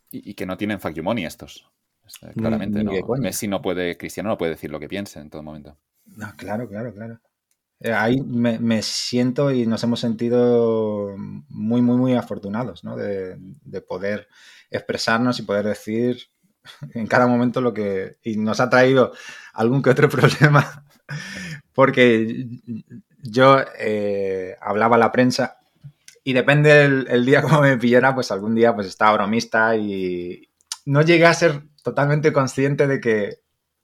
Y, 0.10 0.34
que 0.34 0.48
no 0.48 0.58
tienen 0.58 0.80
fuck 0.80 0.98
money 1.04 1.26
estos. 1.26 1.70
Claramente, 2.36 2.84
¿no? 2.84 2.94
Messi 3.20 3.48
no 3.48 3.62
puede, 3.62 3.96
Cristiano 3.96 4.30
no 4.30 4.40
puede 4.40 4.54
decir 4.54 4.72
lo 4.72 4.80
que 4.80 4.88
piense 4.88 5.20
en 5.20 5.30
todo 5.30 5.44
momento. 5.44 5.78
No, 6.08 6.34
claro, 6.36 6.68
claro, 6.68 6.96
claro. 6.96 7.22
Eh, 7.80 7.94
ahí 7.94 8.20
me, 8.22 8.82
siento 8.82 9.52
y 9.52 9.68
nos 9.68 9.84
hemos 9.84 10.00
sentido 10.00 11.14
muy, 11.16 11.84
muy, 11.84 11.98
muy 11.98 12.14
afortunados, 12.16 12.84
¿no? 12.84 12.98
De, 12.98 13.36
de, 13.38 13.82
poder 13.82 14.28
expresarnos 14.72 15.38
y 15.38 15.44
poder 15.44 15.68
decir 15.68 16.32
en 16.96 17.06
cada 17.06 17.28
momento 17.28 17.62
lo 17.62 17.72
que... 17.72 18.18
Y 18.24 18.38
nos 18.38 18.60
ha 18.60 18.68
traído 18.72 19.14
algún 19.54 19.84
que 19.84 19.92
otro 19.92 20.10
problema 20.10 20.89
porque 21.74 22.45
yo 23.22 23.57
eh, 23.80 24.55
hablaba 24.62 24.95
a 24.95 24.99
la 24.99 25.12
prensa 25.12 25.57
y 26.24 26.34
depende 26.34 26.84
el, 26.86 27.26
día 27.26 27.41
como 27.41 27.62
me 27.62 27.78
pillara, 27.78 28.14
pues 28.14 28.32
algún 28.32 28.55
día 28.55 28.74
pues 28.76 28.88
estaba 28.88 29.14
bromista 29.14 29.76
y 29.76 30.49
no 30.86 31.01
llegué 31.01 31.26
a 31.26 31.34
ser 31.34 31.62
totalmente 31.84 32.34
consciente 32.34 32.88
de 32.88 32.99
que 32.99 33.39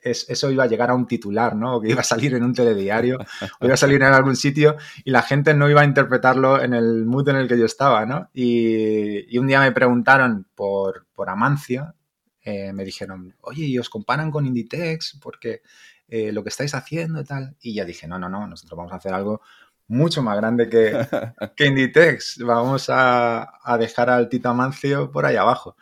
eso 0.06 0.52
iba 0.52 0.64
a 0.64 0.68
llegar 0.68 0.92
a 0.92 0.94
un 0.94 1.08
titular, 1.08 1.56
¿no? 1.56 1.78
O 1.78 1.82
que 1.82 1.90
iba 1.90 2.02
a 2.02 2.04
salir 2.04 2.36
en 2.36 2.44
un 2.44 2.54
telediario, 2.54 3.18
o 3.60 3.66
iba 3.66 3.74
a 3.74 3.78
salir 3.78 4.04
en 4.04 4.14
algún 4.14 4.36
sitio 4.36 4.76
y 5.04 5.10
la 5.10 5.24
gente 5.24 5.56
no 5.56 5.68
iba 5.68 5.82
a 5.82 5.86
interpretarlo 5.86 6.62
en 6.62 6.76
el 6.76 7.06
mood 7.06 7.30
en 7.30 7.38
el 7.38 7.48
que 7.48 7.58
yo 7.58 7.66
estaba, 7.66 8.06
¿no? 8.06 8.30
Y, 8.32 9.36
un 9.40 9.48
día 9.48 9.60
me 9.60 9.72
preguntaron 9.72 10.48
por, 10.54 11.08
por 11.14 11.30
Amancio, 11.30 11.96
eh, 12.44 12.72
me 12.72 12.84
dijeron, 12.84 13.36
oye, 13.42 13.66
¿y 13.66 13.80
os 13.80 13.90
comparan 13.90 14.30
con 14.30 14.46
Inditex? 14.46 15.18
Porque 15.20 15.62
eh, 16.08 16.32
lo 16.32 16.44
que 16.44 16.50
estáis 16.50 16.76
haciendo 16.76 17.22
y 17.22 17.26
tal. 17.26 17.56
Y 17.62 17.74
ya 17.74 17.86
dije, 17.86 18.08
no, 18.08 18.20
no, 18.20 18.30
no, 18.30 18.48
nosotros 18.48 18.78
vamos 18.78 18.94
a 18.94 18.98
hacer 18.98 19.14
algo 19.14 19.42
mucho 19.88 20.22
más 20.24 20.36
grande 20.38 20.70
que, 20.70 20.92
que 21.56 21.66
Inditex. 21.66 22.40
Vamos 22.44 22.88
a, 22.90 23.48
dejar 23.80 24.10
al 24.10 24.30
Tito 24.30 24.50
Amancio 24.50 25.12
por 25.12 25.26
ahí 25.26 25.36
abajo. 25.36 25.76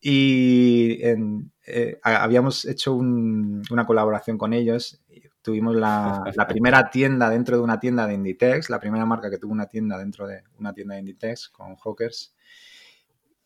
Y 0.00 0.98
eh, 1.02 1.98
habíamos 2.02 2.64
hecho 2.64 2.94
una 2.94 3.86
colaboración 3.86 4.38
con 4.38 4.52
ellos. 4.52 5.00
Tuvimos 5.42 5.76
la, 5.76 6.22
primera 6.48 6.90
tienda 6.90 7.30
dentro 7.30 7.56
de 7.56 7.62
una 7.62 7.80
tienda 7.80 8.06
de 8.06 8.14
Inditex, 8.14 8.70
la 8.70 8.80
primera 8.80 9.06
marca 9.06 9.30
que 9.30 9.38
tuvo 9.38 9.52
una 9.52 9.66
tienda 9.66 9.98
dentro 9.98 10.26
de 10.26 10.42
una 10.58 10.72
tienda 10.72 10.94
de 10.94 11.00
Inditex 11.00 11.48
con 11.48 11.76
Hawkers. 11.76 12.34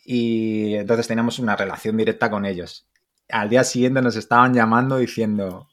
Y 0.05 0.75
entonces 0.75 1.07
teníamos 1.07 1.39
una 1.39 1.57
relación 1.57 1.97
directa 1.97 2.31
con 2.31 2.45
ellos. 2.45 2.89
al 3.29 3.49
día 3.49 3.65
siguiente 3.65 4.03
nos 4.03 4.17
estaban 4.17 4.53
llamando 4.53 4.99
diciendo, 4.99 5.69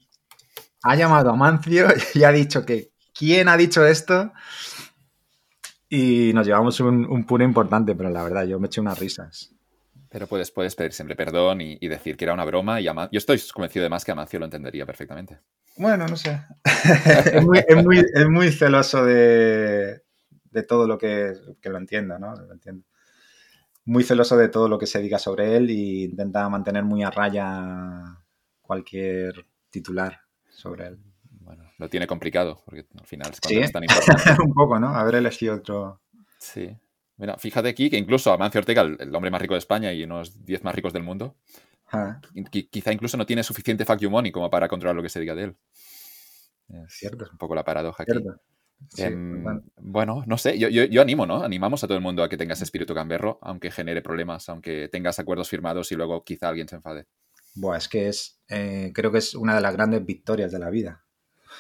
ha 0.84 0.96
llamado 0.96 1.32
a 1.32 1.36
Mancio 1.36 1.88
y 2.14 2.24
ha 2.24 2.32
dicho 2.32 2.66
que, 2.66 2.92
¿quién 3.14 3.48
ha 3.48 3.58
dicho 3.58 3.86
esto? 3.86 4.32
Y 5.90 6.32
nos 6.34 6.46
llevamos 6.46 6.80
un, 6.80 7.06
un 7.06 7.26
puro 7.26 7.44
importante, 7.44 7.96
pero 7.96 8.10
la 8.10 8.24
verdad, 8.24 8.46
yo 8.46 8.60
me 8.60 8.68
eché 8.68 8.80
unas 8.80 9.00
risas. 9.00 9.52
Pero 10.10 10.28
puedes, 10.28 10.52
puedes 10.52 10.76
pedir 10.76 10.94
siempre 10.94 11.16
perdón 11.16 11.62
y, 11.62 11.88
decir 11.88 12.18
que 12.18 12.26
era 12.26 12.34
una 12.34 12.46
broma. 12.46 12.82
Y 12.82 12.86
yo 12.86 13.08
estoy 13.12 13.40
convencido 13.54 13.84
además 13.84 14.04
que 14.04 14.12
Amancio 14.12 14.40
lo 14.40 14.46
entendería 14.46 14.86
perfectamente. 14.86 15.40
Bueno, 15.78 16.08
no 16.08 16.18
sé. 16.18 16.42
es, 17.34 18.28
muy, 18.28 18.52
celoso 18.52 19.06
de, 19.06 20.02
todo 20.68 20.88
lo 20.88 20.98
que, 20.98 21.34
que 21.62 21.70
lo 21.70 21.78
entienda, 21.78 22.18
¿no? 22.18 22.36
Lo 22.36 22.52
entiendo. 22.52 22.86
Muy 23.86 24.04
celoso 24.04 24.36
de 24.36 24.50
todo 24.50 24.68
lo 24.68 24.80
que 24.80 24.88
se 24.88 25.00
diga 25.00 25.20
sobre 25.20 25.56
él 25.56 25.70
e 25.70 26.06
intenta 26.06 26.50
mantener 26.50 26.84
muy 26.84 27.04
a 27.04 27.12
raya 27.12 28.18
cualquier 28.62 29.46
titular 29.70 30.29
sobre 30.60 30.88
él. 30.88 31.00
Bueno, 31.32 31.64
lo 31.78 31.90
tiene 31.90 32.06
complicado, 32.06 32.62
porque 32.66 32.86
al 32.98 33.06
final 33.06 33.32
es 33.32 33.40
cuando 33.40 33.62
es 33.62 33.72
tan 33.72 33.84
importante. 33.84 34.42
Un 34.44 34.54
poco, 34.54 34.80
¿no? 34.80 34.90
Haber 34.90 35.16
elegido 35.16 35.56
otro. 35.56 36.02
Sí. 36.38 36.76
Mira, 37.18 37.38
fíjate 37.38 37.70
aquí 37.70 37.90
que 37.90 37.98
incluso 37.98 38.32
Amancio 38.32 38.60
Ortega, 38.60 38.82
el, 38.82 39.14
hombre 39.16 39.32
más 39.32 39.42
rico 39.42 39.56
de 39.56 39.60
España 39.60 39.92
y 39.92 40.04
unos 40.04 40.46
10 40.46 40.64
más 40.64 40.76
ricos 40.76 40.94
del 40.94 41.04
mundo, 41.04 41.36
ah. 41.92 42.22
quizá 42.72 42.94
incluso 42.94 43.18
no 43.18 43.26
tiene 43.26 43.44
suficiente 43.44 43.84
fuck 43.84 44.00
you 44.00 44.10
money 44.10 44.32
como 44.32 44.50
para 44.50 44.68
controlar 44.68 44.96
lo 44.96 45.02
que 45.02 45.10
se 45.10 45.20
diga 45.20 45.36
de 45.36 45.44
él. 45.44 45.58
Es 46.70 46.94
Cierto. 46.94 47.28
un 47.32 47.38
poco 47.38 47.56
la 47.56 47.66
paradoja 47.66 48.04
aquí. 48.04 48.14
Em, 48.98 49.44
bueno, 49.82 50.24
no 50.26 50.38
sé, 50.38 50.58
yo, 50.58 51.02
animo, 51.02 51.26
¿no? 51.26 51.44
Animamos 51.44 51.84
a 51.84 51.88
todo 51.88 51.98
el 51.98 52.04
mundo 52.04 52.24
a 52.24 52.30
que 52.30 52.38
tengas 52.38 52.62
espíritu 52.62 52.94
gamberro, 52.94 53.40
aunque 53.42 53.72
genere 53.72 54.02
problemas, 54.02 54.48
aunque 54.50 54.88
tengas 54.88 55.20
acuerdos 55.20 55.50
firmados 55.50 55.92
y 55.92 55.96
luego 55.96 56.24
quizá 56.24 56.50
alguien 56.50 56.68
se 56.68 56.78
enfade. 56.78 57.08
Buah, 57.56 57.78
es 57.78 57.88
que 57.88 58.08
es, 58.08 58.40
eh, 58.48 58.92
creo 58.94 59.12
que 59.12 59.18
es 59.20 59.36
una 59.36 59.56
de 59.56 59.62
las 59.62 59.74
grandes 59.74 60.06
victorias 60.06 60.52
de 60.52 60.60
la 60.60 60.70
vida. 60.70 61.04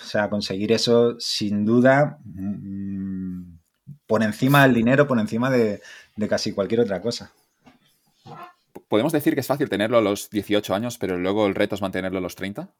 O 0.02 0.06
sea, 0.06 0.30
conseguir 0.30 0.72
eso, 0.72 1.20
sin 1.20 1.66
duda, 1.66 2.20
mm, 2.24 3.60
por 4.08 4.24
encima 4.24 4.64
del 4.64 4.74
dinero, 4.74 5.08
por 5.08 5.20
encima 5.20 5.50
de, 5.50 5.82
casi 6.28 6.52
cualquier 6.54 6.82
otra 6.82 7.02
cosa. 7.02 7.34
¿Podemos 8.88 9.12
decir 9.12 9.34
que 9.34 9.42
es 9.42 9.48
fácil 9.48 9.70
tenerlo 9.70 9.98
a 9.98 10.02
los 10.02 10.30
18 10.30 10.74
años, 10.74 10.98
pero 10.98 11.18
luego 11.18 11.48
el 11.48 11.56
reto 11.56 11.76
es 11.76 11.82
mantenerlo 11.82 12.18
a 12.18 12.22
los 12.22 12.36
30? 12.36 12.74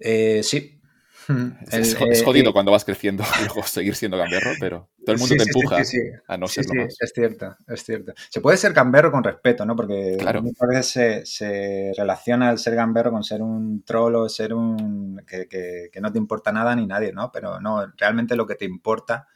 Eh, 0.00 0.42
sí, 0.42 0.81
es, 1.70 1.94
eh, 2.00 2.24
jodido 2.24 2.52
cuando 2.52 2.72
vas 2.72 2.84
creciendo 2.84 3.24
y 3.40 3.44
luego 3.44 3.62
seguir 3.62 3.94
siendo 3.94 4.16
gamberro, 4.16 4.52
pero 4.58 4.90
todo 5.04 5.14
el 5.14 5.20
mundo 5.20 5.36
te 5.36 5.42
empuja 5.44 5.82
a 6.26 6.36
no 6.36 6.48
serlo 6.48 6.74
más. 6.74 6.96
Es 7.00 7.12
cierto, 7.14 7.56
es 7.66 7.84
cierto. 7.84 8.12
Se 8.30 8.40
puede 8.40 8.56
ser 8.56 8.72
gamberro 8.72 9.10
con 9.10 9.24
respeto, 9.24 9.64
¿no? 9.64 9.76
Porque 9.76 10.16
muchas 10.42 10.68
veces 10.68 11.34
se, 11.34 11.92
relaciona 11.96 12.50
el 12.50 12.58
ser 12.58 12.74
gamberro 12.74 13.10
con 13.10 13.24
ser 13.24 13.42
un 13.42 13.84
trolo, 13.84 14.28
ser 14.28 14.54
un. 14.54 15.22
Que, 15.26 15.90
no 16.00 16.12
te 16.12 16.18
importa 16.18 16.52
nada 16.52 16.74
ni 16.74 16.86
nadie, 16.86 17.12
¿no? 17.12 17.30
Pero 17.32 17.60
no, 17.60 17.86
realmente 17.96 18.36
lo 18.36 18.46
que 18.46 18.56
te 18.56 18.64
importa 18.64 19.28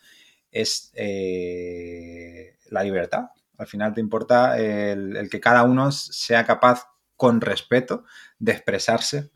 es 0.51 0.91
eh, 0.95 2.57
la 2.71 2.83
libertad. 2.83 3.27
Al 3.59 3.67
final 3.67 3.95
te 3.95 4.01
importa 4.01 4.59
el, 4.59 5.17
el 5.17 5.31
que 5.31 5.41
cada 5.41 5.63
uno 5.63 5.91
sea 5.93 6.45
capaz, 6.45 6.85
con 7.17 7.41
respeto, 7.41 8.05
de 8.39 8.53
expresarse 8.53 9.31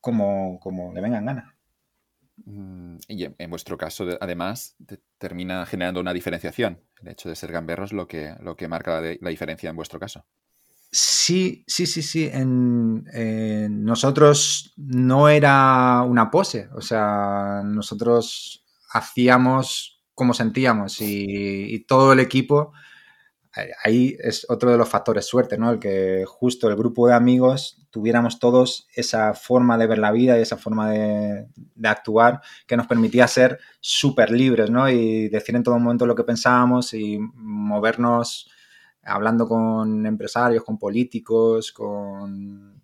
como, 0.00 0.58
como 0.60 0.92
le 0.92 1.00
vengan 1.00 1.26
ganas. 1.26 1.54
Mm, 2.44 2.96
y 3.08 3.24
en, 3.24 3.50
vuestro 3.50 3.76
caso, 3.76 4.06
además, 4.20 4.76
termina 5.18 5.66
generando 5.66 6.00
una 6.00 6.12
diferenciación. 6.12 6.80
El 7.02 7.08
hecho 7.08 7.28
de 7.28 7.36
ser 7.36 7.52
gamberro 7.52 7.84
es 7.84 7.92
lo 7.92 8.06
que, 8.06 8.34
lo 8.40 8.56
que 8.56 8.68
marca 8.68 9.00
la, 9.00 9.30
diferencia 9.30 9.70
en 9.70 9.76
vuestro 9.76 10.00
caso. 10.00 10.24
Sí, 10.90 11.64
sí, 11.66 11.86
sí, 11.86 12.02
sí. 12.02 12.30
En, 12.32 13.04
nosotros 13.84 14.74
no 14.76 15.28
era 15.28 16.02
una 16.02 16.30
pose. 16.30 16.68
O 16.74 16.80
sea, 16.80 17.62
nosotros 17.64 18.64
hacíamos 18.92 20.02
como 20.14 20.34
sentíamos 20.34 21.00
y, 21.00 21.74
y 21.74 21.84
todo 21.84 22.12
el 22.12 22.20
equipo 22.20 22.72
ahí 23.84 24.16
es 24.20 24.46
otro 24.48 24.70
de 24.70 24.78
los 24.78 24.88
factores 24.88 25.26
suerte, 25.26 25.58
¿no? 25.58 25.72
El 25.72 25.78
que 25.78 26.24
justo 26.26 26.68
el 26.68 26.76
grupo 26.76 27.08
de 27.08 27.14
amigos 27.14 27.84
tuviéramos 27.90 28.38
todos 28.38 28.86
esa 28.94 29.34
forma 29.34 29.76
de 29.76 29.86
ver 29.86 29.98
la 29.98 30.12
vida 30.12 30.38
y 30.38 30.42
esa 30.42 30.56
forma 30.56 30.90
de, 30.90 31.48
actuar 31.82 32.40
que 32.66 32.76
nos 32.76 32.86
permitía 32.86 33.26
ser 33.26 33.58
súper 33.80 34.30
libres, 34.30 34.70
¿no? 34.70 34.88
Y 34.88 35.28
decir 35.28 35.56
en 35.56 35.62
todo 35.62 35.78
momento 35.78 36.06
lo 36.06 36.14
que 36.14 36.24
pensábamos 36.24 36.94
y 36.94 37.18
movernos 37.34 38.50
hablando 39.02 39.48
con 39.48 40.06
empresarios, 40.06 40.62
con 40.62 40.78
políticos, 40.78 41.72
con 41.72 42.80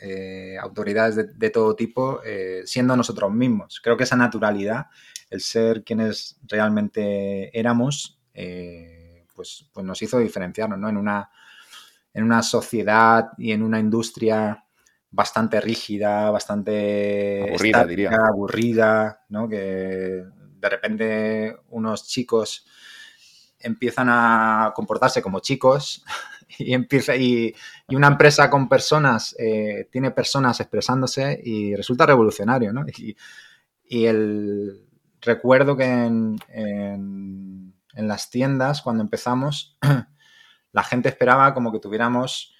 eh, 0.00 0.56
autoridades 0.60 1.38
de, 1.38 1.50
todo 1.50 1.76
tipo, 1.76 2.20
eh, 2.24 2.62
siendo 2.64 2.96
nosotros 2.96 3.32
mismos. 3.32 3.80
Creo 3.82 3.96
que 3.96 4.04
esa 4.04 4.16
naturalidad, 4.16 4.86
el 5.30 5.40
ser 5.40 5.84
quienes 5.84 6.38
realmente 6.46 7.56
éramos, 7.58 8.20
eh, 8.34 8.97
pues, 9.38 9.70
pues, 9.72 9.86
nos 9.86 10.02
hizo 10.02 10.18
diferenciarnos, 10.18 10.76
¿no? 10.80 10.88
En 10.88 10.96
una, 10.96 11.30
en 12.12 12.24
una 12.24 12.42
sociedad 12.42 13.28
y 13.38 13.52
en 13.52 13.62
una 13.62 13.78
industria 13.78 14.64
bastante 15.12 15.60
rígida, 15.60 16.28
bastante 16.32 17.44
aburrida, 17.48 17.86
diría. 17.86 18.10
aburrida, 18.10 19.24
¿no? 19.28 19.48
Que 19.48 20.24
de 20.26 20.68
repente 20.68 21.56
unos 21.68 22.08
chicos 22.08 22.66
empiezan 23.60 24.08
a 24.10 24.72
comportarse 24.74 25.22
como 25.22 25.38
chicos 25.38 26.04
y 26.58 26.74
empieza 26.74 27.14
y, 27.14 27.54
una 27.90 28.08
empresa 28.08 28.50
con 28.50 28.68
personas 28.68 29.36
eh, 29.38 29.88
tiene 29.92 30.10
personas 30.10 30.58
expresándose 30.58 31.40
y 31.44 31.76
resulta 31.76 32.06
revolucionario, 32.06 32.72
¿no? 32.72 32.84
Y, 32.88 33.16
el 34.04 34.84
recuerdo 35.20 35.76
que 35.76 35.84
en 35.84 36.38
en 36.48 37.67
las 38.06 38.30
tiendas, 38.30 38.82
cuando 38.82 39.02
empezamos, 39.02 39.76
la 40.72 40.82
gente 40.84 41.08
esperaba 41.08 41.54
como 41.54 41.72
que 41.72 41.80
tuviéramos 41.80 42.54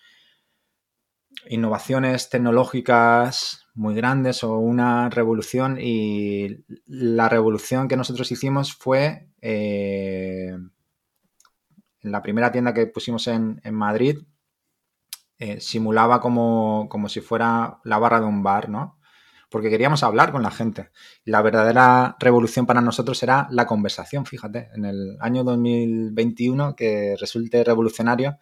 innovaciones 1.46 2.30
tecnológicas 2.30 3.66
muy 3.74 3.94
grandes 3.94 4.42
o 4.42 4.58
una 4.58 5.08
revolución 5.08 5.78
y 5.80 6.64
la 6.86 7.28
revolución 7.28 7.86
que 7.86 7.96
nosotros 7.96 8.32
hicimos 8.32 8.74
fue 8.74 9.28
eh, 9.40 10.56
en 12.00 12.12
la 12.12 12.22
primera 12.22 12.50
tienda 12.50 12.74
que 12.74 12.86
pusimos 12.86 13.28
en, 13.28 13.60
Madrid 13.70 14.18
eh, 15.38 15.60
simulaba 15.60 16.20
como, 16.20 16.88
como, 16.90 17.08
si 17.08 17.20
fuera 17.20 17.78
la 17.84 17.98
barra 17.98 18.18
de 18.20 18.26
un 18.26 18.42
bar, 18.42 18.68
¿no? 18.68 18.97
Porque 19.48 19.70
queríamos 19.70 20.02
hablar 20.02 20.32
con 20.32 20.42
la 20.42 20.50
gente. 20.50 20.90
La 21.24 21.42
verdadera 21.42 22.16
revolución 22.18 22.66
para 22.66 22.80
nosotros 22.80 23.22
era 23.22 23.48
la 23.50 23.66
conversación, 23.66 24.26
fíjate, 24.26 24.68
en 24.74 24.84
el 24.84 25.16
año 25.20 25.44
2021 25.44 26.76
que 26.76 27.16
resulte 27.18 27.64
revolucionario 27.64 28.38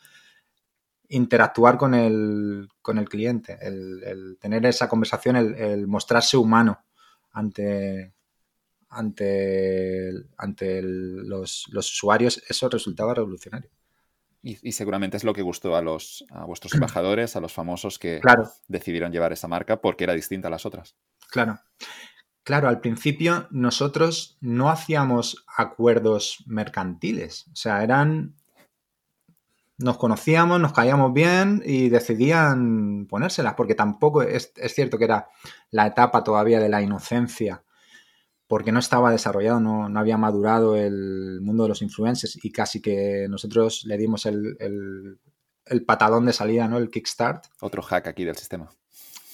interactuar 1.08 1.76
con 1.78 1.94
el, 1.94 2.68
con 2.82 2.98
el 2.98 3.08
cliente, 3.08 3.58
el, 3.60 4.36
tener 4.40 4.66
esa 4.66 4.88
conversación, 4.88 5.36
el, 5.36 5.86
mostrarse 5.86 6.36
humano 6.36 6.84
ante, 7.32 8.12
ante, 8.88 10.10
ante 10.36 10.80
los 10.82 11.68
usuarios, 11.68 12.42
eso 12.48 12.68
resultaba 12.68 13.14
revolucionario. 13.14 13.70
Y, 14.46 14.72
seguramente 14.72 15.16
es 15.16 15.24
lo 15.24 15.32
que 15.32 15.42
gustó 15.42 15.74
a 15.74 15.82
los 15.82 16.24
a 16.30 16.44
vuestros 16.44 16.72
embajadores, 16.74 17.34
a 17.34 17.40
los 17.40 17.52
famosos 17.52 17.98
que 17.98 18.20
decidieron 18.68 19.10
llevar 19.10 19.32
esa 19.32 19.48
marca 19.48 19.80
porque 19.80 20.04
era 20.04 20.12
distinta 20.12 20.46
a 20.46 20.52
las 20.52 20.64
otras. 20.64 20.94
Claro. 21.30 21.58
Claro, 22.44 22.68
al 22.68 22.80
principio 22.80 23.48
nosotros 23.50 24.38
no 24.40 24.70
hacíamos 24.70 25.44
acuerdos 25.56 26.44
mercantiles. 26.46 27.48
O 27.48 27.56
sea, 27.56 27.82
eran. 27.82 28.36
Nos 29.78 29.98
conocíamos, 29.98 30.60
nos 30.60 30.72
caíamos 30.72 31.12
bien 31.12 31.60
y 31.66 31.88
decidían 31.88 33.06
ponérselas, 33.10 33.54
porque 33.54 33.74
tampoco 33.74 34.22
es, 34.22 34.52
es 34.56 34.74
cierto 34.74 34.96
que 34.96 35.04
era 35.04 35.28
la 35.70 35.88
etapa 35.88 36.22
todavía 36.22 36.60
de 36.60 36.68
la 36.68 36.80
inocencia 36.80 37.62
porque 38.48 38.72
no 38.72 38.78
estaba 38.78 39.10
desarrollado, 39.10 39.60
no, 39.60 39.98
había 39.98 40.16
madurado 40.16 40.76
el 40.76 41.40
mundo 41.40 41.64
de 41.64 41.68
los 41.70 41.82
influencers 41.82 42.38
y 42.44 42.52
casi 42.52 42.80
que 42.80 43.26
nosotros 43.28 43.84
le 43.86 43.98
dimos 43.98 44.26
el, 44.26 45.18
patadón 45.84 46.26
de 46.26 46.32
salida, 46.32 46.68
¿no? 46.68 46.78
El 46.78 46.90
kickstart. 46.90 47.46
Otro 47.60 47.82
hack 47.82 48.06
aquí 48.06 48.24
del 48.24 48.36
sistema. 48.36 48.70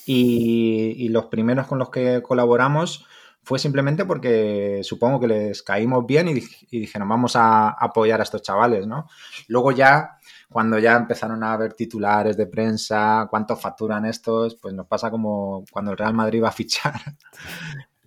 Y, 0.07 1.09
los 1.11 1.27
primeros 1.27 1.67
con 1.67 1.79
los 1.79 1.91
que 1.91 2.23
colaboramos 2.23 3.07
fue 3.45 3.59
simplemente 3.59 4.05
porque 4.05 4.81
supongo 4.83 5.21
que 5.21 5.27
les 5.27 5.63
caímos 5.63 6.07
bien 6.07 6.29
y, 6.29 6.43
y, 6.71 6.81
dijeron, 6.81 7.09
vamos 7.09 7.37
a 7.37 7.69
apoyar 7.69 8.21
a 8.21 8.23
estos 8.23 8.41
chavales, 8.41 8.87
¿no? 8.87 9.09
Luego 9.49 9.73
ya, 9.73 10.17
cuando 10.49 10.79
ya 10.79 10.97
empezaron 10.97 11.45
a 11.45 11.57
ver 11.59 11.75
titulares 11.75 12.37
de 12.37 12.47
prensa, 12.47 13.27
cuánto 13.29 13.57
facturan 13.57 14.07
estos, 14.07 14.55
pues 14.55 14.73
nos 14.73 14.87
pasa 14.87 15.11
como 15.11 15.65
cuando 15.71 15.91
el 15.91 15.99
Real 15.99 16.15
Madrid 16.15 16.43
va 16.43 16.49
a 16.49 16.53
fichar 16.53 16.95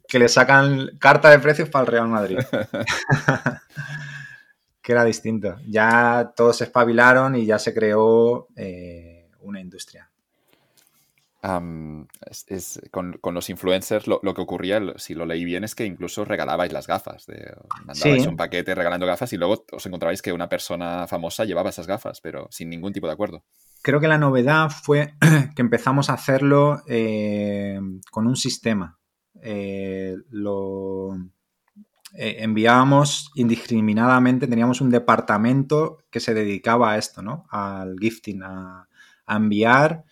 que 0.08 0.20
le 0.20 0.30
sacan 0.30 0.92
carta 1.00 1.30
de 1.30 1.40
precios 1.40 1.70
para 1.70 1.86
el 1.86 1.92
Real 1.92 2.08
Madrid. 2.08 2.38
que 4.86 4.92
era 4.92 5.04
distinto. 5.04 5.56
Ya 5.68 6.32
todos 6.36 6.58
se 6.58 6.66
espabilaron 6.66 7.36
y 7.36 7.46
ya 7.48 7.58
se 7.58 7.74
creó 7.74 8.48
eh, 8.56 9.32
una 9.40 9.60
industria. 9.60 10.12
es, 12.48 12.82
con, 12.92 13.20
los 13.24 13.50
influencers 13.50 14.06
lo, 14.06 14.20
que 14.22 14.42
ocurría, 14.42 14.80
si 14.98 15.16
lo 15.16 15.26
leí 15.26 15.44
bien, 15.44 15.64
es 15.64 15.74
que 15.74 15.86
incluso 15.86 16.24
regalabais 16.24 16.72
las 16.72 16.86
gafas. 16.86 17.26
De, 17.26 17.52
mandabais 17.84 18.28
un 18.28 18.38
paquete 18.38 18.76
regalando 18.76 19.08
gafas 19.08 19.34
y 19.34 19.38
luego 19.38 19.66
os 19.72 19.86
encontrabais 19.88 20.22
que 20.22 20.32
una 20.32 20.50
persona 20.50 21.08
famosa 21.08 21.46
llevaba 21.46 21.72
esas 21.72 21.88
gafas, 21.88 22.22
pero 22.22 22.48
sin 22.52 22.70
ningún 22.70 22.94
tipo 22.94 23.08
de 23.08 23.14
acuerdo. 23.14 23.44
Creo 23.82 24.00
que 24.00 24.08
la 24.08 24.20
novedad 24.20 24.70
fue 24.70 25.16
que 25.56 25.62
empezamos 25.64 26.12
a 26.12 26.14
hacerlo 26.14 26.84
eh, 26.88 27.80
con 28.12 28.28
un 28.28 28.36
sistema. 28.36 29.00
Eh, 29.48 30.18
lo 30.32 31.16
eh, 32.16 32.38
enviábamos 32.40 33.32
indiscriminadamente, 33.36 34.48
teníamos 34.48 34.82
un 34.82 34.90
departamento 34.90 36.00
que 36.10 36.20
se 36.20 36.34
dedicaba 36.34 36.94
a 36.94 36.98
esto, 36.98 37.22
¿no? 37.22 37.46
Al 37.52 37.96
gifting, 38.00 38.42
a, 38.42 38.88
enviar 39.28 40.04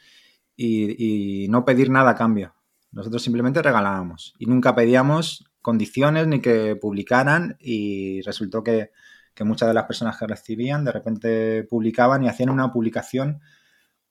y, 0.56 1.48
no 1.50 1.66
pedir 1.66 1.90
nada 1.90 2.12
a 2.12 2.16
cambio. 2.16 2.54
Nosotros 2.92 3.24
simplemente 3.24 3.64
regalábamos 3.64 4.36
y 4.38 4.46
nunca 4.46 4.76
pedíamos 4.76 5.46
condiciones 5.64 6.28
ni 6.28 6.40
que 6.40 6.76
publicaran 6.76 7.58
y 7.60 8.22
resultó 8.22 8.64
que, 8.64 8.92
que 9.34 9.44
muchas 9.44 9.68
de 9.68 9.74
las 9.74 9.86
personas 9.86 10.18
que 10.18 10.28
recibían 10.28 10.86
de 10.86 10.92
repente 10.92 11.64
publicaban 11.64 12.24
y 12.24 12.28
hacían 12.28 12.52
una 12.52 12.72
publicación 12.72 13.42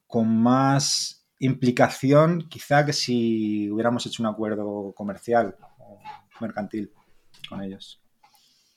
con 0.08 0.36
más 0.36 1.21
implicación 1.42 2.48
quizá 2.48 2.86
que 2.86 2.92
si 2.92 3.68
hubiéramos 3.70 4.06
hecho 4.06 4.22
un 4.22 4.28
acuerdo 4.28 4.92
comercial 4.94 5.56
o 5.78 5.98
mercantil 6.40 6.92
con 7.48 7.62
ellos. 7.62 8.00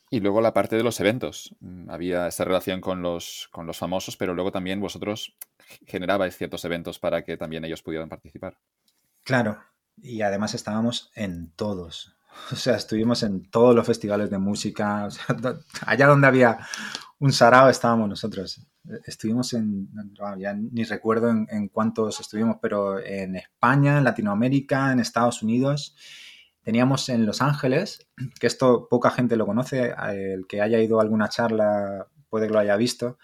Y 0.09 0.20
luego 0.20 0.41
la 0.41 0.53
parte 0.53 0.76
de 0.76 0.84
los 0.84 0.99
eventos. 0.99 1.55
Mm, 1.59 1.89
había 1.89 2.28
esa 2.28 2.43
relación 2.43 2.82
con 2.82 3.01
los, 3.01 3.49
con 3.51 3.68
los 3.68 3.78
famosos, 3.78 4.18
pero 4.18 4.34
luego 4.34 4.51
también 4.51 4.80
vosotros 4.80 5.36
generabais 5.86 6.38
ciertos 6.38 6.66
eventos 6.66 6.99
para 6.99 7.24
que 7.24 7.38
también 7.38 7.66
ellos 7.66 7.84
pudieran 7.84 8.09
participar. 8.09 8.57
Claro, 9.24 9.59
y 10.01 10.22
además 10.22 10.55
estábamos 10.55 11.11
en 11.16 11.51
todos. 11.51 12.14
O 12.51 12.55
sea, 12.55 12.75
estuvimos 12.75 13.23
en 13.23 13.49
todos 13.49 13.75
los 13.75 13.86
festivales 13.86 14.29
de 14.29 14.38
música. 14.38 15.07
allá 15.86 16.07
donde 16.07 16.27
había 16.27 16.59
un 17.19 17.31
sarao 17.31 17.69
estábamos 17.69 18.09
nosotros. 18.09 18.65
Estuvimos 19.05 19.53
en, 19.53 19.89
ya 20.38 20.53
ni 20.53 20.83
recuerdo 20.83 21.29
en, 21.29 21.69
cuántos 21.69 22.19
estuvimos, 22.19 22.57
pero 22.61 22.99
en 22.99 23.36
España, 23.36 23.97
en 23.97 24.03
Latinoamérica, 24.03 24.91
en 24.91 24.99
Estados 24.99 25.41
Unidos 25.41 25.95
teníamos 26.65 27.09
en 27.09 27.27
Los 27.27 27.43
Ángeles, 27.43 28.07
que 28.39 28.47
esto 28.47 28.88
poca 28.89 29.11
gente 29.11 29.36
lo 29.36 29.45
conoce, 29.45 29.93
el 30.09 30.47
que 30.47 30.61
haya 30.61 30.79
ido 30.79 30.99
a 30.99 31.03
alguna 31.03 31.29
charla 31.29 32.07
puede 32.27 32.47
que 32.47 32.53
lo 32.53 32.59
haya 32.59 32.75
visto, 32.75 33.19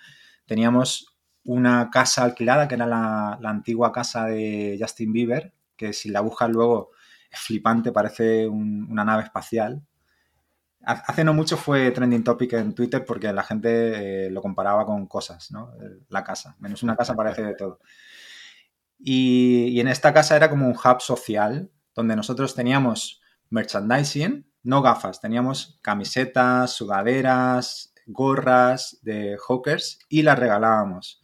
teníamos 0.46 1.18
una 1.44 1.90
casa 1.90 2.24
alquilada 2.24 2.68
que 2.68 2.76
era 2.76 2.86
la, 2.86 3.40
antigua 3.44 3.92
casa 3.92 4.26
de 4.26 4.78
Justin 4.80 5.12
Bieber, 5.12 5.54
que 5.76 5.92
si 5.92 6.10
la 6.10 6.22
buscas 6.22 6.52
luego 6.52 6.92
flipante, 7.32 7.92
parece 7.92 8.48
una 8.48 9.06
nave 9.06 9.24
espacial. 9.24 9.82
Hace 10.84 11.24
no 11.24 11.34
mucho 11.34 11.58
fue 11.58 11.92
trending 11.92 12.24
topic 12.24 12.54
en 12.54 12.74
Twitter 12.74 13.06
porque 13.06 13.32
la 13.32 13.44
gente 13.44 14.26
eh, 14.26 14.32
lo 14.32 14.42
comparaba 14.42 14.86
con 14.86 15.06
cosas, 15.06 15.52
¿no? 15.52 15.72
La 16.10 16.24
casa, 16.24 16.56
menos 16.60 16.82
una 16.82 16.96
casa 16.96 17.16
parece 17.16 17.44
de 17.44 17.54
todo. 17.54 17.80
Y, 18.98 19.68
y 19.70 19.80
en 19.80 19.88
esta 19.88 20.14
casa 20.14 20.36
era 20.36 20.50
como 20.50 20.68
un 20.68 20.74
hub 20.76 21.02
social 21.02 21.70
donde 21.94 22.16
nosotros 22.16 22.56
teníamos 22.56 23.22
merchandising, 23.50 24.48
no 24.64 24.82
gafas, 24.82 25.22
teníamos 25.22 25.80
camisetas, 25.82 26.72
sudaderas, 26.72 27.94
gorras 28.08 29.00
de 29.02 29.38
hawkers 29.38 30.00
y 30.10 30.24
las 30.24 30.38
regalábamos. 30.38 31.24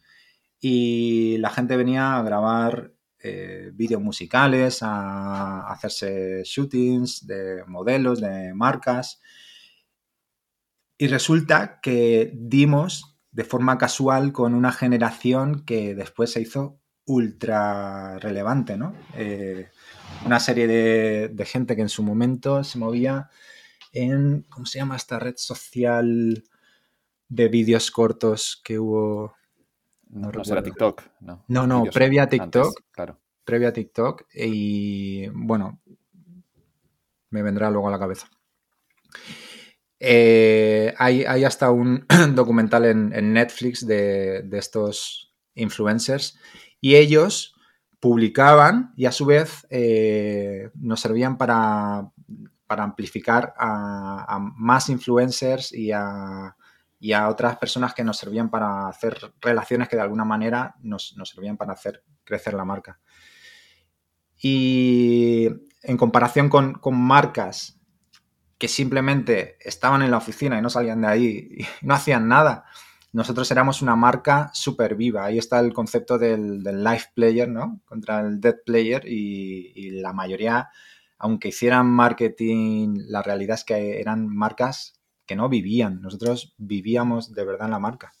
Y 0.60 1.38
la 1.38 1.50
gente 1.50 1.76
venía 1.76 2.16
a 2.16 2.22
grabar 2.22 2.92
eh, 3.20 3.70
vídeos 3.74 4.00
musicales, 4.00 4.82
a 4.82 5.70
hacerse 5.70 6.42
shootings 6.44 7.26
de 7.26 7.64
modelos, 7.66 8.20
de 8.20 8.54
marcas. 8.54 9.20
Y 10.96 11.06
resulta 11.08 11.80
que 11.80 12.32
dimos 12.34 13.16
de 13.30 13.44
forma 13.44 13.78
casual 13.78 14.32
con 14.32 14.54
una 14.54 14.72
generación 14.72 15.64
que 15.64 15.94
después 15.94 16.32
se 16.32 16.40
hizo 16.40 16.80
ultra 17.06 18.18
relevante, 18.18 18.76
¿no? 18.76 18.94
Eh, 19.14 19.68
una 20.26 20.40
serie 20.40 20.66
de, 20.66 21.44
gente 21.46 21.74
que 21.74 21.82
en 21.82 21.88
su 21.88 22.02
momento 22.02 22.62
se 22.64 22.78
movía 22.78 23.30
en, 23.92 24.42
¿cómo 24.50 24.66
se 24.66 24.78
llama 24.78 24.96
esta 24.96 25.18
red 25.18 25.34
social 25.36 26.44
de 27.28 27.48
vídeos 27.48 27.90
cortos 27.90 28.60
que 28.62 28.78
hubo? 28.78 29.37
No, 30.10 30.30
no 30.30 30.44
será 30.44 30.62
TikTok, 30.62 31.02
no. 31.20 31.44
No, 31.48 31.66
no, 31.66 31.84
previa 31.84 32.24
a 32.24 32.28
TikTok. 32.28 32.72
claro. 32.90 33.18
Previa 33.44 33.68
a 33.68 33.72
TikTok 33.72 34.24
y 34.34 35.28
bueno, 35.28 35.80
me 37.30 37.42
vendrá 37.42 37.70
luego 37.70 37.88
a 37.88 37.90
la 37.90 37.98
cabeza. 37.98 38.28
Eh, 40.00 40.94
hay, 40.98 41.24
hasta 41.44 41.70
un 41.70 42.06
documental 42.34 42.84
en, 42.84 43.32
Netflix 43.32 43.86
de, 43.86 44.42
de, 44.42 44.58
estos 44.58 45.34
influencers 45.54 46.38
y 46.80 46.96
ellos 46.96 47.54
publicaban 48.00 48.92
y 48.96 49.06
a 49.06 49.12
su 49.12 49.26
vez 49.26 49.66
eh, 49.70 50.70
nos 50.74 51.00
servían 51.00 51.36
para, 51.36 52.10
amplificar 52.68 53.54
a, 53.58 54.38
más 54.56 54.88
influencers 54.88 55.72
y 55.72 55.90
a, 55.92 56.54
otras 57.28 57.56
personas 57.58 57.94
que 57.94 58.04
nos 58.04 58.18
servían 58.18 58.50
para 58.50 58.88
hacer 58.88 59.16
relaciones 59.40 59.88
que 59.88 59.96
de 59.96 60.02
alguna 60.02 60.24
manera 60.24 60.74
nos, 60.80 61.14
servían 61.24 61.56
para 61.56 61.72
hacer 61.72 62.04
crecer 62.24 62.54
la 62.54 62.64
marca. 62.64 63.00
Y 64.40 65.48
en 65.82 65.96
comparación 65.96 66.48
con, 66.48 66.74
con, 66.74 67.00
marcas 67.00 67.80
que 68.56 68.68
simplemente 68.68 69.56
estaban 69.60 70.02
en 70.02 70.10
la 70.10 70.18
oficina 70.18 70.58
y 70.58 70.62
no 70.62 70.70
salían 70.70 71.00
de 71.02 71.08
ahí 71.08 71.48
y 71.58 71.66
no 71.86 71.94
hacían 71.94 72.28
nada, 72.28 72.66
nosotros 73.12 73.50
éramos 73.50 73.80
una 73.80 73.96
marca 73.96 74.50
súper 74.52 74.94
viva. 74.94 75.24
Ahí 75.24 75.38
está 75.38 75.60
el 75.60 75.72
concepto 75.72 76.18
del, 76.18 76.62
live 76.62 77.04
player, 77.14 77.48
¿no? 77.48 77.80
Contra 77.86 78.20
el 78.20 78.40
dead 78.40 78.56
player 78.64 79.02
y, 79.06 79.90
la 80.00 80.12
mayoría, 80.12 80.68
aunque 81.18 81.48
hicieran 81.48 81.86
marketing, 81.86 82.96
la 83.08 83.22
realidad 83.22 83.54
es 83.54 83.64
que 83.64 84.00
eran 84.00 84.28
marcas 84.28 84.97
que 85.28 85.36
no 85.36 85.48
vivían. 85.48 86.00
Nosotros 86.00 86.54
vivíamos 86.56 87.32
de 87.32 87.44
verdad 87.44 87.66
en 87.66 87.72
la 87.72 87.78
marca. 87.78 88.12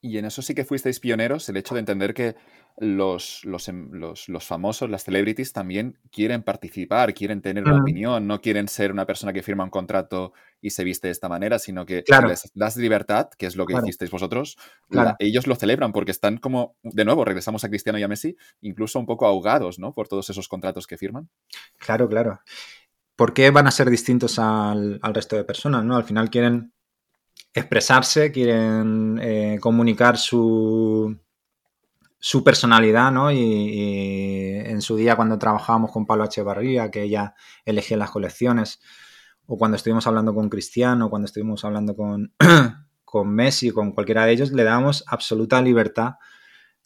Y 0.00 0.18
en 0.18 0.24
eso 0.24 0.42
sí 0.42 0.54
que 0.54 0.64
fuisteis 0.64 0.98
pioneros, 0.98 1.48
el 1.48 1.56
hecho 1.56 1.74
de 1.74 1.80
entender 1.80 2.12
que 2.12 2.34
los, 2.78 3.44
los, 3.44 3.68
em, 3.68 3.90
los, 3.92 4.28
los, 4.28 4.44
famosos, 4.44 4.90
las 4.90 5.04
celebrities, 5.04 5.52
también 5.52 5.98
quieren 6.10 6.42
participar, 6.42 7.14
quieren 7.14 7.42
tener 7.42 7.64
una 7.64 7.80
opinión, 7.80 8.26
no 8.26 8.40
quieren 8.40 8.66
ser 8.66 8.90
una 8.90 9.06
persona 9.06 9.32
que 9.32 9.42
firma 9.42 9.62
un 9.62 9.70
contrato 9.70 10.32
y 10.60 10.70
se 10.70 10.82
viste 10.82 11.08
de 11.08 11.12
esta 11.12 11.28
manera, 11.28 11.58
sino 11.58 11.84
que 11.86 12.02
les 12.26 12.50
das 12.54 12.76
libertad, 12.76 13.28
que 13.38 13.46
es 13.46 13.54
lo 13.54 13.66
que 13.66 13.74
hicisteis 13.74 14.10
vosotros, 14.10 14.56
ellos 15.18 15.46
lo 15.46 15.54
celebran 15.54 15.92
porque 15.92 16.10
están 16.10 16.38
como, 16.38 16.76
de 16.82 17.04
nuevo, 17.04 17.24
regresamos 17.24 17.62
a 17.62 17.68
Cristiano 17.68 17.98
y 17.98 18.02
a 18.02 18.08
Messi, 18.08 18.36
incluso 18.62 18.98
un 18.98 19.06
poco 19.06 19.26
ahogados, 19.26 19.78
¿no? 19.78 19.92
Por 19.92 20.08
todos 20.08 20.30
esos 20.30 20.48
contratos 20.48 20.86
que 20.86 20.96
firman. 20.96 21.28
Claro, 21.78 22.08
claro. 22.08 22.40
¿Por 23.16 23.34
qué 23.34 23.50
van 23.50 23.66
a 23.66 23.70
ser 23.70 23.90
distintos 23.90 24.38
al, 24.38 24.98
al 25.02 25.14
resto 25.14 25.36
de 25.36 25.44
personas, 25.44 25.84
¿no? 25.84 25.96
Al 25.96 26.04
final 26.04 26.30
quieren 26.30 26.72
expresarse, 27.54 28.32
quieren 28.32 29.18
eh, 29.22 29.58
comunicar 29.60 30.16
su, 30.16 31.18
su 32.18 32.44
personalidad, 32.44 33.12
¿no? 33.12 33.30
Y, 33.30 34.62
en 34.64 34.80
su 34.80 34.96
día 34.96 35.16
cuando 35.16 35.38
trabajábamos 35.38 35.90
con 35.90 36.06
Pablo 36.06 36.24
Echevarría, 36.24 36.90
que 36.90 37.02
ella 37.02 37.34
elegía 37.64 37.96
las 37.96 38.10
colecciones, 38.10 38.80
o 39.46 39.58
cuando 39.58 39.76
estuvimos 39.76 40.06
hablando 40.06 40.34
con 40.34 40.48
Cristiano, 40.48 41.10
cuando 41.10 41.26
estuvimos 41.26 41.64
hablando 41.64 41.94
con, 41.94 42.32
con 43.04 43.34
Messi, 43.34 43.70
con 43.70 43.92
cualquiera 43.92 44.24
de 44.24 44.32
ellos, 44.32 44.52
le 44.52 44.64
damos 44.64 45.04
absoluta 45.08 45.60
libertad 45.60 46.14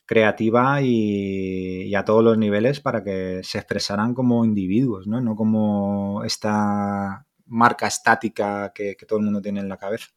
creativa 0.07 0.81
y, 0.83 1.95
a 1.95 2.05
todos 2.05 2.24
los 2.24 2.39
niveles 2.39 2.81
para 2.81 3.03
que 3.03 3.41
se 3.43 3.59
expresaran 3.59 4.15
como 4.15 4.45
individuos, 4.45 5.07
¿no? 5.07 5.20
No 5.20 5.37
como 5.37 6.23
esta 6.24 7.27
marca 7.47 7.87
estática 7.87 8.73
que, 8.74 8.97
todo 9.07 9.19
el 9.19 9.24
mundo 9.24 9.43
tiene 9.43 9.61
en 9.61 9.69
la 9.69 9.77
cabeza. 9.77 10.09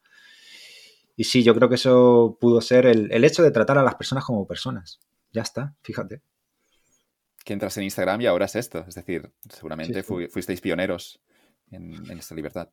Y 1.15 1.25
sí, 1.25 1.43
yo 1.43 1.53
creo 1.53 1.67
que 1.67 1.75
eso 1.75 2.37
pudo 2.39 2.61
ser 2.61 2.85
el, 2.85 3.11
el 3.11 3.23
hecho 3.25 3.43
de 3.43 3.51
tratar 3.51 3.77
a 3.77 3.83
las 3.83 3.95
personas 3.95 4.23
como 4.23 4.47
personas 4.47 4.99
ya 5.31 5.41
está, 5.41 5.75
fíjate. 5.81 6.21
Que 7.43 7.53
entras 7.53 7.77
en 7.77 7.83
Instagram 7.83 8.21
y 8.21 8.25
ahora 8.25 8.45
es 8.45 8.55
esto. 8.55 8.85
Es 8.87 8.95
decir, 8.95 9.31
seguramente 9.49 10.03
fuisteis 10.03 10.61
pioneros 10.61 11.21
en, 11.71 11.93
esta 12.17 12.35
libertad. 12.35 12.69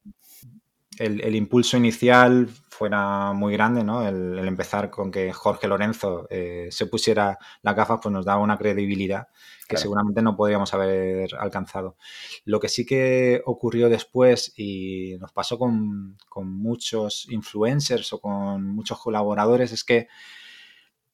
El, 0.99 1.35
impulso 1.35 1.77
inicial 1.77 2.49
fuera 2.69 3.33
muy 3.33 3.53
grande, 3.53 3.85
¿no? 3.85 4.07
El, 4.07 4.39
empezar 4.39 4.91
con 4.91 5.11
que 5.11 5.33
Jorge 5.33 5.69
Lorenzo 5.69 6.27
eh, 6.31 6.69
se 6.71 6.87
pusiera 6.87 7.39
las 7.63 7.77
gafas, 7.77 8.01
pues 8.03 8.13
nos 8.13 8.25
daba 8.25 8.43
una 8.43 8.57
credibilidad 8.57 9.29
que 9.69 9.77
seguramente 9.77 10.23
no 10.23 10.37
podríamos 10.37 10.73
haber 10.75 11.35
alcanzado. 11.39 11.97
Lo 12.45 12.61
que 12.61 12.69
sí 12.69 12.87
que 12.87 13.43
ocurrió 13.45 13.89
después 13.89 14.53
y 14.57 15.17
nos 15.19 15.33
pasó 15.33 15.59
con, 15.59 16.17
con 16.29 16.49
muchos 16.49 17.27
influencers 17.31 18.13
o 18.13 18.21
con 18.21 18.65
muchos 18.65 18.99
colaboradores 19.01 19.73
es 19.73 19.83
que 19.83 20.09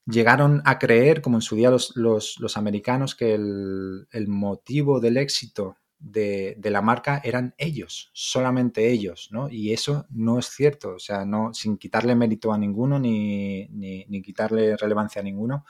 llegaron 0.05 0.61
a 0.65 0.79
creer, 0.79 1.21
como 1.21 1.37
en 1.37 1.41
su 1.41 1.55
día 1.55 1.71
los, 1.71 1.95
los, 1.95 2.57
americanos, 2.57 3.15
que 3.15 3.33
el, 3.33 4.07
el, 4.11 4.27
motivo 4.27 4.99
del 4.99 5.17
éxito 5.17 5.77
de, 6.03 6.57
la 6.63 6.81
marca 6.81 7.21
eran 7.23 7.55
ellos, 7.57 8.11
solamente 8.13 8.91
ellos, 8.91 9.29
¿no? 9.31 9.49
Y 9.49 9.71
eso 9.71 10.05
no 10.09 10.37
es 10.37 10.47
cierto, 10.47 10.95
o 10.95 10.99
sea, 10.99 11.25
no, 11.25 11.53
sin 11.53 11.77
quitarle 11.77 12.13
mérito 12.15 12.51
a 12.51 12.57
ninguno 12.57 12.99
ni, 12.99 13.67
ni, 13.69 14.21
quitarle 14.21 14.75
relevancia 14.75 15.21
a 15.21 15.23
ninguno, 15.23 15.65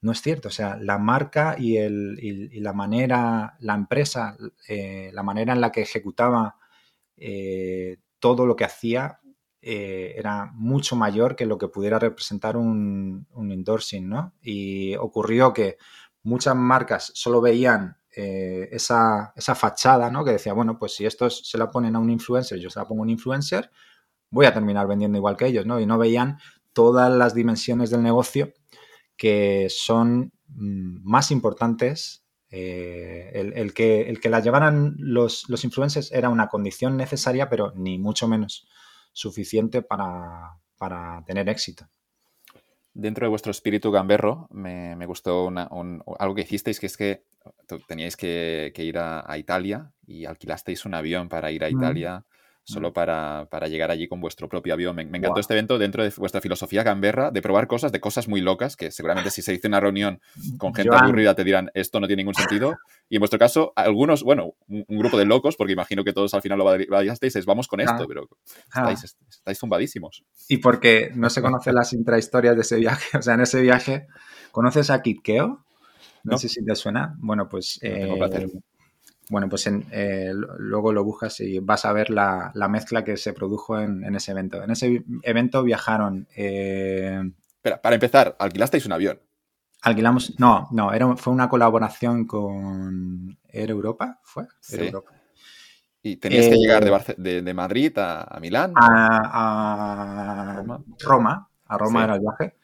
no 0.00 0.12
es 0.12 0.20
cierto. 0.22 0.48
O 0.48 0.50
sea, 0.50 0.76
la 0.76 0.98
marca 0.98 1.56
y, 1.58 1.76
el, 1.76 2.18
y, 2.20 2.60
la 2.60 2.72
manera, 2.72 3.56
la 3.60 3.74
empresa, 3.74 4.36
eh, 4.68 5.10
la 5.12 5.22
manera 5.22 5.52
en 5.52 5.60
la 5.60 5.72
que 5.72 5.82
ejecutaba 5.82 6.56
eh, 7.16 7.98
todo 8.18 8.46
lo 8.46 8.56
que 8.56 8.64
hacía 8.64 9.20
eh, 9.62 10.14
era 10.16 10.50
mucho 10.54 10.96
mayor 10.96 11.36
que 11.36 11.46
lo 11.46 11.58
que 11.58 11.68
pudiera 11.68 11.98
representar 11.98 12.56
un, 12.56 13.26
endorsing, 13.36 14.08
¿no? 14.08 14.34
Y 14.42 14.96
ocurrió 14.96 15.52
que 15.52 15.78
muchas 16.22 16.56
marcas 16.56 17.10
solo 17.14 17.40
veían 17.40 17.96
esa, 18.18 19.32
esa, 19.36 19.54
fachada, 19.54 20.10
¿no? 20.10 20.24
Que 20.24 20.32
decía, 20.32 20.52
bueno, 20.52 20.78
pues 20.78 20.94
si 20.94 21.06
estos 21.06 21.48
se 21.48 21.58
la 21.58 21.70
ponen 21.70 21.94
a 21.94 21.98
un 21.98 22.10
influencer, 22.10 22.58
yo 22.58 22.70
se 22.70 22.80
la 22.80 22.86
pongo 22.86 23.02
a 23.02 23.04
un 23.04 23.10
influencer, 23.10 23.70
voy 24.30 24.46
a 24.46 24.52
terminar 24.54 24.86
vendiendo 24.86 25.18
igual 25.18 25.36
que 25.36 25.46
ellos, 25.46 25.66
¿no? 25.66 25.80
Y 25.80 25.86
no 25.86 25.98
veían 25.98 26.38
todas 26.72 27.12
las 27.12 27.34
dimensiones 27.34 27.90
del 27.90 28.02
negocio 28.02 28.52
que 29.16 29.66
son 29.68 30.32
mm, 30.48 31.00
más 31.02 31.30
importantes. 31.30 32.24
Eh, 32.50 33.30
el, 33.34 33.74
que, 33.74 34.08
el 34.08 34.20
que 34.20 34.30
la 34.30 34.40
llevaran 34.40 34.94
los, 34.96 35.44
influencers 35.62 36.10
era 36.12 36.30
una 36.30 36.48
condición 36.48 36.96
necesaria, 36.96 37.50
pero 37.50 37.72
ni 37.76 37.98
mucho 37.98 38.26
menos 38.26 38.66
suficiente 39.12 39.82
para, 39.82 40.56
tener 41.26 41.48
éxito. 41.50 41.86
Dentro 42.94 43.26
de 43.26 43.30
vuestro 43.30 43.50
espíritu 43.50 43.90
gamberro, 43.90 44.48
me, 44.50 45.04
gustó 45.04 45.50
algo 46.18 46.34
que 46.34 46.42
hicisteis, 46.42 46.80
que 46.80 46.86
es 46.86 46.96
que 46.96 47.24
teníais 47.86 48.16
que, 48.16 48.72
ir 48.76 48.98
a, 48.98 49.38
Italia 49.38 49.92
y 50.06 50.24
alquilasteis 50.24 50.84
un 50.84 50.94
avión 50.94 51.28
para 51.28 51.50
ir 51.50 51.64
a 51.64 51.70
Italia 51.70 52.24
solo 52.68 52.92
para, 52.92 53.48
llegar 53.66 53.90
allí 53.90 54.08
con 54.08 54.20
vuestro 54.20 54.48
propio 54.48 54.74
avión. 54.74 54.94
Me, 54.94 55.02
encantó 55.02 55.40
este 55.40 55.54
evento 55.54 55.78
dentro 55.78 56.02
de 56.02 56.12
vuestra 56.16 56.40
filosofía 56.40 56.82
gamberra 56.82 57.30
de 57.30 57.40
probar 57.40 57.66
cosas, 57.66 57.92
de 57.92 58.00
cosas 58.00 58.28
muy 58.28 58.42
locas, 58.42 58.76
que 58.76 58.90
seguramente 58.90 59.30
si 59.30 59.40
se 59.40 59.52
dice 59.52 59.68
una 59.68 59.80
reunión 59.80 60.20
con 60.58 60.74
gente 60.74 60.94
aburrida 60.94 61.34
te 61.34 61.44
dirán 61.44 61.70
esto 61.74 61.98
no 61.98 62.06
tiene 62.06 62.20
ningún 62.20 62.34
sentido. 62.34 62.76
Y 63.08 63.16
en 63.16 63.20
vuestro 63.20 63.38
caso, 63.38 63.72
algunos, 63.74 64.22
bueno, 64.22 64.54
un, 64.68 64.84
grupo 64.98 65.16
de 65.16 65.24
locos, 65.24 65.56
porque 65.56 65.72
imagino 65.72 66.04
que 66.04 66.12
todos 66.12 66.34
al 66.34 66.42
final 66.42 66.58
lo 66.58 66.64
validasteis, 66.64 67.36
es 67.36 67.46
vamos 67.46 67.68
con 67.68 67.80
esto, 67.80 68.06
pero 68.06 68.28
estáis, 68.66 69.16
estáis 69.30 69.58
zumbadísimos. 69.58 70.24
Y 70.48 70.58
porque 70.58 71.10
no 71.14 71.30
se 71.30 71.40
conocen 71.40 71.74
las 71.74 71.92
intrahistorias 71.94 72.54
de 72.54 72.62
ese 72.62 72.76
viaje. 72.76 72.98
O 73.18 73.22
sea, 73.22 73.34
en 73.34 73.40
ese 73.40 73.60
viaje, 73.60 74.06
¿conoces 74.52 74.90
a 74.90 75.02
Kitkeo? 75.02 75.64
No, 76.24 76.38
sé 76.38 76.48
si 76.48 76.64
te 76.64 76.74
suena. 76.74 77.16
Bueno, 77.18 77.48
pues 77.48 77.80
bueno, 79.30 79.48
pues 79.48 79.66
eh, 79.66 80.32
luego 80.58 80.92
lo 80.92 81.04
buscas 81.04 81.40
y 81.40 81.58
vas 81.58 81.84
a 81.84 81.92
ver 81.92 82.10
la, 82.10 82.52
mezcla 82.68 83.04
que 83.04 83.16
se 83.16 83.32
produjo 83.32 83.78
en, 83.78 84.14
ese 84.14 84.32
evento. 84.32 84.62
En 84.62 84.70
ese 84.70 85.04
evento 85.22 85.62
viajaron... 85.62 86.26
Eh, 86.34 87.20
Espera, 87.56 87.82
para 87.82 87.94
empezar, 87.94 88.36
¿alquilasteis 88.38 88.86
un 88.86 88.92
avión? 88.92 89.20
Alquilamos... 89.82 90.38
No, 90.38 90.68
no, 90.72 90.92
era, 90.92 91.14
fue 91.16 91.32
una 91.32 91.48
colaboración 91.48 92.26
con 92.26 93.38
Air 93.48 93.70
Europa, 93.70 94.20
¿fue? 94.22 94.46
Europa. 94.70 95.12
¿Y 96.02 96.16
tenías 96.16 96.46
que 96.46 96.56
llegar 96.56 96.84
de, 97.16 97.42
de, 97.42 97.54
Madrid 97.54 97.92
a, 97.98 98.38
Milán? 98.40 98.72
A, 98.76 100.64
Roma. 101.00 101.50
A 101.66 101.76
Roma 101.76 102.04
era 102.04 102.14
el 102.14 102.20
viaje. 102.20 102.56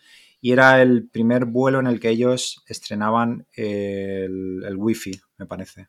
Y 0.44 0.52
era 0.52 0.82
el 0.82 1.08
primer 1.08 1.46
vuelo 1.46 1.80
en 1.80 1.86
el 1.86 1.98
que 1.98 2.10
ellos 2.10 2.62
estrenaban 2.66 3.46
el, 3.54 4.62
el 4.62 4.76
Wi-Fi, 4.76 5.18
me 5.38 5.46
parece. 5.46 5.88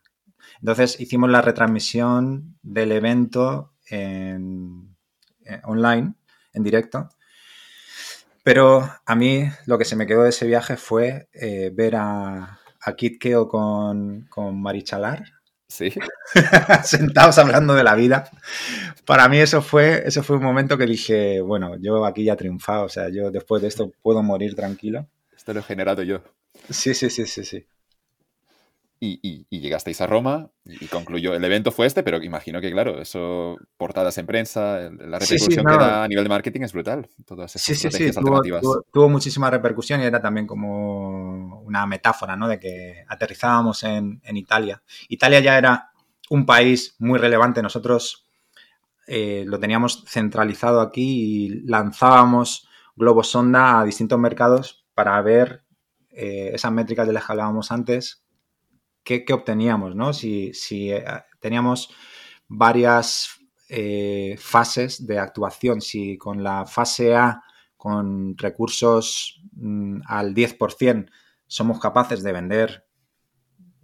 Entonces 0.62 0.98
hicimos 0.98 1.30
la 1.30 1.42
retransmisión 1.42 2.58
del 2.62 2.94
evento 2.94 3.74
en, 3.90 4.96
eh, 5.44 5.60
online, 5.66 6.14
en 6.54 6.64
directo. 6.64 7.10
Pero 8.44 8.90
a 9.06 9.16
mí 9.18 9.44
lo 9.66 9.78
que 9.78 9.84
se 9.84 9.98
me 9.98 10.08
quedó 10.08 10.24
de 10.24 10.30
ese 10.30 10.48
viaje 10.48 10.78
fue 10.78 11.28
eh, 11.34 11.70
ver 11.74 11.98
a, 11.98 12.62
a 12.80 12.96
Kit 12.96 13.20
Keo 13.20 13.50
con, 13.50 14.26
con 14.30 14.62
Marichalar. 14.62 15.35
Sí. 15.68 15.92
Sentados 16.84 17.38
hablando 17.38 17.74
de 17.74 17.84
la 17.84 17.96
vida. 17.96 18.30
Para 19.06 19.28
mí 19.30 19.40
eso 19.40 19.62
fue, 19.62 20.04
eso 20.06 20.24
fue 20.24 20.38
un 20.38 20.44
momento 20.44 20.78
que 20.78 20.86
dije, 20.86 21.42
bueno, 21.42 21.76
yo 21.80 22.06
aquí 22.06 22.24
ya 22.24 22.34
he 22.34 22.38
triunfado, 22.38 22.86
o 22.86 22.90
sea, 22.90 23.10
yo 23.10 23.32
después 23.32 23.62
de 23.62 23.68
esto 23.68 23.92
puedo 24.02 24.22
morir 24.24 24.56
tranquilo. 24.56 25.08
Esto 25.36 25.54
lo 25.54 25.60
he 25.60 25.64
generado 25.64 26.04
yo. 26.04 26.24
Sí, 26.70 26.94
sí, 26.94 27.10
sí, 27.10 27.26
sí, 27.26 27.44
sí. 27.44 27.68
Y, 29.06 29.46
llegasteis 29.50 30.02
a 30.02 30.08
Roma 30.08 30.50
y, 30.66 30.88
concluyó. 30.88 31.34
El 31.34 31.44
evento 31.44 31.72
fue 31.72 31.86
este, 31.86 32.04
pero 32.04 32.22
imagino 32.22 32.62
que, 32.62 32.72
claro, 32.72 33.02
eso, 33.02 33.58
portadas 33.78 34.18
en 34.18 34.26
prensa, 34.26 34.90
la 34.92 35.20
repercusión 35.20 35.66
que 35.66 35.78
da 35.78 36.04
a 36.04 36.08
nivel 36.08 36.24
de 36.24 36.30
marketing 36.30 36.62
es 36.62 36.74
brutal. 36.74 37.08
Todas 37.26 37.56
esas 37.56 37.70
estrategias 37.70 38.18
alternativas. 38.18 38.62
Tuvo, 38.92 39.10
muchísima 39.10 39.50
repercusión 39.50 40.02
y 40.02 40.06
era 40.06 40.22
también 40.22 40.48
como 40.48 41.62
una 41.62 41.86
metáfora, 41.86 42.36
¿no? 42.36 42.48
De 42.48 42.60
que 42.60 43.04
aterrizábamos 43.08 43.84
en, 43.84 44.22
Italia. 44.34 44.82
Italia 45.10 45.40
ya 45.40 45.58
era 45.58 45.92
un 46.30 46.46
país 46.46 46.96
muy 47.00 47.20
relevante. 47.20 47.62
Nosotros 47.62 48.28
eh, 49.08 49.44
lo 49.46 49.60
teníamos 49.60 50.04
centralizado 50.08 50.82
aquí 50.82 51.46
y 51.46 51.50
lanzábamos 51.66 52.68
globos 52.96 53.30
sonda 53.30 53.80
a 53.80 53.86
distintos 53.86 54.20
mercados 54.20 54.86
para 54.94 55.22
ver 55.22 55.64
eh, 56.18 56.52
esas 56.54 56.72
métricas 56.72 57.06
de 57.06 57.14
las 57.14 57.26
que 57.26 57.34
hablábamos 57.34 57.72
antes, 57.72 58.25
qué, 59.06 59.24
obteníamos, 59.32 59.96
¿no? 59.96 60.12
Si, 60.14 60.52
eh, 60.92 61.06
teníamos 61.40 61.90
varias 62.48 63.40
eh, 63.70 64.36
fases 64.38 65.06
de 65.06 65.20
actuación, 65.20 65.80
si 65.80 66.18
con 66.18 66.44
la 66.44 66.66
fase 66.66 67.16
A, 67.16 67.44
con 67.78 68.36
recursos 68.38 69.42
mm, 69.54 70.02
al 70.08 70.34
10%, 70.34 71.10
somos 71.48 71.80
capaces 71.80 72.24
de 72.24 72.32
vender 72.32 72.86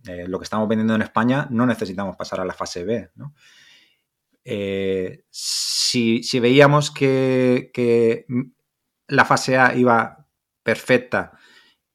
eh, 0.07 0.25
lo 0.27 0.39
que 0.39 0.43
estamos 0.43 0.67
vendiendo 0.67 0.95
en 0.95 1.03
España, 1.03 1.47
no 1.51 1.67
necesitamos 1.67 2.15
pasar 2.17 2.39
a 2.39 2.45
la 2.45 2.53
fase 2.53 2.83
B, 2.83 3.09
si, 5.29 6.39
veíamos 6.39 6.89
que, 6.89 8.25
la 9.07 9.25
fase 9.25 9.57
A 9.59 9.75
iba 9.75 10.25
perfecta 10.63 11.33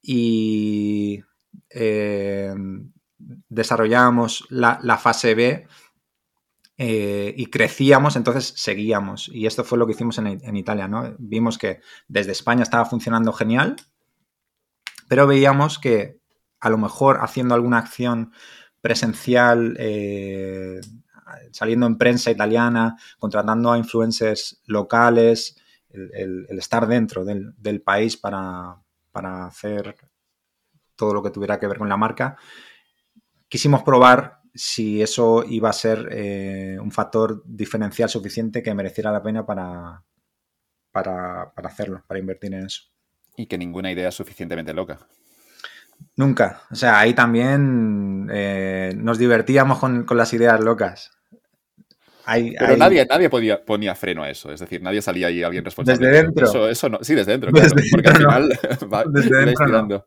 y 0.01 1.21
desarrollábamos 3.49 4.45
la, 4.49 4.97
fase 4.97 5.35
B 5.35 5.67
eh, 6.77 7.33
y 7.35 7.47
crecíamos, 7.47 8.15
entonces 8.15 8.53
seguíamos. 8.55 9.29
Y 9.29 9.45
esto 9.45 9.63
fue 9.63 9.77
lo 9.77 9.85
que 9.85 9.93
hicimos 9.93 10.17
en, 10.17 10.55
Italia, 10.55 10.87
¿no? 10.87 11.15
Vimos 11.17 11.57
que 11.57 11.81
desde 12.07 12.31
España 12.31 12.63
estaba 12.63 12.85
funcionando 12.85 13.33
genial, 13.33 13.75
pero 15.07 15.27
veíamos 15.27 15.79
que 15.79 16.19
a 16.59 16.69
lo 16.69 16.77
mejor 16.77 17.19
haciendo 17.21 17.55
alguna 17.55 17.77
acción 17.77 18.31
presencial, 18.81 19.75
eh, 19.79 20.79
saliendo 21.51 21.85
en 21.87 21.97
prensa 21.97 22.31
italiana, 22.31 22.97
contratando 23.19 23.71
a 23.71 23.77
influencers 23.77 24.61
locales, 24.65 25.57
el, 25.89 26.45
estar 26.49 26.87
dentro 26.87 27.23
del, 27.25 27.81
país 27.81 28.17
para, 28.17 28.77
para 29.11 29.45
hacer 29.45 29.95
todo 30.95 31.13
lo 31.13 31.23
que 31.23 31.31
tuviera 31.31 31.59
que 31.59 31.67
ver 31.67 31.77
con 31.77 31.89
la 31.89 31.97
marca, 31.97 32.37
quisimos 33.49 33.83
probar 33.83 34.37
si 34.53 35.01
eso 35.01 35.43
iba 35.47 35.69
a 35.69 35.73
ser 35.73 36.09
eh, 36.11 36.77
un 36.81 36.91
factor 36.91 37.43
diferencial 37.45 38.09
suficiente 38.09 38.63
que 38.63 38.73
mereciera 38.73 39.11
la 39.11 39.21
pena 39.21 39.45
para, 39.45 40.03
para, 40.91 41.53
hacerlo, 41.55 42.03
para 42.07 42.19
invertir 42.19 42.53
en 42.53 42.65
eso. 42.65 42.83
Y 43.35 43.45
que 43.45 43.57
ninguna 43.57 43.91
idea 43.91 44.09
es 44.09 44.15
suficientemente 44.15 44.73
loca. 44.73 44.97
Nunca. 46.15 46.61
O 46.71 46.75
sea, 46.75 46.99
ahí 46.99 47.13
también 47.13 48.29
eh, 48.31 48.93
nos 48.97 49.19
divertíamos 49.19 49.79
con, 49.79 50.05
las 50.09 50.33
ideas 50.33 50.59
locas. 50.59 51.11
Pero 52.25 52.75
nadie, 52.77 53.05
nadie 53.05 53.29
podía, 53.29 53.63
ponía 53.63 53.95
freno 53.95 54.23
a 54.23 54.29
eso. 54.29 54.51
Es 54.51 54.59
decir, 54.59 54.81
nadie 54.81 55.01
salía 55.01 55.27
ahí 55.27 55.43
alguien 55.43 55.63
responsable. 55.63 56.05
Desde 56.05 56.23
dentro. 56.23 56.45
Eso, 56.45 56.67
eso 56.67 56.89
no. 56.89 56.99
Sí, 57.01 57.15
desde 57.15 57.31
dentro, 57.31 57.51
claro, 57.53 57.69
porque 57.91 58.09
al 58.09 58.17
final 58.17 58.49
va, 58.93 59.03
desde 59.07 59.45
dentro 59.45 60.05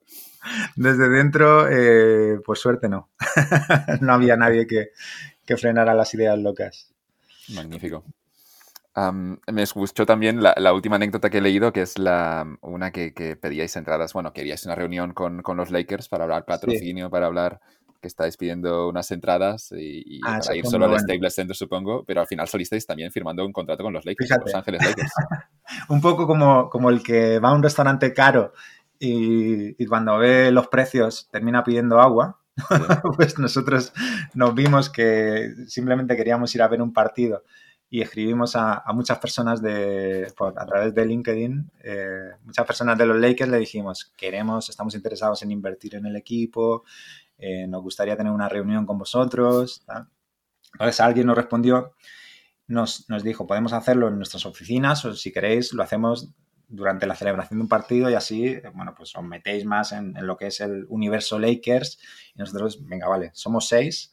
desde 0.77 1.09
dentro, 1.09 1.69
eh, 1.69 2.39
por 2.45 2.59
suerte 2.59 2.89
no. 2.89 3.09
no 4.01 4.13
había 4.13 4.37
nadie 4.37 4.67
que, 4.67 4.91
frenara 5.57 5.95
las 5.95 6.15
ideas 6.15 6.39
locas. 6.39 6.93
Magnífico. 7.49 8.05
me 9.49 9.63
escuchó 9.63 10.07
también 10.07 10.41
la, 10.41 10.73
última 10.73 10.95
anécdota 10.95 11.29
que 11.29 11.39
he 11.39 11.41
leído, 11.41 11.73
que 11.73 11.83
es 11.83 11.99
la, 11.99 12.47
una 12.61 12.93
que, 12.93 13.37
pedíais 13.41 13.75
entradas, 13.75 14.13
bueno, 14.13 14.33
queríais 14.33 14.65
una 14.65 14.77
reunión 14.77 15.13
con, 15.13 15.43
los 15.57 15.71
Lakers 15.71 16.09
para 16.09 16.25
hablar 16.25 16.45
patrocinio, 16.45 17.11
para 17.11 17.27
hablar 17.27 17.61
que 18.01 18.09
estáis 18.09 18.37
pidiendo 18.37 18.89
unas 18.89 19.11
entradas 19.11 19.73
y, 19.73 20.21
ah, 20.27 20.39
para 20.41 20.57
ir 20.57 20.67
solo 20.67 20.87
al 20.87 20.99
Staples 20.99 21.35
Center, 21.35 21.55
supongo, 21.55 22.05
pero 22.05 22.21
al 22.21 22.27
final 22.27 22.49
solisteis 22.49 22.87
también 22.87 23.13
firmando 23.13 23.45
un 23.45 23.53
contrato 23.53 23.83
con 23.83 23.93
los 23.93 24.05
Lakers, 24.05 24.31
Los 24.45 24.55
Ángeles 24.55 24.83
Lakers. 24.85 25.13
un 25.89 26.01
poco 26.01 26.27
como, 26.27 26.71
como 26.71 26.91
el 26.91 27.03
que 27.03 27.39
va 27.39 27.51
a 27.51 27.55
un 27.55 27.63
restaurante 27.63 28.15
caro 28.15 28.53
y, 29.03 29.87
cuando 29.87 30.19
ve 30.19 30.53
los 30.53 30.69
precios 30.69 31.29
termina 31.33 31.65
pidiendo 31.65 32.01
agua, 32.01 32.39
pues 33.17 33.39
nosotros 33.39 33.95
nos 34.35 34.55
vimos 34.55 34.91
que 34.91 35.55
simplemente 35.67 36.17
queríamos 36.17 36.55
ir 36.55 36.63
a 36.63 36.69
ver 36.69 36.83
un 36.83 36.93
partido 36.93 37.43
y 37.89 38.03
escribimos 38.03 38.55
a, 38.57 38.85
muchas 38.93 39.19
personas 39.19 39.63
de, 39.63 40.31
a 40.39 40.67
través 40.67 40.95
de 40.95 41.07
LinkedIn, 41.07 41.71
eh, 41.83 42.31
muchas 42.45 42.67
personas 42.67 42.99
de 42.99 43.07
los 43.07 43.19
Lakers 43.19 43.51
le 43.51 43.59
dijimos, 43.59 44.13
queremos, 44.17 44.69
estamos 44.69 44.95
interesados 44.95 45.43
en 45.43 45.51
invertir 45.51 45.95
en 45.95 46.05
el 46.05 46.15
equipo, 46.15 46.85
eh, 47.39 47.67
nos 47.67 47.83
gustaría 47.83 48.17
tener 48.17 48.33
una 48.33 48.51
reunión 48.51 48.85
con 48.85 48.99
vosotros. 48.99 49.83
Entonces 50.75 51.01
alguien 51.01 51.27
nos 51.27 51.37
respondió, 51.37 51.95
nos, 52.69 53.09
nos, 53.09 53.25
dijo, 53.25 53.47
podemos 53.47 53.73
hacerlo 53.73 54.09
en 54.09 54.17
nuestras 54.19 54.45
oficinas 54.45 55.05
o 55.07 55.15
si 55.15 55.33
queréis 55.33 55.73
lo 55.73 55.83
hacemos 55.83 56.33
durante 56.71 57.07
la 57.07 57.15
celebración 57.15 57.59
de 57.59 57.63
un 57.63 57.69
partido 57.69 58.09
y 58.09 58.15
así, 58.15 58.61
bueno, 58.75 58.95
pues 58.97 59.15
os 59.15 59.25
metéis 59.25 59.65
más 59.65 59.93
en, 59.93 60.17
en 60.17 60.27
lo 60.27 60.37
que 60.37 60.47
es 60.47 60.61
el 60.61 60.87
universo 60.89 61.39
Lakers 61.39 61.99
y 62.35 62.39
nosotros, 62.39 62.79
venga, 62.87 63.09
vale, 63.09 63.31
somos 63.35 63.69
seis 63.69 64.13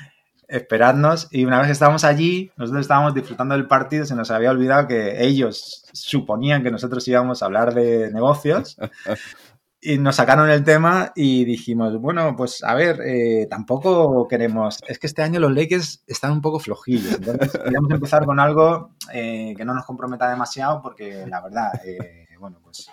esperadnos. 0.48 1.28
Y 1.30 1.44
una 1.44 1.58
vez 1.58 1.66
que 1.66 1.72
estábamos 1.72 2.04
allí, 2.04 2.50
nosotros 2.56 2.82
estábamos 2.82 3.14
disfrutando 3.14 3.54
del 3.54 3.68
partido, 3.68 4.04
se 4.04 4.16
nos 4.16 4.30
había 4.30 4.50
olvidado 4.50 4.88
que 4.88 5.24
ellos 5.24 5.84
suponían 5.92 6.62
que 6.62 6.70
nosotros 6.70 7.06
íbamos 7.06 7.42
a 7.42 7.46
hablar 7.46 7.74
de 7.74 8.10
negocios. 8.10 8.76
Y 9.82 9.96
nos 9.96 10.16
sacaron 10.16 10.50
el 10.50 10.62
tema 10.62 11.10
y 11.14 11.46
dijimos, 11.46 11.98
bueno, 11.98 12.36
pues 12.36 12.62
a 12.62 12.74
ver, 12.74 13.00
eh, 13.00 13.46
tampoco 13.48 14.28
queremos, 14.28 14.78
es 14.86 14.98
que 14.98 15.06
este 15.06 15.22
año 15.22 15.40
los 15.40 15.52
Lakers 15.52 16.04
están 16.06 16.32
un 16.32 16.42
poco 16.42 16.60
flojillos, 16.60 17.14
entonces 17.14 17.50
queríamos 17.64 17.90
empezar 17.90 18.26
con 18.26 18.38
algo 18.38 18.90
eh, 19.10 19.54
que 19.56 19.64
no 19.64 19.72
nos 19.72 19.86
comprometa 19.86 20.28
demasiado 20.28 20.82
porque 20.82 21.24
la 21.26 21.40
verdad, 21.40 21.80
eh, 21.86 22.28
bueno, 22.38 22.60
pues 22.62 22.90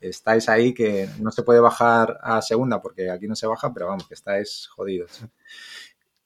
estáis 0.00 0.48
ahí 0.48 0.72
que 0.72 1.10
no 1.18 1.30
se 1.30 1.42
puede 1.42 1.60
bajar 1.60 2.18
a 2.22 2.40
segunda 2.40 2.80
porque 2.80 3.10
aquí 3.10 3.28
no 3.28 3.36
se 3.36 3.46
baja, 3.46 3.72
pero 3.74 3.88
vamos, 3.88 4.08
que 4.08 4.14
estáis 4.14 4.66
jodidos. 4.68 5.22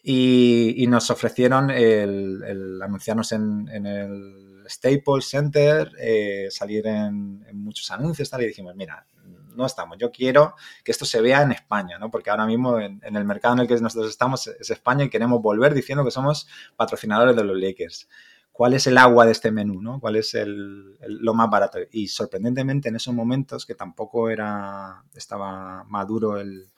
Y, 0.07 0.85
nos 0.87 1.11
ofrecieron 1.11 1.71
el, 1.71 2.79
anunciarnos 2.83 3.33
en, 3.33 3.69
el 3.87 4.65
Staples 4.69 5.27
Center, 5.27 5.91
eh, 5.99 6.49
salir 6.51 6.87
en, 6.87 7.43
muchos 7.55 7.91
anuncios, 7.91 8.29
tal, 8.29 8.43
y 8.43 8.49
dijimos, 8.49 8.77
mira, 8.77 9.07
no 9.55 9.67
estamos, 9.67 9.99
yo 9.99 10.11
quiero 10.11 10.55
que 10.85 10.93
esto 10.93 11.05
se 11.05 11.21
vea 11.21 11.43
en 11.43 11.53
España, 11.53 11.99
¿no? 11.99 12.11
Porque 12.11 12.31
ahora 12.31 12.47
mismo 12.47 12.79
en, 12.79 13.01
el 13.03 13.25
mercado 13.25 13.55
en 13.55 13.61
el 13.61 13.69
que 13.69 13.81
nosotros 13.81 14.11
estamos 14.11 14.47
es 14.47 14.71
España 14.71 15.05
y 15.05 15.11
queremos 15.11 15.41
volver 15.41 15.75
diciendo 15.75 16.05
que 16.05 16.11
somos 16.11 16.49
patrocinadores 16.77 17.37
de 17.37 17.45
los 17.45 17.57
Lakers. 17.57 18.09
¿Cuál 18.53 18.75
es 18.75 18.87
el 18.87 18.99
agua 18.99 19.27
de 19.27 19.33
este 19.33 19.51
menú, 19.51 19.83
¿no? 19.83 19.99
¿Cuál 19.99 20.17
es 20.17 20.35
el, 20.35 20.97
lo 21.01 21.35
más 21.35 21.51
barato? 21.51 21.79
Y 21.91 22.07
sorprendentemente 22.07 22.89
en 22.89 22.97
esos 22.97 23.13
momentos 23.13 23.67
que 23.67 23.75
tampoco 23.75 24.31
era, 24.31 25.03
estaba 25.13 25.83
maduro 25.85 26.39
el, 26.39 26.71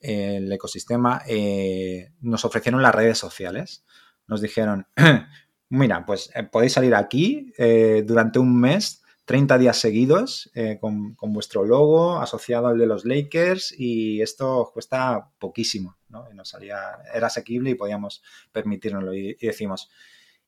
el 0.00 0.52
ecosistema, 0.52 1.22
eh, 1.26 2.12
nos 2.20 2.44
ofrecieron 2.44 2.82
las 2.82 2.94
redes 2.94 3.18
sociales. 3.18 3.84
Nos 4.26 4.40
dijeron, 4.40 4.86
mira, 5.68 6.04
pues 6.06 6.30
eh, 6.34 6.44
podéis 6.44 6.74
salir 6.74 6.94
aquí 6.94 7.52
eh, 7.58 8.04
durante 8.06 8.38
un 8.38 8.58
mes, 8.58 9.02
30 9.28 9.58
días 9.58 9.76
seguidos, 9.76 10.50
con, 10.80 11.14
vuestro 11.20 11.66
logo 11.66 12.18
asociado 12.18 12.68
al 12.68 12.78
de 12.78 12.86
los 12.86 13.04
Lakers 13.04 13.74
y 13.78 14.22
esto 14.22 14.70
cuesta 14.72 15.28
poquísimo, 15.38 15.98
¿no? 16.08 16.26
Y 16.32 16.34
nos 16.34 16.48
salía, 16.48 16.78
era 17.12 17.26
asequible 17.26 17.68
y 17.70 17.74
podíamos 17.74 18.22
permitirnoslo. 18.52 19.12
y 19.12 19.34
decimos, 19.34 19.90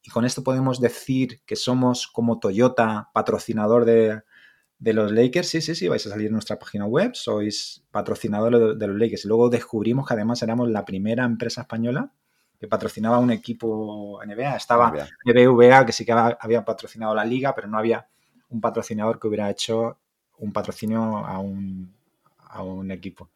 y 0.03 0.09
con 0.09 0.25
esto 0.25 0.43
podemos 0.43 0.81
decir 0.81 1.43
que 1.45 1.57
somos 1.57 2.07
como 2.07 2.39
Toyota, 2.39 3.11
patrocinador 3.13 3.85
de, 3.85 4.23
de 4.79 4.95
los 4.95 5.13
Lakers, 5.13 5.47
sí, 5.47 5.61
sí, 5.61 5.75
sí, 5.75 5.89
vais 5.89 6.05
a 6.07 6.11
salir 6.11 6.29
en 6.29 6.33
nuestra 6.33 6.59
página 6.59 6.87
web, 6.87 7.15
sois 7.15 7.85
patrocinadores 7.91 8.79
de, 8.79 8.87
los 8.87 8.97
Lakers. 8.97 9.27
Y 9.27 9.29
luego 9.29 9.51
descubrimos 9.51 10.09
que 10.09 10.15
además 10.15 10.43
éramos 10.43 10.71
la 10.71 10.87
primera 10.87 11.25
empresa 11.25 11.61
española 11.61 12.11
que 12.59 12.67
patrocinaba 12.67 13.19
un 13.19 13.31
equipo 13.31 14.21
NBA. 14.25 14.57
Estaba 14.57 14.91
BBVA, 15.25 15.85
que 15.85 15.93
sí 15.93 16.07
que 16.07 16.13
había 16.13 16.65
patrocinado 16.65 17.15
la 17.15 17.25
liga, 17.25 17.55
pero 17.55 17.69
no 17.69 17.79
había 17.79 18.09
un 18.51 18.61
patrocinador 18.61 19.19
que 19.19 19.29
hubiera 19.29 19.51
hecho 19.51 19.99
un 20.39 20.53
patrocinio 20.53 21.19
a 21.19 21.39
un, 21.39 21.95
a 22.39 22.63
un 22.63 22.91
equipo. 22.91 23.31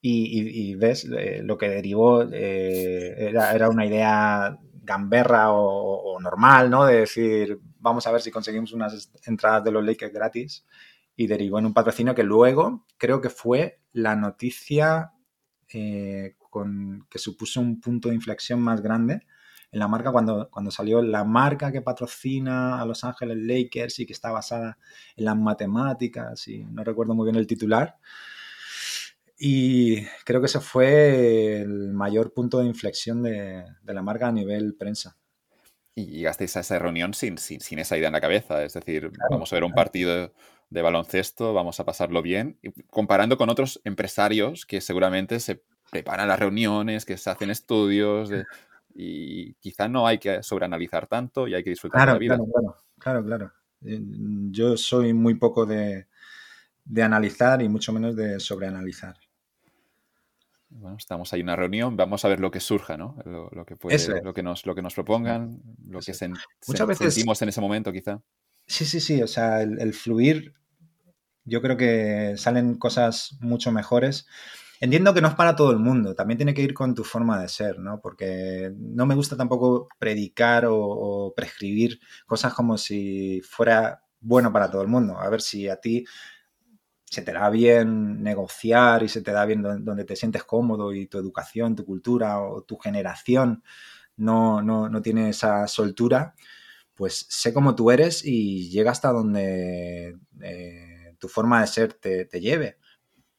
Y, 0.00 0.76
ves, 0.76 1.04
eh, 1.04 1.42
lo 1.42 1.58
que 1.58 1.68
derivó 1.68 2.22
eh, 2.22 3.14
era, 3.18 3.52
era, 3.52 3.68
una 3.68 3.84
idea 3.84 4.56
gamberra 4.72 5.52
o, 5.52 6.18
normal, 6.20 6.70
¿no? 6.70 6.86
De 6.86 7.00
decir, 7.00 7.58
vamos 7.80 8.06
a 8.06 8.12
ver 8.12 8.20
si 8.20 8.30
conseguimos 8.30 8.72
unas 8.72 9.12
entradas 9.26 9.64
de 9.64 9.72
los 9.72 9.84
Lakers 9.84 10.12
gratis 10.12 10.64
y 11.16 11.26
derivó 11.26 11.58
en 11.58 11.66
un 11.66 11.74
patrocinio 11.74 12.14
que 12.14 12.22
luego 12.22 12.86
creo 12.96 13.20
que 13.20 13.28
fue 13.28 13.80
la 13.92 14.14
noticia 14.14 15.12
eh, 15.72 16.36
con, 16.38 17.06
que 17.10 17.18
supuso 17.18 17.60
un 17.60 17.80
punto 17.80 18.08
de 18.08 18.14
inflexión 18.14 18.60
más 18.60 18.80
grande 18.80 19.26
en 19.70 19.78
la 19.78 19.88
marca 19.88 20.12
cuando, 20.12 20.48
cuando 20.50 20.70
salió 20.70 21.02
la 21.02 21.24
marca 21.24 21.72
que 21.72 21.82
patrocina 21.82 22.80
a 22.80 22.86
Los 22.86 23.04
Ángeles 23.04 23.36
Lakers 23.38 23.98
y 24.00 24.06
que 24.06 24.12
está 24.12 24.30
basada 24.30 24.78
en 25.16 25.24
las 25.24 25.36
matemáticas 25.36 26.48
y 26.48 26.64
no 26.64 26.84
recuerdo 26.84 27.14
muy 27.14 27.24
bien 27.24 27.36
el 27.36 27.46
titular. 27.46 27.96
Y 29.38 30.04
creo 30.24 30.40
que 30.40 30.46
ese 30.46 30.60
fue 30.60 31.60
el 31.60 31.92
mayor 31.92 32.32
punto 32.32 32.58
de 32.58 32.66
inflexión 32.66 33.22
de, 33.22 33.64
de 33.82 33.94
la 33.94 34.02
marca 34.02 34.28
a 34.28 34.32
nivel 34.32 34.74
prensa 34.74 35.16
y 35.98 36.06
llegasteis 36.06 36.56
a 36.56 36.60
esa 36.60 36.78
reunión 36.78 37.12
sin, 37.12 37.38
sin, 37.38 37.60
sin, 37.60 37.80
esa 37.80 37.96
idea 37.96 38.06
en 38.06 38.12
la 38.12 38.20
cabeza. 38.20 38.62
Es 38.62 38.74
decir, 38.74 39.10
vamos 39.30 39.52
a 39.52 39.56
ver 39.56 39.64
un 39.64 39.72
partido 39.72 40.32
de 40.70 40.82
baloncesto, 40.82 41.52
vamos 41.52 41.80
a 41.80 41.84
pasarlo 41.84 42.22
bien, 42.22 42.58
comparando 42.88 43.36
con 43.36 43.48
otros 43.48 43.80
empresarios 43.84 44.64
que 44.64 44.80
seguramente 44.80 45.40
se 45.40 45.62
preparan 45.90 46.28
las 46.28 46.38
reuniones, 46.38 47.04
que 47.04 47.16
se 47.16 47.30
hacen 47.30 47.50
estudios, 47.50 48.30
y 48.94 49.54
quizá 49.54 49.88
no 49.88 50.06
hay 50.06 50.18
que 50.18 50.42
sobreanalizar 50.42 51.06
tanto 51.06 51.46
y 51.46 51.54
hay 51.54 51.62
que 51.62 51.70
disfrutar 51.70 52.06
de 52.06 52.12
la 52.12 52.18
vida. 52.18 52.36
Claro, 52.36 52.76
claro, 52.98 53.24
claro. 53.24 53.52
Eh, 53.84 54.00
yo 54.50 54.76
soy 54.76 55.12
muy 55.12 55.34
poco 55.34 55.66
de, 55.66 56.06
de 56.84 57.02
analizar 57.02 57.62
y 57.62 57.68
mucho 57.68 57.92
menos 57.92 58.16
de 58.16 58.40
sobreanalizar. 58.40 59.16
Bueno, 60.70 60.96
estamos 60.98 61.32
ahí 61.32 61.40
en 61.40 61.46
una 61.46 61.56
reunión, 61.56 61.96
vamos 61.96 62.24
a 62.24 62.28
ver 62.28 62.40
lo 62.40 62.50
que 62.50 62.60
surja, 62.60 62.96
¿no? 62.96 63.16
Lo, 63.24 63.64
que, 63.64 63.76
puede, 63.76 64.22
lo, 64.22 64.34
que, 64.34 64.42
nos, 64.42 64.66
lo 64.66 64.74
que 64.74 64.82
nos 64.82 64.94
propongan, 64.94 65.62
lo 65.86 66.00
que 66.00 66.12
Muchas 66.66 66.86
veces, 66.86 67.14
sentimos 67.14 67.40
en 67.40 67.48
ese 67.48 67.60
momento, 67.60 67.90
quizá. 67.90 68.20
Sí, 68.66 68.84
sí, 68.84 69.00
sí. 69.00 69.22
O 69.22 69.26
sea, 69.26 69.62
el, 69.62 69.94
fluir, 69.94 70.54
yo 71.44 71.62
creo 71.62 71.78
que 71.78 72.34
salen 72.36 72.74
cosas 72.74 73.38
mucho 73.40 73.72
mejores. 73.72 74.26
Entiendo 74.80 75.12
que 75.12 75.20
no 75.20 75.28
es 75.28 75.34
para 75.34 75.56
todo 75.56 75.70
el 75.72 75.78
mundo, 75.78 76.14
también 76.14 76.38
tiene 76.38 76.54
que 76.54 76.62
ir 76.62 76.74
con 76.74 76.94
tu 76.94 77.04
forma 77.04 77.40
de 77.40 77.48
ser, 77.48 77.78
¿no? 77.78 78.00
Porque 78.00 78.72
no 78.76 79.06
me 79.06 79.14
gusta 79.14 79.36
tampoco 79.36 79.88
predicar 79.98 80.66
o 80.68 81.32
prescribir 81.34 82.00
cosas 82.26 82.54
como 82.54 82.78
si 82.78 83.40
fuera 83.42 84.02
bueno 84.20 84.52
para 84.52 84.70
todo 84.70 84.82
el 84.82 84.88
mundo. 84.88 85.18
A 85.18 85.28
ver 85.28 85.40
si 85.40 85.68
a 85.68 85.76
ti 85.76 86.04
se 87.04 87.22
te 87.22 87.32
da 87.32 87.48
bien 87.50 88.22
negociar 88.22 89.02
y 89.02 89.08
se 89.08 89.22
te 89.22 89.32
da 89.32 89.44
bien 89.46 89.62
donde 89.62 90.04
te 90.04 90.16
sientes 90.16 90.44
cómodo 90.44 90.92
y 90.92 91.06
tu 91.06 91.18
educación, 91.18 91.74
tu 91.74 91.84
cultura 91.84 92.40
o 92.40 92.62
tu 92.62 92.76
generación 92.76 93.62
no, 94.16 94.62
no, 94.62 95.02
tiene 95.02 95.30
esa 95.30 95.66
soltura, 95.68 96.34
pues 96.94 97.26
sé 97.30 97.54
cómo 97.54 97.76
tú 97.76 97.90
eres 97.90 98.24
y 98.24 98.68
llega 98.70 98.90
hasta 98.90 99.12
donde 99.12 100.18
eh, 100.42 101.14
tu 101.18 101.28
forma 101.28 101.60
de 101.60 101.66
ser 101.68 101.94
te, 101.94 102.26
lleve. 102.40 102.78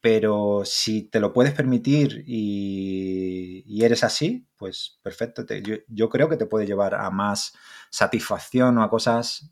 Pero 0.00 0.62
si 0.64 1.02
te 1.02 1.20
lo 1.20 1.32
puedes 1.32 1.52
permitir 1.52 2.24
y, 2.26 3.82
eres 3.82 4.04
así, 4.04 4.46
pues 4.56 4.98
perfecto. 5.02 5.44
yo, 5.62 5.76
yo 5.88 6.08
creo 6.08 6.28
que 6.28 6.36
te 6.36 6.46
puede 6.46 6.66
llevar 6.66 6.94
a 6.94 7.10
más 7.10 7.54
satisfacción 7.90 8.78
o 8.78 8.82
a 8.82 8.90
cosas, 8.90 9.50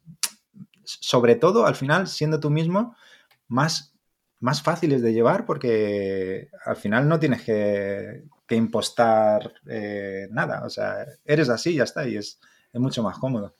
sobre 0.84 1.36
todo 1.36 1.66
al 1.66 1.74
final, 1.76 2.08
siendo 2.08 2.40
tú 2.40 2.50
mismo, 2.50 2.94
más 3.48 3.98
más 4.40 4.62
fáciles 4.62 5.02
de 5.02 5.12
llevar 5.12 5.44
porque 5.44 6.48
al 6.64 6.76
final 6.76 7.08
no 7.08 7.18
tienes 7.18 7.42
que, 7.42 8.24
impostar 8.50 9.52
eh, 9.66 10.28
nada. 10.30 10.64
O 10.64 10.70
sea, 10.70 11.04
eres 11.24 11.48
así 11.48 11.70
y 11.70 11.76
ya 11.76 11.84
está, 11.84 12.06
y 12.08 12.16
es, 12.16 12.40
mucho 12.74 13.02
más 13.02 13.18
cómodo. 13.18 13.54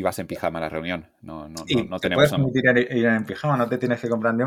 Y 0.00 0.02
vas 0.02 0.18
en 0.18 0.26
pijama 0.26 0.60
a 0.60 0.62
la 0.62 0.68
reunión. 0.70 1.10
No, 1.20 1.46
no, 1.46 1.62
no, 1.88 2.00
tenemos. 2.00 2.30
Puedes 2.30 2.90
ir, 2.90 3.04
en 3.04 3.26
pijama, 3.26 3.58
no 3.58 3.68
te 3.68 3.76
tienes 3.76 4.00
que 4.00 4.08
comprar 4.08 4.34
ni 4.34 4.44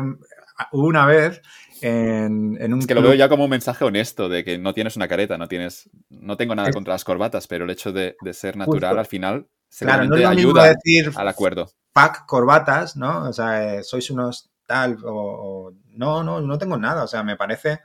una 0.72 1.06
vez 1.06 1.42
en, 1.80 2.72
un. 2.72 2.80
Es 2.80 2.88
que 2.88 2.94
lo 2.96 3.02
veo 3.02 3.14
ya 3.14 3.28
como 3.28 3.44
un 3.44 3.50
mensaje 3.50 3.84
honesto 3.84 4.28
de 4.28 4.42
que 4.42 4.58
no 4.58 4.74
tienes 4.74 4.96
una 4.96 5.06
careta, 5.06 5.38
no 5.38 5.46
tienes. 5.46 5.88
No 6.10 6.36
tengo 6.36 6.56
nada 6.56 6.72
contra 6.72 6.94
las 6.94 7.04
corbatas, 7.04 7.46
pero 7.46 7.66
el 7.66 7.70
hecho 7.70 7.92
de, 7.92 8.16
ser 8.32 8.56
natural 8.56 8.98
al 8.98 9.06
final 9.06 9.46
claro, 9.78 10.06
no 10.06 10.28
ayuda 10.28 10.64
decir 10.64 11.12
al 11.14 11.28
acuerdo. 11.28 11.70
Pack 11.92 12.26
corbatas, 12.26 12.96
¿no? 12.96 13.28
O 13.28 13.32
sea, 13.32 13.76
eh, 13.76 13.84
sois 13.84 14.10
unos 14.10 14.50
tal, 14.66 14.98
o, 15.04 15.72
no, 15.92 16.24
no, 16.24 16.40
no 16.40 16.58
tengo 16.58 16.76
nada, 16.76 17.04
o 17.04 17.06
sea, 17.06 17.22
me 17.22 17.36
parece 17.36 17.78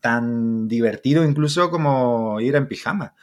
tan 0.00 0.66
divertido 0.66 1.24
incluso 1.24 1.70
como 1.70 2.40
ir 2.40 2.56
en 2.56 2.68
pijama. 2.68 3.14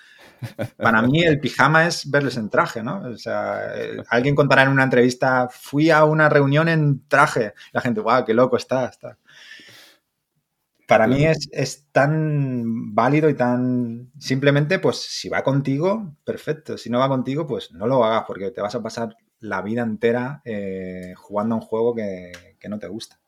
Para 0.78 1.02
mí 1.02 1.22
el 1.24 1.40
pijama 1.40 1.88
es 1.88 2.10
verles 2.10 2.38
en 2.38 2.49
traje, 2.49 2.84
¿no? 2.84 3.02
O 3.02 3.18
sea, 3.18 3.76
eh, 3.76 4.03
alguien 4.10 4.36
contará 4.36 4.64
en 4.64 4.70
una 4.70 4.84
entrevista, 4.84 5.49
fui 5.52 5.90
a 5.90 6.06
una 6.06 6.30
reunión 6.30 6.68
en 6.68 7.07
traje. 7.07 7.53
La 7.72 7.82
gente, 7.82 8.02
guau, 8.02 8.26
qué 8.26 8.34
loco 8.34 8.57
está. 8.57 8.91
Para 10.88 11.06
mí 11.06 11.26
es, 11.26 11.48
es, 11.52 11.88
tan 11.91 12.95
válido 12.95 13.30
y 13.30 13.36
tan... 13.36 14.11
Simplemente, 14.18 14.80
pues 14.80 14.98
si 14.98 15.30
va 15.30 15.44
contigo, 15.44 16.16
perfecto. 16.24 16.78
Si 16.78 16.90
no 16.90 16.99
va 16.99 17.07
contigo, 17.07 17.45
pues 17.45 17.72
no 17.72 17.86
lo 17.86 18.03
hagas 18.03 18.24
porque 18.26 18.52
te 18.52 18.61
vas 18.61 18.74
a 18.74 18.82
pasar 18.82 19.16
la 19.40 19.61
vida 19.61 19.84
entera 19.84 20.41
eh, 20.45 21.14
jugando 21.16 21.56
a 21.56 21.57
un 21.60 21.64
juego 21.64 21.94
que 21.95 22.70
no 22.70 22.80
te 22.80 22.88
gusta. 22.88 23.20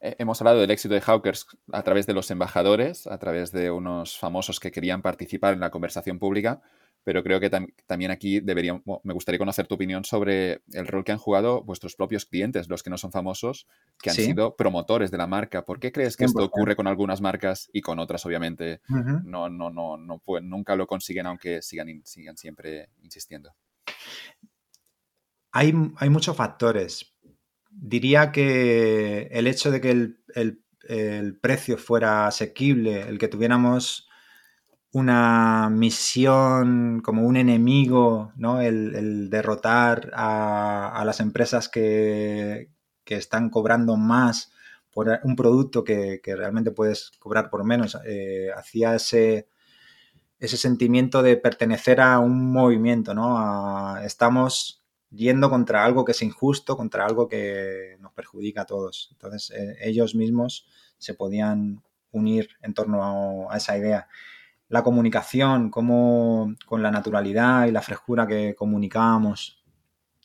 Eh, 0.00 0.16
hemos 0.18 0.40
hablado 0.40 0.60
del 0.60 0.70
éxito 0.70 0.94
de 0.94 1.00
Hawkers 1.00 1.46
a 1.72 1.82
través 1.82 2.06
de 2.06 2.14
los 2.14 2.30
embajadores, 2.30 3.06
a 3.06 3.18
través 3.18 3.52
de 3.52 3.70
unos 3.70 4.16
famosos 4.18 4.60
que 4.60 4.70
querían 4.70 5.02
participar 5.02 5.54
en 5.54 5.60
la 5.60 5.70
conversación 5.70 6.18
pública, 6.18 6.62
pero 7.04 7.22
creo 7.22 7.40
que 7.40 7.50
también 7.86 8.10
aquí 8.10 8.40
debería, 8.40 8.82
me 9.02 9.14
gustaría 9.14 9.38
conocer 9.38 9.66
tu 9.66 9.76
opinión 9.76 10.04
sobre 10.04 10.62
el 10.72 10.86
rol 10.86 11.04
que 11.04 11.12
han 11.12 11.18
jugado 11.18 11.62
vuestros 11.62 11.96
propios 11.96 12.26
clientes, 12.26 12.68
los 12.68 12.82
que 12.82 12.90
no 12.90 12.98
son 12.98 13.12
famosos, 13.12 13.66
que 14.02 14.10
han 14.10 14.16
sido 14.16 14.56
promotores 14.56 15.10
de 15.10 15.16
la 15.16 15.26
marca. 15.26 15.64
¿Por 15.64 15.80
qué 15.80 15.90
crees 15.90 16.16
que 16.16 16.26
esto 16.26 16.44
ocurre 16.44 16.76
con 16.76 16.86
algunas 16.86 17.20
marcas 17.20 17.70
y 17.72 17.80
con 17.80 17.98
otras, 17.98 18.26
obviamente, 18.26 18.82
no, 18.88 19.48
no, 19.48 19.70
no, 19.70 19.96
no 19.96 20.20
nunca 20.42 20.76
lo 20.76 20.86
consiguen, 20.86 21.26
aunque 21.26 21.62
sigan, 21.62 22.02
sigan 22.04 22.36
siempre 22.36 22.90
insistiendo? 23.02 23.54
Hay, 25.52 25.72
hay 25.96 26.10
muchos 26.10 26.36
factores, 26.36 27.16
diría 27.70 28.32
que 28.32 29.28
el 29.32 29.46
hecho 29.46 29.70
de 29.70 29.80
que 29.80 29.90
el, 29.90 31.38
precio 31.40 31.76
fuera 31.76 32.26
asequible, 32.26 33.02
el 33.02 33.18
que 33.18 33.28
tuviéramos 33.28 34.08
una 34.92 35.68
misión 35.70 37.00
como 37.04 37.22
un 37.26 37.36
enemigo, 37.36 38.32
¿no? 38.36 38.60
el, 38.60 39.28
derrotar 39.30 40.10
a, 40.14 41.02
las 41.04 41.20
empresas 41.20 41.68
que, 41.68 42.70
están 43.06 43.48
cobrando 43.48 43.96
más 43.96 44.52
por 44.92 45.20
un 45.24 45.34
producto 45.36 45.84
que, 45.84 46.20
realmente 46.24 46.70
puedes 46.70 47.12
cobrar 47.18 47.50
por 47.50 47.64
menos, 47.64 47.98
eh, 48.06 48.48
hacía 48.56 48.94
ese, 48.94 49.48
ese 50.38 50.56
sentimiento 50.56 51.22
de 51.22 51.36
pertenecer 51.36 52.00
a 52.00 52.18
un 52.18 52.50
movimiento, 52.52 53.14
¿no? 53.14 53.96
estamos 53.98 54.77
yendo 55.10 55.50
contra 55.50 55.84
algo 55.84 56.04
que 56.04 56.12
es 56.12 56.22
injusto, 56.22 56.76
contra 56.76 57.06
algo 57.06 57.28
que 57.28 57.96
nos 58.00 58.12
perjudica 58.12 58.62
a 58.62 58.66
todos. 58.66 59.08
Entonces, 59.12 59.50
eh, 59.50 59.76
ellos 59.80 60.14
mismos 60.14 60.66
se 60.98 61.14
podían 61.14 61.82
unir 62.10 62.50
en 62.62 62.74
torno 62.74 63.50
a, 63.50 63.56
esa 63.56 63.76
idea. 63.76 64.08
La 64.68 64.82
comunicación, 64.82 65.70
como 65.70 66.54
con 66.66 66.82
la 66.82 66.90
naturalidad 66.90 67.66
y 67.66 67.72
la 67.72 67.82
frescura 67.82 68.26
que 68.26 68.54
comunicábamos, 68.54 69.64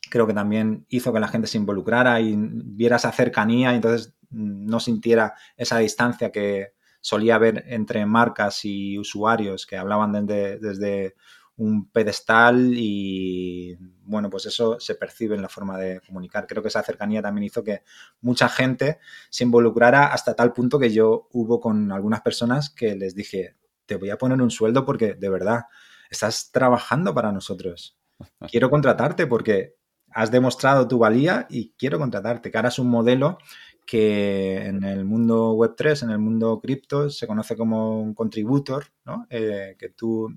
creo 0.10 0.28
que 0.28 0.34
también 0.34 0.86
hizo 0.90 1.14
que 1.14 1.20
la 1.20 1.28
gente 1.30 1.48
se 1.48 1.58
involucrara 1.58 2.20
y 2.20 2.36
viera 2.38 2.98
esa 2.98 3.12
cercanía 3.12 3.72
y 3.72 3.76
entonces 3.76 4.14
no 4.30 4.80
sintiera 4.80 5.34
esa 5.56 5.78
distancia 5.78 6.32
que 6.32 6.74
solía 7.00 7.36
haber 7.36 7.66
entre 7.68 8.06
marcas 8.06 8.66
y 8.66 8.98
usuarios 8.98 9.66
que 9.66 9.78
hablaban 9.78 10.26
desde 10.26 11.16
un 11.58 11.90
pedestal 11.90 12.74
y 12.76 13.78
bueno, 14.06 14.30
pues 14.30 14.46
eso 14.46 14.80
se 14.80 14.96
percibe 14.96 15.36
en 15.36 15.42
la 15.42 15.50
forma 15.50 15.78
de 15.78 16.02
comunicar. 16.02 16.48
Creo 16.48 16.62
que 16.62 16.70
esa 16.70 16.84
cercanía 16.84 17.22
también 17.22 17.46
hizo 17.46 17.64
que 17.64 17.84
mucha 18.22 18.50
gente 18.50 19.00
se 19.30 19.44
involucrara 19.44 20.08
hasta 20.08 20.36
tal 20.36 20.54
punto 20.54 20.80
que 20.80 20.92
yo 20.92 21.28
hubo 21.32 21.60
con 21.60 21.92
algunas 21.92 22.22
personas 22.22 22.70
que 22.70 22.96
les 22.96 23.16
dije, 23.16 23.56
te 23.86 23.96
voy 23.96 24.10
a 24.10 24.18
poner 24.18 24.42
un 24.42 24.52
sueldo 24.52 24.86
porque 24.86 25.14
de 25.14 25.30
verdad 25.30 25.66
estás 26.10 26.52
trabajando 26.52 27.14
para 27.14 27.32
nosotros. 27.32 27.98
Quiero 28.50 28.70
contratarte 28.70 29.28
porque 29.28 29.76
has 30.14 30.32
demostrado 30.32 30.88
tu 30.88 31.00
valía 31.00 31.48
y 31.50 31.74
quiero 31.78 31.98
contratarte, 31.98 32.52
que 32.52 32.58
ahora 32.58 32.70
es 32.70 32.78
un 32.78 32.88
modelo 32.88 33.40
que 33.86 34.66
en 34.66 34.84
el 34.84 35.06
mundo 35.06 35.56
Web3, 35.56 36.04
en 36.04 36.12
el 36.12 36.20
mundo 36.20 36.60
cripto, 36.62 37.10
se 37.10 37.28
conoce 37.28 37.58
como 37.58 38.00
un 38.00 38.14
contributor, 38.14 38.86
¿no? 39.06 39.26
Eh, 39.30 39.76
que 39.78 39.90
tú 39.90 40.30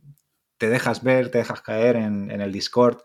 te 0.59 0.69
dejas 0.69 1.03
ver, 1.03 1.31
te 1.31 1.39
dejas 1.39 1.61
caer 1.61 1.97
en, 1.97 2.31
el 2.31 2.53
Discord 2.53 2.99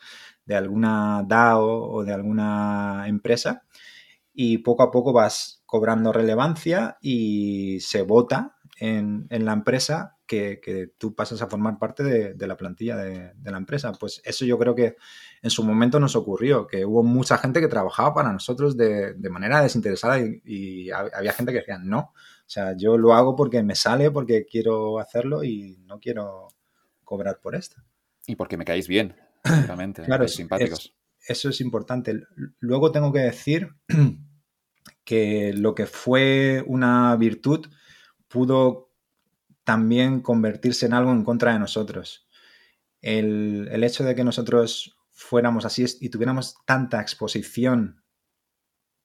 de 0.46 0.56
alguna 0.56 1.24
DAO 1.28 1.92
o 1.92 2.04
de 2.04 2.14
alguna 2.14 3.06
empresa 3.08 3.64
y 4.34 4.60
poco 4.60 4.84
a 4.84 4.92
poco 4.92 5.14
vas 5.14 5.62
cobrando 5.66 6.12
relevancia 6.12 6.98
y 7.02 7.80
se 7.82 8.02
vota 8.02 8.56
en, 8.80 9.28
la 9.30 9.54
empresa 9.54 10.18
que, 10.26 10.60
tú 10.98 11.14
pasas 11.14 11.42
a 11.42 11.48
formar 11.48 11.78
parte 11.78 12.04
de, 12.04 12.48
la 12.48 12.58
plantilla 12.58 12.96
de, 12.98 13.34
la 13.44 13.58
empresa. 13.58 13.92
Pues 13.92 14.22
eso 14.24 14.46
yo 14.46 14.58
creo 14.58 14.74
que 14.74 14.96
en 15.42 15.50
su 15.50 15.64
momento 15.64 16.00
nos 16.00 16.16
ocurrió, 16.16 16.66
que 16.66 16.86
hubo 16.86 17.04
mucha 17.04 17.38
gente 17.38 17.60
que 17.60 17.68
trabajaba 17.68 18.14
para 18.14 18.34
nosotros 18.34 18.76
de, 18.78 19.16
manera 19.30 19.62
desinteresada 19.62 20.20
y, 20.20 20.42
y, 20.46 20.92
había 20.92 21.34
gente 21.34 21.52
que 21.52 21.60
decía, 21.60 21.78
no, 21.78 22.00
o 22.00 22.54
sea, 22.54 22.76
yo 22.76 22.98
lo 22.98 23.14
hago 23.14 23.36
porque 23.36 23.62
me 23.64 23.76
sale, 23.76 24.12
porque 24.12 24.46
quiero 24.46 25.00
hacerlo 25.00 25.44
y 25.44 25.78
no 25.86 26.00
quiero 26.00 26.48
cobrar 27.12 27.42
por 27.42 27.56
esto. 27.56 27.76
Y 28.26 28.38
porque 28.38 28.56
me 28.56 28.64
caéis 28.64 28.88
bien, 28.88 29.18
realmente, 29.44 30.02
claro, 30.04 30.30
simpáticos. 30.30 30.96
eso 31.28 31.50
es 31.50 31.60
importante. 31.60 32.22
Luego 32.60 32.94
tengo 32.94 33.12
que 33.12 33.20
decir 33.20 33.76
que 35.04 35.52
lo 35.54 35.76
que 35.76 35.88
fue 35.88 36.64
una 36.66 37.14
virtud 37.18 37.68
pudo 38.30 38.94
también 39.66 40.22
convertirse 40.22 40.86
en 40.86 40.94
algo 40.94 41.12
en 41.12 41.26
contra 41.26 41.52
de 41.52 41.60
nosotros. 41.60 42.30
El, 43.02 43.84
hecho 43.84 44.06
de 44.06 44.16
que 44.16 44.24
nosotros 44.24 44.98
fuéramos 45.12 45.66
así 45.66 45.84
y 46.00 46.10
tuviéramos 46.10 46.56
tanta 46.66 47.02
exposición 47.02 48.01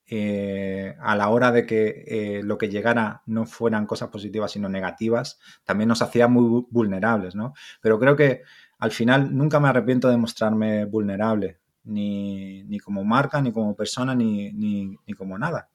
eh, 0.09 0.95
a 1.01 1.17
la 1.17 1.31
hora 1.31 1.51
de 1.51 1.67
que 1.67 2.05
eh, 2.07 2.43
lo 2.45 2.59
que 2.59 2.69
llegara 2.69 3.23
no 3.27 3.45
fueran 3.45 3.87
cosas 3.87 4.09
positivas 4.09 4.53
sino 4.53 4.69
negativas, 4.69 5.41
también 5.65 5.89
nos 5.89 6.01
hacía 6.01 6.29
muy 6.29 6.65
vulnerables, 6.71 7.35
¿no? 7.35 7.55
Pero 7.81 7.99
creo 7.99 8.15
que 8.15 8.43
al 8.79 8.93
final 8.93 9.37
nunca 9.37 9.59
me 9.59 9.69
arrepiento 9.69 10.09
de 10.09 10.17
mostrarme 10.17 10.85
vulnerable, 10.85 11.59
ni, 11.85 12.79
como 12.85 13.03
marca, 13.05 13.41
ni 13.41 13.53
como 13.53 13.75
persona, 13.75 14.15
ni, 14.15 14.53
ni, 14.53 15.15
como 15.15 15.39
nada. 15.39 15.71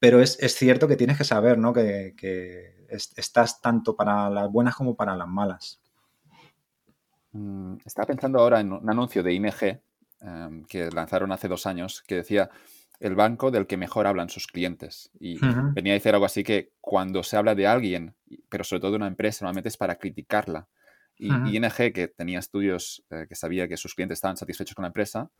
Pero 0.00 0.20
es, 0.20 0.38
cierto 0.56 0.88
que 0.88 0.96
tienes 0.96 1.16
que 1.16 1.24
saber, 1.24 1.58
¿no? 1.58 1.72
Que, 1.72 2.14
estás 2.88 3.60
tanto 3.60 3.96
para 3.96 4.28
las 4.30 4.50
buenas 4.50 4.74
como 4.74 4.96
para 4.96 5.16
las 5.16 5.28
malas. 5.28 5.80
Mm, 7.32 7.76
estaba 7.84 8.06
pensando 8.06 8.40
ahora 8.40 8.60
en 8.60 8.72
un 8.72 8.90
anuncio 8.90 9.22
de 9.22 9.32
ING 9.32 9.80
em, 10.20 10.64
que 10.64 10.90
lanzaron 10.90 11.32
hace 11.32 11.48
dos 11.48 11.66
años 11.66 12.02
que 12.06 12.16
decía 12.16 12.50
el 13.02 13.16
banco 13.16 13.50
del 13.50 13.66
que 13.66 13.76
mejor 13.76 14.06
hablan 14.06 14.28
sus 14.28 14.46
clientes. 14.46 15.10
Y 15.18 15.36
venía 15.74 15.92
a 15.92 15.94
decir 15.94 16.14
algo 16.14 16.24
así 16.24 16.44
que 16.44 16.70
cuando 16.80 17.24
se 17.24 17.36
habla 17.36 17.56
de 17.56 17.66
alguien, 17.66 18.14
pero 18.48 18.62
sobre 18.62 18.80
todo 18.80 18.92
de 18.92 18.98
una 18.98 19.08
empresa, 19.08 19.44
normalmente 19.44 19.70
es 19.70 19.76
para 19.76 19.96
criticarla. 19.96 20.68
Y 21.18 21.26
ING, 21.26 21.92
que 21.92 22.12
tenía 22.16 22.38
estudios 22.38 23.04
eh, 23.10 23.26
que 23.28 23.34
sabía 23.34 23.66
que 23.66 23.76
sus 23.76 23.94
clientes 23.94 24.18
estaban 24.18 24.36
satisfechos 24.36 24.76
con 24.76 24.84
la 24.84 24.88
empresa, 24.88 25.30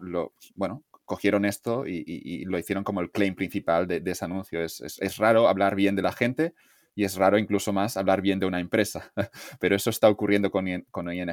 lo, 0.00 0.34
bueno, 0.54 0.84
cogieron 1.04 1.44
esto 1.44 1.84
y, 1.84 2.44
lo 2.44 2.58
hicieron 2.58 2.84
como 2.84 3.00
el 3.00 3.10
claim 3.10 3.34
principal 3.34 3.88
de, 3.88 4.02
ese 4.04 4.24
anuncio. 4.24 4.62
Es, 4.62 4.80
es, 4.80 5.16
raro 5.16 5.48
hablar 5.48 5.74
bien 5.74 5.96
de 5.96 6.02
la 6.02 6.12
gente 6.12 6.54
y 6.94 7.02
es 7.02 7.16
raro 7.16 7.38
incluso 7.38 7.72
más 7.72 7.96
hablar 7.96 8.22
bien 8.22 8.38
de 8.38 8.46
una 8.46 8.60
empresa. 8.60 9.12
Pero 9.60 9.74
eso 9.74 9.90
está 9.90 10.08
ocurriendo 10.08 10.52
con, 10.52 10.66
con 10.92 11.12
ING. 11.12 11.28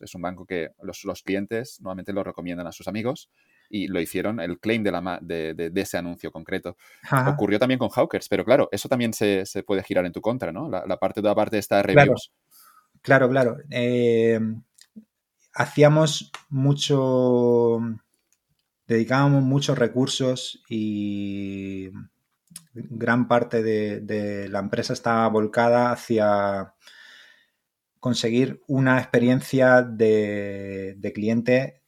es 0.00 0.14
un 0.14 0.22
banco 0.22 0.46
que 0.46 0.70
los, 0.82 1.04
los 1.04 1.22
clientes 1.22 1.80
normalmente 1.80 2.14
lo 2.14 2.24
recomiendan 2.24 2.66
a 2.66 2.72
sus 2.72 2.88
amigos 2.88 3.30
y 3.72 3.88
lo 3.88 4.00
hicieron 4.00 4.38
el 4.38 4.60
claim 4.60 4.82
de, 4.82 4.92
la, 4.92 5.18
de, 5.22 5.54
de, 5.54 5.80
ese 5.80 5.96
anuncio 5.96 6.30
concreto. 6.30 6.76
Ocurrió 7.26 7.58
también 7.58 7.78
con 7.78 7.88
Hawkers, 7.88 8.28
pero 8.28 8.44
claro, 8.44 8.68
eso 8.70 8.86
también 8.86 9.14
se, 9.14 9.46
se 9.46 9.62
puede 9.62 9.82
girar 9.82 10.04
en 10.04 10.12
tu 10.12 10.20
contra, 10.20 10.52
¿no? 10.52 10.68
La, 10.68 10.96
parte 10.98 11.22
de 11.22 11.28
la 11.28 11.34
parte 11.34 11.56
de 11.56 11.60
esta 11.60 11.82
reviews. 11.82 12.30
Claro, 13.00 13.30
claro. 13.30 13.56
Eh, 13.70 14.38
hacíamos 15.54 16.30
mucho, 16.50 17.78
dedicábamos 18.86 19.42
muchos 19.42 19.78
recursos 19.78 20.62
y 20.68 21.90
gran 22.74 23.26
parte 23.26 23.62
de, 23.62 24.00
de, 24.00 24.50
la 24.50 24.58
empresa 24.58 24.92
estaba 24.92 25.26
volcada 25.28 25.92
hacia 25.92 26.74
conseguir 28.00 28.60
una 28.66 28.98
experiencia 28.98 29.80
de, 29.80 30.94
de 30.98 31.12
cliente 31.14 31.81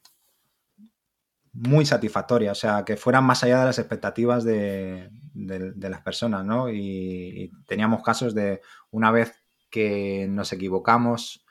muy 1.54 1.86
satisfactoria, 1.86 2.52
o 2.52 2.54
sea, 2.56 2.84
que 2.84 2.96
fueran 2.96 3.24
más 3.24 3.44
allá 3.44 3.60
de 3.60 3.66
las 3.66 3.78
expectativas 3.78 4.44
de, 4.44 5.10
las 5.34 6.02
personas, 6.02 6.44
¿no? 6.44 6.68
Y, 6.68 7.52
teníamos 7.66 8.02
casos 8.02 8.34
de 8.34 8.60
una 8.90 9.12
vez 9.12 9.32
que 9.70 10.26
nos 10.28 10.52
equivocamos, 10.52 11.44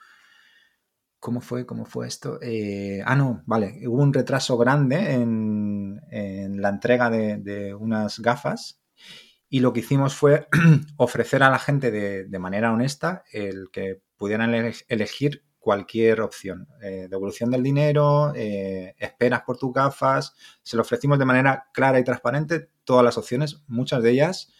¿cómo 1.18 1.40
fue? 1.40 1.64
¿Cómo 1.64 1.86
fue 1.86 2.06
esto? 2.06 2.38
Eh, 2.42 3.02
ah, 3.06 3.16
no, 3.16 3.42
vale, 3.46 3.80
hubo 3.88 4.02
un 4.02 4.12
retraso 4.12 4.58
grande 4.58 5.14
en, 5.14 6.00
la 6.60 6.68
entrega 6.68 7.10
de, 7.10 7.74
unas 7.74 8.20
gafas 8.20 8.80
y 9.48 9.60
lo 9.60 9.72
que 9.72 9.80
hicimos 9.80 10.14
fue 10.14 10.48
ofrecer 10.96 11.42
a 11.42 11.50
la 11.50 11.58
gente 11.58 11.90
de, 11.90 12.38
manera 12.38 12.72
honesta 12.72 13.24
el 13.32 13.70
que 13.72 14.02
pudieran 14.16 14.54
elegir 14.88 15.44
cualquier 15.64 16.20
opción. 16.20 16.68
Eh, 16.82 17.08
devolución 17.08 17.50
del 17.50 17.62
dinero, 17.62 18.34
eh, 18.36 18.94
esperas 18.98 19.40
por 19.40 19.56
tus 19.56 19.72
gafas. 19.72 20.36
Se 20.62 20.76
lo 20.76 20.82
ofrecimos 20.82 21.18
de 21.18 21.24
manera 21.24 21.70
clara 21.72 21.98
y 21.98 22.04
transparente 22.04 22.68
todas 22.84 23.02
las 23.02 23.16
opciones. 23.16 23.64
Muchas 23.66 24.02
de 24.02 24.10
ellas 24.10 24.52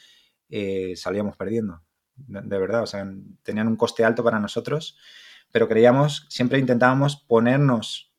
eh, 0.48 0.94
salíamos 0.96 1.36
perdiendo. 1.36 1.82
De, 2.16 2.58
verdad, 2.58 2.82
o 2.82 2.86
sea, 2.86 3.06
tenían 3.42 3.68
un 3.68 3.76
coste 3.76 4.02
alto 4.02 4.24
para 4.24 4.40
nosotros, 4.40 4.96
pero 5.52 5.68
creíamos, 5.68 6.26
siempre 6.30 6.58
intentábamos 6.58 7.16
ponernos 7.16 8.14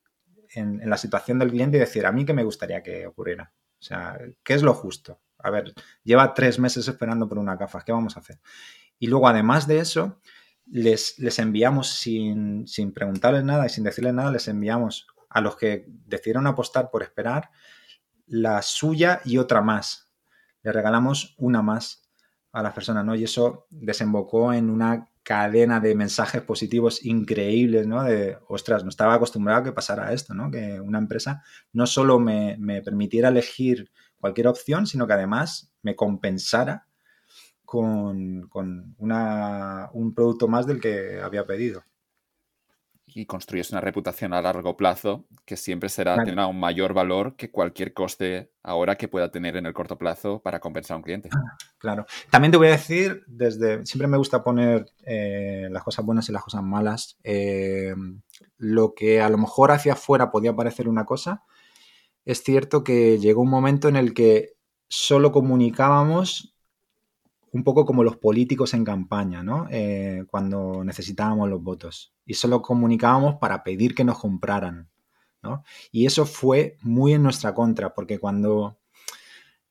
en, 0.54 0.80
en 0.80 0.90
la 0.90 0.98
situación 0.98 1.40
del 1.40 1.50
cliente 1.50 1.78
y 1.78 1.80
decir, 1.80 2.06
a 2.06 2.12
mí 2.12 2.24
qué 2.24 2.34
me 2.34 2.44
gustaría 2.44 2.84
que 2.84 3.08
ocurriera. 3.08 3.52
O 3.80 3.82
sea, 3.82 4.20
¿qué 4.44 4.54
es 4.54 4.62
lo 4.62 4.74
justo? 4.76 5.22
A 5.40 5.50
ver, 5.50 5.74
lleva 6.04 6.36
tres 6.36 6.60
meses 6.60 6.88
esperando 6.88 7.28
por 7.28 7.40
una 7.40 7.56
gafas, 7.56 7.84
¿qué 7.84 7.92
vamos 7.92 8.16
a 8.16 8.20
hacer? 8.20 8.40
Y 9.00 9.08
luego, 9.08 9.28
además 9.28 9.66
de 9.66 9.80
eso, 9.80 10.20
les, 10.66 11.20
les 11.20 11.40
enviamos 11.40 11.90
sin, 11.90 12.68
sin, 12.68 12.94
preguntarles 12.94 13.44
nada 13.44 13.66
y 13.66 13.70
sin 13.70 13.84
decirles 13.84 14.14
nada, 14.14 14.32
les 14.32 14.48
enviamos 14.48 15.08
a 15.30 15.42
los 15.42 15.58
que 15.58 15.86
decidieron 15.88 16.48
apostar 16.48 16.90
por 16.90 17.04
esperar 17.04 17.50
la 18.26 18.62
suya 18.62 19.22
y 19.26 19.38
otra 19.38 19.62
más. 19.62 20.10
Le 20.64 20.72
regalamos 20.72 21.36
una 21.38 21.62
más 21.62 22.10
a 22.52 22.64
las 22.64 22.74
personas, 22.74 23.06
¿no? 23.06 23.16
Y 23.16 23.24
eso 23.24 23.68
desembocó 23.70 24.54
en 24.54 24.70
una 24.70 25.10
cadena 25.24 25.80
de 25.80 25.96
mensajes 25.96 26.42
positivos 26.42 27.04
increíbles, 27.06 27.86
¿no? 27.86 28.04
De, 28.04 28.38
ostras, 28.48 28.84
no 28.84 28.90
estaba 28.90 29.16
acostumbrado 29.16 29.60
a 29.60 29.64
que 29.64 29.72
pasara 29.72 30.14
esto, 30.14 30.34
¿no? 30.34 30.50
Que 30.50 30.80
una 30.80 31.00
empresa 31.00 31.44
no 31.74 31.86
solo 31.86 32.20
me, 32.20 32.56
me 32.58 32.82
permitiera 32.82 33.30
elegir 33.30 33.92
cualquier 34.18 34.48
opción, 34.48 34.88
sino 34.88 35.06
que 35.06 35.14
además 35.14 35.74
me 35.82 35.96
compensara 35.96 36.85
con, 37.76 38.96
un 39.00 40.14
producto 40.16 40.48
más 40.48 40.66
del 40.66 40.80
que 40.80 41.20
había 41.22 41.46
pedido. 41.46 41.84
Y 43.08 43.28
construyes 43.28 43.72
una 43.72 43.82
reputación 43.82 44.34
a 44.34 44.42
largo 44.42 44.76
plazo 44.76 45.26
que 45.46 45.56
siempre 45.56 45.90
será, 45.90 46.22
tendrá 46.24 46.48
un 46.48 46.60
mayor 46.60 46.94
valor 46.94 47.36
que 47.36 47.52
cualquier 47.52 47.94
coste 47.94 48.52
ahora 48.64 48.98
que 48.98 49.08
pueda 49.08 49.32
tener 49.32 49.56
en 49.56 49.66
el 49.66 49.74
corto 49.74 49.98
plazo 49.98 50.42
para 50.42 50.60
compensar 50.60 50.96
a 50.96 50.98
un 50.98 51.04
cliente. 51.04 51.30
Claro. 51.78 52.06
También 52.32 52.52
te 52.52 52.58
voy 52.58 52.68
a 52.68 52.72
decir, 52.72 53.24
desde 53.28 53.86
siempre 53.86 54.08
me 54.08 54.18
gusta 54.18 54.44
poner 54.44 54.88
eh, 55.06 55.68
las 55.70 55.84
cosas 55.84 56.04
buenas 56.04 56.28
y 56.28 56.32
las 56.32 56.44
cosas 56.44 56.64
malas. 56.64 57.18
Eh, 57.24 57.94
lo 58.58 58.96
que 58.96 59.22
a 59.22 59.30
lo 59.30 59.38
mejor 59.38 59.72
hacia 59.72 59.94
afuera 59.94 60.32
podía 60.32 60.56
parecer 60.56 60.90
una 60.90 61.06
cosa, 61.06 61.44
es 62.26 62.42
cierto 62.44 62.84
que 62.84 63.20
llegó 63.20 63.44
un 63.44 63.50
momento 63.50 63.88
en 63.88 63.96
el 63.96 64.14
que 64.14 64.56
solo 64.88 65.32
comunicábamos 65.32 66.55
un 67.56 67.64
poco 67.64 67.86
como 67.86 68.04
los 68.04 68.18
políticos 68.18 68.74
en 68.74 68.84
campaña, 68.84 69.42
¿no? 69.42 69.68
Eh, 69.72 70.26
cuando 70.30 70.84
necesitábamos 70.84 71.50
los 71.50 71.64
votos. 71.64 72.14
Y 72.26 72.34
solo 72.34 72.62
comunicábamos 72.62 73.36
para 73.36 73.64
pedir 73.64 73.96
que 73.96 74.04
nos 74.04 74.20
compraran, 74.20 74.90
¿no? 75.42 75.64
Y 75.90 76.06
eso 76.06 76.26
fue 76.26 76.78
muy 76.82 77.14
en 77.14 77.24
nuestra 77.24 77.54
contra, 77.54 77.94
porque 77.94 78.20
cuando, 78.20 78.78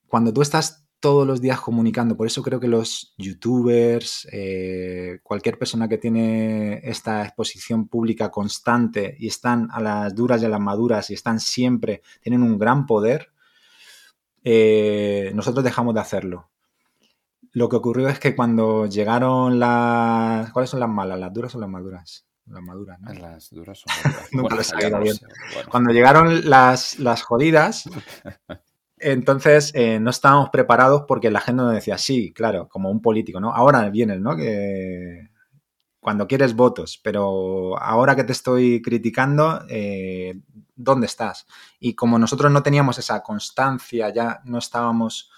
cuando 0.06 0.32
tú 0.32 0.40
estás 0.40 0.86
todos 0.98 1.26
los 1.26 1.42
días 1.42 1.60
comunicando. 1.60 2.16
Por 2.16 2.26
eso 2.26 2.42
creo 2.42 2.58
que 2.58 2.68
los 2.68 3.12
youtubers, 3.18 4.26
eh, 4.32 5.18
cualquier 5.22 5.58
persona 5.58 5.86
que 5.86 5.98
tiene 5.98 6.80
esta 6.84 7.22
exposición 7.22 7.88
pública 7.88 8.30
constante 8.30 9.14
y 9.18 9.26
están 9.26 9.68
a 9.72 9.82
las 9.82 10.14
duras 10.14 10.40
y 10.40 10.46
a 10.46 10.48
las 10.48 10.60
maduras 10.60 11.10
y 11.10 11.14
están 11.14 11.38
siempre, 11.38 12.00
tienen 12.22 12.42
un 12.42 12.56
gran 12.58 12.86
poder, 12.86 13.28
eh, 14.42 15.32
nosotros 15.34 15.62
dejamos 15.62 15.92
de 15.92 16.00
hacerlo. 16.00 16.48
Lo 17.54 17.68
que 17.68 17.76
ocurrió 17.76 18.08
es 18.08 18.18
que 18.18 18.34
cuando 18.34 18.86
llegaron 18.86 19.60
las... 19.60 20.50
¿Cuáles 20.50 20.70
son 20.70 20.80
las 20.80 20.88
malas? 20.88 21.20
¿Las 21.20 21.32
duras 21.32 21.54
o 21.54 21.60
las 21.60 21.68
maduras? 21.68 22.26
Las 22.46 22.62
maduras, 22.62 23.00
¿no? 23.00 23.14
Las 23.14 23.48
duras 23.50 23.78
son 23.78 23.94
maduras. 24.32 24.72
Nunca 24.74 24.98
bien. 24.98 25.16
Cuando 25.70 25.92
llegaron 25.92 26.50
las, 26.50 26.98
las 26.98 27.22
jodidas, 27.22 27.84
entonces 28.98 29.70
eh, 29.74 30.00
no 30.00 30.10
estábamos 30.10 30.50
preparados 30.50 31.04
porque 31.06 31.30
la 31.30 31.40
gente 31.40 31.62
nos 31.62 31.72
decía, 31.72 31.96
sí, 31.96 32.32
claro, 32.32 32.68
como 32.68 32.90
un 32.90 33.00
político, 33.00 33.38
¿no? 33.38 33.54
Ahora 33.54 33.88
vienes, 33.88 34.20
¿no? 34.20 34.34
Que 34.34 35.30
cuando 36.00 36.26
quieres 36.26 36.56
votos, 36.56 37.00
pero 37.04 37.78
ahora 37.78 38.16
que 38.16 38.24
te 38.24 38.32
estoy 38.32 38.82
criticando, 38.82 39.64
eh, 39.68 40.34
¿dónde 40.74 41.06
estás? 41.06 41.46
Y 41.78 41.94
como 41.94 42.18
nosotros 42.18 42.50
no 42.50 42.64
teníamos 42.64 42.98
esa 42.98 43.22
constancia, 43.22 44.12
ya 44.12 44.40
no 44.44 44.58
estábamos 44.58 45.30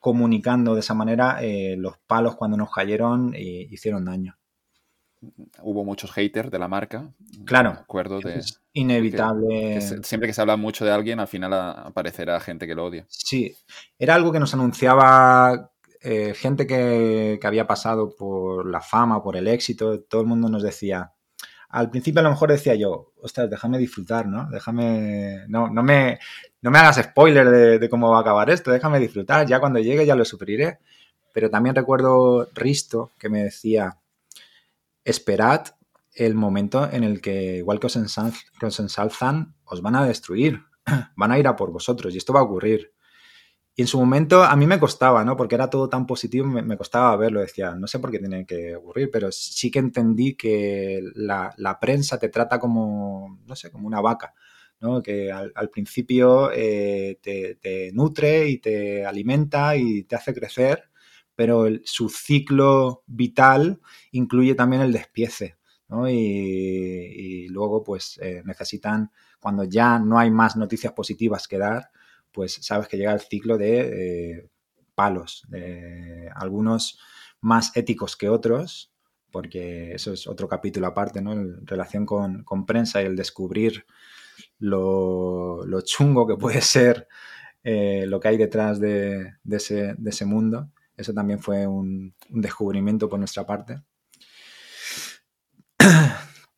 comunicando 0.00 0.74
de 0.74 0.80
esa 0.80 0.94
manera, 0.94 1.38
eh, 1.40 1.76
los 1.78 1.98
palos 1.98 2.34
cuando 2.34 2.56
nos 2.56 2.72
cayeron 2.72 3.32
hicieron 3.36 4.04
daño 4.04 4.40
hubo 5.62 5.84
muchos 5.84 6.10
haters 6.12 6.50
de 6.50 6.58
la 6.58 6.68
marca. 6.68 7.12
Claro. 7.44 7.70
acuerdo 7.70 8.20
de, 8.20 8.38
es 8.38 8.62
inevitable. 8.72 9.80
siempre 10.02 10.28
que 10.28 10.32
se 10.32 10.40
habla 10.40 10.56
mucho 10.56 10.84
de 10.84 10.92
alguien, 10.92 11.20
al 11.20 11.28
final 11.28 11.52
aparecerá 11.52 12.40
gente 12.40 12.66
que 12.66 12.74
lo 12.74 12.86
odia. 12.86 13.06
Sí, 13.08 13.54
era 13.98 14.14
algo 14.14 14.32
que 14.32 14.40
nos 14.40 14.54
anunciaba 14.54 15.72
eh, 16.00 16.34
gente 16.34 16.66
que, 16.66 17.38
había 17.42 17.66
pasado 17.66 18.14
por 18.16 18.68
la 18.70 18.80
fama, 18.80 19.22
por 19.22 19.36
el 19.36 19.48
éxito. 19.48 20.02
Todo 20.02 20.22
el 20.22 20.26
mundo 20.26 20.48
nos 20.48 20.62
decía. 20.62 21.12
Al 21.70 21.90
principio 21.90 22.20
a 22.20 22.24
lo 22.24 22.30
mejor 22.30 22.50
decía 22.50 22.74
yo, 22.74 23.12
ostras, 23.22 23.48
déjame 23.48 23.78
disfrutar, 23.78 24.26
¿no? 24.26 24.48
Déjame, 24.50 25.44
no, 25.48 25.68
no 25.68 25.82
me, 25.82 26.18
no 26.62 26.70
me 26.70 26.78
hagas 26.78 26.96
spoiler 26.96 27.48
de, 27.48 27.78
de 27.78 27.88
cómo 27.88 28.10
va 28.10 28.18
a 28.18 28.20
acabar 28.22 28.50
esto, 28.50 28.70
déjame 28.70 28.98
disfrutar, 28.98 29.46
ya 29.46 29.60
cuando 29.60 29.78
llegue 29.78 30.06
ya 30.06 30.16
lo 30.16 30.24
sufriré. 30.24 30.78
Pero 31.32 31.48
también 31.48 31.76
recuerdo 31.76 32.48
Risto 32.54 33.12
que 33.18 33.28
me 33.28 33.44
decía, 33.44 33.98
esperad 35.04 35.66
el 36.14 36.34
momento 36.34 36.88
en 36.90 37.04
el 37.04 37.20
que, 37.20 37.58
igual 37.58 37.80
que 37.80 37.86
os, 37.86 37.96
ensalzan, 37.96 39.54
os 39.64 39.82
van 39.82 39.96
a 39.96 40.04
destruir, 40.04 40.64
van 41.16 41.32
a 41.32 41.38
ir 41.38 41.46
a 41.46 41.56
por 41.56 41.70
vosotros 41.70 42.14
y 42.14 42.18
esto 42.18 42.32
va 42.32 42.40
a 42.40 42.44
ocurrir. 42.44 42.92
Y 43.80 43.82
en 43.82 43.86
su 43.88 43.98
momento 43.98 44.44
a 44.44 44.54
mí 44.56 44.66
me 44.66 44.78
costaba, 44.78 45.24
¿no? 45.24 45.38
Porque 45.38 45.54
era 45.54 45.70
todo 45.70 45.88
tan 45.88 46.06
positivo, 46.06 46.46
me, 46.46 46.76
costaba 46.76 47.16
verlo. 47.16 47.40
Decía, 47.40 47.74
no 47.74 47.86
sé 47.86 47.98
por 47.98 48.10
qué 48.10 48.18
tiene 48.18 48.44
que 48.44 48.76
ocurrir, 48.76 49.08
pero 49.10 49.32
sí 49.32 49.70
que 49.70 49.78
entendí 49.78 50.34
que 50.34 51.00
la, 51.14 51.78
prensa 51.80 52.18
te 52.18 52.28
trata 52.28 52.58
como, 52.60 53.38
no 53.46 53.56
sé, 53.56 53.70
como 53.70 53.86
una 53.86 54.02
vaca, 54.02 54.34
¿no? 54.80 55.02
Que 55.02 55.32
al, 55.32 55.70
principio 55.70 56.50
eh, 56.52 57.20
te, 57.22 57.90
nutre 57.94 58.50
y 58.50 58.58
te 58.58 59.06
alimenta 59.06 59.74
y 59.74 60.02
te 60.02 60.14
hace 60.14 60.34
crecer 60.34 60.90
pero 61.34 61.64
su 61.84 62.10
ciclo 62.10 63.02
vital 63.06 63.80
incluye 64.12 64.54
también 64.54 64.82
el 64.82 64.92
despiece. 64.92 65.56
Y, 66.06 67.48
luego, 67.48 67.82
pues 67.82 68.18
eh, 68.22 68.42
necesitan, 68.44 69.10
cuando 69.40 69.64
ya 69.64 69.98
no 69.98 70.18
hay 70.18 70.30
más 70.30 70.54
noticias 70.56 70.92
positivas 70.92 71.48
que 71.48 71.56
dar, 71.56 71.90
pues 72.32 72.58
sabes 72.62 72.88
que 72.88 72.96
llega 72.96 73.12
el 73.12 73.20
ciclo 73.20 73.58
de 73.58 74.38
eh, 74.38 74.50
palos, 74.94 75.46
algunos 76.34 76.98
más 77.40 77.76
éticos 77.76 78.16
que 78.16 78.28
otros, 78.28 78.92
porque 79.30 79.94
eso 79.94 80.12
es 80.12 80.26
otro 80.26 80.48
capítulo 80.48 80.86
aparte, 80.86 81.22
¿no? 81.22 81.32
En 81.32 81.66
relación 81.66 82.04
con, 82.04 82.44
prensa 82.66 83.02
y 83.02 83.06
el 83.06 83.16
descubrir 83.16 83.86
lo, 84.58 85.64
chungo 85.84 86.26
que 86.26 86.36
puede 86.36 86.60
ser 86.60 87.08
eh, 87.62 88.04
lo 88.06 88.20
que 88.20 88.28
hay 88.28 88.36
detrás 88.36 88.80
de, 88.80 89.34
ese, 89.50 89.94
de 89.96 90.10
ese 90.10 90.24
mundo. 90.24 90.70
Eso 90.96 91.14
también 91.14 91.40
fue 91.40 91.66
un, 91.66 92.14
descubrimiento 92.28 93.08
por 93.08 93.18
nuestra 93.18 93.46
parte. 93.46 93.82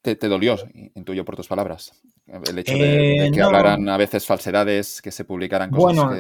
¿Te, 0.03 0.17
dolió, 0.17 0.57
intuyo 0.95 1.25
por 1.25 1.37
tus 1.37 1.47
palabras, 1.47 1.93
el 2.27 2.59
hecho 2.59 2.73
de, 2.73 3.31
que 3.33 3.39
eh, 3.39 3.43
hablaran 3.43 3.89
a 3.89 3.97
veces 3.97 4.27
falsedades, 4.27 5.03
que 5.03 5.11
se 5.11 5.25
publicaran 5.25 5.71
cosas 5.71 5.97
bueno, 5.97 6.15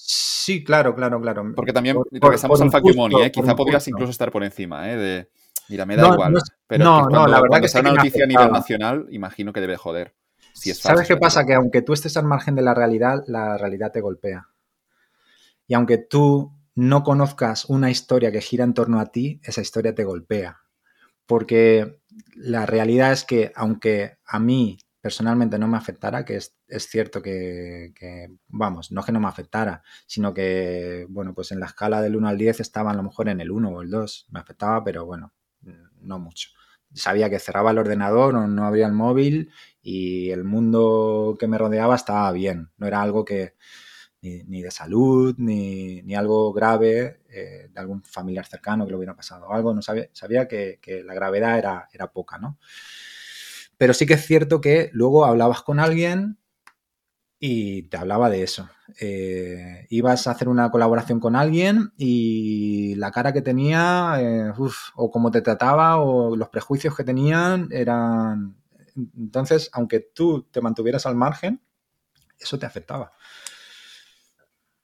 Sí, 0.00 0.64
claro, 0.64 0.94
claro, 0.94 1.20
claro. 1.20 1.52
Porque 1.54 1.74
también 1.74 1.98
regresamos 2.10 2.60
al 2.62 2.70
fact 2.70 2.96
money, 2.96 3.22
¿eh? 3.22 3.30
quizá 3.30 3.54
podrías 3.54 3.86
incluso 3.88 4.10
estar 4.10 4.30
por 4.30 4.42
encima, 4.42 4.90
¿eh? 4.90 4.96
De, 4.96 5.30
mira, 5.68 5.84
me 5.84 5.94
da 5.94 6.08
igual. 6.08 6.38
pero 6.66 6.84
no, 6.84 7.08
no, 7.10 7.26
la 7.26 7.42
verdad 7.42 7.60
que 7.60 7.68
sea 7.68 7.82
una 7.82 7.92
noticia 7.92 8.24
a 8.24 8.26
nivel 8.26 8.50
nacional, 8.50 9.06
imagino 9.10 9.52
que 9.52 9.60
debe 9.60 9.76
joder. 9.76 10.14
Si 10.54 10.70
es 10.70 10.78
¿Sabes 10.78 11.06
qué 11.06 11.18
pasa? 11.18 11.44
Que 11.44 11.54
aunque 11.54 11.82
tú 11.82 11.92
estés 11.92 12.16
al 12.16 12.24
margen 12.24 12.54
de 12.54 12.62
la 12.62 12.72
realidad, 12.72 13.24
la 13.26 13.58
realidad 13.58 13.92
te 13.92 14.00
golpea. 14.00 14.48
Y 15.66 15.74
aunque 15.74 15.98
tú 15.98 16.54
no 16.74 17.02
conozcas 17.02 17.66
una 17.66 17.90
historia 17.90 18.32
que 18.32 18.40
gira 18.40 18.64
en 18.64 18.72
torno 18.72 19.00
a 19.00 19.06
ti, 19.06 19.40
esa 19.44 19.60
historia 19.60 19.94
te 19.94 20.04
golpea. 20.04 20.62
Porque 21.26 22.00
la 22.34 22.64
realidad 22.64 23.12
es 23.12 23.24
que, 23.24 23.52
aunque 23.54 24.16
a 24.24 24.38
mí 24.38 24.78
personalmente 25.00 25.58
no 25.58 25.68
me 25.68 25.76
afectara, 25.76 26.24
que 26.24 26.36
es, 26.36 26.52
cierto 26.88 27.22
que, 27.22 27.92
vamos, 28.48 28.90
no 28.92 29.02
que 29.02 29.12
no 29.12 29.20
me 29.20 29.28
afectara, 29.28 29.82
sino 30.06 30.34
que, 30.34 31.06
bueno, 31.08 31.34
pues 31.34 31.52
en 31.52 31.60
la 31.60 31.66
escala 31.66 32.02
del 32.02 32.16
1 32.16 32.28
al 32.28 32.38
10 32.38 32.60
estaba 32.60 32.90
a 32.90 32.94
lo 32.94 33.02
mejor 33.02 33.28
en 33.28 33.40
el 33.40 33.50
1 33.50 33.68
o 33.68 33.82
el 33.82 33.90
2, 33.90 34.26
me 34.30 34.40
afectaba, 34.40 34.82
pero 34.84 35.06
bueno, 35.06 35.32
no 36.00 36.18
mucho. 36.18 36.50
Sabía 36.94 37.30
que 37.30 37.38
cerraba 37.38 37.70
el 37.70 37.78
ordenador 37.78 38.34
o 38.34 38.46
no 38.46 38.66
abría 38.66 38.86
el 38.86 38.92
móvil 38.92 39.52
y 39.82 40.30
el 40.30 40.44
mundo 40.44 41.36
que 41.38 41.46
me 41.46 41.58
rodeaba 41.58 41.94
estaba 41.96 42.32
bien, 42.32 42.70
no 42.78 42.86
era 42.86 43.02
algo 43.02 43.24
que, 43.24 43.54
ni, 44.22 44.62
de 44.62 44.70
salud, 44.70 45.34
ni, 45.38 46.14
algo 46.14 46.52
grave 46.52 47.20
eh, 47.28 47.68
de 47.72 47.80
algún 47.80 48.02
familiar 48.02 48.46
cercano 48.46 48.84
que 48.84 48.90
le 48.90 48.96
hubiera 48.96 49.14
pasado 49.14 49.52
algo, 49.52 49.74
no 49.74 49.82
sabía, 49.82 50.08
sabía 50.12 50.48
que, 50.48 50.80
la 51.04 51.14
gravedad 51.14 51.58
era, 51.58 51.88
era 51.92 52.10
poca, 52.10 52.38
¿no? 52.38 52.58
Pero 53.78 53.94
sí 53.94 54.06
que 54.06 54.14
es 54.14 54.26
cierto 54.26 54.60
que 54.60 54.90
luego 54.92 55.24
hablabas 55.24 55.62
con 55.62 55.80
alguien 55.80 56.38
y 57.38 57.82
te 57.84 57.96
hablaba 57.96 58.28
de 58.28 58.42
eso. 58.42 58.68
Eh, 59.00 59.86
ibas 59.90 60.26
a 60.26 60.32
hacer 60.32 60.48
una 60.48 60.70
colaboración 60.70 61.20
con 61.20 61.36
alguien 61.36 61.92
y 61.96 62.96
la 62.96 63.12
cara 63.12 63.32
que 63.32 63.42
tenía, 63.42 64.16
eh, 64.18 64.52
o 64.96 65.10
cómo 65.10 65.30
te 65.30 65.42
trataba, 65.42 65.98
o 65.98 66.34
los 66.36 66.48
prejuicios 66.48 66.96
que 66.96 67.04
tenían 67.04 67.68
eran... 67.70 68.56
Entonces, 69.16 69.70
aunque 69.72 70.00
tú 70.00 70.48
te 70.50 70.60
mantuvieras 70.60 71.06
al 71.06 71.14
margen, 71.14 71.62
eso 72.38 72.58
te 72.58 72.66
afectaba. 72.66 73.12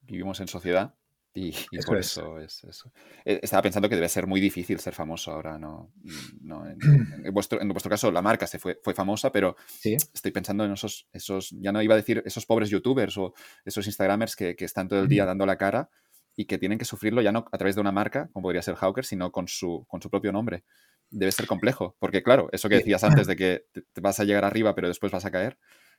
Vivimos 0.03 0.39
en 0.39 0.47
sociedad 0.47 0.95
y, 1.37 1.53
por 1.85 1.99
eso 1.99 2.39
es 2.39 2.63
eso. 2.63 2.93
Eh, 3.25 3.41
estaba 3.43 3.63
pensando 3.63 3.89
que 3.89 3.97
debe 3.97 4.09
ser 4.09 4.29
muy 4.29 4.41
difícil 4.41 4.79
ser 4.79 4.95
famoso 4.95 5.33
ahora, 5.33 5.59
¿no? 5.59 5.93
en, 6.05 7.35
vuestro, 7.35 7.61
en, 7.61 7.69
vuestro, 7.69 7.91
caso, 7.91 8.13
la 8.13 8.23
marca 8.23 8.47
se 8.47 8.61
fue, 8.61 8.79
fue 8.83 8.95
famosa, 8.95 9.33
pero 9.33 9.57
estoy 9.83 10.31
pensando 10.31 10.65
en 10.65 10.73
esos, 10.73 11.09
esos, 11.13 11.51
ya 11.59 11.73
no 11.73 11.83
iba 11.83 11.95
a 11.95 11.97
decir 11.97 12.23
esos 12.25 12.47
pobres 12.47 12.71
youtubers 12.71 13.19
o 13.19 13.35
esos 13.65 13.85
instagramers 13.87 14.37
que, 14.37 14.55
que 14.55 14.65
están 14.65 14.87
todo 14.87 15.01
el 15.01 15.09
día 15.09 15.25
dando 15.25 15.45
la 15.45 15.59
cara 15.59 15.91
y 16.37 16.45
que 16.45 16.59
tienen 16.59 16.79
que 16.79 16.85
sufrirlo 16.85 17.21
ya 17.21 17.33
no 17.33 17.47
a 17.51 17.59
través 17.59 17.75
de 17.75 17.81
una 17.81 17.93
marca, 17.93 18.29
como 18.33 18.45
podría 18.45 18.63
ser 18.63 18.77
Hawker, 18.77 19.05
sino 19.05 19.33
con 19.33 19.49
su, 19.49 19.85
con 19.89 20.01
su 20.01 20.11
propio 20.11 20.31
nombre. 20.31 20.65
Debe 21.11 21.33
ser 21.33 21.47
complejo, 21.47 21.97
porque 21.99 22.23
claro, 22.23 22.49
eso 22.53 22.69
que 22.69 22.77
decías 22.77 23.03
antes 23.03 23.27
de 23.27 23.37
que 23.37 23.67
te 23.73 24.01
vas 24.01 24.21
a 24.21 24.25
llegar 24.25 24.45
arriba 24.45 24.75
pero 24.75 24.89
después 24.89 25.13
vas 25.13 25.25
a 25.25 25.31
caer, 25.31 25.59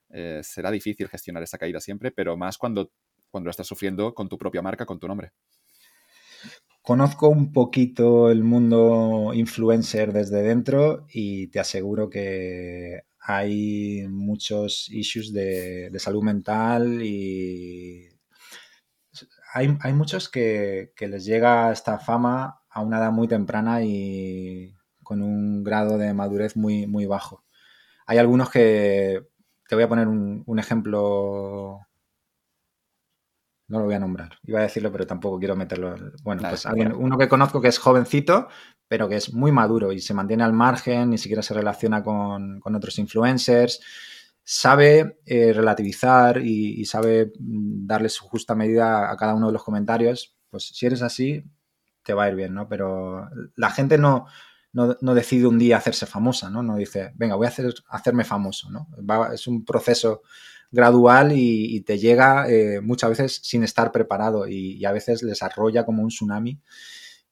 eh, 0.09 0.41
será 0.43 0.71
difícil 0.71 1.07
gestionar 1.07 1.43
esa 1.43 1.57
caída 1.57 1.79
siempre, 1.79 2.11
pero 2.11 2.37
más 2.37 2.57
cuando 2.57 2.91
cuando 3.35 3.49
estás 3.49 3.67
sufriendo 3.67 4.13
con 4.13 4.29
tu 4.29 4.37
propia 4.37 4.61
marca, 4.61 4.85
con 4.85 4.97
tu 4.97 5.09
nombre. 5.09 5.33
Conozco 6.81 7.27
un 7.27 7.51
poquito 7.51 8.31
el 8.31 8.45
mundo 8.45 9.31
influencer 9.33 10.13
desde 10.13 10.41
dentro 10.41 11.05
y 11.11 11.47
te 11.47 11.59
aseguro 11.59 12.09
que 12.09 13.01
hay 13.19 14.07
muchos 14.07 14.87
issues 14.89 15.33
de, 15.33 15.91
salud 15.97 16.23
mental 16.23 17.01
y 17.03 18.07
hay, 19.53 19.67
muchos 19.91 20.29
que, 20.29 20.93
les 20.97 21.25
llega 21.25 21.73
esta 21.73 21.99
fama 21.99 22.61
a 22.69 22.81
una 22.81 22.99
edad 22.99 23.11
muy 23.11 23.27
temprana 23.27 23.83
y 23.83 24.73
con 25.03 25.21
un 25.21 25.61
grado 25.61 25.97
de 25.97 26.13
madurez 26.13 26.55
muy, 26.55 26.87
muy 26.87 27.05
bajo. 27.05 27.43
Hay 28.05 28.17
algunos 28.17 28.49
que, 28.49 29.27
te 29.67 29.75
voy 29.75 29.83
a 29.83 29.89
poner 29.89 30.07
un 30.07 30.57
ejemplo 30.57 31.81
no 33.67 33.79
lo 33.79 33.85
voy 33.85 33.95
a 33.95 33.99
nombrar. 33.99 34.37
Iba 34.43 34.59
a 34.59 34.63
decirlo, 34.63 34.91
pero 34.91 35.07
tampoco 35.07 35.39
quiero 35.39 35.55
meterlo. 35.55 35.95
Bueno, 36.23 36.43
pues 36.47 36.65
alguien, 36.65 36.93
uno 36.93 37.17
que 37.17 37.27
conozco 37.27 37.61
que 37.61 37.69
es 37.69 37.79
jovencito, 37.79 38.47
pero 38.87 39.09
que 39.09 39.15
es 39.15 39.33
muy 39.33 39.51
maduro 39.51 39.91
y 39.91 39.99
se 39.99 40.13
mantiene 40.13 40.43
al 40.43 40.53
margen, 40.53 41.09
ni 41.09 41.17
siquiera 41.17 41.41
se 41.41 41.53
relaciona 41.53 42.03
con, 42.03 42.61
otros 42.63 42.99
influencers, 42.99 43.81
sabe 44.43 45.19
eh, 45.25 45.53
relativizar 45.53 46.37
y, 46.37 46.85
sabe 46.85 47.33
mm, 47.39 47.87
darle 47.87 48.09
su 48.09 48.25
justa 48.25 48.53
medida 48.53 49.11
a 49.11 49.17
cada 49.17 49.33
uno 49.33 49.47
de 49.47 49.53
los 49.53 49.63
comentarios. 49.63 50.35
Pues 50.49 50.67
si 50.67 50.85
eres 50.85 51.01
así, 51.01 51.43
te 52.03 52.13
va 52.13 52.25
a 52.25 52.29
ir 52.29 52.35
bien, 52.35 52.53
¿no? 52.53 52.69
Pero 52.69 53.27
la 53.55 53.71
gente 53.71 53.97
no, 53.97 54.27
no, 54.73 55.15
decide 55.15 55.47
un 55.47 55.57
día 55.57 55.77
hacerse 55.77 56.05
famosa, 56.05 56.49
¿no? 56.49 56.61
No 56.61 56.75
dice, 56.75 57.13
venga, 57.15 57.35
voy 57.35 57.47
a 57.47 57.49
hacer, 57.49 57.73
hacerme 57.89 58.25
famoso, 58.25 58.69
¿no? 58.69 58.87
es 59.33 59.47
un 59.47 59.65
proceso 59.65 60.21
gradual 60.75 61.31
y, 61.33 61.81
te 61.81 61.97
llega 61.97 62.47
eh, 62.49 62.81
muchas 62.81 63.09
veces 63.09 63.39
sin 63.43 63.63
estar 63.63 63.91
preparado 63.91 64.47
y, 64.47 64.83
a 64.85 64.91
veces 64.91 65.23
les 65.23 65.41
arrolla 65.41 65.85
como 65.85 66.03
un 66.03 66.09
tsunami 66.09 66.59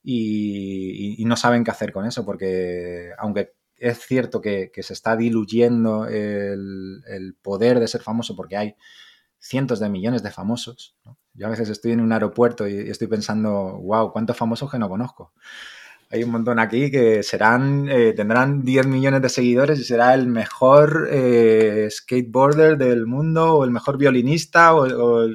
y, 0.01 1.23
no 1.25 1.35
saben 1.35 1.63
qué 1.63 1.71
hacer 1.71 1.91
con 1.91 2.05
eso 2.05 2.25
porque 2.25 3.11
aunque 3.17 3.53
es 3.77 3.99
cierto 3.99 4.39
que, 4.41 4.71
se 4.75 4.93
está 4.93 5.17
diluyendo 5.17 6.07
el, 6.07 7.35
poder 7.41 7.79
de 7.79 7.87
ser 7.87 8.01
famoso 8.01 8.35
porque 8.35 8.57
hay 8.57 8.75
cientos 9.39 9.81
de 9.81 9.89
millones 9.89 10.23
de 10.23 10.31
famosos. 10.31 10.95
Yo 11.33 11.47
a 11.47 11.49
veces 11.49 11.67
estoy 11.67 11.91
en 11.91 11.99
un 11.99 12.13
aeropuerto 12.13 12.65
y 12.65 12.89
estoy 12.89 13.07
pensando, 13.07 13.77
wow, 13.83 14.13
cuántos 14.13 14.37
famosos 14.37 14.71
que 14.71 14.79
no 14.79 14.87
conozco 14.87 15.33
hay 16.09 16.23
un 16.23 16.31
montón 16.31 16.59
aquí 16.59 16.91
que 16.91 17.23
serán, 17.23 17.89
eh, 17.89 18.13
tendrán 18.13 18.63
10 18.63 18.87
millones 18.87 19.21
de 19.21 19.29
seguidores 19.29 19.79
y 19.79 19.83
será 19.83 20.13
el 20.13 20.27
mejor 20.27 21.07
eh, 21.11 21.87
skateboarder 21.89 22.77
del 22.77 23.05
mundo 23.07 23.55
o 23.55 23.63
el 23.63 23.71
mejor 23.71 23.97
violinista 23.97 24.75
o, 24.75 25.27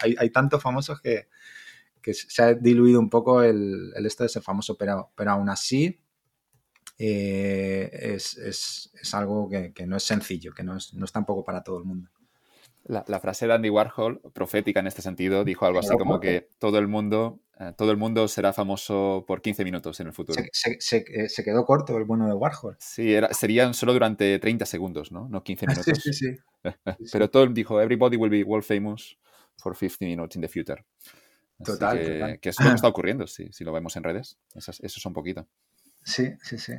hay, 0.00 0.30
tantos 0.30 0.62
famosos 0.62 1.00
que, 1.00 1.28
se 2.10 2.42
ha 2.42 2.54
diluido 2.54 2.98
un 3.00 3.10
poco 3.10 3.42
el, 3.42 3.92
esto 3.96 4.22
de 4.22 4.30
ser 4.30 4.42
famoso, 4.42 4.78
pero, 4.78 5.10
pero 5.14 5.32
aún 5.32 5.50
así 5.50 6.00
eh, 6.98 7.90
es, 8.14 8.90
algo 9.12 9.48
que, 9.48 9.86
no 9.86 9.96
es 9.96 10.02
sencillo, 10.02 10.52
que 10.54 10.62
no 10.62 10.76
es, 10.76 10.94
no 10.94 11.04
es 11.04 11.12
tampoco 11.12 11.44
para 11.44 11.62
todo 11.62 11.78
el 11.78 11.84
mundo. 11.84 12.10
La, 12.84 13.20
frase 13.20 13.46
de 13.46 13.52
Andy 13.52 13.68
Warhol, 13.68 14.20
profética 14.32 14.80
en 14.80 14.86
este 14.86 15.02
sentido, 15.02 15.44
dijo 15.44 15.66
algo 15.66 15.78
así 15.78 15.94
como 15.98 16.20
que 16.20 16.48
todo 16.58 16.78
el 16.78 16.88
mundo, 16.88 17.38
todo 17.76 17.90
el 17.90 17.96
mundo 17.96 18.28
será 18.28 18.52
famoso 18.52 19.24
por 19.26 19.42
15 19.42 19.64
minutos 19.64 19.98
en 20.00 20.06
el 20.06 20.12
futuro. 20.12 20.40
Se, 20.52 20.78
se, 20.80 21.44
quedó 21.44 21.64
corto 21.64 21.96
el 21.96 22.04
bueno 22.04 22.28
de 22.28 22.34
Warhol. 22.34 22.76
Sí, 22.78 23.12
era, 23.12 23.32
serían 23.34 23.74
solo 23.74 23.92
durante 23.92 24.38
30 24.38 24.64
segundos, 24.64 25.10
¿no? 25.10 25.28
No 25.28 25.42
15 25.42 25.66
minutos. 25.66 25.98
sí, 26.02 26.12
sí, 26.12 26.36
sí. 26.96 27.04
Pero 27.12 27.30
todo 27.30 27.46
dijo, 27.48 27.80
everybody 27.80 28.16
will 28.16 28.30
be 28.30 28.44
world 28.44 28.64
famous 28.64 29.18
for 29.56 29.76
15 29.76 30.06
minutes 30.06 30.36
in 30.36 30.42
the 30.42 30.48
future. 30.48 30.84
total, 31.64 31.98
que, 31.98 32.04
total. 32.04 32.40
Que 32.40 32.48
eso 32.50 32.62
es 32.62 32.64
lo 32.64 32.70
que 32.70 32.76
está 32.76 32.88
ocurriendo, 32.88 33.26
sí, 33.26 33.48
si 33.52 33.64
lo 33.64 33.72
vemos 33.72 33.96
en 33.96 34.04
redes. 34.04 34.38
Eso, 34.54 34.72
es 34.80 35.06
un 35.06 35.12
poquito. 35.12 35.48
Sí, 36.04 36.30
sí, 36.42 36.58
sí. 36.58 36.74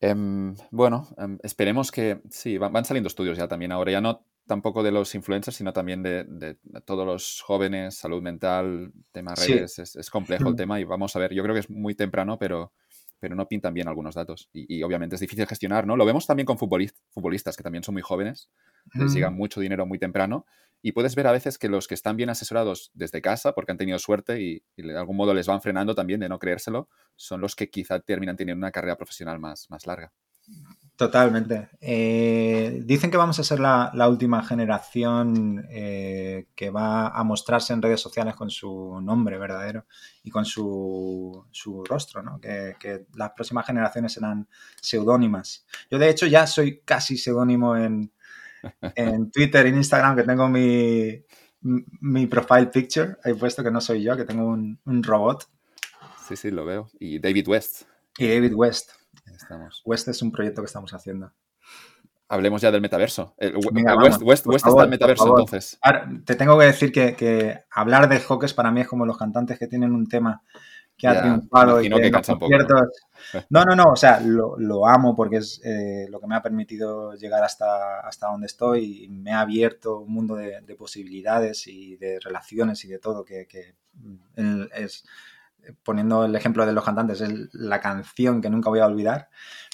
Em, 0.00 0.54
bueno, 0.70 1.08
em, 1.18 1.38
esperemos 1.42 1.90
que 1.90 2.22
sí, 2.30 2.56
van, 2.56 2.84
saliendo 2.84 3.08
estudios 3.08 3.36
ya 3.36 3.48
también 3.48 3.72
ahora, 3.72 3.92
ya 3.92 4.00
no 4.00 4.24
tampoco 4.48 4.82
de 4.82 4.90
los 4.90 5.14
influencers, 5.14 5.56
sino 5.56 5.72
también 5.72 6.02
de, 6.02 6.56
todos 6.84 7.06
los 7.06 7.40
jóvenes, 7.42 7.94
salud 7.94 8.20
mental, 8.20 8.92
tema 9.12 9.34
redes. 9.36 9.78
Es, 9.78 10.10
complejo 10.10 10.48
el 10.48 10.56
tema 10.56 10.80
y 10.80 10.84
vamos 10.84 11.14
a 11.14 11.20
ver, 11.20 11.32
yo 11.32 11.44
creo 11.44 11.54
que 11.54 11.60
es 11.60 11.70
muy 11.70 11.94
temprano, 11.94 12.36
pero, 12.38 12.72
pero 13.20 13.36
no 13.36 13.46
pintan 13.46 13.74
bien 13.74 13.86
algunos 13.86 14.16
datos. 14.16 14.48
Y, 14.52 14.82
obviamente 14.82 15.14
es 15.14 15.20
difícil 15.20 15.46
gestionar, 15.46 15.86
¿no? 15.86 15.96
Lo 15.96 16.04
vemos 16.04 16.26
también 16.26 16.46
con 16.46 16.58
futbolistas, 16.58 17.56
que 17.56 17.62
también 17.62 17.84
son 17.84 17.94
muy 17.94 18.02
jóvenes, 18.02 18.50
les 18.94 19.14
llega 19.14 19.30
mucho 19.30 19.60
dinero 19.60 19.86
muy 19.86 20.00
temprano. 20.00 20.46
Y 20.80 20.92
puedes 20.92 21.14
ver 21.14 21.26
a 21.26 21.32
veces 21.32 21.58
que 21.58 21.68
los 21.68 21.88
que 21.88 21.94
están 21.94 22.16
bien 22.16 22.30
asesorados 22.30 22.90
desde 22.94 23.20
casa, 23.20 23.52
porque 23.52 23.72
han 23.72 23.78
tenido 23.78 23.98
suerte 23.98 24.40
y, 24.40 24.62
y, 24.76 24.82
de 24.82 24.96
algún 24.96 25.16
modo 25.16 25.34
les 25.34 25.46
van 25.46 25.60
frenando 25.60 25.94
también 25.94 26.20
de 26.20 26.28
no 26.28 26.38
creérselo, 26.38 26.88
son 27.16 27.40
los 27.40 27.54
que 27.54 27.68
quizá 27.68 28.00
terminan 28.00 28.36
teniendo 28.36 28.60
una 28.60 28.70
carrera 28.70 28.96
profesional 28.96 29.38
más, 29.38 29.68
más 29.70 29.86
larga. 29.86 30.12
Totalmente. 30.98 31.68
Eh, 31.80 32.82
dicen 32.84 33.08
que 33.08 33.16
vamos 33.16 33.38
a 33.38 33.44
ser 33.44 33.60
la, 33.60 34.08
última 34.08 34.42
generación 34.42 35.64
eh, 35.70 36.48
que 36.56 36.70
va 36.70 37.06
a 37.10 37.22
mostrarse 37.22 37.72
en 37.72 37.80
redes 37.80 38.00
sociales 38.00 38.34
con 38.34 38.50
su 38.50 39.00
nombre 39.00 39.38
verdadero 39.38 39.86
y 40.24 40.30
con 40.30 40.44
su, 40.44 41.46
rostro, 41.88 42.24
¿no? 42.24 42.40
Que, 42.40 43.06
las 43.14 43.30
próximas 43.30 43.64
generaciones 43.64 44.12
serán 44.12 44.48
seudónimas. 44.82 45.64
Yo, 45.88 46.00
de 46.00 46.10
hecho, 46.10 46.26
ya 46.26 46.48
soy 46.48 46.80
casi 46.84 47.16
seudónimo 47.16 47.76
en, 47.76 48.12
en 48.96 49.30
Twitter 49.30 49.66
e 49.66 49.68
Instagram, 49.68 50.16
que 50.16 50.24
tengo 50.24 50.48
mi, 50.48 51.22
mi 51.60 52.26
profile 52.26 52.66
picture. 52.66 53.18
He 53.22 53.36
puesto 53.36 53.62
que 53.62 53.70
no 53.70 53.80
soy 53.80 54.02
yo, 54.02 54.16
que 54.16 54.24
tengo 54.24 54.48
un, 54.48 54.80
un 54.84 55.04
robot. 55.04 55.48
Sí, 56.26 56.34
sí, 56.34 56.50
lo 56.50 56.64
veo. 56.64 56.90
Y 56.98 57.20
David 57.20 57.46
West. 57.46 57.82
Y 58.18 58.26
David 58.26 58.54
West. 58.56 58.97
Estamos. 59.38 59.82
West 59.84 60.08
es 60.08 60.20
un 60.22 60.32
proyecto 60.32 60.62
que 60.62 60.66
estamos 60.66 60.92
haciendo. 60.92 61.32
Hablemos 62.28 62.60
ya 62.60 62.70
del 62.70 62.82
metaverso. 62.82 63.34
West, 64.20 64.46
está 64.46 64.70
en 64.70 64.80
el 64.80 64.88
metaverso 64.88 65.28
entonces. 65.28 65.78
te 66.24 66.34
tengo 66.34 66.58
que 66.58 66.66
decir 66.66 66.92
que, 66.92 67.60
hablar 67.70 68.08
de 68.08 68.20
Hawkes 68.20 68.52
para 68.52 68.70
mí 68.70 68.82
es 68.82 68.88
como 68.88 69.06
los 69.06 69.16
cantantes 69.16 69.58
que 69.58 69.66
tienen 69.66 69.94
un 69.94 70.06
tema 70.08 70.42
que 70.96 71.06
ha 71.06 71.22
triunfado 71.22 71.80
y 71.80 71.88
que, 71.88 72.10
¿no? 73.50 73.64
¿no? 73.64 73.76
no, 73.76 73.84
o 73.92 73.96
sea, 73.96 74.20
lo, 74.20 74.86
amo 74.88 75.14
porque 75.14 75.36
es 75.36 75.60
eh, 75.64 76.06
lo 76.10 76.20
que 76.20 76.26
me 76.26 76.34
ha 76.34 76.42
permitido 76.42 77.14
llegar 77.14 77.44
hasta, 77.44 78.00
hasta 78.00 78.26
donde 78.26 78.48
estoy 78.48 79.04
y 79.04 79.08
me 79.08 79.30
ha 79.30 79.40
abierto 79.40 80.00
un 80.00 80.12
mundo 80.12 80.34
de, 80.34 80.60
posibilidades 80.76 81.68
y 81.68 81.96
de 81.96 82.18
relaciones 82.18 82.84
y 82.84 82.88
de 82.88 82.98
todo 82.98 83.24
que, 83.24 83.46
que 83.46 83.74
es 84.74 85.04
poniendo 85.82 86.24
el 86.24 86.34
ejemplo 86.34 86.64
de 86.66 86.72
los 86.72 86.84
cantantes, 86.84 87.20
es 87.20 87.32
la 87.52 87.80
canción 87.80 88.40
que 88.40 88.50
nunca 88.50 88.70
voy 88.70 88.80
a 88.80 88.86
olvidar, 88.86 89.28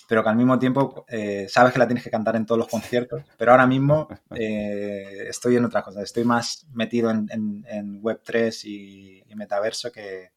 pero 0.09 0.23
que 0.23 0.29
al 0.29 0.37
mismo 0.37 0.59
tiempo 0.59 1.05
eh, 1.09 1.47
sabes 1.49 1.73
que 1.73 1.79
la 1.79 1.87
tienes 1.87 2.05
que 2.05 2.11
cantar 2.11 2.37
en 2.37 2.47
todos 2.47 2.59
los 2.59 2.69
conciertos, 2.69 3.23
pero 3.37 3.53
ahora 3.53 3.67
mismo 3.67 4.09
eh, 4.35 5.27
estoy 5.29 5.57
en 5.57 5.65
otras 5.65 5.85
cosas, 5.85 6.03
estoy 6.05 6.25
más 6.25 6.67
metido 6.73 7.11
en, 7.11 8.03
Web3 8.03 8.65
y, 8.65 9.35
metaverso 9.35 9.91
que, 9.91 10.31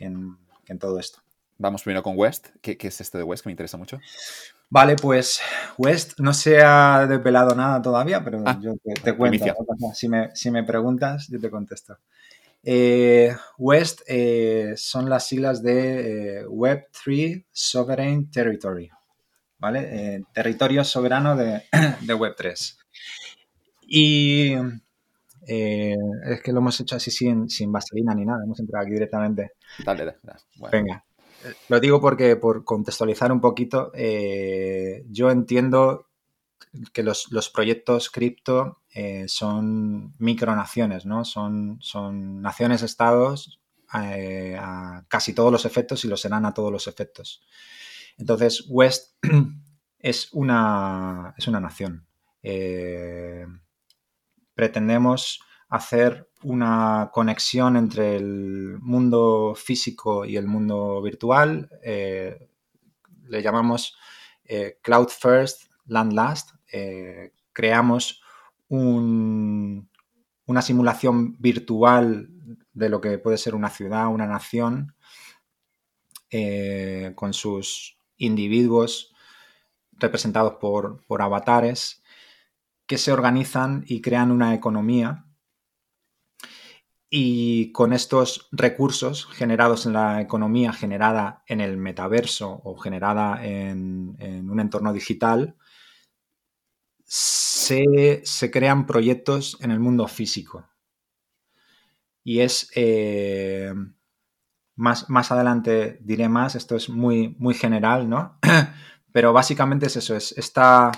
en, 0.00 0.38
todo 0.78 0.98
esto. 0.98 1.20
Vamos 1.56 1.82
primero 1.82 2.02
con 2.02 2.18
West. 2.18 2.48
¿Qué, 2.60 2.76
es 2.80 3.00
esto 3.00 3.16
de 3.16 3.22
West 3.22 3.44
que 3.44 3.48
me 3.48 3.52
interesa 3.52 3.76
mucho? 3.76 4.00
Vale, 4.70 4.96
pues 4.96 5.40
West 5.78 6.18
no 6.18 6.34
se 6.34 6.60
ha 6.60 7.06
desvelado 7.06 7.54
nada 7.54 7.80
todavía, 7.80 8.24
pero 8.24 8.42
ah, 8.44 8.58
yo 8.60 8.74
te, 9.04 9.14
cuento. 9.16 9.44
Si 9.94 10.08
me, 10.08 10.34
si 10.34 10.50
me 10.50 10.64
preguntas, 10.64 11.28
yo 11.28 11.38
te 11.38 11.48
contesto. 11.48 11.98
Eh, 12.64 13.34
West 13.58 14.00
eh, 14.06 14.72
son 14.76 15.10
las 15.10 15.28
siglas 15.28 15.62
de 15.62 16.46
Web3 16.46 17.44
Sovereign 17.52 18.30
Territory, 18.30 18.90
¿vale? 19.58 20.24
territorio 20.32 20.82
soberano 20.84 21.36
de, 21.36 21.62
Web3. 22.06 22.76
Y 23.86 24.54
es 25.46 26.40
que 26.42 26.52
lo 26.52 26.60
hemos 26.60 26.80
hecho 26.80 26.96
así 26.96 27.10
sin, 27.10 27.50
sin 27.50 27.70
vaselina 27.70 28.14
ni 28.14 28.24
nada, 28.24 28.44
hemos 28.44 28.58
entrado 28.60 28.84
aquí 28.84 28.94
directamente. 28.94 29.52
Dale, 29.84 30.04
dale. 30.04 30.38
Venga. 30.72 31.04
Lo 31.68 31.78
digo 31.78 32.00
porque, 32.00 32.36
por 32.36 32.64
contextualizar 32.64 33.30
un 33.30 33.42
poquito, 33.42 33.92
yo 33.94 35.30
entiendo 35.30 36.06
que 36.92 37.02
los, 37.02 37.50
proyectos 37.52 38.10
cripto 38.10 38.78
eh, 38.94 39.24
son 39.26 40.14
micronaciones, 40.18 41.04
¿no? 41.04 41.24
Son, 41.24 41.78
son 41.80 42.40
naciones-estados 42.40 43.60
eh, 43.92 44.56
a 44.58 45.04
casi 45.08 45.34
todos 45.34 45.50
los 45.50 45.64
efectos 45.64 46.04
y 46.04 46.08
lo 46.08 46.16
serán 46.16 46.46
a 46.46 46.54
todos 46.54 46.70
los 46.70 46.86
efectos. 46.86 47.42
Entonces, 48.16 48.64
West 48.68 49.16
es 49.98 50.28
una, 50.32 51.34
es 51.36 51.48
una 51.48 51.58
nación. 51.58 52.06
Eh, 52.42 53.44
pretendemos 54.54 55.40
hacer 55.68 56.30
una 56.44 57.10
conexión 57.12 57.76
entre 57.76 58.14
el 58.14 58.78
mundo 58.80 59.54
físico 59.56 60.24
y 60.24 60.36
el 60.36 60.46
mundo 60.46 61.02
virtual. 61.02 61.68
le 61.82 63.42
llamamos 63.42 63.96
Cloud 64.82 65.08
First, 65.08 65.64
Land 65.86 66.12
Last, 66.12 66.50
eh, 66.72 67.32
una 68.76 70.62
simulación 70.62 71.36
virtual 71.40 72.28
de 72.72 72.88
lo 72.88 73.00
que 73.00 73.18
puede 73.18 73.38
ser 73.38 73.54
una 73.54 73.70
ciudad, 73.70 74.08
una 74.08 74.26
nación, 74.26 74.94
eh, 76.30 77.12
con 77.14 77.32
sus 77.32 77.96
individuos 78.16 79.14
representados 79.92 80.54
por, 80.54 81.04
por 81.06 81.22
avatares 81.22 82.02
que 82.86 82.98
se 82.98 83.12
organizan 83.12 83.84
y 83.86 84.00
crean 84.00 84.30
una 84.30 84.54
economía. 84.54 85.26
Y 87.08 87.70
con 87.70 87.92
estos 87.92 88.48
recursos 88.50 89.26
generados 89.26 89.86
en 89.86 89.92
la 89.92 90.20
economía 90.20 90.72
generada 90.72 91.44
en 91.46 91.60
el 91.60 91.76
metaverso 91.76 92.60
o 92.64 92.76
generada 92.76 93.44
en, 93.46 94.16
en 94.18 94.50
un 94.50 94.58
entorno 94.58 94.92
digital, 94.92 95.56
se, 97.64 98.50
crean 98.50 98.86
proyectos 98.86 99.56
en 99.60 99.70
el 99.70 99.80
mundo 99.80 100.06
físico. 100.08 100.68
Y 102.22 102.40
es, 102.40 102.70
eh, 102.74 103.72
más, 104.76 105.08
más 105.10 105.30
adelante 105.30 105.98
diré 106.00 106.28
más, 106.28 106.54
esto 106.54 106.76
es 106.76 106.88
muy, 106.88 107.36
muy 107.38 107.54
general, 107.54 108.08
¿no? 108.08 108.38
Pero 109.12 109.32
básicamente 109.32 109.86
es 109.86 109.96
eso, 109.96 110.16
es 110.16 110.32
esta, 110.32 110.90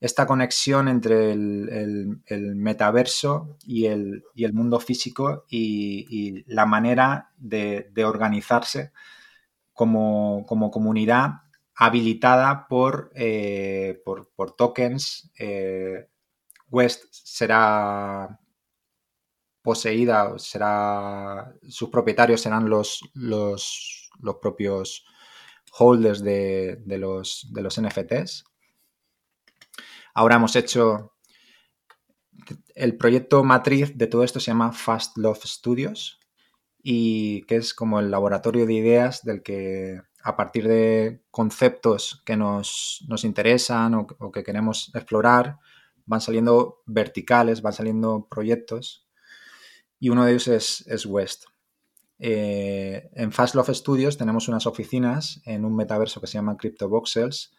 esta 0.00 0.26
conexión 0.26 0.88
entre 0.88 1.32
el, 1.32 2.20
metaverso 2.54 3.56
y 3.64 3.86
el, 3.86 4.22
mundo 4.52 4.78
físico 4.78 5.46
y, 5.48 6.44
la 6.46 6.66
manera 6.66 7.30
de, 7.36 7.90
organizarse 8.04 8.92
como, 9.72 10.44
como, 10.46 10.70
comunidad 10.70 11.45
habilitada 11.76 12.66
por, 12.68 13.12
eh, 13.14 14.02
por, 14.04 14.56
tokens. 14.56 15.30
Eh, 15.38 16.08
West 16.68 17.04
será 17.10 18.40
poseída, 19.62 20.38
será, 20.38 21.52
sus 21.68 21.90
propietarios 21.90 22.40
serán 22.40 22.68
los, 22.68 23.00
los, 23.14 24.10
propios 24.40 25.04
holders 25.78 26.22
de, 26.22 26.82
los, 26.86 27.48
de 27.52 27.62
los 27.62 27.80
NFTs. 27.80 28.44
Ahora 30.14 30.36
hemos 30.36 30.56
hecho 30.56 31.12
el 32.74 32.96
proyecto 32.96 33.44
matriz 33.44 33.96
de 33.96 34.06
todo 34.06 34.22
esto 34.22 34.40
se 34.40 34.50
llama 34.50 34.72
Fast 34.72 35.18
Love 35.18 35.44
Studios 35.44 36.20
y 36.82 37.42
que 37.42 37.56
es 37.56 37.74
como 37.74 38.00
el 38.00 38.10
laboratorio 38.10 38.66
de 38.66 38.74
ideas 38.74 39.24
del 39.24 39.42
que 39.42 40.00
a 40.26 40.34
partir 40.34 40.66
de 40.66 41.22
conceptos 41.30 42.20
que 42.26 42.36
nos, 42.36 43.06
interesan 43.22 43.94
o, 43.94 44.32
que 44.32 44.42
queremos 44.42 44.90
explorar, 44.92 45.58
van 46.04 46.20
saliendo 46.20 46.82
verticales, 46.84 47.62
van 47.62 47.72
saliendo 47.72 48.26
proyectos 48.28 49.06
y 50.00 50.08
uno 50.08 50.24
de 50.24 50.32
ellos 50.32 50.48
es, 50.84 51.06
West. 51.06 51.44
Eh, 52.18 53.08
en 53.14 53.30
Fast 53.30 53.54
Love 53.54 53.72
Studios 53.72 54.18
tenemos 54.18 54.48
unas 54.48 54.66
oficinas 54.66 55.40
en 55.44 55.64
un 55.64 55.76
metaverso 55.76 56.20
que 56.20 56.26
se 56.26 56.38
llama 56.38 56.56
CryptoVoxels 56.56 57.54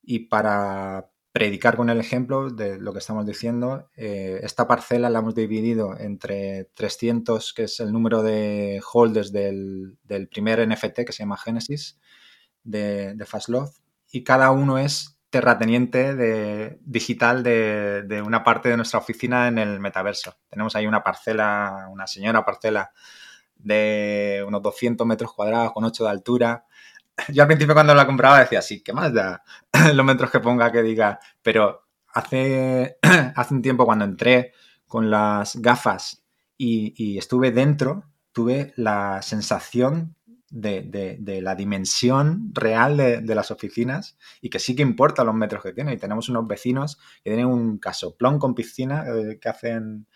y 0.00 0.20
para 0.28 1.10
predicar 1.34 1.76
con 1.76 1.90
el 1.90 1.98
ejemplo 1.98 2.48
de 2.48 2.78
lo 2.78 2.92
que 2.92 3.00
estamos 3.00 3.26
diciendo, 3.26 3.90
eh, 3.96 4.38
esta 4.44 4.68
parcela 4.68 5.10
la 5.10 5.18
hemos 5.18 5.34
dividido 5.34 5.98
entre 5.98 6.66
300, 6.74 7.52
que 7.54 7.64
es 7.64 7.80
el 7.80 7.92
número 7.92 8.22
de 8.22 8.80
holders 8.92 9.32
del, 9.32 9.98
primer 10.30 10.64
NFT 10.64 11.00
que 11.04 11.10
se 11.10 11.24
llama 11.24 11.36
Genesis, 11.36 11.98
de, 12.62 13.14
de 13.14 13.26
Love 13.48 13.72
y 14.12 14.22
cada 14.22 14.52
uno 14.52 14.78
es 14.78 15.18
terrateniente 15.28 16.14
de, 16.14 16.78
digital 16.82 17.42
de, 17.42 18.22
una 18.24 18.44
parte 18.44 18.68
de 18.68 18.76
nuestra 18.76 19.00
oficina 19.00 19.48
en 19.48 19.58
el 19.58 19.80
metaverso. 19.80 20.36
Tenemos 20.48 20.76
ahí 20.76 20.86
una 20.86 21.02
parcela, 21.02 21.88
una 21.90 22.06
señora 22.06 22.44
parcela 22.44 22.92
de 23.56 24.44
unos 24.46 24.62
200 24.62 25.04
metros 25.04 25.32
cuadrados 25.32 25.72
con 25.72 25.82
8 25.82 26.04
de 26.04 26.10
altura. 26.10 26.66
Yo 27.28 27.42
al 27.42 27.48
principio 27.48 27.74
cuando 27.74 27.94
la 27.94 28.06
compraba 28.06 28.40
decía, 28.40 28.60
sí, 28.62 28.82
¿qué 28.82 28.92
más 28.92 29.12
da 29.12 29.42
los 29.94 30.04
metros 30.04 30.30
que 30.30 30.40
ponga 30.40 30.72
que 30.72 30.82
diga? 30.82 31.20
Pero 31.42 31.86
hace, 32.12 32.98
hace 33.36 33.54
un 33.54 33.62
tiempo 33.62 33.84
cuando 33.84 34.04
entré 34.04 34.52
con 34.86 35.10
las 35.10 35.56
gafas 35.56 36.24
y, 36.56 37.18
estuve 37.18 37.50
dentro, 37.50 38.04
tuve 38.32 38.72
la 38.76 39.22
sensación 39.22 40.16
de, 40.48 41.18
la 41.42 41.54
dimensión 41.54 42.50
real 42.52 42.96
de, 42.96 43.34
las 43.34 43.50
oficinas 43.50 44.16
y 44.40 44.50
que 44.50 44.60
sí 44.60 44.76
que 44.76 44.82
importa 44.82 45.24
los 45.24 45.34
metros 45.34 45.62
que 45.62 45.72
tiene. 45.72 45.92
Y 45.94 45.98
tenemos 45.98 46.28
unos 46.28 46.46
vecinos 46.46 46.96
que 47.22 47.30
tienen 47.30 47.46
un 47.46 47.78
casoplón 47.78 48.38
con 48.38 48.54
piscina 48.54 49.04
eh, 49.08 49.38
que 49.40 49.48
hacen 49.48 50.06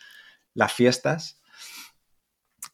las 0.54 0.72
fiestas. 0.72 1.40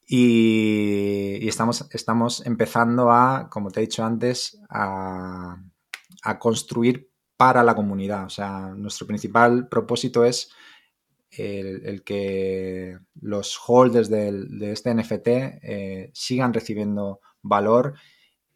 Y, 0.07 1.47
estamos, 1.49 1.87
estamos 1.91 2.45
empezando 2.47 3.11
a, 3.11 3.49
como 3.51 3.71
te 3.71 3.81
he 3.81 3.87
dicho 3.87 4.05
antes, 4.05 4.61
a, 4.69 5.57
construir 6.39 7.11
para 7.37 7.63
la 7.63 7.75
comunidad. 7.75 8.25
O 8.25 8.31
sea, 8.31 8.75
nuestro 8.75 9.07
principal 9.07 9.69
propósito 9.69 10.25
es 10.25 10.51
el, 11.31 12.03
que 12.05 12.99
los 13.21 13.59
holders 13.67 14.09
de 14.09 14.73
este 14.73 14.95
NFT 14.95 15.29
eh, 15.29 16.11
sigan 16.15 16.55
recibiendo 16.55 17.21
valor 17.43 17.95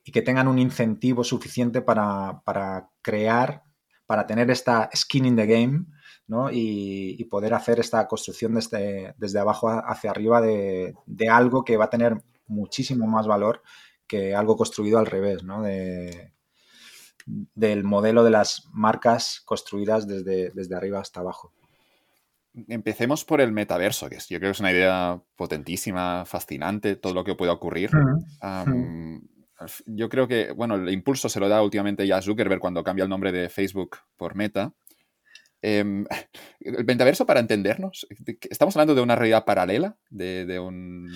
y 0.09 0.13
que 0.13 0.23
tengan 0.23 0.49
un 0.49 0.59
incentivo 0.59 1.23
suficiente 1.23 1.83
para, 1.83 2.41
crear, 3.03 3.63
para 4.07 4.27
tener 4.27 4.51
esta 4.51 4.89
skin 4.97 5.27
in 5.27 5.37
the 5.37 5.47
game 5.47 5.85
¿no? 6.29 6.51
y, 6.53 7.25
poder 7.25 7.55
hacer 7.55 7.81
esta 7.81 8.07
construcción 8.07 8.55
desde, 8.55 9.15
desde 9.19 9.39
abajo 9.39 9.69
hacia 9.69 10.11
arriba 10.11 10.41
de, 10.41 10.95
algo 11.31 11.65
que 11.65 11.77
va 11.77 11.87
a 11.87 11.91
tener 11.91 12.23
muchísimo 12.47 13.07
más 13.07 13.27
valor 13.27 13.63
que 14.07 14.35
algo 14.35 14.57
construido 14.57 14.99
al 14.99 15.07
revés, 15.07 15.43
¿no? 15.43 15.63
de, 15.63 16.33
del 17.27 17.85
modelo 17.85 18.25
de 18.25 18.31
las 18.31 18.69
marcas 18.73 19.43
construidas 19.45 20.07
desde, 20.07 20.51
desde 20.51 20.77
arriba 20.77 21.01
hasta 21.01 21.21
abajo. 21.21 21.53
Empecemos 22.69 23.25
por 23.25 23.41
el 23.41 23.53
metaverso, 23.53 24.09
que 24.09 24.17
yo 24.17 24.39
creo 24.39 24.49
que 24.49 24.51
es 24.51 24.61
una 24.61 24.73
idea 24.73 25.21
potentísima, 25.37 26.25
fascinante, 26.25 26.97
todo 26.97 27.15
lo 27.15 27.25
que 27.25 27.35
pueda 27.35 27.53
ocurrir. 27.53 27.91
Yo 29.87 30.09
creo 30.09 30.29
que, 30.29 30.53
bueno, 30.53 30.77
el 30.77 30.89
impulso 30.91 31.29
se 31.29 31.41
lo 31.41 31.49
da 31.49 31.63
últimamente 31.63 32.07
ya 32.07 32.19
a 32.19 32.23
Zuckerberg 32.23 32.61
cuando 32.61 32.85
cambia 32.85 33.03
el 33.03 33.11
nombre 33.11 33.33
de 33.33 33.49
Facebook 33.49 33.99
por 34.17 34.35
Meta. 34.35 34.73
Em, 35.61 36.07
el 36.61 36.85
metaverso, 36.85 37.27
para 37.27 37.41
entendernos, 37.41 38.07
¿estamos 38.49 38.77
hablando 38.77 38.95
de 38.95 39.01
una 39.01 39.17
realidad 39.17 39.45
paralela? 39.45 39.97
¿De, 40.09 40.59
un, 40.61 41.11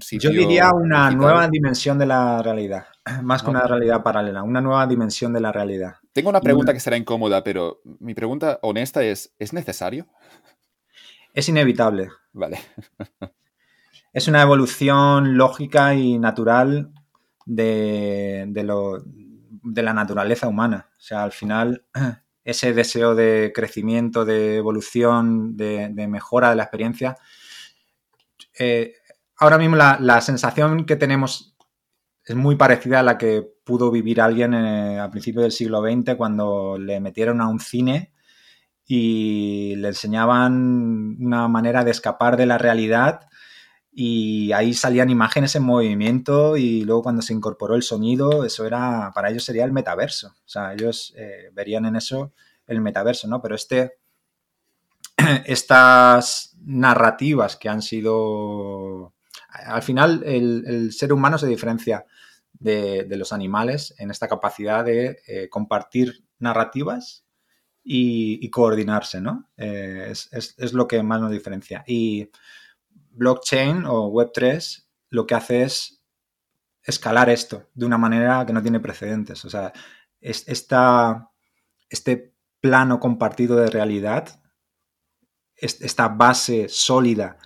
sitio? 0.00 0.30
Yo 0.30 0.38
diría 0.38 0.70
una 0.72 1.10
nueva 1.10 1.48
dimensión 1.48 1.98
de 1.98 2.06
la 2.06 2.40
realidad, 2.42 2.86
más 3.22 3.42
que 3.42 3.50
una 3.50 3.66
realidad 3.66 4.02
paralela, 4.02 4.42
una 4.42 4.60
nueva 4.60 4.86
dimensión 4.86 5.32
de 5.32 5.40
la 5.40 5.50
realidad. 5.50 5.96
Tengo 6.12 6.30
una 6.30 6.40
pregunta 6.40 6.72
que 6.72 6.80
será 6.80 6.96
incómoda, 6.96 7.42
pero 7.42 7.80
mi 7.98 8.14
pregunta 8.14 8.60
honesta 8.62 9.02
es, 9.02 9.34
¿es 9.38 9.52
necesario? 9.52 10.06
Es 11.34 11.48
inevitable. 11.48 12.08
Vale. 12.32 12.58
es 14.12 14.28
una 14.28 14.42
evolución 14.42 15.36
lógica 15.36 15.94
y 15.94 16.18
natural 16.18 16.92
de, 17.46 18.44
de, 18.48 19.82
la 19.82 19.92
naturaleza 19.92 20.46
humana. 20.46 20.90
O 20.96 21.00
sea, 21.00 21.24
al 21.24 21.32
final, 21.32 21.84
ese 22.48 22.72
deseo 22.72 23.14
de 23.14 23.52
crecimiento, 23.54 24.24
de 24.24 24.56
evolución, 24.56 25.54
de, 25.58 25.90
mejora 26.08 26.48
de 26.48 26.56
la 26.56 26.62
experiencia, 26.62 27.16
eh, 28.58 28.94
ahora 29.36 29.58
mismo 29.58 29.76
la, 29.76 30.20
sensación 30.22 30.86
que 30.86 30.96
tenemos 30.96 31.54
es 32.24 32.34
muy 32.34 32.56
parecida 32.56 33.00
a 33.00 33.02
la 33.02 33.18
que 33.18 33.46
pudo 33.64 33.90
vivir 33.90 34.22
alguien 34.22 34.54
a 34.54 35.10
principios 35.10 35.42
del 35.42 35.52
siglo 35.52 35.82
XX 35.82 36.14
cuando 36.16 36.78
le 36.78 37.00
metieron 37.00 37.42
a 37.42 37.48
un 37.48 37.60
cine 37.60 38.14
y 38.86 39.76
le 39.76 39.88
enseñaban 39.88 41.18
una 41.20 41.48
manera 41.48 41.84
de 41.84 41.90
escapar 41.90 42.38
de 42.38 42.46
la 42.46 42.56
realidad 42.56 43.28
y 44.00 44.52
ahí 44.52 44.74
salían 44.74 45.10
imágenes 45.10 45.56
en 45.56 45.64
movimiento 45.64 46.56
y 46.56 46.84
luego 46.84 47.02
cuando 47.02 47.20
se 47.20 47.32
incorporó 47.32 47.74
el 47.74 47.82
sonido, 47.82 48.44
eso 48.44 48.64
era, 48.64 49.10
para 49.12 49.28
ellos 49.28 49.42
sería 49.42 49.64
el 49.64 49.72
metaverso. 49.72 50.28
O 50.28 50.48
sea, 50.48 50.72
ellos 50.72 51.12
eh, 51.16 51.50
verían 51.52 51.84
en 51.84 51.96
eso 51.96 52.32
el 52.68 52.80
metaverso, 52.80 53.26
¿no? 53.26 53.42
Pero 53.42 53.56
este, 53.56 53.94
estas 55.46 56.54
narrativas 56.60 57.56
que 57.56 57.68
han 57.68 57.82
sido, 57.82 59.14
al 59.50 59.82
final 59.82 60.22
el, 60.24 60.92
ser 60.92 61.12
humano 61.12 61.36
se 61.36 61.48
diferencia 61.48 62.06
de, 62.52 63.04
los 63.16 63.32
animales 63.32 63.96
en 63.98 64.12
esta 64.12 64.28
capacidad 64.28 64.84
de 64.84 65.22
eh, 65.26 65.48
compartir 65.48 66.24
narrativas 66.38 67.24
y, 67.82 68.48
coordinarse, 68.50 69.20
¿no? 69.20 69.48
Eh, 69.56 70.06
es, 70.12 70.28
es, 70.56 70.72
lo 70.72 70.86
que 70.86 71.02
más 71.02 71.20
nos 71.20 71.32
diferencia. 71.32 71.82
Y 71.84 72.30
blockchain 73.18 73.84
o 73.86 74.10
Web3 74.10 74.86
lo 75.10 75.26
que 75.26 75.34
hace 75.34 75.62
es 75.62 76.02
escalar 76.82 77.28
esto 77.28 77.68
de 77.74 77.86
una 77.86 77.98
manera 77.98 78.46
que 78.46 78.52
no 78.52 78.62
tiene 78.62 78.80
precedentes. 78.80 79.44
O 79.44 79.50
sea, 79.50 79.72
esta, 80.20 81.30
este 81.90 82.34
plano 82.60 82.98
compartido 83.00 83.56
de 83.56 83.70
realidad, 83.70 84.42
esta 85.54 86.08
base 86.08 86.68
sólida 86.68 87.38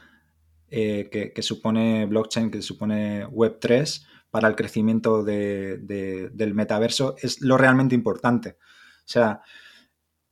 eh, 0.69 1.33
que, 1.35 1.43
supone 1.43 2.07
blockchain, 2.07 2.51
que 2.51 2.63
supone 2.63 3.27
Web3 3.27 4.07
para 4.31 4.49
el 4.49 4.57
crecimiento 4.57 5.23
del 5.23 6.53
metaverso, 6.55 7.17
es 7.21 7.41
lo 7.41 7.59
realmente 7.59 7.95
importante. 7.95 8.57
O 8.61 9.09
sea, 9.09 9.43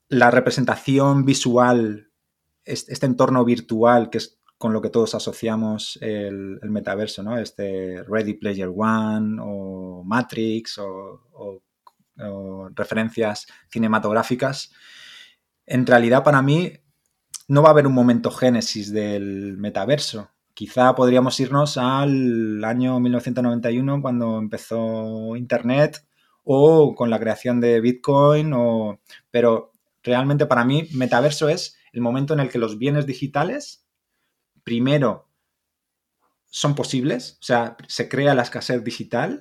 la 0.08 0.30
representación 0.30 1.24
visual, 1.24 2.10
este 2.64 3.06
entorno 3.06 3.44
virtual 3.44 4.10
que 4.10 4.18
es 4.18 4.39
con 4.60 4.74
lo 4.74 4.82
que 4.82 4.90
todos 4.90 5.14
asociamos 5.14 5.98
el, 6.02 6.60
metaverso, 6.64 7.22
¿no? 7.22 7.38
Este 7.38 8.02
Ready 8.06 8.34
Player 8.34 8.68
One 8.68 9.38
o 9.40 10.02
Matrix 10.04 10.76
o, 10.76 11.62
referencias 12.74 13.46
cinematográficas. 13.70 14.70
En 15.64 15.86
realidad, 15.86 16.22
para 16.22 16.42
mí, 16.42 16.74
no 17.48 17.62
va 17.62 17.68
a 17.68 17.72
haber 17.72 17.86
un 17.86 17.94
momento 17.94 18.30
génesis 18.30 18.92
del 18.92 19.56
metaverso. 19.56 20.28
Quizá 20.52 20.94
podríamos 20.94 21.40
irnos 21.40 21.78
al 21.78 22.62
año 22.62 23.00
1991 23.00 24.02
cuando 24.02 24.36
empezó 24.36 25.36
Internet 25.36 26.06
o 26.44 26.94
con 26.94 27.08
la 27.08 27.18
creación 27.18 27.62
de 27.62 27.80
Bitcoin, 27.80 28.52
pero 29.30 29.72
realmente 30.02 30.44
para 30.44 30.66
mí 30.66 30.86
metaverso 30.92 31.48
es 31.48 31.78
el 31.94 32.02
momento 32.02 32.34
en 32.34 32.40
el 32.40 32.50
que 32.50 32.58
los 32.58 32.76
bienes 32.76 33.06
digitales 33.06 33.86
primero 34.64 35.28
son 36.46 36.74
posibles, 36.74 37.38
o 37.40 37.44
sea, 37.44 37.76
se 37.86 38.08
crea 38.08 38.34
la 38.34 38.42
escasez 38.42 38.82
digital, 38.82 39.40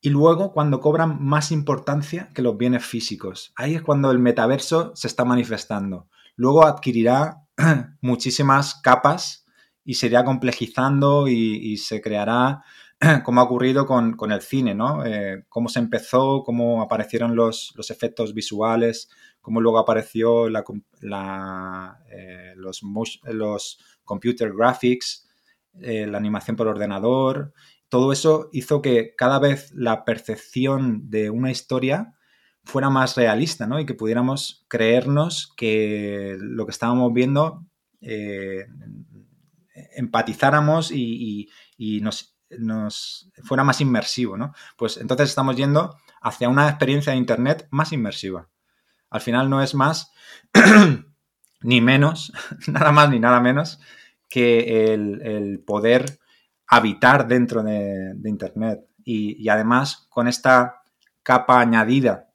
y 0.00 0.08
luego 0.08 0.52
cuando 0.52 0.80
cobran 0.80 1.22
más 1.22 1.52
importancia 1.52 2.30
que 2.34 2.42
los 2.42 2.56
bienes 2.56 2.84
físicos. 2.84 3.52
Ahí 3.56 3.74
es 3.74 3.82
cuando 3.82 4.10
el 4.10 4.18
metaverso 4.18 4.92
se 4.96 5.08
está 5.08 5.24
manifestando. 5.24 6.08
Luego 6.36 6.64
adquirirá 6.64 7.44
muchísimas 8.00 8.76
capas 8.76 9.44
y 9.84 9.94
se 9.94 10.06
irá 10.06 10.24
complejizando 10.24 11.28
y, 11.28 11.76
se 11.76 12.00
creará, 12.00 12.62
como 13.24 13.40
ha 13.40 13.44
ocurrido 13.44 13.86
con, 13.86 14.16
el 14.30 14.40
cine, 14.40 14.74
¿no? 14.74 15.04
Eh, 15.04 15.44
cómo 15.48 15.68
se 15.68 15.80
empezó, 15.80 16.42
cómo 16.44 16.80
aparecieron 16.80 17.36
los, 17.36 17.74
efectos 17.90 18.32
visuales, 18.32 19.10
cómo 19.40 19.60
luego 19.60 19.78
apareció 19.78 20.48
eh, 20.48 20.52
los, 22.56 23.78
computer 24.04 24.52
graphics, 24.52 25.28
eh, 25.80 26.06
la 26.06 26.18
animación 26.18 26.56
por 26.56 26.68
ordenador, 26.68 27.52
todo 27.88 28.12
eso 28.12 28.48
hizo 28.52 28.80
que 28.82 29.14
cada 29.16 29.38
vez 29.38 29.72
la 29.72 30.04
percepción 30.04 31.10
de 31.10 31.28
una 31.30 31.50
historia 31.50 32.14
fuera 32.64 32.88
más 32.88 33.16
realista, 33.16 33.66
¿no? 33.66 33.80
Y 33.80 33.86
que 33.86 33.94
pudiéramos 33.94 34.64
creernos 34.68 35.52
que 35.56 36.36
lo 36.38 36.66
que 36.66 36.70
estábamos 36.70 37.12
viendo 37.12 37.66
eh, 38.00 38.66
empatizáramos 39.96 40.90
y, 40.92 41.48
nos, 42.02 42.36
nos, 42.50 43.30
fuera 43.42 43.64
más 43.64 43.80
inmersivo, 43.80 44.36
¿no? 44.36 44.52
Pues 44.76 44.96
entonces 44.96 45.30
estamos 45.30 45.56
yendo 45.56 45.96
hacia 46.22 46.48
una 46.48 46.68
experiencia 46.68 47.12
de 47.12 47.18
Internet 47.18 47.66
más 47.70 47.92
inmersiva. 47.92 48.48
Al 49.10 49.20
final 49.20 49.50
no 49.50 49.62
es 49.62 49.74
más 49.74 50.12
ni 51.62 51.80
menos, 51.80 52.32
nada 52.68 52.92
más 52.92 53.10
ni 53.10 53.20
nada 53.20 53.40
menos 53.40 53.80
que 54.28 54.94
el, 54.94 55.62
poder 55.66 56.18
habitar 56.66 57.26
dentro 57.26 57.62
de, 57.62 58.14
Internet. 58.24 58.86
Y, 59.04 59.48
además 59.48 60.06
con 60.08 60.28
esta 60.28 60.82
capa 61.22 61.60
añadida, 61.60 62.30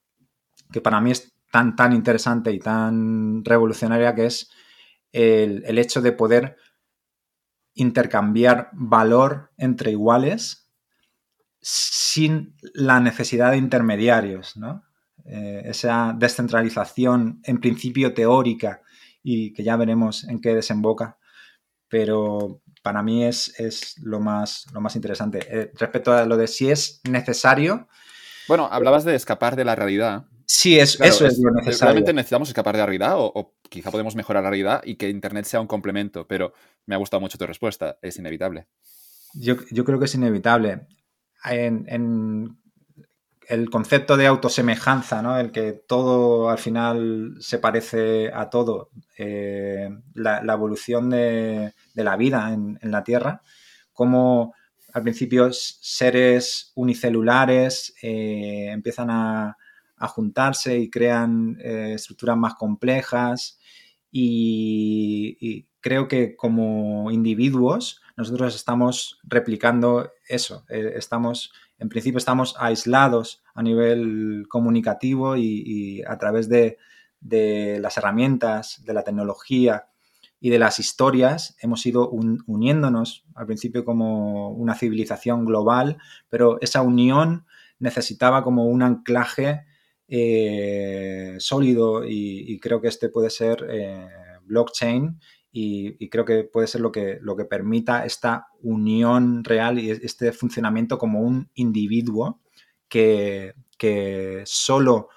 que 0.72 0.82
para 0.82 1.00
mí 1.00 1.12
es 1.12 1.34
tan, 1.52 1.76
tan 1.76 1.94
interesante 1.94 2.52
y 2.52 2.60
tan 2.60 3.46
revolucionaria, 3.46 4.14
que 4.14 4.26
es 4.26 4.52
el, 5.16 5.78
hecho 5.78 6.02
de 6.02 6.12
poder 6.12 6.58
intercambiar 7.74 8.70
valor 8.74 9.52
entre 9.58 9.92
iguales 9.92 10.72
sin 11.62 12.56
la 12.74 13.00
necesidad 13.00 13.52
de 13.52 13.58
intermediarios, 13.58 14.56
¿no? 14.58 14.85
Eh, 15.26 15.64
esa 15.66 16.14
descentralización 16.16 17.40
en 17.44 17.60
principio 17.60 18.14
teórica 18.14 18.82
y 19.24 19.54
que 19.54 19.64
ya 19.64 19.76
veremos 19.76 20.24
en 20.26 20.40
qué 20.40 20.54
desemboca, 20.54 21.18
pero 21.90 22.62
para 22.84 23.02
mí 23.02 23.26
es, 23.26 23.60
es 23.60 23.96
lo, 24.04 24.20
más, 24.20 24.68
lo 24.72 24.82
más 24.82 24.96
interesante. 24.96 25.40
Eh, 25.50 25.72
respecto 25.74 26.14
a 26.14 26.26
lo 26.26 26.38
de 26.38 26.46
si 26.46 26.70
es 26.70 27.02
necesario. 27.10 27.88
Bueno, 28.48 28.70
hablabas 28.72 29.04
de 29.04 29.16
escapar 29.16 29.56
de 29.56 29.66
la 29.66 29.76
realidad. 29.76 30.26
Sí, 30.46 30.78
es, 30.78 31.02
eso 31.02 31.26
es, 31.26 31.40
lo 31.40 31.50
necesario. 31.50 31.86
¿Realmente 31.86 32.14
necesitamos 32.14 32.50
escapar 32.50 32.76
de 32.76 32.82
la 32.82 32.86
realidad 32.86 33.16
o, 33.18 33.56
quizá 33.68 33.90
podemos 33.90 34.16
mejorar 34.16 34.44
la 34.44 34.52
realidad 34.52 34.82
y 34.86 34.98
que 34.98 35.10
Internet 35.10 35.46
sea 35.46 35.60
un 35.60 35.66
complemento? 35.66 36.28
Pero 36.28 36.54
me 36.86 36.94
ha 36.94 37.00
gustado 37.00 37.22
mucho 37.22 37.40
tu 37.40 37.48
respuesta. 37.48 37.98
Es 38.04 38.18
inevitable. 38.18 38.68
Yo, 39.34 39.58
creo 39.58 39.98
que 39.98 40.06
es 40.06 40.14
inevitable. 40.14 40.86
En, 41.44 42.60
el 43.48 43.70
concepto 43.70 44.18
de 44.18 44.28
autosemejanza, 44.28 45.22
¿no? 45.22 45.38
El 45.38 45.52
que 45.52 45.74
todo 45.74 46.50
al 46.50 46.58
final 46.58 47.36
se 47.40 47.60
parece 47.60 48.32
a 48.34 48.50
todo, 48.50 48.90
eh, 49.18 49.90
la, 50.14 50.42
evolución 50.54 51.10
de, 51.10 51.74
la 51.94 52.16
vida 52.18 52.54
en, 52.54 52.80
la 52.92 53.04
Tierra, 53.04 53.42
como 53.94 54.54
al 54.94 55.04
principio 55.04 55.50
seres 55.52 56.72
unicelulares 56.76 57.94
eh, 58.02 58.70
empiezan 58.72 59.10
a, 59.10 59.58
juntarse 60.08 60.78
y 60.78 60.92
crean 60.92 61.58
eh, 61.60 61.94
estructuras 61.96 62.38
más 62.38 62.54
complejas 62.54 63.58
y, 64.12 65.68
creo 65.82 66.08
que 66.08 66.36
como 66.36 67.10
individuos 67.12 68.02
nosotros 68.18 68.56
estamos 68.56 69.20
replicando 69.24 70.12
eso, 70.28 70.64
estamos 70.70 71.52
en 71.80 71.90
principio 71.90 72.18
estamos 72.18 72.56
aislados 72.58 73.44
a 73.54 73.62
nivel 73.62 74.46
comunicativo 74.50 75.36
y, 75.36 76.02
a 76.08 76.18
través 76.18 76.50
de, 76.50 76.78
las 77.22 77.98
herramientas, 77.98 78.84
de 78.86 78.94
la 78.94 79.04
tecnología 79.04 79.88
y 80.40 80.50
de 80.50 80.60
las 80.60 80.80
historias 80.80 81.56
hemos 81.60 81.86
ido 81.86 82.10
uniéndonos 82.10 83.26
al 83.34 83.48
principio 83.48 83.84
como 83.84 84.52
una 84.52 84.76
civilización 84.76 85.46
global, 85.46 85.98
pero 86.30 86.60
esa 86.62 86.82
unión 86.82 87.46
necesitaba 87.80 88.44
como 88.44 88.66
un 88.66 88.84
anclaje 88.84 89.66
eh, 90.08 91.36
sólido 91.40 92.04
y, 92.06 92.60
creo 92.60 92.80
que 92.80 92.90
este 92.90 93.10
puede 93.10 93.30
ser 93.30 93.66
eh, 93.70 94.08
blockchain 94.44 95.20
y, 95.58 96.10
creo 96.10 96.26
que 96.26 96.44
puede 96.44 96.68
ser 96.68 96.82
lo 96.82 96.92
que, 96.92 97.18
lo 97.22 97.38
que 97.38 97.46
permita 97.46 98.06
esta 98.06 98.48
unión 98.62 99.42
real 99.46 99.80
y 99.80 99.90
este 99.90 100.34
funcionamiento 100.34 100.98
como 100.98 101.22
un 101.22 101.50
individuo 101.56 102.42
que, 102.90 103.54
que 103.78 104.44
solo 104.46 105.08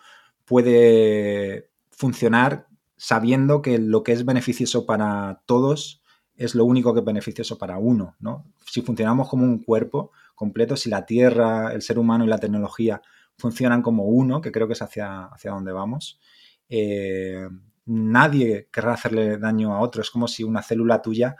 puede 0.44 1.70
funcionar 1.90 2.68
sabiendo 2.96 3.62
que 3.62 3.78
lo 3.78 4.04
que 4.04 4.12
es 4.12 4.24
beneficioso 4.24 4.86
para 4.86 5.42
todos 5.44 6.04
es 6.36 6.54
lo 6.54 6.64
único 6.64 6.94
que 6.94 7.00
es 7.00 7.04
beneficioso 7.06 7.58
para 7.58 7.78
uno. 7.78 8.14
¿no? 8.20 8.44
Si 8.64 8.82
funcionamos 8.82 9.28
como 9.28 9.42
un 9.42 9.64
cuerpo 9.64 10.12
completo, 10.36 10.76
si 10.76 10.88
la 10.88 11.04
Tierra, 11.04 11.72
el 11.72 11.82
ser 11.82 11.98
humano 11.98 12.24
y 12.24 12.28
la 12.28 12.38
tecnología 12.38 13.02
funcionan 13.36 13.82
como 13.82 14.04
uno, 14.04 14.40
que 14.40 14.52
creo 14.52 14.68
que 14.68 14.74
es 14.74 14.82
hacia, 14.82 15.24
hacia 15.24 15.50
donde 15.50 15.72
vamos, 15.72 16.20
eh, 16.68 17.48
nadie 17.88 18.68
querrá 18.70 18.92
hacerle 18.92 19.38
daño 19.38 19.74
a 19.74 19.80
otro. 19.80 20.02
Es 20.02 20.10
como 20.10 20.28
si 20.28 20.44
una 20.44 20.62
célula 20.62 21.02
tuya 21.02 21.36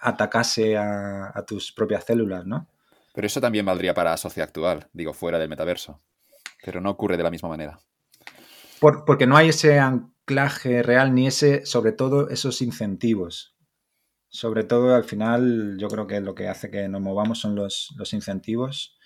atacase 0.00 0.76
a, 0.76 1.44
tus 1.46 1.72
propias 1.72 2.04
células, 2.04 2.46
¿no? 2.46 2.68
Pero 3.12 3.26
eso 3.26 3.40
también 3.40 3.66
valdría 3.66 3.92
para 3.92 4.12
la 4.12 4.16
sociedad 4.16 4.48
actual, 4.48 4.88
digo, 4.92 5.12
fuera 5.12 5.38
del 5.38 5.48
metaverso. 5.48 6.00
Pero 6.64 6.80
no 6.80 6.90
ocurre 6.90 7.16
de 7.16 7.22
la 7.22 7.30
misma 7.30 7.48
manera. 7.48 7.78
porque 8.80 9.26
no 9.26 9.36
hay 9.36 9.48
ese 9.50 9.78
anclaje 9.78 10.82
real 10.82 11.14
ni 11.14 11.26
ese, 11.26 11.66
sobre 11.66 11.92
todo, 11.92 12.30
esos 12.30 12.62
incentivos. 12.62 13.56
Sobre 14.28 14.62
todo, 14.62 14.94
al 14.94 15.04
final, 15.04 15.76
yo 15.78 15.88
creo 15.88 16.06
que 16.06 16.20
lo 16.20 16.34
que 16.34 16.48
hace 16.48 16.70
que 16.70 16.88
nos 16.88 17.00
movamos 17.00 17.40
son 17.40 17.56
los, 17.56 17.92
incentivos 18.12 18.96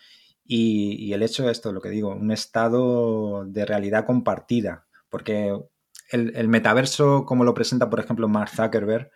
y, 0.44 1.12
el 1.15 1.23
hecho 1.23 1.47
de 1.47 1.52
esto, 1.52 1.73
lo 1.73 1.81
que 1.81 1.89
digo, 1.89 2.11
un 2.11 2.31
estado 2.31 3.47
de 3.47 3.65
realidad 3.65 4.05
compartida. 4.05 4.86
Porque 5.09 5.56
el, 6.10 6.35
el 6.36 6.48
metaverso, 6.48 7.24
como 7.24 7.44
lo 7.44 7.55
presenta, 7.55 7.90
por 7.90 8.01
ejemplo, 8.01 8.28
Mark 8.28 8.51
Zuckerberg, 8.51 9.10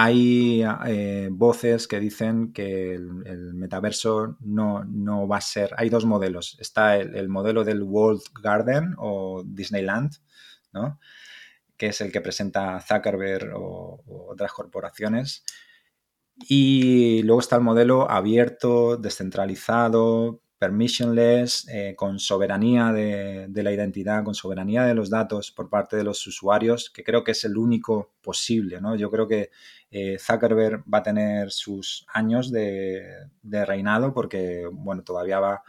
hay 0.00 0.62
eh, 0.86 1.28
voces 1.28 1.88
que 1.88 1.98
dicen 1.98 2.52
que 2.52 2.94
el, 2.94 3.54
metaverso 3.54 4.36
no, 4.38 5.26
va 5.26 5.38
a 5.38 5.40
ser. 5.40 5.74
Hay 5.76 5.88
dos 5.88 6.04
modelos. 6.04 6.56
Está 6.60 6.96
el, 6.98 7.28
modelo 7.28 7.64
del 7.64 7.82
World 7.82 8.22
Garden 8.40 8.94
o 8.96 9.42
Disneyland, 9.44 10.12
¿no? 10.72 11.00
que 11.76 11.88
es 11.88 12.00
el 12.00 12.12
que 12.12 12.20
presenta 12.20 12.80
Zuckerberg 12.80 13.52
o, 13.56 14.04
otras 14.30 14.52
corporaciones. 14.52 15.42
Y 16.48 17.24
luego 17.24 17.40
está 17.40 17.56
el 17.56 17.62
modelo 17.62 18.08
abierto, 18.08 18.98
descentralizado, 18.98 20.42
permissionless, 20.58 21.68
eh, 21.68 21.94
con 21.96 22.18
soberanía 22.18 22.92
de, 22.92 23.46
de, 23.48 23.62
la 23.62 23.72
identidad, 23.72 24.24
con 24.24 24.34
soberanía 24.34 24.84
de 24.84 24.94
los 24.94 25.08
datos 25.08 25.52
por 25.52 25.70
parte 25.70 25.96
de 25.96 26.04
los 26.04 26.26
usuarios, 26.26 26.90
que 26.90 27.04
creo 27.04 27.22
que 27.22 27.32
es 27.32 27.44
el 27.44 27.56
único 27.56 28.12
posible. 28.20 28.80
¿no? 28.80 28.96
Yo 28.96 29.10
creo 29.10 29.28
que 29.28 29.50
eh, 29.90 30.18
Zuckerberg 30.18 30.82
va 30.92 30.98
a 30.98 31.02
tener 31.02 31.50
sus 31.50 32.04
años 32.12 32.50
de, 32.50 33.28
reinado 33.42 34.12
porque, 34.12 34.68
bueno, 34.70 35.02
todavía 35.02 35.38
va, 35.38 35.62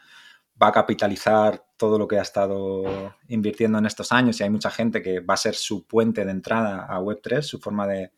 va, 0.61 0.67
a 0.67 0.71
capitalizar 0.71 1.63
todo 1.77 1.97
lo 1.99 2.07
que 2.07 2.17
ha 2.17 2.23
estado 2.23 3.15
invirtiendo 3.27 3.77
en 3.77 3.85
estos 3.85 4.11
años 4.11 4.39
y 4.39 4.43
hay 4.43 4.49
mucha 4.49 4.71
gente 4.71 5.01
que 5.01 5.19
va 5.19 5.35
a 5.35 5.37
ser 5.37 5.55
su 5.55 5.85
puente 5.85 6.25
de 6.25 6.31
entrada 6.31 6.85
a 6.85 6.99
Web3, 6.99 7.41
su 7.43 7.59
forma 7.59 7.87
de, 7.87 8.11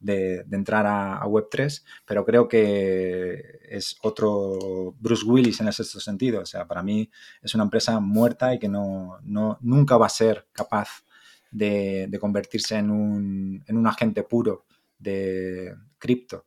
entrar 0.00 0.86
a, 0.86 1.22
Web3, 1.24 1.84
pero 2.06 2.24
creo 2.24 2.48
que 2.48 3.60
es 3.68 3.96
otro 4.02 4.94
Bruce 4.98 5.24
Willis 5.24 5.60
en 5.60 5.68
ese 5.68 5.84
sentido. 5.84 6.42
O 6.42 6.46
sea, 6.46 6.66
para 6.66 6.82
mí 6.82 7.10
es 7.42 7.54
una 7.54 7.64
empresa 7.64 7.98
muerta 8.00 8.54
y 8.54 8.58
que 8.58 8.68
no, 8.68 9.18
nunca 9.60 9.96
va 9.96 10.06
a 10.06 10.10
ser 10.10 10.46
capaz 10.52 11.04
de, 11.50 12.16
convertirse 12.20 12.76
en 12.76 12.90
un, 12.90 13.64
en 13.66 13.76
un 13.76 13.86
agente 13.86 14.22
puro 14.22 14.64
de 14.98 15.74
cripto. 15.98 16.46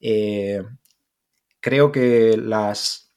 Eh, 0.00 0.62
creo 1.60 1.92
que 1.92 2.36
las, 2.36 3.12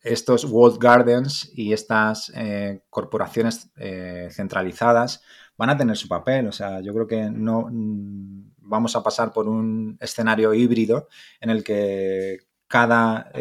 estos 0.00 0.44
World 0.44 0.78
Gardens 0.80 1.50
y 1.54 1.72
estas 1.72 2.32
eh, 2.34 2.82
corporaciones 2.90 3.70
eh, 3.76 4.28
centralizadas 4.30 5.22
van 5.56 5.70
a 5.70 5.76
tener 5.76 5.96
su 5.96 6.08
papel. 6.08 6.46
O 6.46 6.52
sea, 6.52 6.80
yo 6.80 6.94
creo 6.94 7.06
que 7.06 7.30
no 7.30 7.68
vamos 8.68 8.96
a 8.96 9.02
pasar 9.02 9.32
por 9.32 9.48
un 9.48 9.96
escenario 10.00 10.54
híbrido 10.54 11.08
en 11.40 11.50
el 11.50 11.64
que 11.64 12.40
cada 12.66 13.32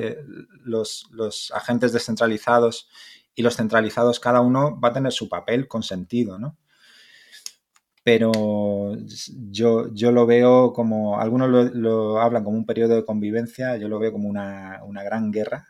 los, 0.64 1.08
los, 1.12 1.52
agentes 1.52 1.92
descentralizados 1.94 2.90
y 3.36 3.42
los 3.42 3.58
centralizados, 3.58 4.20
cada 4.20 4.42
uno 4.42 4.80
va 4.80 4.90
a 4.90 4.94
tener 4.94 5.12
su 5.12 5.30
papel 5.30 5.68
con 5.68 5.84
sentido, 5.84 6.40
¿no? 6.40 6.58
pero 8.08 8.96
yo, 9.52 9.94
yo 9.94 10.14
lo 10.14 10.26
veo 10.26 10.72
como, 10.72 11.20
algunos 11.20 11.74
lo, 11.76 12.22
hablan 12.22 12.46
como 12.46 12.56
un 12.56 12.66
periodo 12.66 12.96
de 12.96 13.04
convivencia, 13.04 13.76
yo 13.76 13.90
lo 13.90 14.00
veo 14.00 14.14
como 14.14 14.30
una, 14.30 14.80
gran 15.04 15.30
guerra, 15.30 15.68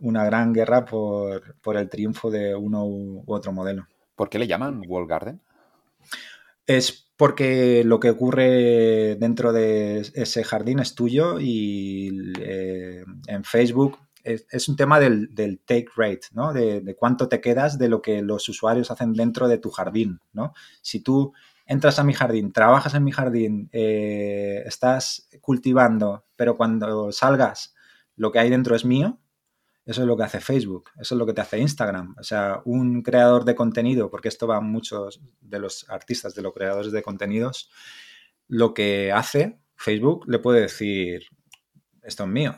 una 0.00 0.24
gran 0.24 0.52
guerra 0.52 0.84
por, 1.62 1.76
el 1.76 1.88
triunfo 1.88 2.28
de 2.28 2.56
uno 2.56 2.86
u 2.86 3.22
otro 3.28 3.52
modelo. 3.52 3.86
¿Por 4.16 4.28
qué 4.28 4.40
le 4.40 4.48
llaman 4.48 4.82
Wall 4.88 5.06
Garden? 5.06 5.40
Es 6.66 7.04
porque 7.16 7.84
lo 7.84 8.00
que 8.00 8.10
ocurre 8.10 9.16
dentro 9.16 9.52
de 9.52 10.00
ese 10.14 10.44
jardín 10.44 10.80
es 10.80 10.94
tuyo 10.94 11.38
y 11.40 12.32
eh, 12.40 13.04
en 13.26 13.44
Facebook 13.44 13.98
es, 14.24 14.68
un 14.68 14.76
tema 14.76 14.98
del, 14.98 15.28
take 15.66 15.88
rate, 15.96 16.28
¿no? 16.32 16.52
De, 16.52 16.96
cuánto 16.98 17.28
te 17.28 17.40
quedas 17.40 17.78
de 17.78 17.88
lo 17.88 18.00
que 18.00 18.22
los 18.22 18.48
usuarios 18.48 18.90
hacen 18.90 19.12
dentro 19.12 19.48
de 19.48 19.58
tu 19.58 19.70
jardín, 19.70 20.20
¿no? 20.32 20.54
Si 20.80 21.00
tú 21.00 21.34
entras 21.66 21.98
a 21.98 22.04
mi 22.04 22.14
jardín, 22.14 22.52
trabajas 22.52 22.94
en 22.94 23.04
mi 23.04 23.12
jardín, 23.12 23.68
eh, 23.72 24.62
estás 24.66 25.28
cultivando, 25.40 26.24
pero 26.36 26.56
cuando 26.56 27.12
salgas 27.12 27.74
lo 28.16 28.32
que 28.32 28.38
hay 28.38 28.50
dentro 28.50 28.74
es 28.74 28.84
mío, 28.84 29.18
eso 29.86 30.02
es 30.02 30.06
lo 30.06 30.16
que 30.16 30.22
hace 30.22 30.40
Facebook, 30.40 30.90
eso 30.98 31.14
es 31.14 31.18
lo 31.18 31.26
que 31.26 31.34
te 31.34 31.40
hace 31.40 31.58
Instagram. 31.58 32.14
O 32.18 32.22
sea, 32.22 32.62
un 32.64 33.02
creador 33.02 33.44
de 33.44 33.54
contenido, 33.54 34.10
porque 34.10 34.28
esto 34.28 34.46
va 34.46 34.56
a 34.56 34.60
muchos 34.60 35.20
de 35.40 35.58
los 35.58 35.88
artistas, 35.90 36.34
de 36.34 36.42
los 36.42 36.54
creadores 36.54 36.92
de 36.92 37.02
contenidos, 37.02 37.70
lo 38.48 38.74
que 38.74 39.12
hace 39.12 39.58
Facebook 39.76 40.24
le 40.28 40.38
puede 40.38 40.62
decir, 40.62 41.24
esto 42.02 42.24
es 42.24 42.30
mío, 42.30 42.56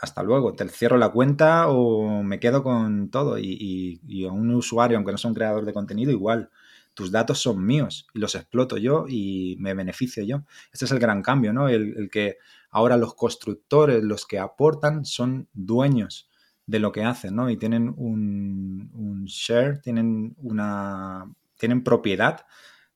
hasta 0.00 0.22
luego, 0.22 0.54
te 0.54 0.68
cierro 0.68 0.96
la 0.96 1.10
cuenta 1.10 1.68
o 1.68 2.22
me 2.22 2.38
quedo 2.38 2.62
con 2.62 3.10
todo. 3.10 3.38
Y, 3.38 4.00
a 4.28 4.32
un 4.32 4.54
usuario, 4.54 4.96
aunque 4.96 5.12
no 5.12 5.18
sea 5.18 5.30
un 5.30 5.34
creador 5.34 5.64
de 5.64 5.72
contenido, 5.72 6.12
igual, 6.12 6.50
tus 6.94 7.10
datos 7.10 7.40
son 7.40 7.64
míos 7.64 8.06
y 8.14 8.18
los 8.18 8.34
exploto 8.34 8.76
yo 8.76 9.06
y 9.08 9.56
me 9.58 9.74
beneficio 9.74 10.24
yo. 10.24 10.44
Este 10.72 10.84
es 10.84 10.92
el 10.92 10.98
gran 10.98 11.22
cambio, 11.22 11.52
¿no? 11.52 11.68
El, 11.68 12.08
que 12.10 12.38
ahora 12.70 12.96
los 12.96 13.14
constructores, 13.14 14.02
los 14.04 14.26
que 14.26 14.38
aportan, 14.38 15.04
son 15.04 15.48
dueños 15.52 16.27
de 16.68 16.78
lo 16.78 16.92
que 16.92 17.02
hacen, 17.02 17.34
¿no? 17.34 17.50
Y 17.50 17.56
tienen 17.56 17.94
un, 17.96 18.90
un 18.94 19.24
share, 19.24 19.80
tienen 19.80 20.36
una. 20.38 21.24
tienen 21.58 21.82
propiedad 21.82 22.46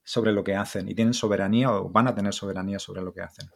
sobre 0.05 0.32
lo 0.32 0.44
que 0.44 0.55
hacen 0.55 0.89
y 0.89 0.94
tienen 0.94 1.15
soberanía 1.15 1.73
o 1.73 1.90
van 1.90 2.09
a 2.09 2.15
tener 2.15 2.35
soberanía 2.35 2.78
sobre 2.78 3.03
lo 3.03 3.12
que 3.12 3.23
hacen 3.23 3.49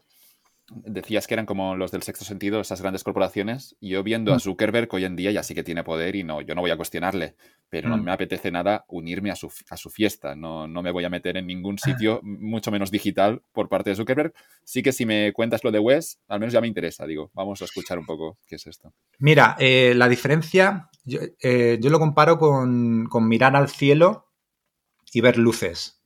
decías 0.68 1.26
que 1.26 1.34
eran 1.34 1.46
como 1.46 1.76
los 1.76 1.92
del 1.92 2.02
sexto 2.02 2.24
sentido, 2.24 2.60
esas 2.60 2.80
grandes 2.80 3.04
corporaciones. 3.04 3.76
Yo 3.80 4.02
viendo 4.02 4.32
a 4.32 4.36
mm. 4.36 4.40
Zuckerberg 4.40 4.88
hoy 4.92 5.04
en 5.04 5.16
día 5.16 5.30
ya 5.30 5.42
sí 5.42 5.54
que 5.54 5.62
tiene 5.62 5.84
poder 5.84 6.16
y 6.16 6.24
no, 6.24 6.40
yo 6.40 6.54
no 6.54 6.60
voy 6.60 6.70
a 6.70 6.76
cuestionarle, 6.76 7.36
pero 7.68 7.88
no 7.88 7.96
mm. 7.96 8.02
me 8.02 8.12
apetece 8.12 8.50
nada 8.50 8.84
unirme 8.88 9.30
a 9.30 9.36
su, 9.36 9.52
a 9.70 9.76
su 9.76 9.90
fiesta. 9.90 10.34
No, 10.34 10.66
no, 10.66 10.82
me 10.82 10.90
voy 10.90 11.04
a 11.04 11.10
meter 11.10 11.36
en 11.36 11.46
ningún 11.46 11.78
sitio, 11.78 12.20
mucho 12.22 12.70
menos 12.70 12.90
digital, 12.90 13.42
por 13.52 13.68
parte 13.68 13.90
de 13.90 13.96
Zuckerberg. 13.96 14.32
Sí 14.64 14.82
que 14.82 14.92
si 14.92 15.06
me 15.06 15.32
cuentas 15.32 15.62
lo 15.62 15.70
de 15.70 15.78
Wes, 15.78 16.18
al 16.28 16.40
menos 16.40 16.52
ya 16.52 16.60
me 16.60 16.66
interesa. 16.66 17.06
Digo, 17.06 17.30
vamos 17.34 17.62
a 17.62 17.64
escuchar 17.64 17.98
un 17.98 18.06
poco 18.06 18.38
qué 18.46 18.56
es 18.56 18.66
esto. 18.66 18.92
Mira, 19.18 19.56
eh, 19.58 19.94
la 19.94 20.08
diferencia, 20.08 20.90
yo, 21.04 21.20
eh, 21.40 21.78
yo, 21.80 21.90
lo 21.90 21.98
comparo 21.98 22.38
con, 22.38 23.06
con 23.06 23.28
mirar 23.28 23.54
al 23.54 23.68
cielo 23.68 24.32
y 25.12 25.20
ver 25.20 25.38
luces. 25.38 26.02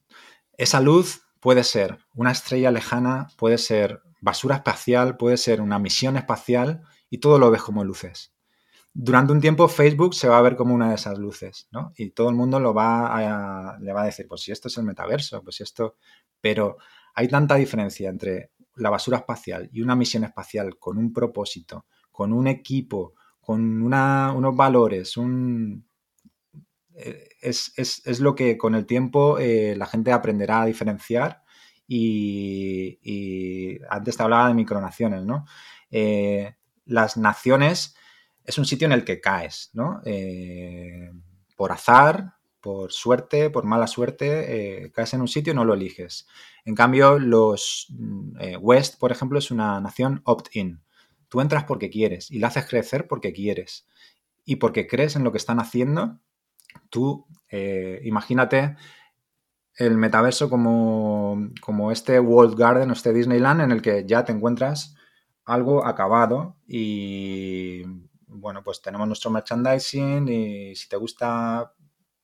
Esa 0.59 0.81
luz 0.81 1.23
puede 1.41 1.65
ser 1.65 1.99
una 2.15 2.33
estrella 2.33 2.71
lejana, 2.71 3.29
puede 3.39 3.57
ser 3.57 4.03
basura 4.21 4.57
espacial, 4.57 5.17
puede 5.17 5.37
ser 5.37 5.61
una 5.61 5.79
misión 5.79 6.17
espacial 6.17 6.83
y 7.09 7.19
todo 7.19 7.39
lo 7.39 7.51
ves 7.51 7.63
como 7.63 7.85
luces. 7.85 8.33
Durante 8.93 9.33
un 9.33 9.41
tiempo 9.41 9.69
Facebook 9.69 10.15
se 10.15 10.29
va 10.29 10.39
a 10.39 10.43
ver 10.43 10.57
como 10.57 10.75
una 10.75 10.89
de 10.89 10.97
esas 10.97 11.19
luces, 11.19 11.69
¿no? 11.71 11.93
Y 11.97 12.11
todo 12.11 12.29
el 12.29 12.35
mundo 12.35 12.59
lo 12.59 12.75
va 12.75 13.79
le 13.81 13.93
va 13.93 14.03
a 14.03 14.07
decir, 14.07 14.27
pues 14.29 14.43
si 14.43 14.53
esto 14.53 14.69
es 14.69 14.77
el 14.79 14.85
metaverso, 14.85 15.43
pues 15.43 15.57
si 15.57 15.63
esto... 15.63 15.97
Pero 16.41 16.77
hay 17.15 17.29
tanta 17.29 17.55
diferencia 17.55 18.09
entre 18.09 18.51
la 18.77 18.91
basura 18.91 19.19
espacial 19.19 19.69
y 19.73 19.83
una 19.83 19.95
misión 19.95 20.25
espacial 20.25 20.79
con 20.79 20.99
un 20.99 21.13
propósito, 21.13 21.87
con 22.11 22.33
un 22.33 22.47
equipo, 22.49 23.15
con 23.41 23.83
unos 23.83 24.57
valores, 24.57 25.17
un... 25.17 25.87
Eh, 26.95 27.29
es, 27.41 28.21
lo 28.21 28.35
que 28.35 28.59
con 28.59 28.75
el 28.75 28.87
tiempo 28.87 29.39
eh, 29.39 29.75
la 29.77 29.87
gente 29.87 30.13
aprenderá 30.13 30.63
a 30.63 30.67
diferenciar 30.67 31.43
y, 31.93 33.81
antes 33.89 34.17
te 34.17 34.23
hablaba 34.23 34.49
de 34.49 34.55
micronaciones, 34.55 35.25
¿no? 35.25 35.45
Eh, 35.91 36.55
las 36.87 37.17
naciones 37.17 37.97
es 38.45 38.59
un 38.59 38.65
sitio 38.65 38.87
en 38.87 38.93
el 38.93 39.05
que 39.05 39.21
caes, 39.21 39.71
¿no? 39.73 40.01
Eh, 40.05 41.11
por 41.57 41.73
azar, 41.73 42.35
por 42.61 42.93
suerte, 42.93 43.51
por 43.51 43.65
mala 43.65 43.89
suerte, 43.89 44.85
eh, 44.85 44.93
caes 44.93 45.15
en 45.15 45.21
un 45.21 45.29
sitio 45.29 45.53
y 45.53 45.57
no 45.57 45.65
lo 45.65 45.75
eliges. 45.75 46.29
En 46.65 46.77
cambio, 46.77 47.19
los 47.19 47.89
West, 48.61 48.99
por 49.01 49.11
ejemplo, 49.11 49.39
es 49.41 49.51
una 49.51 49.81
nación 49.81 50.23
opt-in. 50.25 50.81
Tú 51.29 51.41
entras 51.41 51.65
porque 51.65 51.91
quieres 51.91 52.31
y 52.31 52.39
la 52.39 52.49
haces 52.49 52.67
crecer 52.67 53.09
porque 53.09 53.33
quieres. 53.33 53.87
Y 54.45 54.57
porque 54.57 54.87
crees 54.87 55.17
en 55.17 55.25
lo 55.25 55.33
que 55.33 55.39
están 55.39 55.59
haciendo, 55.59 56.21
tú 56.89 57.27
imagínate 58.03 58.77
el 59.81 59.97
metaverso 59.97 60.51
como, 60.51 61.49
como 61.63 61.91
este 61.91 62.21
World 62.21 62.55
Garden 62.55 62.91
o 62.91 62.93
este 62.93 63.15
Disneyland 63.15 63.63
en 63.63 63.73
el 63.73 63.81
que 63.81 64.05
ya 64.07 64.25
te 64.27 64.33
encuentras 64.33 64.95
algo 65.47 65.87
acabado 65.87 66.57
y 66.67 67.83
bueno, 68.27 68.63
pues 68.63 68.83
tenemos 68.83 69.07
nuestro 69.07 69.31
merchandising 69.31 70.29
y 70.29 70.77
si 70.77 70.87
te 70.87 70.97
gusta 70.97 71.73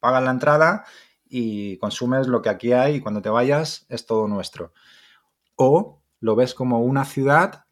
pagas 0.01 0.23
la 0.23 0.33
entrada 0.33 0.85
y 1.25 1.79
consumes 1.79 2.27
lo 2.29 2.43
que 2.43 2.51
aquí 2.51 2.73
hay 2.73 2.97
y 2.97 3.01
cuando 3.01 3.23
te 3.23 3.31
vayas 3.31 3.87
es 3.89 4.05
todo 4.05 4.29
nuestro. 4.29 4.75
O 5.57 6.03
lo 6.21 6.37
ves 6.37 6.53
como 6.53 6.83
una 6.83 7.07
ciudad, 7.07 7.65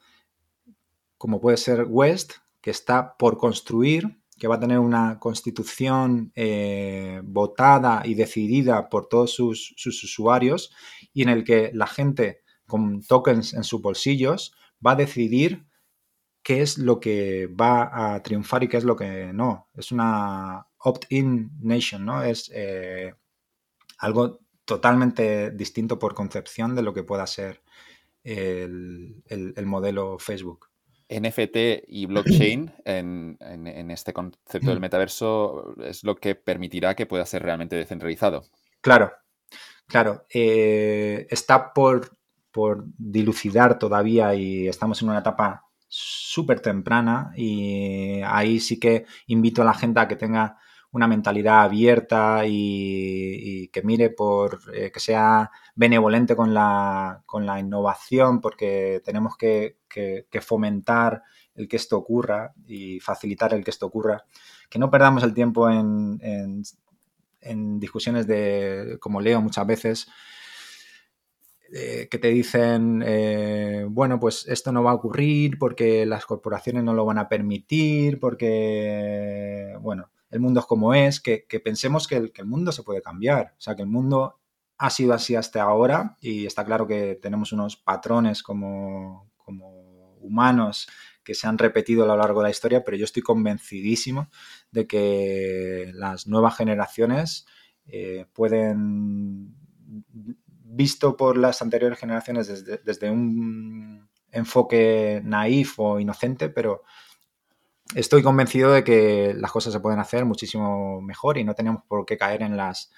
como 1.19 1.43
puede 1.43 1.59
ser 1.59 1.85
West, 1.87 2.33
que 2.63 2.71
está 2.71 3.19
por 3.19 3.37
construir, 3.37 4.19
que 4.39 4.49
va 4.49 4.57
a 4.57 4.61
tener 4.61 4.79
una 4.79 5.19
constitución 5.19 6.33
eh, 6.35 7.21
votada 7.25 8.03
y 8.05 8.15
decidida 8.15 8.89
por 8.89 9.09
todos 9.09 9.33
sus, 9.33 9.75
usuarios 9.87 10.73
y 11.13 11.23
en 11.23 11.29
el 11.29 11.45
que 11.45 11.71
la 11.73 11.87
gente 11.87 12.43
con 12.67 13.03
tokens 13.03 13.55
en 13.55 13.65
sus 13.65 13.81
bolsillos 13.81 14.55
va 14.85 14.93
a 14.93 14.97
decidir 14.97 15.67
qué 16.43 16.63
es 16.63 16.79
lo 16.79 17.01
que 17.01 17.47
va 17.47 18.15
a 18.15 18.23
triunfar 18.23 18.65
y 18.65 18.69
qué 18.69 18.77
es 18.77 18.85
lo 18.85 18.97
que 18.97 19.33
no. 19.33 19.69
Es 19.75 19.93
una 19.93 20.67
opt-in 20.79 21.51
nation, 21.61 22.05
¿no? 22.05 22.23
Es 22.23 22.51
eh, 22.55 23.15
algo 23.99 24.41
totalmente 24.65 25.51
distinto 25.51 25.99
por 25.99 26.15
concepción 26.15 26.75
de 26.75 26.83
lo 26.83 26.93
que 26.93 27.03
pueda 27.03 27.27
ser 27.27 27.63
el, 28.25 29.67
modelo 29.67 30.19
Facebook. 30.19 30.71
NFT 31.09 31.85
y 31.89 32.07
blockchain 32.07 32.73
en, 32.85 33.91
este 33.91 34.13
concepto 34.13 34.71
del 34.71 34.81
metaverso 34.81 35.75
es 35.83 36.05
lo 36.05 36.17
que 36.17 36.35
permitirá 36.35 36.95
que 36.95 37.07
pueda 37.07 37.27
ser 37.27 37.43
realmente 37.43 37.77
descentralizado. 37.77 38.45
Claro, 38.81 39.13
claro. 39.87 40.27
Eh, 40.33 41.27
está 41.31 41.73
por, 41.73 42.17
por 42.51 42.85
dilucidar 42.99 43.79
todavía 43.79 44.35
y 44.35 44.69
estamos 44.69 45.01
en 45.03 45.09
una 45.09 45.21
etapa 45.21 45.65
súper 45.89 46.61
temprana 46.61 47.33
y 47.37 48.21
ahí 48.25 48.59
sí 48.59 48.81
que 48.81 49.07
invito 49.29 49.63
a 49.63 49.65
la 49.65 49.75
gente 49.75 50.01
a 50.01 50.09
que 50.09 50.17
tenga 50.17 50.59
una 50.95 51.09
mentalidad 51.09 51.63
abierta 51.63 52.43
y, 52.47 53.69
que 53.69 53.83
mire 53.83 54.11
por 54.11 54.61
eh, 54.73 54.93
que 54.93 55.01
sea 55.01 55.51
benevolente 55.75 56.37
con 56.37 56.55
la, 56.55 57.23
con 57.27 57.45
la 57.45 57.59
innovación, 57.59 58.41
porque 58.41 59.03
tenemos 59.05 59.37
que, 59.37 59.79
fomentar 60.41 61.23
el 61.57 61.67
que 61.69 61.77
esto 61.77 61.97
ocurra 61.97 62.55
y 62.67 63.01
facilitar 63.01 63.55
el 63.55 63.65
que 63.65 63.71
esto 63.71 63.87
ocurra. 63.87 64.25
Que 64.71 64.79
no 64.79 64.89
perdamos 64.91 65.25
el 65.25 65.35
tiempo 65.35 65.69
en, 65.69 66.21
en, 67.41 67.81
discusiones 67.81 68.29
de, 68.29 68.97
como 69.01 69.21
leo 69.21 69.41
muchas 69.41 69.67
veces, 69.67 70.09
eh, 71.73 72.07
que 72.09 72.19
te 72.19 72.29
dicen, 72.29 73.03
eh, 73.05 73.85
bueno, 73.89 74.21
pues 74.21 74.47
esto 74.47 74.71
no 74.71 74.85
va 74.85 74.93
a 74.93 74.95
ocurrir 74.95 75.59
porque 75.59 76.07
las 76.07 76.25
corporaciones 76.25 76.85
no 76.85 76.95
lo 76.95 77.05
van 77.05 77.19
a 77.19 77.29
permitir, 77.29 78.21
porque, 78.21 79.77
bueno, 79.81 80.11
el 80.35 80.41
mundo 80.41 80.59
es 80.59 80.67
como 80.67 80.95
es, 80.95 81.21
que, 81.21 81.47
pensemos 81.63 82.09
que 82.09 82.17
el, 82.17 82.33
mundo 82.45 82.73
se 82.73 82.83
puede 82.83 83.01
cambiar, 83.01 83.55
o 83.57 83.61
sea, 83.61 83.77
que 83.77 83.83
el 83.83 83.89
mundo 83.89 84.41
ha 84.79 84.91
sido 84.91 85.15
así 85.15 85.37
hasta 85.37 85.63
ahora 85.63 86.17
y 86.21 86.45
está 86.45 86.65
claro 86.65 86.89
que 86.89 87.17
tenemos 87.23 87.53
unos 87.53 87.77
patrones 87.77 88.43
como, 88.43 89.31
humanos 90.19 90.89
que 91.23 91.35
se 91.35 91.47
han 91.47 91.57
repetido 91.57 92.03
a 92.03 92.09
lo 92.09 92.17
largo 92.17 92.41
de 92.41 92.49
la 92.49 92.51
historia, 92.51 92.83
pero 92.83 92.97
yo 92.97 93.05
estoy 93.05 93.23
convencidísimo 93.23 94.29
de 94.73 94.89
que 94.89 95.93
las 95.95 96.27
nuevas 96.27 96.57
generaciones 96.57 97.47
eh, 97.87 98.27
pueden, 98.33 99.55
visto 100.65 101.17
por 101.17 101.37
las 101.37 101.63
anteriores 101.63 102.01
generaciones 102.01 102.49
desde, 102.49 102.79
desde, 102.79 103.09
un 103.09 104.09
enfoque 104.33 105.21
naif 105.23 105.79
o 105.79 106.01
inocente, 106.01 106.49
pero 106.49 106.83
estoy 107.95 108.23
convencido 108.23 108.73
de 108.73 108.85
que 108.85 109.35
las 109.37 109.53
cosas 109.53 109.73
se 109.73 109.81
pueden 109.81 110.01
hacer 110.01 110.25
muchísimo 110.25 111.01
mejor 111.01 111.39
y 111.39 111.45
no 111.45 111.55
tenemos 111.55 111.83
por 111.87 112.07
qué 112.07 112.17
caer 112.17 112.43
en 112.43 112.57
las 112.57 112.91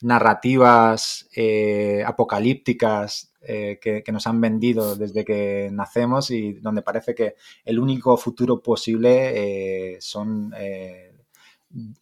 narrativas 0.00 1.28
eh, 1.34 2.02
apocalípticas 2.06 3.32
eh, 3.40 3.78
que, 3.80 4.04
nos 4.12 4.26
han 4.26 4.40
vendido 4.40 4.96
desde 4.96 5.24
que 5.24 5.70
nacemos 5.72 6.30
y 6.30 6.54
donde 6.54 6.82
parece 6.82 7.14
que 7.14 7.36
el 7.64 7.78
único 7.78 8.16
futuro 8.16 8.60
posible 8.60 9.94
eh, 9.94 9.96
son 10.00 10.52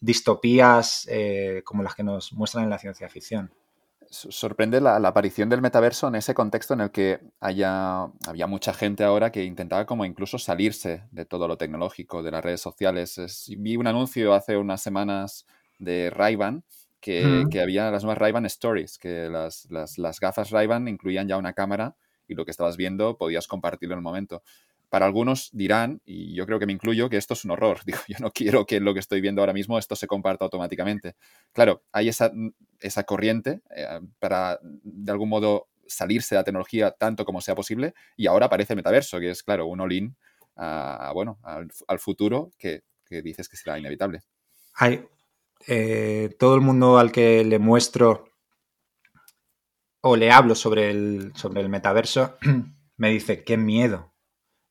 distopías 0.00 1.08
como 1.64 1.82
las 1.82 1.94
que 1.94 2.02
nos 2.02 2.32
muestran 2.32 2.64
en 2.64 2.70
la 2.70 2.78
ciencia 2.78 3.08
ficción 3.08 3.50
sorprende 4.14 4.80
la, 4.80 4.96
aparición 4.96 5.48
del 5.48 5.60
metaverso 5.60 6.08
en 6.08 6.14
ese 6.14 6.34
contexto 6.34 6.74
en 6.74 6.80
el 6.80 6.90
que 6.90 7.20
haya, 7.40 8.04
había 8.26 8.46
mucha 8.46 8.72
gente 8.72 9.04
ahora 9.04 9.30
que 9.30 9.44
intentaba 9.44 9.86
como 9.86 10.04
incluso 10.04 10.38
salirse 10.38 11.04
de 11.10 11.24
todo 11.24 11.48
lo 11.48 11.58
tecnológico, 11.58 12.22
de 12.22 12.30
las 12.30 12.44
redes 12.44 12.60
sociales. 12.60 13.44
vi 13.58 13.76
un 13.76 13.86
anuncio 13.86 14.32
hace 14.34 14.56
unas 14.56 14.80
semanas 14.80 15.46
de 15.78 16.10
ray 16.10 16.38
que, 17.00 17.44
que, 17.50 17.60
había 17.60 17.90
las 17.90 18.04
nuevas 18.04 18.18
ray 18.18 18.32
Stories, 18.46 18.98
que 18.98 19.28
las, 19.28 19.66
las, 19.70 19.98
las 19.98 20.20
gafas 20.20 20.50
ray 20.50 20.68
incluían 20.86 21.28
ya 21.28 21.36
una 21.36 21.52
cámara 21.52 21.96
y 22.26 22.34
lo 22.34 22.44
que 22.44 22.50
estabas 22.50 22.76
viendo 22.76 23.18
podías 23.18 23.46
compartirlo 23.46 23.94
en 23.94 23.98
el 23.98 24.04
momento 24.04 24.42
para 24.94 25.06
algunos 25.06 25.50
dirán, 25.52 26.00
y 26.04 26.36
yo 26.36 26.46
creo 26.46 26.60
que 26.60 26.66
me 26.66 26.72
incluyo, 26.72 27.10
que 27.10 27.16
esto 27.16 27.34
es 27.34 27.44
un 27.44 27.50
horror. 27.50 27.80
Digo, 27.84 27.98
yo 28.06 28.16
no 28.20 28.30
quiero 28.30 28.64
que 28.64 28.78
lo 28.78 28.94
que 28.94 29.00
estoy 29.00 29.20
viendo 29.20 29.42
ahora 29.42 29.52
mismo 29.52 29.76
esto 29.76 29.96
se 29.96 30.06
comparta 30.06 30.44
automáticamente. 30.44 31.16
Claro, 31.52 31.82
hay 31.90 32.10
esa, 32.10 32.30
esa 32.78 33.02
corriente 33.02 33.60
eh, 33.74 33.98
para, 34.20 34.60
de 34.62 35.10
algún 35.10 35.30
modo, 35.30 35.66
salirse 35.88 36.36
de 36.36 36.38
la 36.38 36.44
tecnología 36.44 36.92
tanto 36.92 37.24
como 37.24 37.40
sea 37.40 37.56
posible, 37.56 37.92
y 38.16 38.28
ahora 38.28 38.46
aparece 38.46 38.74
el 38.74 38.76
metaverso, 38.76 39.18
que 39.18 39.30
es, 39.30 39.42
claro, 39.42 39.66
un 39.66 39.80
all-in 39.80 40.16
bueno, 41.12 41.40
al, 41.42 41.98
futuro 41.98 42.52
que, 42.56 42.84
dices 43.10 43.48
que 43.48 43.56
será 43.56 43.76
inevitable. 43.76 44.20
Hay 44.74 45.04
eh, 45.66 46.36
todo 46.38 46.54
el 46.54 46.60
mundo 46.60 46.98
al 46.98 47.10
que 47.10 47.42
le 47.42 47.58
muestro 47.58 48.28
o 50.02 50.14
le 50.14 50.30
hablo 50.30 50.54
sobre 50.54 50.92
el, 50.92 51.32
sobre 51.34 51.62
el 51.62 51.68
metaverso 51.68 52.36
me 52.96 53.10
dice, 53.10 53.42
qué 53.42 53.56
miedo, 53.56 54.13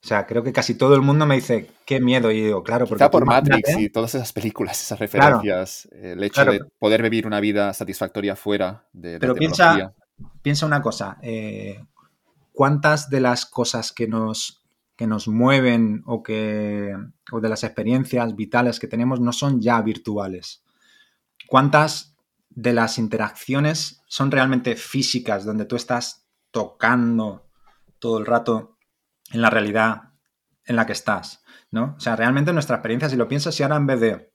o 0.04 0.06
sea, 0.06 0.28
creo 0.28 0.44
que 0.44 0.52
casi 0.52 0.76
todo 0.76 0.96
el 0.96 1.02
mundo 1.02 1.26
me 1.26 1.36
dice, 1.36 1.72
qué 1.86 2.02
miedo. 2.02 2.30
Y 2.30 2.42
digo, 2.42 2.62
claro, 2.62 2.86
porque. 2.86 3.06
Está 3.06 3.10
por 3.10 3.26
Matrix 3.26 3.78
y 3.78 3.90
todas 3.90 4.14
esas 4.16 4.34
películas, 4.34 4.82
esas 4.82 5.00
referencias, 5.00 5.88
el 5.94 6.22
hecho 6.22 6.44
de 6.44 6.60
poder 6.78 7.02
vivir 7.04 7.26
una 7.26 7.40
vida 7.40 7.74
satisfactoria 7.74 8.36
fuera 8.36 8.86
de. 8.92 9.18
Pero 9.18 9.34
piensa, 9.34 9.94
piensa 10.42 10.66
una 10.66 10.82
cosa: 10.82 11.20
eh, 11.22 11.86
¿cuántas 12.52 13.10
de 13.10 13.22
las 13.22 13.46
cosas 13.46 13.94
que 13.94 14.10
nos, 14.10 14.66
que 14.98 15.08
nos 15.08 15.30
mueven 15.30 16.04
o, 16.06 16.22
que, 16.22 16.94
o 17.32 17.40
de 17.40 17.50
las 17.50 17.64
experiencias 17.64 18.36
vitales 18.36 18.82
que 18.82 18.88
tenemos 18.88 19.22
no 19.22 19.32
son 19.32 19.62
ya 19.62 19.82
virtuales? 19.82 20.66
¿Cuántas 21.48 22.18
de 22.50 22.74
las 22.74 22.98
interacciones 22.98 24.02
son 24.08 24.32
realmente 24.32 24.76
físicas, 24.76 25.46
donde 25.46 25.64
tú 25.64 25.78
estás 25.78 26.26
tocando 26.52 27.48
todo 28.00 28.20
el 28.20 28.26
rato 28.26 28.73
en 29.34 29.41
la 29.41 29.49
realidad 29.49 30.14
en 30.65 30.77
la 30.77 30.85
que 30.85 30.93
estás, 30.93 31.43
¿no? 31.72 31.95
O 31.97 31.99
sea, 31.99 32.15
realmente 32.15 32.53
nuestra 32.53 32.77
experiencia, 32.77 33.10
si 33.10 33.18
lo 33.18 33.27
piensas, 33.27 33.53
si 33.53 33.64
ahora 33.64 33.76
en 33.76 33.88
vez 33.88 33.99
de 33.99 34.34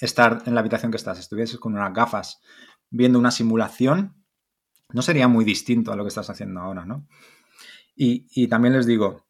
estar 0.00 0.42
en 0.44 0.54
la 0.54 0.60
habitación 0.60 0.90
que 0.90 0.98
estás, 0.98 1.18
estuvieses 1.18 1.58
con 1.58 1.74
unas 1.74 1.94
gafas 1.94 2.42
viendo 2.90 3.18
una 3.18 3.30
simulación, 3.30 4.22
no 4.92 5.00
sería 5.00 5.28
muy 5.28 5.44
distinto 5.44 5.92
a 5.92 5.96
lo 5.96 6.04
que 6.04 6.08
estás 6.08 6.28
haciendo 6.28 6.60
ahora, 6.60 6.84
¿no? 6.84 7.06
Y, 7.98 8.48
también 8.48 8.74
les 8.74 8.84
digo, 8.84 9.26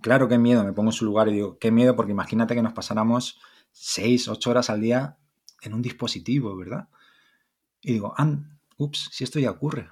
claro, 0.00 0.26
qué 0.26 0.38
miedo, 0.38 0.64
me 0.64 0.72
pongo 0.72 0.88
en 0.88 0.94
su 0.94 1.04
lugar 1.04 1.28
y 1.28 1.34
digo, 1.34 1.58
qué 1.58 1.70
miedo, 1.70 1.94
porque 1.94 2.12
imagínate 2.12 2.54
que 2.54 2.62
nos 2.62 2.72
pasáramos 2.72 3.40
seis, 3.72 4.26
ocho 4.28 4.50
horas 4.50 4.70
al 4.70 4.80
día 4.80 5.18
en 5.60 5.74
un 5.74 5.82
dispositivo, 5.82 6.56
¿verdad? 6.56 6.88
Y 7.82 7.92
digo, 7.92 8.14
ups, 8.78 9.10
si 9.12 9.24
esto 9.24 9.38
ya 9.38 9.50
ocurre. 9.50 9.90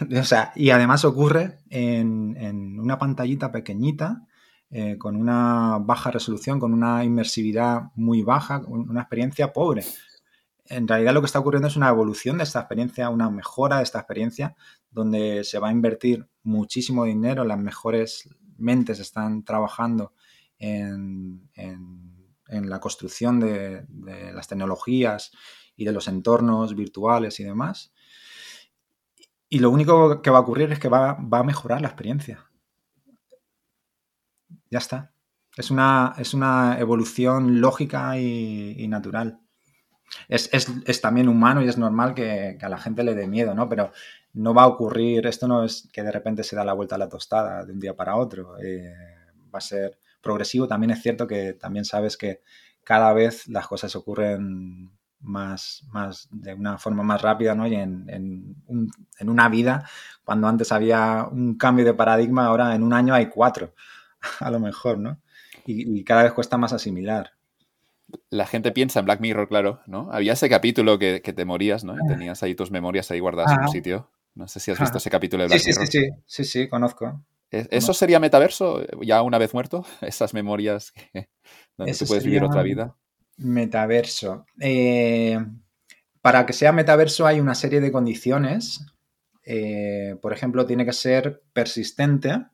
o 0.20 0.24
sea, 0.24 0.52
y 0.54 0.70
además 0.70 1.04
ocurre 1.04 1.58
en, 1.70 2.78
una 2.78 2.98
pantallita 2.98 3.52
pequeñita, 3.52 4.26
eh, 4.70 4.98
con 4.98 5.16
una 5.16 5.78
baja 5.80 6.10
resolución, 6.10 6.58
con 6.58 6.72
una 6.72 7.04
inmersividad 7.04 7.92
muy 7.94 8.22
baja, 8.22 8.62
una 8.66 9.02
experiencia 9.02 9.52
pobre. 9.52 9.84
En 10.68 10.88
realidad 10.88 11.14
lo 11.14 11.20
que 11.20 11.26
está 11.26 11.38
ocurriendo 11.38 11.68
es 11.68 11.76
una 11.76 11.88
evolución 11.88 12.38
de 12.38 12.44
esta 12.44 12.60
experiencia, 12.60 13.08
una 13.08 13.30
mejora 13.30 13.78
de 13.78 13.84
esta 13.84 14.00
experiencia, 14.00 14.56
donde 14.90 15.44
se 15.44 15.60
va 15.60 15.68
a 15.68 15.72
invertir 15.72 16.28
muchísimo 16.42 17.04
dinero, 17.04 17.44
las 17.44 17.58
mejores 17.58 18.28
mentes 18.58 18.98
están 18.98 19.44
trabajando 19.44 20.14
en, 20.58 21.48
la 22.48 22.80
construcción 22.80 23.40
de 23.40 23.86
las 24.32 24.48
tecnologías 24.48 25.32
y 25.76 25.84
de 25.84 25.92
los 25.92 26.08
entornos 26.08 26.74
virtuales 26.74 27.38
y 27.38 27.44
demás. 27.44 27.92
Y 29.56 29.58
lo 29.58 29.70
único 29.70 30.20
que 30.20 30.28
va 30.28 30.36
a 30.36 30.42
ocurrir 30.42 30.70
es 30.70 30.78
que 30.78 30.90
va, 30.90 31.12
a 31.12 31.42
mejorar 31.42 31.80
la 31.80 31.88
experiencia. 31.88 32.44
Ya 34.70 34.76
está. 34.76 35.14
Es 35.56 35.70
una, 35.70 36.14
es 36.18 36.34
una 36.34 36.78
evolución 36.78 37.58
lógica 37.62 38.18
y, 38.18 38.86
natural. 38.86 39.40
Es, 40.28 40.50
también 41.00 41.30
humano 41.30 41.62
y 41.62 41.68
es 41.68 41.78
normal 41.78 42.12
que, 42.12 42.58
a 42.60 42.68
la 42.68 42.76
gente 42.76 43.02
le 43.02 43.14
dé 43.14 43.26
miedo, 43.26 43.54
¿no? 43.54 43.66
Pero 43.66 43.92
no 44.34 44.52
va 44.52 44.64
a 44.64 44.66
ocurrir, 44.66 45.26
esto 45.26 45.48
no 45.48 45.64
es 45.64 45.88
que 45.90 46.02
de 46.02 46.12
repente 46.12 46.44
se 46.44 46.54
da 46.54 46.62
la 46.62 46.74
vuelta 46.74 46.96
a 46.96 46.98
la 46.98 47.08
tostada 47.08 47.64
de 47.64 47.72
un 47.72 47.80
día 47.80 47.96
para 47.96 48.16
otro. 48.16 48.58
Eh, 48.58 48.92
va 49.54 49.56
a 49.58 49.62
ser 49.62 49.98
progresivo. 50.20 50.68
También 50.68 50.90
es 50.90 51.00
cierto 51.00 51.26
que 51.26 51.54
también 51.54 51.86
sabes 51.86 52.18
que 52.18 52.42
cada 52.84 53.14
vez 53.14 53.48
las 53.48 53.66
cosas 53.68 53.96
ocurren 53.96 54.90
más, 55.20 55.84
más 55.92 56.28
de 56.30 56.54
una 56.54 56.78
forma 56.78 57.02
más 57.02 57.22
rápida, 57.22 57.54
¿no? 57.54 57.66
Y 57.66 57.74
en, 57.74 58.06
en, 58.08 59.28
una 59.28 59.48
vida, 59.48 59.88
cuando 60.24 60.48
antes 60.48 60.72
había 60.72 61.26
un 61.30 61.56
cambio 61.56 61.84
de 61.84 61.94
paradigma, 61.94 62.46
ahora 62.46 62.74
en 62.74 62.82
un 62.82 62.92
año 62.92 63.14
hay 63.14 63.26
cuatro, 63.26 63.74
a 64.40 64.50
lo 64.50 64.60
mejor, 64.60 64.98
¿no? 64.98 65.18
Y, 65.66 66.04
cada 66.04 66.22
vez 66.22 66.32
cuesta 66.32 66.56
más 66.56 66.72
asimilar. 66.72 67.32
La 68.30 68.46
gente 68.46 68.70
piensa 68.70 69.00
en 69.00 69.06
Black 69.06 69.20
Mirror, 69.20 69.48
claro, 69.48 69.80
¿no? 69.86 70.08
Había 70.12 70.34
ese 70.34 70.48
capítulo 70.48 70.96
que, 70.98 71.20
te 71.20 71.44
morías, 71.44 71.82
¿no? 71.82 71.94
Y 71.94 72.06
tenías 72.06 72.42
ahí 72.44 72.54
tus 72.54 72.70
memorias 72.70 73.10
ahí 73.10 73.18
guardadas 73.18 73.52
en 73.52 73.62
un 73.62 73.68
sitio. 73.68 74.10
No 74.34 74.46
sé 74.46 74.60
si 74.60 74.70
has 74.70 74.78
visto 74.78 74.98
ese 74.98 75.10
capítulo 75.10 75.42
de 75.42 75.48
Black 75.48 75.60
sí, 75.60 75.70
Mirror. 75.70 75.86
Sí, 75.88 75.98
sí, 75.98 76.10
sí, 76.26 76.44
sí, 76.44 76.68
conozco. 76.68 77.20
¿Eso 77.50 77.94
sería 77.94 78.20
metaverso 78.20 78.84
ya 79.02 79.22
una 79.22 79.38
vez 79.38 79.54
muerto? 79.54 79.84
Esas 80.00 80.34
memorias 80.34 80.92
que, 80.92 81.28
donde 81.76 81.94
tú 81.94 82.06
puedes 82.06 82.24
vivir 82.24 82.44
otra 82.44 82.62
vida. 82.62 82.96
Metaverso. 83.38 84.46
Eh, 84.60 85.38
para 86.22 86.46
que 86.46 86.52
sea 86.52 86.72
metaverso 86.72 87.26
hay 87.26 87.38
una 87.38 87.54
serie 87.54 87.80
de 87.80 87.92
condiciones. 87.92 88.84
Eh, 89.44 90.16
por 90.20 90.32
ejemplo, 90.32 90.66
tiene 90.66 90.84
que 90.84 90.92
ser 90.92 91.42
persistente, 91.52 92.46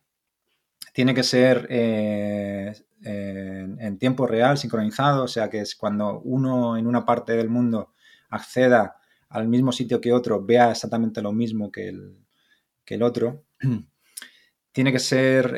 tiene 0.93 1.15
que 1.15 1.23
ser 1.23 1.67
eh, 1.71 2.75
en, 3.03 3.99
tiempo 3.99 4.27
real, 4.27 4.59
sincronizado, 4.59 5.25
o 5.25 5.29
sea 5.29 5.49
que 5.49 5.61
es 5.61 5.75
cuando 5.75 6.21
uno 6.21 6.77
en 6.77 6.87
una 6.87 7.07
parte 7.07 7.33
del 7.33 7.49
mundo 7.49 7.95
acceda 8.29 8.97
al 9.31 9.49
mismo 9.49 9.73
sitio 9.73 10.01
que 10.01 10.13
otro, 10.13 10.45
vea 10.45 10.71
exactamente 10.71 11.23
lo 11.23 11.33
mismo 11.33 11.71
que 11.71 11.89
el, 11.89 12.19
que 12.85 12.97
el 12.97 13.03
otro. 13.03 13.47
tiene 14.73 14.93
que 14.93 14.99
ser 14.99 15.57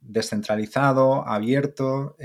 descentralizado, 0.00 1.26
abierto, 1.26 2.16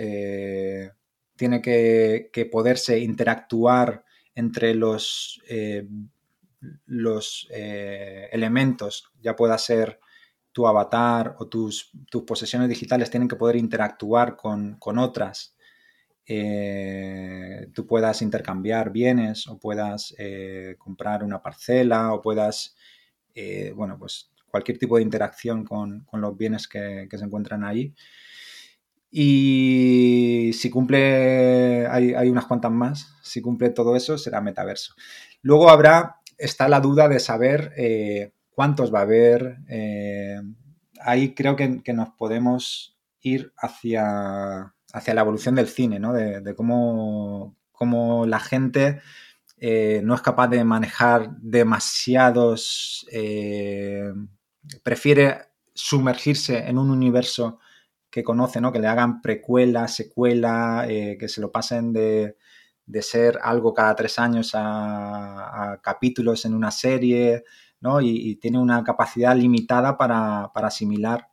tiene 1.37 1.61
que, 1.61 2.49
poderse 2.51 2.99
interactuar 2.99 4.03
entre 4.35 4.73
los, 4.75 5.41
eh, 5.47 5.87
eh, 7.49 8.29
elementos, 8.31 9.11
ya 9.21 9.35
pueda 9.35 9.57
ser 9.57 9.99
tu 10.51 10.67
avatar 10.67 11.35
o 11.39 11.47
tus, 11.47 11.91
posesiones 12.25 12.67
digitales, 12.67 13.09
tienen 13.09 13.29
que 13.29 13.35
poder 13.35 13.55
interactuar 13.55 14.35
con, 14.35 14.77
otras. 14.97 15.55
Eh, 16.25 17.69
tú 17.73 17.87
puedas 17.87 18.21
intercambiar 18.21 18.91
bienes 18.91 19.47
o 19.47 19.59
puedas 19.59 20.13
comprar 20.77 21.23
una 21.23 21.41
parcela 21.41 22.13
o 22.13 22.21
puedas, 22.21 22.75
bueno, 23.75 23.97
pues 23.97 24.31
cualquier 24.49 24.79
tipo 24.79 24.97
de 24.97 25.03
interacción 25.03 25.63
con, 25.63 26.05
los 26.11 26.37
bienes 26.37 26.67
que, 26.67 27.07
que 27.09 27.17
se 27.17 27.25
encuentran 27.25 27.63
ahí. 27.63 27.93
Y 29.09 30.51
si 30.53 30.69
cumple, 30.69 31.87
hay, 31.87 32.29
unas 32.29 32.45
cuantas 32.45 32.71
más, 32.71 33.15
si 33.23 33.41
cumple 33.41 33.69
todo 33.69 33.95
eso, 33.95 34.17
será 34.17 34.41
metaverso. 34.41 34.93
Luego 35.41 35.69
habrá, 35.69 36.17
está 36.37 36.67
la 36.67 36.81
duda 36.81 37.07
de 37.07 37.19
saber 37.19 37.73
eh, 37.77 38.33
cuántos 38.49 38.93
va 38.93 38.99
a 38.99 39.03
haber. 39.03 39.59
Eh, 39.69 40.41
ahí 41.01 41.33
creo 41.33 41.55
que, 41.55 41.81
nos 41.93 42.09
podemos 42.09 42.97
ir 43.21 43.53
hacia, 43.57 44.73
hacia 44.93 45.13
la 45.13 45.21
evolución 45.21 45.55
del 45.55 45.67
cine, 45.67 45.99
¿no? 45.99 46.13
De, 46.13 46.55
cómo, 46.55 47.55
la 48.25 48.39
gente 48.39 49.01
eh, 49.57 50.01
no 50.03 50.15
es 50.15 50.21
capaz 50.21 50.49
de 50.49 50.63
manejar 50.63 51.31
demasiados... 51.37 53.07
prefiere 54.83 55.47
sumergirse 55.73 56.67
en 56.67 56.77
un 56.77 56.89
universo 56.89 57.59
que 58.17 58.23
conoce, 58.23 58.59
¿no? 58.59 58.71
Que 58.71 58.79
le 58.79 58.87
hagan 58.87 59.21
precuela, 59.21 59.87
secuela, 59.87 60.87
eh, 60.89 61.17
que 61.19 61.27
se 61.27 61.39
lo 61.39 61.51
pasen 61.51 61.93
de, 61.93 62.35
ser 62.99 63.37
algo 63.43 63.75
cada 63.75 63.93
tres 63.93 64.17
años 64.17 64.53
a, 64.55 65.79
capítulos 65.83 66.43
en 66.45 66.55
una 66.55 66.71
serie, 66.71 67.43
¿no? 67.79 68.01
Y, 68.01 68.35
tiene 68.37 68.57
una 68.57 68.83
capacidad 68.83 69.35
limitada 69.35 69.99
para, 69.99 70.45
asimilar 70.55 71.27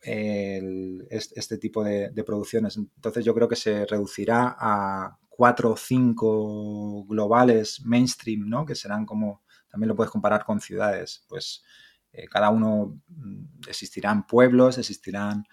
este, 0.00 1.58
tipo 1.58 1.82
de, 1.82 2.24
producciones. 2.24 2.76
Entonces 2.76 3.24
yo 3.24 3.34
creo 3.34 3.48
que 3.48 3.56
se 3.56 3.84
reducirá 3.84 4.54
a 4.56 5.18
cuatro 5.28 5.72
o 5.72 5.76
cinco 5.76 7.06
globales 7.06 7.84
mainstream, 7.84 8.48
¿no? 8.48 8.64
Que 8.64 8.76
serán 8.76 9.04
como, 9.04 9.42
también 9.68 9.88
lo 9.88 9.96
puedes 9.96 10.12
comparar 10.12 10.44
con 10.44 10.60
ciudades, 10.60 11.24
pues 11.28 11.64
eh, 12.12 12.28
cada 12.28 12.50
uno 12.50 13.00
mm, 13.08 13.68
existirán 13.68 14.28
pueblos, 14.28 14.78
existirán 14.78 15.44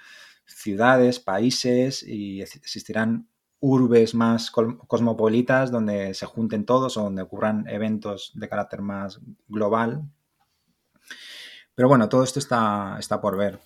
ciudades, 0.46 1.20
países 1.20 2.04
y 2.04 2.42
existirán 2.42 3.28
urbes 3.60 4.14
más 4.14 4.52
cosmopolitas 4.52 5.72
donde 5.72 6.14
se 6.14 6.26
junten 6.26 6.66
todos 6.66 6.98
o 6.98 7.04
donde 7.04 7.24
ocurran 7.24 7.68
eventos 7.68 8.32
de 8.36 8.48
carácter 8.48 8.82
más 8.82 9.20
global. 9.48 10.04
Pero 11.74 11.88
bueno, 11.88 12.08
todo 12.08 12.24
esto 12.24 12.40
está, 12.40 12.98
está 13.00 13.20
por 13.20 13.38
ver. 13.38 13.60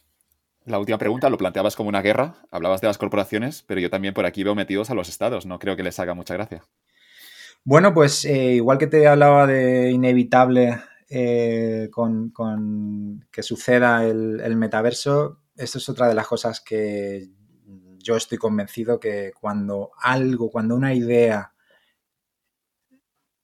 La 0.65 0.79
última 0.79 0.97
pregunta 0.97 1.29
lo 1.29 1.37
planteabas 1.37 1.75
como 1.75 1.89
una 1.89 2.01
guerra, 2.01 2.35
hablabas 2.51 2.81
de 2.81 2.87
las 2.87 2.97
corporaciones, 2.97 3.63
pero 3.67 3.81
yo 3.81 3.89
también 3.89 4.13
por 4.13 4.25
aquí 4.25 4.43
veo 4.43 4.55
metidos 4.55 4.89
a 4.89 4.93
los 4.93 5.09
estados, 5.09 5.45
no 5.45 5.59
creo 5.59 5.75
que 5.75 5.83
les 5.83 5.99
haga 5.99 6.13
mucha 6.13 6.35
gracia. 6.35 6.63
Bueno, 7.63 7.93
pues 7.93 8.23
eh, 8.25 8.53
igual 8.53 8.77
que 8.77 8.87
te 8.87 9.07
hablaba 9.07 9.47
de 9.47 9.91
inevitable 9.91 10.79
eh, 11.09 11.89
con, 11.91 13.25
que 13.31 13.43
suceda 13.43 14.05
el 14.05 14.55
metaverso, 14.55 15.39
esto 15.59 15.77
es 15.77 15.89
otra 15.89 16.07
de 16.07 16.15
las 16.15 16.27
cosas 16.27 16.61
que 16.61 17.29
yo 18.01 18.15
estoy 18.15 18.37
convencido 18.37 18.99
que 18.99 19.33
cuando 19.39 19.91
algo, 20.01 20.49
cuando 20.49 20.75
una 20.75 20.93
idea 20.93 21.53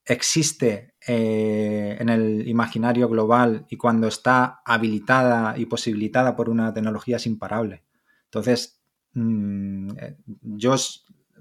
existe 0.04 0.94
eh, 1.06 1.96
en 1.98 2.08
el 2.08 2.48
imaginario 2.48 3.08
global 3.08 3.66
y 3.68 3.76
cuando 3.76 4.08
está 4.08 4.62
habilitada 4.64 5.58
y 5.58 5.66
posibilitada 5.66 6.34
por 6.36 6.48
una 6.48 6.72
tecnología 6.72 7.16
es 7.16 7.26
imparable. 7.26 7.84
Entonces, 8.24 8.80
mm, 9.12 9.90
eh, 9.98 10.16
yo 10.42 10.76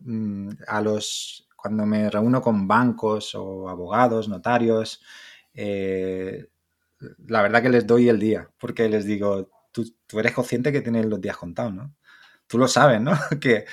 mm, 0.03 0.49
a 0.67 0.81
los 0.81 1.47
cuando 1.55 1.85
me 1.87 2.11
reúno 2.11 2.41
con 2.41 2.67
bancos 2.67 3.33
o 3.33 3.69
abogados, 3.69 4.29
notarios, 4.29 5.01
eh, 5.53 6.47
la 7.27 7.41
verdad 7.41 7.63
que 7.63 7.69
les 7.69 7.87
doy 7.87 8.07
el 8.07 8.19
día, 8.19 8.51
porque 8.59 8.87
les 8.87 9.05
digo, 9.05 9.49
tú, 10.07 10.19
eres 10.19 10.33
consciente 10.33 10.71
que 10.71 10.81
tienes 10.81 11.05
los 11.05 11.19
días 11.19 11.37
contados, 11.37 11.73
¿no? 11.73 11.95
Tú 12.47 12.57
lo 12.57 12.67
sabes, 12.67 13.01
¿no? 13.01 13.11
que, 13.41 13.65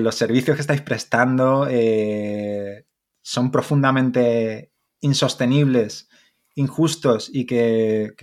los 0.00 0.14
servicios 0.14 0.56
que 0.56 0.62
estáis 0.62 0.80
prestando 0.80 1.66
eh, 1.68 2.86
son 3.20 3.50
profundamente 3.50 4.72
insostenibles, 5.00 6.08
injustos 6.54 7.28
y 7.30 7.44
que, 7.44 8.14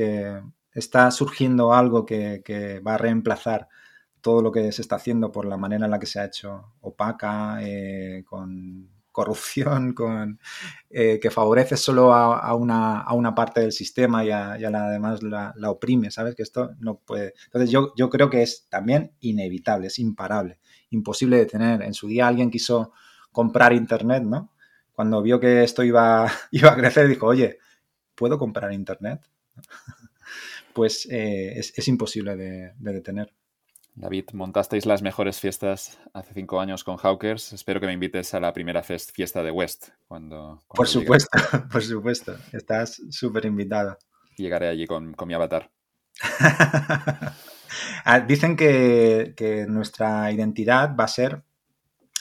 está 0.73 1.11
surgiendo 1.11 1.73
algo 1.73 2.05
que, 2.05 2.81
va 2.85 2.95
a 2.95 2.97
reemplazar 2.97 3.67
todo 4.21 4.41
lo 4.41 4.51
que 4.51 4.71
se 4.71 4.81
está 4.81 4.95
haciendo 4.95 5.31
por 5.31 5.45
la 5.45 5.57
manera 5.57 5.85
en 5.85 5.91
la 5.91 5.99
que 5.99 6.07
se 6.07 6.19
ha 6.19 6.25
hecho 6.25 6.73
opaca, 6.81 7.59
eh, 7.61 8.23
con 8.25 8.89
corrupción 9.15 9.93
con, 9.93 10.41
eh, 10.89 11.19
que 11.21 11.31
favorece 11.31 11.77
solo 11.77 12.13
a, 12.13 12.53
una, 12.53 12.99
a, 12.99 13.13
una, 13.13 13.33
parte 13.33 13.61
del 13.61 13.71
sistema 13.71 14.25
y 14.25 14.29
a, 14.29 14.57
la 14.57 14.89
demás 14.89 15.23
la, 15.23 15.53
oprime, 15.69 16.11
¿sabes? 16.11 16.35
Que 16.35 16.43
esto 16.43 16.75
no 16.79 16.97
puede... 16.99 17.33
Entonces 17.45 17.71
yo, 17.71 17.93
yo 17.95 18.09
creo 18.09 18.29
que 18.29 18.43
es 18.43 18.67
también 18.67 19.13
inevitable, 19.21 19.87
es 19.87 19.99
imparable, 19.99 20.59
imposible 20.89 21.37
de 21.37 21.45
tener. 21.45 21.81
En 21.81 21.93
su 21.93 22.09
día 22.09 22.27
alguien 22.27 22.51
quiso 22.51 22.91
comprar 23.31 23.71
Internet, 23.71 24.23
¿no? 24.23 24.51
Cuando 24.91 25.21
vio 25.21 25.39
que 25.39 25.63
esto 25.63 25.81
iba, 25.81 26.29
iba 26.51 26.73
a 26.73 26.75
crecer, 26.75 27.07
dijo, 27.07 27.27
oye, 27.27 27.57
¿puedo 28.15 28.37
comprar 28.37 28.73
Internet? 28.73 29.21
pues 30.73 31.07
eh, 31.09 31.53
es, 31.57 31.87
imposible 31.87 32.35
de 32.35 32.73
detener. 32.79 33.33
David, 33.97 34.25
montasteis 34.33 34.85
las 34.85 35.01
mejores 35.01 35.39
fiestas 35.39 35.97
hace 36.13 36.33
cinco 36.33 36.59
años 36.59 36.83
con 36.83 36.97
Hawkers. 36.97 37.53
Espero 37.53 37.79
que 37.79 37.87
me 37.87 37.93
invites 37.93 38.33
a 38.33 38.41
la 38.41 38.51
primera 38.51 38.83
fiesta 38.83 39.41
de 39.41 39.51
West. 39.51 39.89
Cuando, 40.09 40.61
por 40.67 40.87
supuesto, 40.87 41.29
por 41.71 41.81
supuesto. 41.81 42.35
Estás 42.51 43.01
súper 43.09 43.45
invitado. 43.45 43.97
Llegaré 44.35 44.67
allí 44.67 44.85
con, 44.85 45.15
mi 45.25 45.33
avatar. 45.33 45.71
Ah, 48.05 48.19
dicen 48.21 48.55
que, 48.55 49.65
nuestra 49.67 50.31
identidad 50.31 50.95
va 50.95 51.05
a 51.05 51.09
ser 51.09 51.43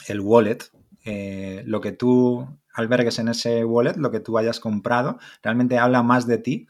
el 0.08 0.20
wallet. 0.20 0.58
Eh, 1.04 1.62
lo 1.66 1.80
que 1.80 1.92
tú 1.92 2.48
albergues 2.72 3.18
en 3.18 3.28
ese 3.28 3.64
wallet, 3.64 3.96
lo 3.96 4.10
que 4.10 4.20
tú 4.20 4.36
hayas 4.38 4.58
comprado, 4.58 5.18
realmente 5.42 5.78
habla 5.78 6.02
más 6.02 6.26
de 6.26 6.38
ti 6.38 6.66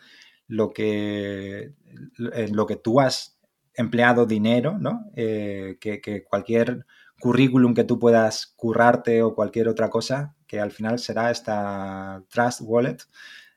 lo 0.48 0.72
que, 0.72 1.72
lo 2.16 2.66
que 2.66 2.76
tú 2.76 3.00
has 3.00 3.33
empleado 3.74 4.26
dinero, 4.26 4.78
¿no? 4.78 5.10
Eh, 5.16 5.76
que, 5.80 6.24
cualquier 6.24 6.86
currículum 7.20 7.74
que 7.74 7.84
tú 7.84 7.98
puedas 7.98 8.52
currarte 8.56 9.22
o 9.22 9.34
cualquier 9.34 9.68
otra 9.68 9.90
cosa, 9.90 10.34
que 10.46 10.60
al 10.60 10.70
final 10.70 10.98
será 10.98 11.30
esta 11.30 12.22
Trust 12.28 12.60
Wallet. 12.62 12.98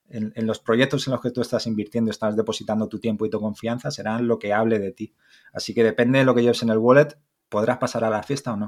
En, 0.10 0.48
los 0.48 0.60
proyectos 0.60 1.06
en 1.06 1.12
los 1.12 1.22
que 1.22 1.32
tú 1.32 1.42
estás 1.42 1.68
invirtiendo, 1.68 2.12
estás 2.12 2.38
depositando 2.38 2.88
tu 2.88 2.98
tiempo 3.00 3.26
y 3.26 3.30
tu 3.30 3.42
confianza, 3.42 3.92
serán 3.92 4.26
lo 4.28 4.40
que 4.40 4.54
hable 4.54 4.80
de 4.80 4.94
ti. 4.94 5.14
Así 5.52 5.74
que 5.74 5.84
depende 5.84 6.20
de 6.20 6.26
lo 6.26 6.34
que 6.34 6.44
lleves 6.44 6.64
en 6.64 6.70
el 6.70 6.78
wallet, 6.78 7.18
podrás 7.50 7.78
pasar 7.78 8.06
a 8.06 8.10
la 8.10 8.24
fiesta 8.24 8.54
o 8.54 8.58
no. 8.58 8.67